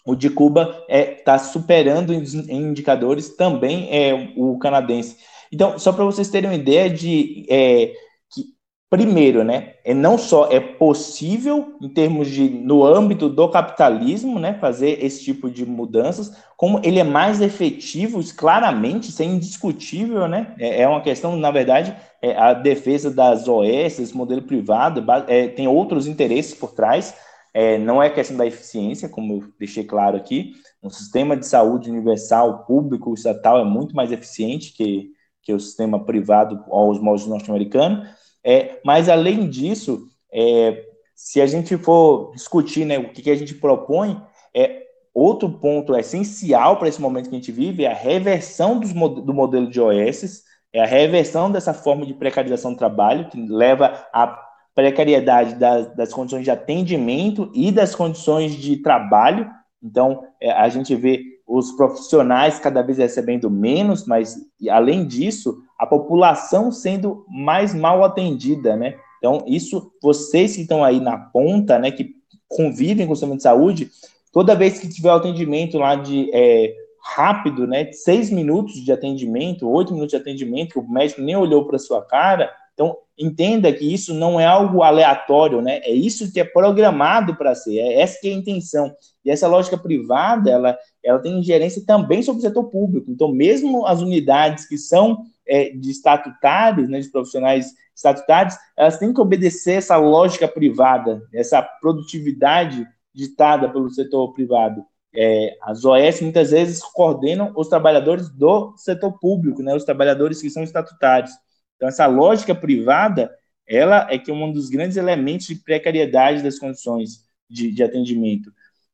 o 0.07 0.15
de 0.15 0.31
Cuba 0.31 0.63
está 0.63 0.85
é, 0.89 1.05
tá 1.05 1.39
superando 1.39 2.13
em 2.13 2.23
indicadores 2.51 3.35
também 3.37 3.89
é, 3.91 4.33
o 4.37 4.59
canadense. 4.59 5.17
Então, 5.53 5.79
só 5.79 5.93
para 5.93 6.05
vocês 6.05 6.29
terem 6.29 6.49
uma 6.49 6.57
ideia 6.57 6.89
de 6.89 7.45
é, 7.49 7.93
que, 8.33 8.45
primeiro, 8.89 9.43
né, 9.43 9.75
é 9.85 9.93
não 9.93 10.17
só 10.17 10.49
é 10.51 10.61
possível 10.61 11.75
em 11.81 11.89
termos 11.89 12.29
de 12.29 12.49
no 12.49 12.85
âmbito 12.85 13.29
do 13.29 13.49
capitalismo, 13.49 14.39
né, 14.39 14.55
fazer 14.61 15.05
esse 15.05 15.25
tipo 15.25 15.51
de 15.51 15.67
mudanças, 15.67 16.33
como 16.57 16.81
ele 16.85 17.01
é 17.01 17.05
mais 17.05 17.41
efetivo, 17.41 18.21
claramente, 18.37 19.11
isso 19.11 19.23
é 19.23 19.25
indiscutível, 19.25 20.29
né, 20.29 20.55
é, 20.59 20.83
é 20.83 20.89
uma 20.89 21.01
questão, 21.01 21.37
na 21.37 21.51
verdade, 21.51 21.97
é, 22.23 22.37
a 22.37 22.53
defesa 22.53 23.11
das 23.11 23.49
OS, 23.49 23.99
esse 23.99 24.17
modelo 24.17 24.43
privado, 24.43 25.05
é, 25.27 25.49
tem 25.49 25.67
outros 25.67 26.07
interesses 26.07 26.55
por 26.55 26.73
trás. 26.73 27.15
É, 27.53 27.79
não 27.79 28.01
é 28.01 28.09
questão 28.09 28.37
da 28.37 28.47
eficiência, 28.47 29.09
como 29.09 29.35
eu 29.35 29.45
deixei 29.59 29.83
claro 29.83 30.17
aqui. 30.17 30.53
Um 30.83 30.91
sistema 30.91 31.37
de 31.37 31.47
saúde 31.47 31.91
universal, 31.91 32.65
público, 32.65 33.13
estatal, 33.13 33.59
é 33.59 33.65
muito 33.65 33.95
mais 33.97 34.13
eficiente 34.13 34.73
que, 34.73 35.11
que 35.43 35.53
o 35.53 35.61
sistema 35.61 36.05
privado 36.05 36.65
aos 36.71 37.01
moldes 37.01 37.27
norte-americanos. 37.27 38.09
É, 38.45 38.81
mas, 38.85 39.09
além 39.09 39.49
disso, 39.49 40.07
é, 40.33 40.85
se 41.15 41.41
a 41.41 41.47
gente 41.47 41.77
for 41.77 42.33
discutir 42.33 42.85
né, 42.85 42.99
o 42.99 43.13
que, 43.13 43.23
que 43.23 43.31
a 43.31 43.37
gente 43.37 43.55
propõe, 43.55 44.21
é, 44.55 44.83
outro 45.15 45.51
ponto 45.51 45.95
essencial 45.95 46.79
para 46.79 46.89
esse 46.89 47.01
momento 47.01 47.29
que 47.29 47.35
a 47.35 47.39
gente 47.39 47.53
vive 47.53 47.85
é 47.85 47.91
a 47.91 47.95
reversão 47.95 48.79
dos, 48.79 48.93
do 48.93 49.35
modelo 49.35 49.69
de 49.69 49.81
OS, 49.81 50.43
é 50.73 50.83
a 50.83 50.87
reversão 50.87 51.51
dessa 51.51 51.75
forma 51.75 52.07
de 52.07 52.15
precarização 52.15 52.73
do 52.73 52.79
trabalho, 52.79 53.29
que 53.29 53.41
leva 53.41 54.07
a 54.13 54.39
precariedade 54.75 55.57
das, 55.57 55.95
das 55.95 56.13
condições 56.13 56.45
de 56.45 56.51
atendimento 56.51 57.51
e 57.55 57.73
das 57.73 57.95
condições 57.95 58.55
de 58.55 58.77
trabalho. 58.77 59.51
Então, 59.83 60.25
é, 60.41 60.53
a 60.53 60.69
gente 60.69 60.95
vê 60.95 61.23
os 61.51 61.73
profissionais 61.73 62.61
cada 62.61 62.81
vez 62.81 62.99
recebendo 62.99 63.51
menos, 63.51 64.07
mas 64.07 64.39
além 64.71 65.05
disso, 65.05 65.65
a 65.77 65.85
população 65.85 66.71
sendo 66.71 67.27
mais 67.29 67.75
mal 67.75 68.05
atendida, 68.05 68.77
né? 68.77 68.95
Então, 69.19 69.43
isso, 69.49 69.91
vocês 70.01 70.55
que 70.55 70.63
estão 70.63 70.85
aí 70.85 71.01
na 71.01 71.19
ponta, 71.19 71.77
né, 71.77 71.91
que 71.91 72.15
convivem 72.49 73.05
com 73.05 73.13
o 73.13 73.17
sistema 73.17 73.37
de 73.37 73.43
saúde, 73.43 73.91
toda 74.33 74.55
vez 74.55 74.79
que 74.79 74.89
tiver 74.89 75.11
atendimento 75.11 75.77
lá 75.77 75.97
de 75.97 76.31
é, 76.33 76.73
rápido, 77.03 77.67
né, 77.67 77.91
seis 77.93 78.31
minutos 78.31 78.75
de 78.75 78.93
atendimento, 78.93 79.69
oito 79.69 79.93
minutos 79.93 80.13
de 80.13 80.19
atendimento, 80.19 80.75
que 80.75 80.79
o 80.79 80.89
médico 80.89 81.21
nem 81.21 81.37
olhou 81.37 81.67
para 81.67 81.81
sua 81.81 82.01
cara, 82.05 82.49
então 82.81 82.97
entenda 83.19 83.71
que 83.71 83.93
isso 83.93 84.15
não 84.15 84.41
é 84.41 84.47
algo 84.47 84.83
aleatório, 84.83 85.61
né? 85.61 85.81
É 85.85 85.93
isso 85.93 86.33
que 86.33 86.41
é 86.41 86.45
programado 86.45 87.37
para 87.37 87.55
ser, 87.55 87.77
é 87.77 88.01
essa 88.01 88.19
que 88.19 88.29
é 88.29 88.33
a 88.33 88.37
intenção. 88.37 88.91
E 89.23 89.31
essa 89.31 89.47
lógica 89.47 89.77
privada, 89.77 90.51
ela, 90.51 90.79
ela 91.05 91.19
tem 91.19 91.39
ingerência 91.39 91.85
também 91.87 92.23
sobre 92.23 92.39
o 92.39 92.43
setor 92.43 92.65
público. 92.71 93.11
Então, 93.11 93.31
mesmo 93.31 93.87
as 93.87 94.01
unidades 94.01 94.67
que 94.67 94.79
são 94.79 95.19
é, 95.47 95.69
de 95.69 95.91
estatutários, 95.91 96.89
né, 96.89 97.01
de 97.01 97.11
profissionais 97.11 97.75
estatutários, 97.95 98.57
elas 98.75 98.97
têm 98.97 99.13
que 99.13 99.21
obedecer 99.21 99.75
essa 99.75 99.99
lógica 99.99 100.49
privada, 100.49 101.23
essa 101.35 101.61
produtividade 101.61 102.87
ditada 103.15 103.69
pelo 103.69 103.91
setor 103.91 104.33
privado. 104.33 104.83
É, 105.15 105.55
as 105.61 105.85
OS 105.85 106.23
muitas 106.23 106.51
vezes 106.53 106.83
coordenam 106.83 107.53
os 107.55 107.69
trabalhadores 107.69 108.31
do 108.31 108.73
setor 108.79 109.19
público, 109.19 109.63
né, 109.63 109.75
os 109.75 109.85
trabalhadores 109.85 110.41
que 110.41 110.49
são 110.49 110.63
estatutários. 110.63 111.33
Então, 111.81 111.89
essa 111.89 112.07
lógica 112.07 112.55
privada, 112.55 113.35
ela 113.67 114.07
é 114.11 114.19
que 114.19 114.31
é 114.31 114.35
um 114.35 114.53
dos 114.53 114.69
grandes 114.69 114.99
elementos 114.99 115.47
de 115.47 115.55
precariedade 115.55 116.43
das 116.43 116.59
condições 116.59 117.25
de, 117.49 117.73
de 117.73 117.83
atendimento. 117.83 118.53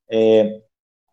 É, 0.08 0.60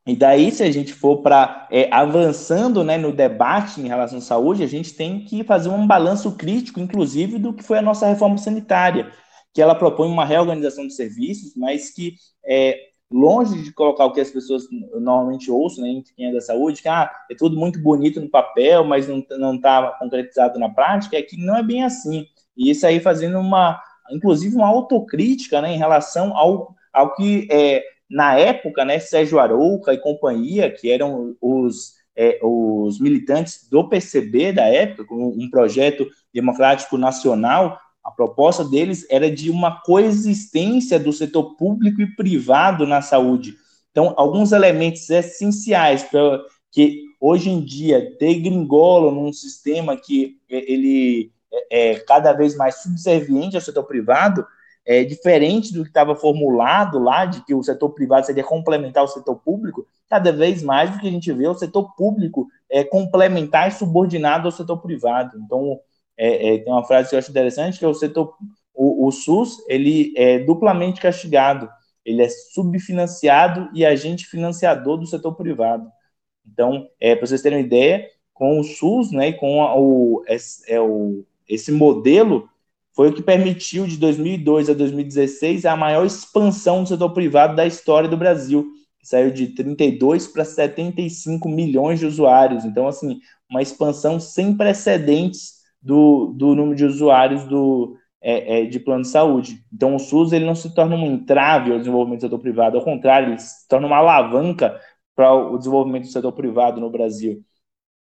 e 0.06 0.16
daí, 0.16 0.52
se 0.52 0.62
a 0.62 0.72
gente 0.72 0.94
for 0.94 1.24
para 1.24 1.68
é, 1.72 1.92
avançando 1.92 2.84
né, 2.84 2.96
no 2.96 3.12
debate 3.12 3.82
em 3.82 3.88
relação 3.88 4.20
à 4.20 4.22
saúde, 4.22 4.62
a 4.62 4.68
gente 4.68 4.94
tem 4.94 5.26
que 5.26 5.44
fazer 5.44 5.70
um 5.70 5.88
balanço 5.88 6.34
crítico, 6.36 6.80
inclusive, 6.80 7.40
do 7.40 7.52
que 7.54 7.64
foi 7.64 7.80
a 7.80 7.82
nossa 7.82 8.06
reforma 8.06 8.38
sanitária, 8.38 9.12
que 9.52 9.60
ela 9.60 9.74
propõe 9.74 10.08
uma 10.08 10.26
reorganização 10.26 10.86
de 10.86 10.94
serviços, 10.94 11.56
mas 11.56 11.90
que 11.90 12.18
é, 12.46 12.78
longe 13.14 13.62
de 13.62 13.72
colocar 13.72 14.06
o 14.06 14.12
que 14.12 14.20
as 14.20 14.32
pessoas 14.32 14.64
normalmente 14.72 15.52
ouçam, 15.52 15.84
né, 15.84 16.02
quem 16.16 16.30
é 16.30 16.34
da 16.34 16.42
saúde, 16.42 16.82
que 16.82 16.90
ah, 16.90 17.12
é 17.30 17.36
tudo 17.36 17.56
muito 17.56 17.80
bonito 17.80 18.20
no 18.20 18.28
papel, 18.28 18.84
mas 18.84 19.08
não 19.08 19.56
está 19.56 19.96
concretizado 20.00 20.60
na 20.60 20.68
prática, 20.68 21.16
é 21.16 21.22
que 21.22 21.38
não 21.38 21.56
é 21.56 21.62
bem 21.62 21.84
assim. 21.84 22.26
E 22.58 22.72
isso 22.72 22.88
aí 22.88 23.00
fazendo 23.00 23.38
uma, 23.38 23.80
inclusive, 24.10 24.56
uma 24.56 24.68
autocrítica 24.68 25.62
né, 25.62 25.74
em 25.74 25.78
relação 25.78 26.36
ao, 26.36 26.74
ao 26.92 27.14
que, 27.14 27.48
é, 27.52 27.84
na 28.10 28.36
época, 28.36 28.84
né, 28.84 28.98
Sérgio 28.98 29.40
Arouca 29.40 29.94
e 29.94 30.00
companhia, 30.00 30.72
que 30.72 30.92
eram 30.92 31.36
os, 31.40 31.94
é, 32.16 32.40
os 32.42 33.00
militantes 33.00 33.70
do 33.70 33.88
PCB 33.88 34.54
da 34.54 34.66
época, 34.66 35.14
um 35.14 35.48
projeto 35.52 36.08
democrático 36.34 36.98
nacional, 36.98 37.78
a 38.04 38.12
proposta 38.12 38.66
deles 38.66 39.06
era 39.10 39.32
de 39.32 39.50
uma 39.50 39.82
coexistência 39.82 41.00
do 41.00 41.14
setor 41.14 41.56
público 41.56 42.02
e 42.02 42.16
privado 42.16 42.86
na 42.86 43.02
saúde. 43.02 43.56
Então, 43.92 44.14
alguns 44.18 44.52
elementos 44.52 45.10
essenciais 45.10 46.04
para 46.04 46.42
que 46.72 47.04
hoje 47.22 47.50
em 47.50 47.64
dia 47.64 48.16
degringolam 48.20 49.12
num 49.14 49.32
sistema 49.32 49.96
que 49.96 50.38
ele 50.50 51.32
é, 51.72 51.92
é 51.92 52.00
cada 52.00 52.34
vez 52.34 52.58
mais 52.58 52.82
subserviente 52.82 53.56
ao 53.56 53.62
setor 53.62 53.84
privado, 53.84 54.46
é 54.86 55.04
diferente 55.04 55.72
do 55.72 55.84
que 55.84 55.90
estava 55.90 56.16
formulado 56.16 57.00
lá, 57.00 57.26
de 57.26 57.46
que 57.46 57.54
o 57.54 57.64
setor 57.64 57.90
privado 57.92 58.26
seria 58.26 58.44
complementar 58.44 59.04
o 59.04 59.08
setor 59.08 59.36
público, 59.38 59.88
cada 60.10 60.32
vez 60.32 60.62
mais 60.62 60.92
do 60.92 61.00
que 61.00 61.08
a 61.08 61.12
gente 61.12 61.32
vê 61.32 61.48
o 61.48 61.54
setor 61.54 61.96
público 61.96 62.48
é 62.70 62.84
complementar 62.84 63.70
e 63.70 63.72
subordinado 63.72 64.48
ao 64.48 64.52
setor 64.52 64.78
privado. 64.78 65.38
Então, 65.38 65.80
é, 66.18 66.56
é, 66.56 66.58
tem 66.60 66.72
uma 66.72 66.86
frase 66.86 67.10
que 67.10 67.16
eu 67.16 67.20
acho 67.20 67.32
interessante, 67.32 67.80
que 67.80 67.86
é 67.86 67.88
o 67.88 67.94
setor, 67.94 68.36
o, 68.74 69.08
o 69.08 69.12
SUS, 69.12 69.58
ele 69.68 70.14
é 70.16 70.40
duplamente 70.40 71.02
castigado, 71.02 71.70
ele 72.06 72.22
é 72.22 72.30
subfinanciado 72.30 73.70
e 73.74 73.86
agente 73.86 74.26
financiador 74.26 74.98
do 74.98 75.06
setor 75.06 75.36
privado. 75.36 75.90
Então, 76.46 76.88
é, 77.00 77.16
para 77.16 77.26
vocês 77.26 77.42
terem 77.42 77.60
uma 77.60 77.66
ideia, 77.66 78.10
com 78.34 78.60
o 78.60 78.64
SUS, 78.64 79.12
né, 79.12 79.32
com 79.32 79.64
a, 79.64 79.80
o, 79.80 80.24
é, 80.68 80.80
o, 80.80 81.24
esse 81.48 81.72
modelo, 81.72 82.50
foi 82.96 83.10
o 83.10 83.14
que 83.14 83.24
permitiu, 83.24 83.88
de 83.88 83.98
2002 83.98 84.70
a 84.70 84.74
2016, 84.74 85.66
a 85.66 85.76
maior 85.76 86.06
expansão 86.06 86.84
do 86.84 86.90
setor 86.90 87.10
privado 87.12 87.56
da 87.56 87.66
história 87.66 88.10
do 88.10 88.18
Brasil, 88.18 88.68
saiu 89.02 89.32
de 89.32 89.48
32 89.48 90.28
para 90.28 90.46
75 90.46 91.50
milhões 91.50 92.00
de 92.00 92.06
usuários. 92.06 92.64
Então, 92.64 92.88
assim, 92.88 93.20
uma 93.50 93.62
expansão 93.62 94.20
sem 94.20 94.56
precedentes 94.56 95.63
do, 95.84 96.34
do 96.36 96.56
número 96.56 96.76
de 96.76 96.86
usuários 96.86 97.44
do, 97.44 97.98
é, 98.22 98.62
é, 98.62 98.66
de 98.66 98.80
plano 98.80 99.02
de 99.02 99.10
saúde. 99.10 99.60
Então, 99.72 99.96
o 99.96 100.00
SUS 100.00 100.32
ele 100.32 100.46
não 100.46 100.56
se 100.56 100.74
torna 100.74 100.96
um 100.96 101.06
entrave 101.06 101.72
ao 101.72 101.78
desenvolvimento 101.78 102.22
do 102.22 102.24
setor 102.24 102.40
privado, 102.40 102.78
ao 102.78 102.84
contrário, 102.84 103.30
ele 103.30 103.40
se 103.40 103.68
torna 103.68 103.86
uma 103.86 103.98
alavanca 103.98 104.80
para 105.16 105.34
o 105.34 105.58
desenvolvimento 105.58 106.04
do 106.04 106.12
setor 106.12 106.32
privado 106.32 106.80
no 106.80 106.90
Brasil. 106.90 107.44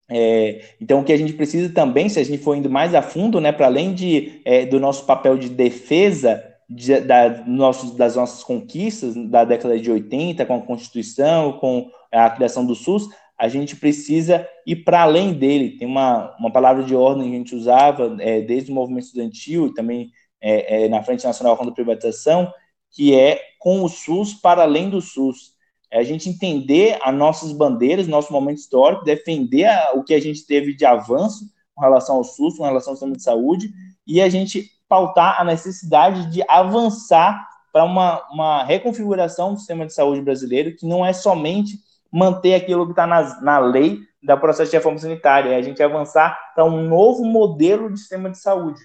É, 0.08 0.60
então, 0.80 1.00
o 1.00 1.04
que 1.04 1.12
a 1.12 1.16
gente 1.16 1.32
precisa 1.32 1.72
também, 1.72 2.10
se 2.10 2.20
a 2.20 2.22
gente 2.22 2.42
for 2.42 2.54
indo 2.54 2.68
mais 2.68 2.94
a 2.94 3.00
fundo, 3.00 3.40
né, 3.40 3.50
para 3.50 3.66
além 3.66 3.94
de, 3.94 4.42
é, 4.44 4.66
do 4.66 4.78
nosso 4.78 5.06
papel 5.06 5.38
de 5.38 5.48
defesa 5.48 6.44
de, 6.68 7.00
da, 7.00 7.44
nossos, 7.46 7.92
das 7.92 8.16
nossas 8.16 8.44
conquistas 8.44 9.14
da 9.28 9.44
década 9.44 9.78
de 9.78 9.90
80, 9.90 10.44
com 10.44 10.56
a 10.56 10.62
Constituição, 10.62 11.52
com 11.54 11.90
a 12.12 12.28
criação 12.30 12.64
do 12.64 12.74
SUS, 12.74 13.08
a 13.44 13.48
gente 13.48 13.76
precisa 13.76 14.48
ir 14.66 14.76
para 14.76 15.02
além 15.02 15.34
dele. 15.34 15.76
Tem 15.76 15.86
uma, 15.86 16.34
uma 16.38 16.50
palavra 16.50 16.82
de 16.82 16.96
ordem 16.96 17.28
que 17.28 17.34
a 17.34 17.38
gente 17.38 17.54
usava 17.54 18.16
é, 18.18 18.40
desde 18.40 18.72
o 18.72 18.74
movimento 18.74 19.04
estudantil 19.04 19.66
e 19.66 19.74
também 19.74 20.10
é, 20.40 20.84
é, 20.84 20.88
na 20.88 21.02
Frente 21.02 21.26
Nacional 21.26 21.54
contra 21.54 21.70
a 21.70 21.74
Privatização, 21.74 22.50
que 22.90 23.14
é 23.14 23.38
com 23.58 23.84
o 23.84 23.88
SUS 23.90 24.32
para 24.32 24.62
além 24.62 24.88
do 24.88 24.98
SUS. 25.02 25.52
É 25.90 25.98
a 25.98 26.02
gente 26.02 26.26
entender 26.26 26.98
as 27.02 27.14
nossas 27.14 27.52
bandeiras, 27.52 28.08
nosso 28.08 28.32
momento 28.32 28.56
histórico, 28.56 29.04
defender 29.04 29.66
a, 29.66 29.92
o 29.92 30.02
que 30.02 30.14
a 30.14 30.20
gente 30.20 30.46
teve 30.46 30.74
de 30.74 30.86
avanço 30.86 31.44
com 31.74 31.82
relação 31.82 32.16
ao 32.16 32.24
SUS, 32.24 32.56
com 32.56 32.64
relação 32.64 32.92
ao 32.92 32.96
sistema 32.96 33.14
de 33.14 33.22
saúde, 33.22 33.70
e 34.06 34.22
a 34.22 34.28
gente 34.30 34.70
pautar 34.88 35.38
a 35.38 35.44
necessidade 35.44 36.30
de 36.30 36.42
avançar 36.48 37.46
para 37.70 37.84
uma, 37.84 38.26
uma 38.30 38.64
reconfiguração 38.64 39.52
do 39.52 39.58
sistema 39.58 39.84
de 39.84 39.92
saúde 39.92 40.22
brasileiro, 40.22 40.74
que 40.74 40.86
não 40.86 41.04
é 41.04 41.12
somente 41.12 41.78
manter 42.14 42.54
aquilo 42.54 42.86
que 42.86 42.92
está 42.92 43.08
na, 43.08 43.58
lei 43.58 43.98
da 44.22 44.36
processo 44.36 44.70
de 44.70 44.76
reforma 44.76 44.98
sanitária, 45.00 45.50
é 45.50 45.56
a 45.56 45.62
gente 45.62 45.82
avançar 45.82 46.38
para 46.54 46.64
um 46.64 46.88
novo 46.88 47.24
modelo 47.24 47.92
de 47.92 47.98
sistema 47.98 48.30
de 48.30 48.38
saúde. 48.38 48.80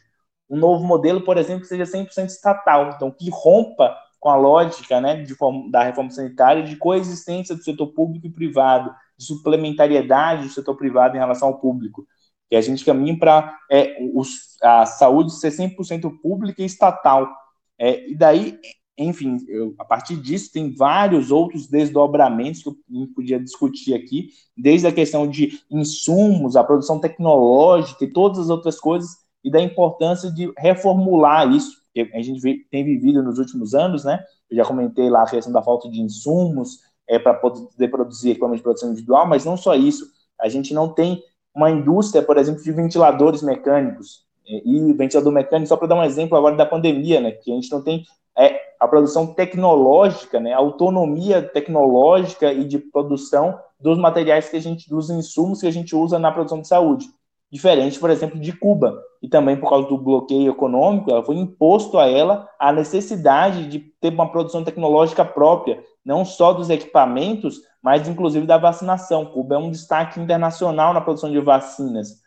Um 0.49 0.57
novo 0.57 0.83
modelo, 0.83 1.21
por 1.21 1.37
exemplo, 1.37 1.61
que 1.61 1.67
seja 1.67 1.83
100% 1.83 2.25
estatal, 2.25 2.89
então 2.89 3.11
que 3.11 3.29
rompa 3.29 3.95
com 4.19 4.29
a 4.29 4.35
lógica 4.35 4.99
né, 4.99 5.21
de, 5.21 5.35
da 5.69 5.83
reforma 5.83 6.09
sanitária 6.09 6.63
de 6.63 6.75
coexistência 6.75 7.55
do 7.55 7.63
setor 7.63 7.93
público 7.93 8.25
e 8.25 8.31
privado, 8.31 8.91
de 9.15 9.23
suplementariedade 9.23 10.47
do 10.47 10.49
setor 10.49 10.75
privado 10.75 11.15
em 11.15 11.19
relação 11.19 11.49
ao 11.49 11.59
público. 11.59 12.07
Que 12.49 12.55
a 12.55 12.61
gente 12.61 12.83
caminha 12.83 13.17
para 13.17 13.55
é, 13.69 13.95
a 14.63 14.87
saúde 14.87 15.33
ser 15.33 15.51
100% 15.51 16.19
pública 16.19 16.63
e 16.63 16.65
estatal. 16.65 17.29
É, 17.77 18.09
e 18.09 18.15
daí 18.17 18.59
enfim, 18.99 19.37
eu, 19.47 19.73
a 19.79 19.85
partir 19.85 20.17
disso 20.17 20.51
tem 20.51 20.73
vários 20.73 21.31
outros 21.31 21.67
desdobramentos 21.67 22.61
que 22.61 22.69
eu 22.69 22.75
podia 23.15 23.39
discutir 23.39 23.93
aqui, 23.93 24.29
desde 24.57 24.87
a 24.87 24.91
questão 24.91 25.27
de 25.27 25.61
insumos, 25.71 26.55
a 26.55 26.63
produção 26.63 26.99
tecnológica 26.99 28.03
e 28.03 28.11
todas 28.11 28.39
as 28.39 28.49
outras 28.49 28.79
coisas, 28.79 29.09
e 29.43 29.49
da 29.49 29.61
importância 29.61 30.29
de 30.29 30.51
reformular 30.57 31.49
isso, 31.49 31.79
que 31.93 32.01
a 32.13 32.21
gente 32.21 32.67
tem 32.69 32.83
vivido 32.83 33.23
nos 33.23 33.39
últimos 33.39 33.73
anos, 33.73 34.03
né? 34.03 34.21
Eu 34.49 34.57
já 34.57 34.65
comentei 34.65 35.09
lá 35.09 35.23
a 35.23 35.29
questão 35.29 35.53
da 35.53 35.61
falta 35.61 35.89
de 35.89 36.01
insumos 36.01 36.79
é, 37.07 37.17
para 37.17 37.33
poder 37.33 37.87
produzir 37.87 38.31
equipamento 38.31 38.57
de 38.57 38.63
produção 38.63 38.91
individual, 38.91 39.25
mas 39.25 39.45
não 39.45 39.55
só 39.55 39.75
isso, 39.75 40.05
a 40.39 40.49
gente 40.49 40.73
não 40.73 40.93
tem 40.93 41.23
uma 41.55 41.71
indústria, 41.71 42.21
por 42.21 42.37
exemplo, 42.37 42.61
de 42.61 42.71
ventiladores 42.71 43.41
mecânicos, 43.41 44.27
e 44.45 44.93
ventilador 44.93 45.31
mecânico, 45.31 45.69
só 45.69 45.77
para 45.77 45.87
dar 45.87 45.95
um 45.95 46.03
exemplo 46.03 46.37
agora 46.37 46.55
da 46.55 46.65
pandemia, 46.65 47.21
né, 47.21 47.31
que 47.31 47.51
a 47.51 47.55
gente 47.55 47.71
não 47.71 47.83
tem 47.83 48.03
é, 48.37 48.68
a 48.79 48.87
produção 48.87 49.27
tecnológica, 49.27 50.39
né, 50.39 50.53
a 50.53 50.57
autonomia 50.57 51.41
tecnológica 51.41 52.53
e 52.53 52.63
de 52.63 52.79
produção 52.79 53.59
dos 53.79 53.97
materiais 53.97 54.49
que 54.49 54.57
a 54.57 54.61
gente, 54.61 54.89
dos 54.89 55.09
insumos 55.09 55.61
que 55.61 55.67
a 55.67 55.71
gente 55.71 55.95
usa 55.95 56.17
na 56.17 56.31
produção 56.31 56.61
de 56.61 56.67
saúde. 56.67 57.07
Diferente, 57.51 57.99
por 57.99 58.09
exemplo, 58.09 58.39
de 58.39 58.53
Cuba. 58.53 59.01
E 59.21 59.27
também 59.27 59.57
por 59.57 59.69
causa 59.69 59.87
do 59.87 59.97
bloqueio 59.97 60.51
econômico, 60.51 61.11
ela 61.11 61.23
foi 61.23 61.35
imposto 61.35 61.97
a 61.97 62.07
ela 62.07 62.47
a 62.57 62.71
necessidade 62.71 63.67
de 63.67 63.79
ter 63.99 64.13
uma 64.13 64.31
produção 64.31 64.63
tecnológica 64.63 65.25
própria, 65.25 65.83
não 66.05 66.23
só 66.23 66.53
dos 66.53 66.69
equipamentos, 66.69 67.59
mas 67.81 68.07
inclusive 68.07 68.45
da 68.45 68.57
vacinação. 68.57 69.25
Cuba 69.25 69.55
é 69.55 69.57
um 69.57 69.71
destaque 69.71 70.19
internacional 70.19 70.93
na 70.93 71.01
produção 71.01 71.31
de 71.31 71.39
vacinas. 71.39 72.21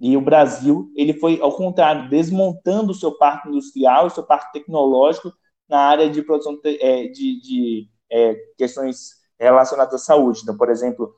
E 0.00 0.16
o 0.16 0.20
Brasil, 0.20 0.90
ele 0.96 1.12
foi, 1.12 1.40
ao 1.42 1.52
contrário, 1.52 2.08
desmontando 2.08 2.92
o 2.92 2.94
seu 2.94 3.12
parque 3.12 3.48
industrial, 3.48 4.06
o 4.06 4.10
seu 4.10 4.22
parque 4.22 4.52
tecnológico, 4.52 5.32
na 5.68 5.78
área 5.78 6.08
de 6.08 6.22
produção 6.22 6.58
de, 6.60 6.82
é, 6.82 7.08
de, 7.08 7.40
de 7.40 7.88
é, 8.10 8.34
questões 8.56 9.18
relacionadas 9.38 9.94
à 9.94 9.98
saúde. 9.98 10.40
Então, 10.42 10.56
por 10.56 10.70
exemplo, 10.70 11.14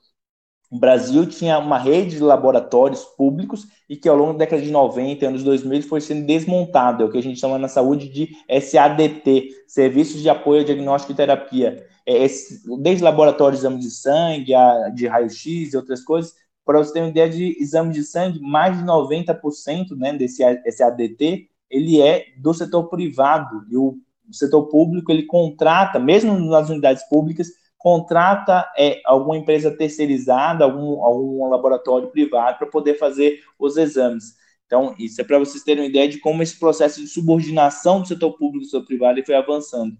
o 0.70 0.78
Brasil 0.78 1.26
tinha 1.26 1.58
uma 1.58 1.78
rede 1.78 2.16
de 2.16 2.22
laboratórios 2.22 3.04
públicos 3.04 3.66
e 3.88 3.96
que 3.96 4.08
ao 4.08 4.16
longo 4.16 4.34
da 4.34 4.40
década 4.40 4.62
de 4.62 4.70
90, 4.70 5.26
anos 5.26 5.42
2000, 5.42 5.82
foi 5.82 6.00
sendo 6.00 6.24
desmontado, 6.24 7.02
é 7.02 7.06
o 7.06 7.10
que 7.10 7.18
a 7.18 7.22
gente 7.22 7.40
chama 7.40 7.58
na 7.58 7.66
saúde 7.66 8.08
de 8.08 8.30
SADT, 8.48 9.48
Serviços 9.66 10.22
de 10.22 10.28
Apoio 10.28 10.60
a 10.60 10.64
Diagnóstico 10.64 11.12
e 11.12 11.16
Terapia. 11.16 11.84
É, 12.06 12.24
desde 12.80 13.02
laboratórios 13.02 13.60
de 13.60 13.66
exame 13.66 13.80
de 13.80 13.90
sangue, 13.90 14.52
de 14.94 15.06
raio-x 15.08 15.72
e 15.72 15.76
outras 15.76 16.02
coisas, 16.02 16.34
para 16.64 16.78
você 16.78 16.92
ter 16.92 17.00
uma 17.00 17.08
ideia 17.08 17.28
de 17.28 17.60
exame 17.60 17.92
de 17.92 18.04
sangue, 18.04 18.40
mais 18.40 18.78
de 18.78 18.84
90% 18.84 19.96
né, 19.96 20.12
desse 20.12 20.42
SADT, 20.70 21.48
ele 21.68 22.00
é 22.00 22.26
do 22.38 22.54
setor 22.54 22.88
privado, 22.88 23.64
e 23.68 23.76
o 23.76 23.96
setor 24.32 24.68
público, 24.68 25.10
ele 25.10 25.24
contrata, 25.24 25.98
mesmo 25.98 26.38
nas 26.38 26.68
unidades 26.68 27.08
públicas, 27.08 27.48
contrata 27.78 28.70
é, 28.76 29.00
alguma 29.06 29.38
empresa 29.38 29.70
terceirizada, 29.70 30.64
algum, 30.64 31.02
algum 31.02 31.48
laboratório 31.48 32.10
privado 32.10 32.58
para 32.58 32.66
poder 32.66 32.98
fazer 32.98 33.40
os 33.58 33.76
exames. 33.76 34.34
Então, 34.66 34.94
isso 34.98 35.20
é 35.20 35.24
para 35.24 35.38
vocês 35.38 35.64
terem 35.64 35.82
uma 35.82 35.88
ideia 35.88 36.08
de 36.08 36.18
como 36.18 36.42
esse 36.42 36.58
processo 36.58 37.00
de 37.00 37.08
subordinação 37.08 38.02
do 38.02 38.06
setor 38.06 38.32
público 38.36 38.58
e 38.58 38.66
do 38.66 38.70
setor 38.70 38.86
privado 38.86 39.24
foi 39.24 39.34
avançando. 39.34 39.96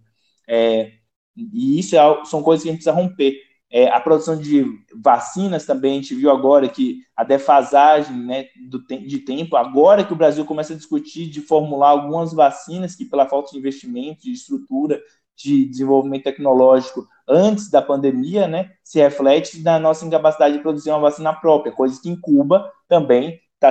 É, 0.47 0.93
e 1.37 1.79
isso 1.79 1.97
é, 1.97 2.25
são 2.25 2.43
coisas 2.43 2.63
que 2.63 2.69
a 2.69 2.73
gente 2.73 2.83
precisa 2.85 2.95
romper. 2.95 3.37
É, 3.73 3.89
a 3.89 4.01
produção 4.01 4.37
de 4.37 4.67
vacinas 4.97 5.65
também, 5.65 5.93
a 5.93 5.95
gente 6.03 6.15
viu 6.15 6.31
agora 6.31 6.69
que 6.69 7.03
a 7.17 7.23
defasagem 7.23 8.17
né, 8.17 8.47
do 8.69 8.85
de 8.85 9.19
tempo, 9.19 9.57
agora 9.57 10.05
que 10.05 10.13
o 10.13 10.17
Brasil 10.17 10.45
começa 10.45 10.73
a 10.73 10.77
discutir 10.77 11.27
de 11.29 11.41
formular 11.41 11.91
algumas 11.91 12.33
vacinas 12.33 12.97
que, 12.97 13.05
pela 13.05 13.29
falta 13.29 13.53
de 13.53 13.59
investimento, 13.59 14.23
de 14.23 14.33
estrutura, 14.33 15.01
de 15.37 15.65
desenvolvimento 15.67 16.25
tecnológico 16.25 17.07
antes 17.29 17.71
da 17.71 17.81
pandemia, 17.81 18.49
né, 18.49 18.73
se 18.83 18.99
reflete 18.99 19.63
na 19.63 19.79
nossa 19.79 20.05
incapacidade 20.05 20.57
de 20.57 20.63
produzir 20.63 20.91
uma 20.91 20.99
vacina 20.99 21.33
própria, 21.33 21.73
coisa 21.73 22.01
que 22.03 22.11
em 22.11 22.21
Cuba 22.21 22.71
também 22.89 23.41
tá, 23.61 23.71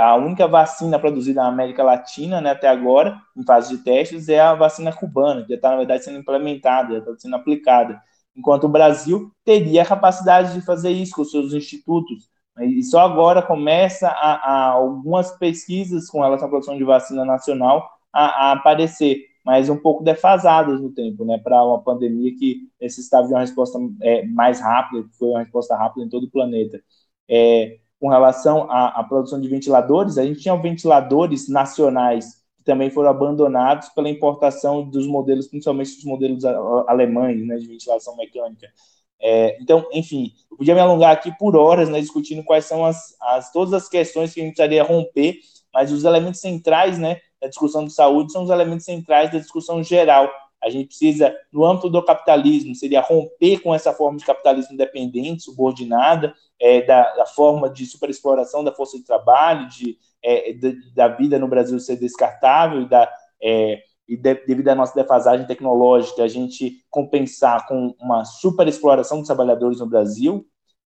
a 0.00 0.16
única 0.16 0.48
vacina 0.48 0.98
produzida 0.98 1.42
na 1.42 1.48
América 1.48 1.82
Latina, 1.82 2.40
né, 2.40 2.52
até 2.52 2.68
agora, 2.68 3.20
em 3.36 3.44
fase 3.44 3.76
de 3.76 3.84
testes, 3.84 4.28
é 4.28 4.40
a 4.40 4.54
vacina 4.54 4.92
cubana, 4.92 5.42
que 5.42 5.50
já 5.50 5.56
está, 5.56 5.70
na 5.70 5.76
verdade, 5.76 6.04
sendo 6.04 6.18
implementada, 6.18 6.94
já 6.94 6.98
está 7.00 7.12
sendo 7.18 7.36
aplicada. 7.36 8.00
Enquanto 8.36 8.64
o 8.64 8.68
Brasil 8.68 9.30
teria 9.44 9.82
a 9.82 9.86
capacidade 9.86 10.54
de 10.54 10.60
fazer 10.60 10.90
isso 10.90 11.14
com 11.14 11.24
seus 11.24 11.52
institutos. 11.52 12.28
E 12.60 12.82
só 12.82 13.00
agora 13.00 13.42
começa 13.42 14.08
a, 14.08 14.34
a 14.34 14.70
algumas 14.70 15.36
pesquisas 15.38 16.08
com 16.08 16.20
relação 16.20 16.46
à 16.46 16.50
produção 16.50 16.76
de 16.76 16.84
vacina 16.84 17.24
nacional 17.24 17.90
a, 18.12 18.50
a 18.50 18.52
aparecer 18.52 19.24
mas 19.44 19.68
um 19.68 19.76
pouco 19.76 20.02
defasadas 20.02 20.80
no 20.80 20.90
tempo, 20.90 21.24
né, 21.24 21.36
para 21.38 21.62
uma 21.62 21.82
pandemia 21.82 22.34
que 22.34 22.62
necessitava 22.80 23.26
de 23.26 23.34
uma 23.34 23.40
resposta 23.40 23.78
é, 24.00 24.24
mais 24.26 24.58
rápida, 24.58 25.06
que 25.06 25.18
foi 25.18 25.28
uma 25.28 25.40
resposta 25.40 25.76
rápida 25.76 26.06
em 26.06 26.08
todo 26.08 26.24
o 26.24 26.30
planeta. 26.30 26.80
É, 27.28 27.78
com 28.00 28.08
relação 28.08 28.70
à, 28.70 29.00
à, 29.00 29.04
produção 29.04 29.40
de 29.40 29.48
ventiladores, 29.48 30.16
a 30.16 30.24
gente 30.24 30.40
tinha 30.40 30.56
ventiladores 30.56 31.48
nacionais 31.48 32.42
que 32.64 32.72
também 32.72 32.88
foram 32.88 33.10
abandonados 33.10 33.90
pela 33.90 34.08
importação 34.08 34.82
dos 34.88 35.06
modelos, 35.06 35.46
principalmente 35.46 35.96
dos 35.96 36.04
modelos 36.04 36.44
alemães, 36.88 37.46
né, 37.46 37.56
de 37.56 37.66
ventilação 37.66 38.16
mecânica. 38.16 38.72
É, 39.20 39.58
então, 39.60 39.86
enfim, 39.92 40.32
eu 40.50 40.56
podia 40.56 40.74
me 40.74 40.80
alongar 40.80 41.12
aqui 41.12 41.30
por 41.38 41.54
horas, 41.56 41.90
né, 41.90 42.00
discutindo 42.00 42.42
quais 42.42 42.64
são 42.64 42.84
as, 42.84 43.14
as 43.20 43.52
todas 43.52 43.74
as 43.74 43.88
questões 43.88 44.32
que 44.32 44.40
a 44.40 44.44
gente 44.44 44.54
precisaria 44.54 44.82
romper, 44.82 45.38
mas 45.72 45.92
os 45.92 46.04
elementos 46.04 46.40
centrais, 46.40 46.98
né, 46.98 47.20
da 47.40 47.48
discussão 47.48 47.84
de 47.84 47.92
saúde 47.92 48.32
são 48.32 48.44
os 48.44 48.50
elementos 48.50 48.86
centrais 48.86 49.30
da 49.30 49.38
discussão 49.38 49.82
geral. 49.82 50.30
A 50.64 50.70
gente 50.70 50.86
precisa, 50.88 51.36
no 51.52 51.64
âmbito 51.64 51.90
do 51.90 52.02
capitalismo, 52.02 52.74
seria 52.74 53.02
romper 53.02 53.60
com 53.60 53.74
essa 53.74 53.92
forma 53.92 54.18
de 54.18 54.24
capitalismo 54.24 54.76
dependente, 54.76 55.42
subordinada, 55.42 56.34
é, 56.58 56.80
da, 56.80 57.14
da, 57.16 57.26
forma 57.26 57.68
de 57.68 57.84
superexploração 57.84 58.64
da 58.64 58.72
força 58.72 58.96
de 58.96 59.04
trabalho, 59.04 59.68
de, 59.68 59.98
é, 60.22 60.52
de, 60.54 60.94
da 60.94 61.08
vida 61.08 61.38
no 61.38 61.46
Brasil 61.46 61.78
ser 61.78 61.96
descartável 61.96 62.80
e, 62.80 62.88
da, 62.88 63.12
é, 63.42 63.82
e 64.08 64.16
de, 64.16 64.34
devido 64.46 64.68
à 64.68 64.74
nossa 64.74 64.94
defasagem 64.94 65.46
tecnológica, 65.46 66.22
a 66.22 66.28
gente 66.28 66.82
compensar 66.88 67.66
com 67.68 67.94
uma 68.00 68.24
superexploração 68.24 69.18
dos 69.18 69.26
trabalhadores 69.26 69.80
no 69.80 69.86
Brasil. 69.86 70.46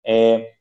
É, 0.06 0.52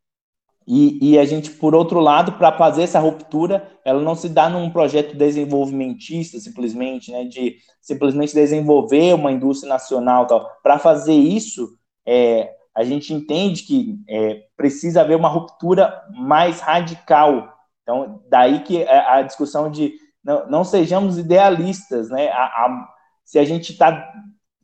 e, 0.68 1.12
e, 1.12 1.20
a 1.20 1.26
gente, 1.26 1.52
por 1.52 1.76
outro 1.76 2.00
lado, 2.00 2.34
para 2.34 2.52
fazer 2.52 2.84
essa 2.84 3.00
ruptura, 3.00 3.70
ela 3.84 4.02
não 4.02 4.16
se 4.16 4.30
dá 4.30 4.50
num 4.50 4.70
projeto 4.70 5.16
desenvolvimentista, 5.16 6.40
simplesmente, 6.40 7.12
né, 7.12 7.26
de 7.26 7.58
simplesmente 7.82 8.34
desenvolver 8.34 9.14
uma 9.14 9.32
indústria 9.32 9.70
nacional. 9.70 10.26
Para 10.62 10.80
fazer 10.80 11.14
isso, 11.14 11.68
é, 12.06 12.50
a 12.76 12.84
gente 12.84 13.14
entende 13.14 13.64
que 13.64 14.00
é, 14.08 14.44
precisa 14.56 15.02
haver 15.02 15.18
uma 15.18 15.28
ruptura 15.28 16.02
mais 16.12 16.60
radical. 16.62 17.54
Então, 17.82 18.22
daí 18.30 18.60
que 18.64 18.84
a, 18.84 19.16
a 19.16 19.22
discussão 19.22 19.70
de 19.70 19.94
não, 20.24 20.50
não, 20.50 20.64
sejamos 20.64 21.18
idealistas, 21.18 22.10
né? 22.10 22.30
A, 22.30 22.44
a, 22.44 22.88
se 23.26 23.38
a 23.38 23.44
gente 23.44 23.74
está 23.74 24.12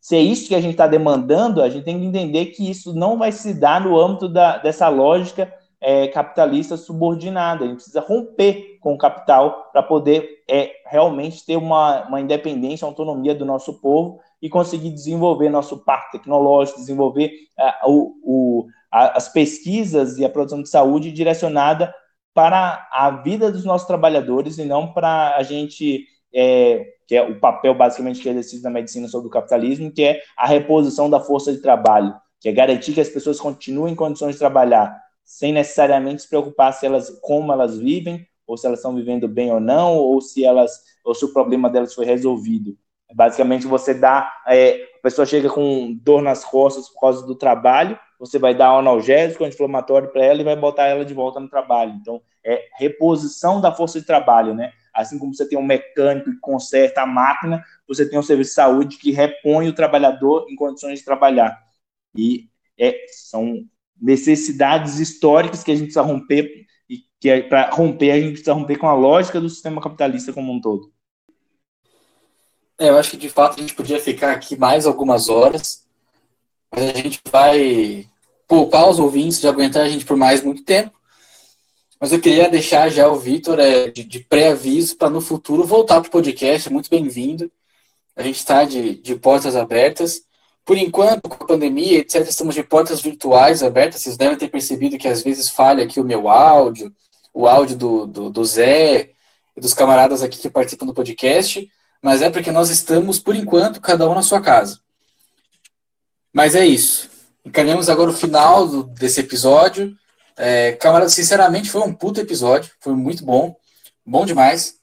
se 0.01 0.15
é 0.15 0.21
isso 0.21 0.47
que 0.47 0.55
a 0.55 0.61
gente 0.61 0.71
está 0.71 0.87
demandando, 0.87 1.61
a 1.61 1.69
gente 1.69 1.83
tem 1.83 1.99
que 1.99 2.05
entender 2.05 2.47
que 2.47 2.69
isso 2.69 2.93
não 2.93 3.17
vai 3.17 3.31
se 3.31 3.53
dar 3.53 3.81
no 3.81 3.99
âmbito 3.99 4.29
da, 4.29 4.57
dessa 4.57 4.87
lógica 4.87 5.53
é, 5.81 6.07
capitalista 6.07 6.77
subordinada. 6.77 7.63
A 7.63 7.67
gente 7.67 7.77
precisa 7.77 8.01
romper 8.01 8.77
com 8.81 8.93
o 8.93 8.97
capital 8.97 9.69
para 9.71 9.83
poder 9.83 10.43
é, 10.49 10.71
realmente 10.85 11.45
ter 11.45 11.57
uma, 11.57 12.07
uma 12.07 12.21
independência, 12.21 12.85
autonomia 12.85 13.35
do 13.35 13.45
nosso 13.45 13.79
povo 13.79 14.19
e 14.41 14.49
conseguir 14.49 14.91
desenvolver 14.91 15.49
nosso 15.49 15.83
parque 15.83 16.17
tecnológico, 16.17 16.79
desenvolver 16.79 17.31
o, 17.85 18.13
o, 18.23 18.67
a, 18.91 19.17
as 19.17 19.29
pesquisas 19.29 20.17
e 20.17 20.25
a 20.25 20.29
produção 20.29 20.61
de 20.61 20.69
saúde 20.69 21.11
direcionada 21.11 21.93
para 22.33 22.87
a 22.91 23.09
vida 23.11 23.51
dos 23.51 23.65
nossos 23.65 23.87
trabalhadores 23.87 24.57
e 24.57 24.65
não 24.65 24.93
para 24.93 25.35
a 25.35 25.43
gente 25.43 26.05
é, 26.33 26.85
que 27.07 27.15
é 27.15 27.23
o 27.23 27.39
papel 27.39 27.73
basicamente 27.73 28.21
que 28.21 28.29
é 28.29 28.31
exercido 28.31 28.63
na 28.63 28.69
medicina 28.69 29.07
sobre 29.07 29.27
o 29.27 29.31
capitalismo, 29.31 29.91
que 29.91 30.03
é 30.03 30.21
a 30.37 30.45
reposição 30.45 31.09
da 31.09 31.19
força 31.19 31.51
de 31.51 31.59
trabalho, 31.59 32.13
que 32.39 32.47
é 32.47 32.51
garantir 32.51 32.93
que 32.93 33.01
as 33.01 33.09
pessoas 33.09 33.39
continuem 33.39 33.93
em 33.93 33.95
condições 33.95 34.33
de 34.33 34.39
trabalhar, 34.39 34.95
sem 35.29 35.53
necessariamente 35.53 36.23
se 36.23 36.27
preocupar 36.27 36.73
se 36.73 36.87
elas 36.87 37.11
como 37.21 37.53
elas 37.53 37.77
vivem, 37.77 38.27
ou 38.47 38.57
se 38.57 38.65
elas 38.65 38.79
estão 38.79 38.95
vivendo 38.95 39.27
bem 39.27 39.51
ou 39.51 39.59
não, 39.59 39.95
ou 39.95 40.19
se 40.19 40.43
elas 40.43 40.83
ou 41.05 41.13
se 41.13 41.23
o 41.23 41.31
problema 41.31 41.69
delas 41.69 41.93
foi 41.93 42.03
resolvido. 42.03 42.75
Basicamente, 43.13 43.67
você 43.67 43.93
dá, 43.93 44.31
é, 44.47 44.87
a 44.97 45.01
pessoa 45.03 45.27
chega 45.27 45.47
com 45.47 45.93
dor 46.01 46.23
nas 46.23 46.43
costas 46.43 46.89
por 46.89 47.01
causa 47.01 47.27
do 47.27 47.35
trabalho, 47.35 47.97
você 48.19 48.39
vai 48.39 48.55
dar 48.55 48.73
um 48.73 48.79
analgésico, 48.79 49.43
um 49.43 49.47
inflamatório 49.47 50.11
para 50.11 50.25
ela 50.25 50.41
e 50.41 50.43
vai 50.43 50.55
botar 50.55 50.87
ela 50.87 51.05
de 51.05 51.13
volta 51.13 51.39
no 51.39 51.47
trabalho. 51.47 51.93
Então, 52.01 52.19
é 52.43 52.65
reposição 52.79 53.61
da 53.61 53.71
força 53.71 53.99
de 53.99 54.07
trabalho, 54.07 54.55
né? 54.55 54.73
Assim 54.91 55.19
como 55.19 55.33
você 55.33 55.47
tem 55.47 55.59
um 55.59 55.63
mecânico 55.63 56.31
que 56.31 56.39
conserta 56.39 57.03
a 57.03 57.05
máquina, 57.05 57.63
você 57.87 58.09
tem 58.09 58.17
um 58.17 58.23
serviço 58.23 58.49
de 58.49 58.55
saúde 58.55 58.97
que 58.97 59.11
repõe 59.11 59.69
o 59.69 59.75
trabalhador 59.75 60.47
em 60.49 60.55
condições 60.55 60.97
de 60.97 61.05
trabalhar. 61.05 61.55
E 62.15 62.49
é, 62.79 63.05
são 63.09 63.63
necessidades 64.01 64.99
históricas 64.99 65.63
que 65.63 65.71
a 65.71 65.75
gente 65.75 65.85
precisa 65.85 66.01
romper 66.01 66.65
e 66.89 66.99
que 67.19 67.29
é, 67.29 67.41
para 67.41 67.69
romper 67.71 68.11
a 68.11 68.19
gente 68.19 68.31
precisa 68.31 68.53
romper 68.53 68.77
com 68.77 68.87
a 68.87 68.93
lógica 68.93 69.39
do 69.39 69.49
sistema 69.49 69.81
capitalista 69.81 70.33
como 70.33 70.51
um 70.51 70.61
todo. 70.61 70.91
É, 72.77 72.89
eu 72.89 72.97
acho 72.97 73.11
que 73.11 73.17
de 73.17 73.29
fato 73.29 73.57
a 73.57 73.61
gente 73.61 73.73
podia 73.75 73.99
ficar 73.99 74.31
aqui 74.31 74.57
mais 74.57 74.85
algumas 74.85 75.27
horas, 75.27 75.85
mas 76.71 76.85
a 76.85 76.93
gente 76.93 77.19
vai 77.29 78.07
poupar 78.47 78.89
os 78.89 78.99
ouvintes 78.99 79.41
de 79.41 79.47
aguentar 79.47 79.83
a 79.83 79.89
gente 79.89 80.05
por 80.05 80.15
mais 80.15 80.41
muito 80.41 80.63
tempo. 80.63 80.97
Mas 81.99 82.13
eu 82.13 82.21
queria 82.21 82.49
deixar 82.49 82.89
já 82.89 83.09
o 83.09 83.19
Vitor 83.19 83.59
é, 83.59 83.91
de, 83.91 84.05
de 84.05 84.19
pré-aviso 84.21 84.95
para 84.95 85.09
no 85.09 85.19
futuro 85.19 85.65
voltar 85.65 85.99
para 85.99 86.07
o 86.07 86.11
podcast. 86.11 86.71
Muito 86.71 86.89
bem-vindo. 86.89 87.51
A 88.15 88.23
gente 88.23 88.37
está 88.37 88.63
de, 88.63 88.95
de 88.95 89.15
portas 89.15 89.55
abertas. 89.55 90.21
Por 90.69 90.77
enquanto, 90.77 91.27
com 91.27 91.43
a 91.43 91.47
pandemia, 91.47 91.97
etc., 91.97 92.27
estamos 92.29 92.53
de 92.53 92.61
portas 92.61 93.01
virtuais 93.01 93.63
abertas. 93.63 94.03
Vocês 94.03 94.15
devem 94.15 94.37
ter 94.37 94.49
percebido 94.49 94.99
que 94.99 95.07
às 95.07 95.23
vezes 95.23 95.49
falha 95.49 95.83
aqui 95.83 95.99
o 95.99 96.03
meu 96.03 96.29
áudio, 96.29 96.93
o 97.33 97.47
áudio 97.47 97.75
do, 97.75 98.05
do, 98.05 98.29
do 98.29 98.45
Zé 98.45 99.09
e 99.57 99.59
dos 99.59 99.73
camaradas 99.73 100.21
aqui 100.21 100.37
que 100.37 100.47
participam 100.47 100.85
do 100.85 100.93
podcast, 100.93 101.67
mas 102.03 102.21
é 102.21 102.29
porque 102.29 102.51
nós 102.51 102.69
estamos, 102.69 103.17
por 103.17 103.35
enquanto, 103.35 103.81
cada 103.81 104.07
um 104.07 104.13
na 104.13 104.21
sua 104.21 104.41
casa. 104.41 104.79
Mas 106.31 106.53
é 106.53 106.67
isso. 106.67 107.09
Encaminhamos 107.43 107.89
agora 107.89 108.11
o 108.11 108.15
final 108.15 108.67
do, 108.67 108.83
desse 108.83 109.21
episódio. 109.21 109.97
É, 110.37 110.73
camaradas, 110.73 111.15
sinceramente, 111.15 111.71
foi 111.71 111.81
um 111.81 111.91
puto 111.91 112.21
episódio. 112.21 112.71
Foi 112.79 112.93
muito 112.93 113.25
bom. 113.25 113.55
Bom 114.05 114.23
demais. 114.23 114.75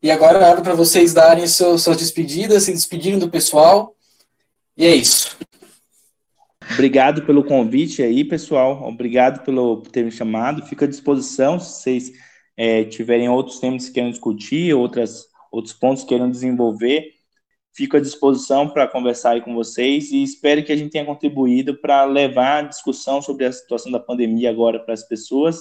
E 0.00 0.08
agora 0.08 0.38
é 0.38 0.48
hora 0.48 0.62
para 0.62 0.74
vocês 0.74 1.12
darem 1.12 1.48
suas 1.48 1.96
despedidas, 1.96 2.62
se 2.62 2.72
despedirem 2.72 3.18
do 3.18 3.28
pessoal 3.28 3.96
e 4.76 4.86
é 4.86 4.94
isso. 4.94 5.36
Obrigado 6.72 7.24
pelo 7.26 7.44
convite 7.44 8.02
aí, 8.02 8.24
pessoal. 8.24 8.82
Obrigado 8.88 9.44
pelo, 9.44 9.78
por 9.82 9.90
ter 9.90 10.04
me 10.04 10.10
chamado. 10.10 10.64
Fico 10.66 10.84
à 10.84 10.86
disposição 10.86 11.58
se 11.58 11.82
vocês 11.82 12.12
é, 12.56 12.84
tiverem 12.84 13.28
outros 13.28 13.58
temas 13.58 13.86
que 13.86 13.94
queiram 13.94 14.10
discutir, 14.10 14.74
outras, 14.74 15.26
outros 15.50 15.74
pontos 15.74 16.02
que 16.02 16.10
queiram 16.10 16.30
desenvolver. 16.30 17.10
fico 17.74 17.96
à 17.96 18.00
disposição 18.00 18.68
para 18.68 18.86
conversar 18.86 19.32
aí 19.32 19.40
com 19.40 19.54
vocês 19.54 20.10
e 20.12 20.22
espero 20.22 20.64
que 20.64 20.72
a 20.72 20.76
gente 20.76 20.90
tenha 20.90 21.04
contribuído 21.04 21.80
para 21.80 22.04
levar 22.04 22.64
a 22.64 22.68
discussão 22.68 23.20
sobre 23.20 23.44
a 23.46 23.52
situação 23.52 23.90
da 23.90 24.00
pandemia 24.00 24.50
agora 24.50 24.78
para 24.78 24.94
as 24.94 25.06
pessoas 25.06 25.58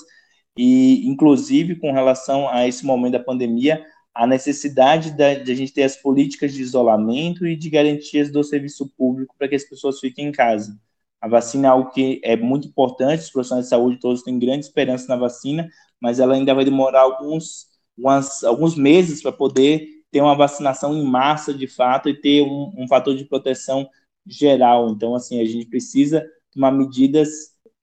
e, 0.57 1.07
inclusive, 1.07 1.75
com 1.75 1.91
relação 1.91 2.49
a 2.49 2.67
esse 2.67 2.85
momento 2.85 3.13
da 3.13 3.19
pandemia, 3.19 3.83
a 4.13 4.27
necessidade 4.27 5.11
de, 5.11 5.23
a 5.23 5.55
gente 5.55 5.73
ter 5.73 5.83
as 5.83 5.95
políticas 5.95 6.53
de 6.53 6.61
isolamento 6.61 7.45
e 7.47 7.55
de 7.55 7.69
garantias 7.69 8.31
do 8.31 8.43
serviço 8.43 8.89
público 8.97 9.35
para 9.37 9.47
que 9.47 9.55
as 9.55 9.63
pessoas 9.63 9.99
fiquem 9.99 10.27
em 10.27 10.31
casa. 10.31 10.77
A 11.19 11.27
vacina 11.27 11.67
é 11.67 11.71
algo 11.71 11.91
que 11.91 12.19
é 12.23 12.35
muito 12.35 12.67
importante, 12.67 13.21
os 13.21 13.29
profissionais 13.29 13.65
de 13.65 13.69
saúde 13.69 13.99
todos 13.99 14.23
têm 14.23 14.39
grande 14.39 14.65
esperança 14.65 15.07
na 15.07 15.15
vacina, 15.15 15.69
mas 15.99 16.19
ela 16.19 16.33
ainda 16.33 16.53
vai 16.53 16.65
demorar 16.65 17.01
alguns, 17.01 17.67
umas, 17.97 18.43
alguns 18.43 18.75
meses 18.75 19.21
para 19.21 19.31
poder 19.31 19.87
ter 20.11 20.21
uma 20.21 20.35
vacinação 20.35 20.95
em 20.97 21.05
massa 21.05 21.53
de 21.53 21.67
fato 21.67 22.09
e 22.09 22.13
ter 22.13 22.41
um, 22.41 22.73
um 22.75 22.87
fator 22.87 23.15
de 23.15 23.23
proteção 23.23 23.87
geral. 24.25 24.89
Então, 24.89 25.15
assim, 25.15 25.39
a 25.39 25.45
gente 25.45 25.67
precisa 25.67 26.25
tomar 26.51 26.71
medidas 26.71 27.29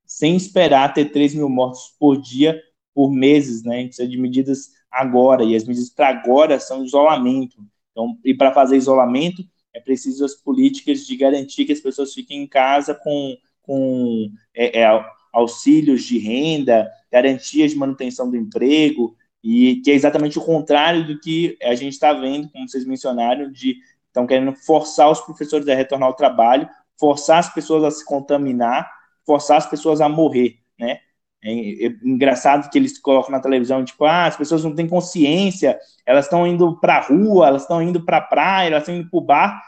sem 0.05 0.36
esperar 0.36 0.92
ter 0.92 1.06
3 1.06 1.34
mil 1.34 1.48
mortos 1.48 1.94
por 1.98 2.20
dia 2.20 2.60
por 2.94 3.10
meses, 3.12 3.62
né? 3.62 3.76
A 3.76 3.78
gente 3.78 3.88
precisa 3.88 4.09
de 4.09 4.18
medidas 4.18 4.70
agora, 4.90 5.44
e 5.44 5.55
as 5.55 5.65
medidas 5.65 5.90
para 5.90 6.09
agora 6.09 6.59
são 6.59 6.85
isolamento. 6.85 7.56
Então, 7.93 8.19
e 8.24 8.35
para 8.35 8.52
fazer 8.52 8.77
isolamento, 8.77 9.43
é 9.74 9.81
preciso 9.81 10.24
as 10.24 10.35
políticas 10.35 11.06
de 11.06 11.16
garantir 11.16 11.65
que 11.65 11.73
as 11.73 11.81
pessoas 11.81 12.12
fiquem 12.12 12.43
em 12.43 12.47
casa 12.47 12.94
com, 12.94 13.36
com 13.62 14.31
é, 14.55 14.81
é, 14.81 15.05
auxílios 15.32 16.05
de 16.05 16.19
renda, 16.19 16.90
garantias 17.10 17.73
de 17.73 17.77
manutenção 17.77 18.31
do 18.31 18.36
emprego, 18.36 19.16
e 19.43 19.77
que 19.85 19.90
é 19.90 19.94
exatamente 19.94 20.39
o 20.39 20.44
contrário 20.44 21.06
do 21.06 21.20
que 21.20 21.56
a 21.62 21.74
gente 21.74 21.93
está 21.93 22.12
vendo, 22.12 22.51
como 22.51 22.69
vocês 22.69 22.85
mencionaram, 22.85 23.51
de 23.51 23.77
estão 24.06 24.27
querendo 24.27 24.52
forçar 24.55 25.10
os 25.10 25.20
professores 25.20 25.69
a 25.69 25.74
retornar 25.74 26.09
ao 26.09 26.15
trabalho, 26.15 26.69
forçar 26.98 27.39
as 27.39 27.52
pessoas 27.52 27.85
a 27.85 27.90
se 27.90 28.05
contaminar, 28.05 28.90
forçar 29.24 29.59
as 29.59 29.66
pessoas 29.66 30.01
a 30.01 30.09
morrer, 30.09 30.59
né? 30.78 31.01
É, 31.43 31.86
é 31.86 31.94
engraçado 32.02 32.69
que 32.70 32.78
eles 32.78 32.98
colocam 32.98 33.31
na 33.31 33.40
televisão, 33.40 33.85
tipo, 33.85 34.05
ah, 34.05 34.27
as 34.27 34.36
pessoas 34.36 34.65
não 34.65 34.74
têm 34.74 34.89
consciência, 34.89 35.78
elas 36.05 36.24
estão 36.24 36.47
indo 36.47 36.78
para 36.81 36.97
a 36.97 37.01
rua, 37.01 37.47
elas 37.47 37.62
estão 37.62 37.82
indo 37.82 38.05
para 38.05 38.19
a 38.19 38.23
praia, 38.23 38.69
elas 38.69 38.82
estão 38.82 38.97
indo 38.97 39.09
para 39.09 39.19
o 39.19 39.23
bar, 39.23 39.62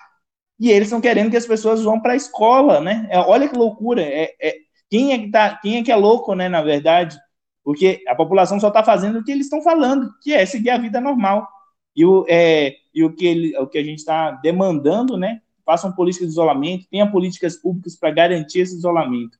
e 0.58 0.70
eles 0.70 0.88
estão 0.88 1.00
querendo 1.00 1.30
que 1.30 1.36
as 1.36 1.46
pessoas 1.46 1.82
vão 1.82 2.00
para 2.00 2.12
a 2.12 2.16
escola, 2.16 2.80
né? 2.80 3.08
É, 3.10 3.18
olha 3.18 3.48
que 3.48 3.56
loucura. 3.56 4.02
É, 4.02 4.34
é, 4.40 4.56
quem, 4.90 5.12
é 5.12 5.18
que 5.18 5.30
tá, 5.30 5.56
quem 5.56 5.78
é 5.78 5.82
que 5.82 5.90
é 5.90 5.96
louco, 5.96 6.34
né, 6.34 6.48
na 6.50 6.60
verdade? 6.60 7.18
Porque 7.64 8.02
a 8.06 8.14
população 8.14 8.60
só 8.60 8.68
está 8.68 8.84
fazendo 8.84 9.18
o 9.20 9.24
que 9.24 9.32
eles 9.32 9.46
estão 9.46 9.62
falando, 9.62 10.10
que 10.22 10.34
é 10.34 10.44
seguir 10.44 10.70
a 10.70 10.78
vida 10.78 11.00
normal. 11.00 11.48
E 11.96 12.04
o, 12.04 12.26
é, 12.28 12.74
e 12.94 13.02
o, 13.02 13.14
que, 13.14 13.26
ele, 13.26 13.56
o 13.56 13.66
que 13.66 13.78
a 13.78 13.84
gente 13.84 13.98
está 13.98 14.32
demandando, 14.32 15.16
né? 15.16 15.40
Façam 15.64 15.92
políticas 15.92 16.28
de 16.28 16.32
isolamento, 16.32 16.86
tenham 16.90 17.10
políticas 17.10 17.56
públicas 17.56 17.96
para 17.96 18.10
garantir 18.10 18.60
esse 18.60 18.76
isolamento. 18.76 19.38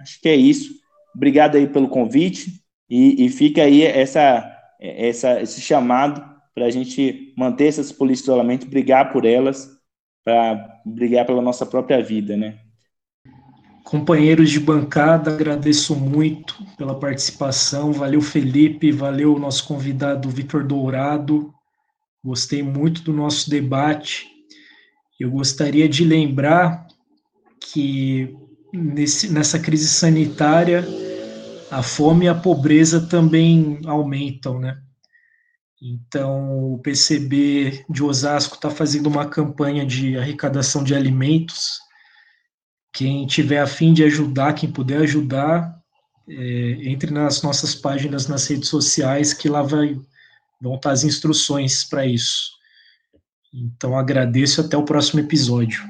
Acho 0.00 0.20
que 0.20 0.28
é 0.28 0.34
isso. 0.34 0.74
Obrigado 1.18 1.56
aí 1.56 1.66
pelo 1.66 1.88
convite 1.88 2.62
e, 2.88 3.26
e 3.26 3.28
fica 3.28 3.62
aí 3.62 3.82
essa, 3.82 4.48
essa, 4.80 5.42
esse 5.42 5.60
chamado 5.60 6.24
para 6.54 6.66
a 6.66 6.70
gente 6.70 7.34
manter 7.36 7.66
essas 7.66 7.90
políticas 7.90 8.26
de 8.26 8.30
isolamento, 8.30 8.66
brigar 8.68 9.12
por 9.12 9.24
elas, 9.24 9.68
para 10.24 10.80
brigar 10.86 11.26
pela 11.26 11.42
nossa 11.42 11.66
própria 11.66 12.00
vida, 12.00 12.36
né? 12.36 12.60
Companheiros 13.82 14.48
de 14.48 14.60
bancada, 14.60 15.32
agradeço 15.32 15.96
muito 15.96 16.64
pela 16.76 16.94
participação. 16.94 17.92
Valeu, 17.92 18.20
Felipe, 18.20 18.92
valeu 18.92 19.34
o 19.34 19.40
nosso 19.40 19.66
convidado 19.66 20.30
Vitor 20.30 20.62
Dourado. 20.62 21.52
Gostei 22.22 22.62
muito 22.62 23.02
do 23.02 23.12
nosso 23.12 23.50
debate. 23.50 24.24
Eu 25.18 25.32
gostaria 25.32 25.88
de 25.88 26.04
lembrar 26.04 26.86
que 27.60 28.36
nesse, 28.72 29.32
nessa 29.32 29.58
crise 29.58 29.88
sanitária, 29.88 30.86
a 31.70 31.82
fome 31.82 32.26
e 32.26 32.28
a 32.28 32.34
pobreza 32.34 33.00
também 33.00 33.80
aumentam, 33.86 34.58
né? 34.58 34.80
Então, 35.80 36.72
o 36.74 36.78
PCB 36.78 37.84
de 37.88 38.02
Osasco 38.02 38.56
está 38.56 38.68
fazendo 38.68 39.06
uma 39.06 39.26
campanha 39.26 39.86
de 39.86 40.18
arrecadação 40.18 40.82
de 40.82 40.94
alimentos. 40.94 41.78
Quem 42.92 43.26
tiver 43.26 43.60
a 43.60 43.66
fim 43.66 43.92
de 43.92 44.02
ajudar, 44.02 44.54
quem 44.54 44.70
puder 44.70 45.02
ajudar, 45.02 45.78
é, 46.28 46.78
entre 46.82 47.12
nas 47.12 47.42
nossas 47.42 47.74
páginas 47.76 48.26
nas 48.26 48.46
redes 48.48 48.68
sociais, 48.68 49.32
que 49.32 49.48
lá 49.48 49.62
vai, 49.62 49.96
vão 50.60 50.74
estar 50.74 50.90
as 50.90 51.04
instruções 51.04 51.84
para 51.84 52.04
isso. 52.04 52.50
Então, 53.54 53.96
agradeço 53.96 54.60
até 54.60 54.76
o 54.76 54.84
próximo 54.84 55.20
episódio. 55.20 55.88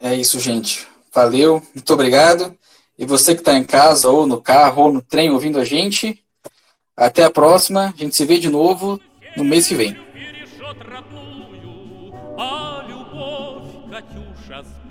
É 0.00 0.14
isso, 0.14 0.40
gente. 0.40 0.88
Valeu, 1.12 1.62
muito 1.74 1.92
obrigado. 1.92 2.56
E 2.99 3.05
você 3.05 3.33
que 3.35 3.41
está 3.41 3.53
em 3.53 3.63
casa, 3.63 4.09
ou 4.09 4.25
no 4.25 4.41
carro, 4.41 4.83
ou 4.83 4.93
no 4.93 5.01
trem 5.01 5.29
ouvindo 5.29 5.59
a 5.59 5.65
gente, 5.65 6.23
até 6.95 7.23
a 7.23 7.31
próxima. 7.31 7.93
A 7.95 7.99
gente 7.99 8.15
se 8.15 8.25
vê 8.25 8.37
de 8.37 8.49
novo 8.49 8.99
no 9.35 9.43
mês 9.43 9.67
que 9.67 9.75
vem. 9.75 9.97
Катюша 13.95 14.61
с 14.61 14.85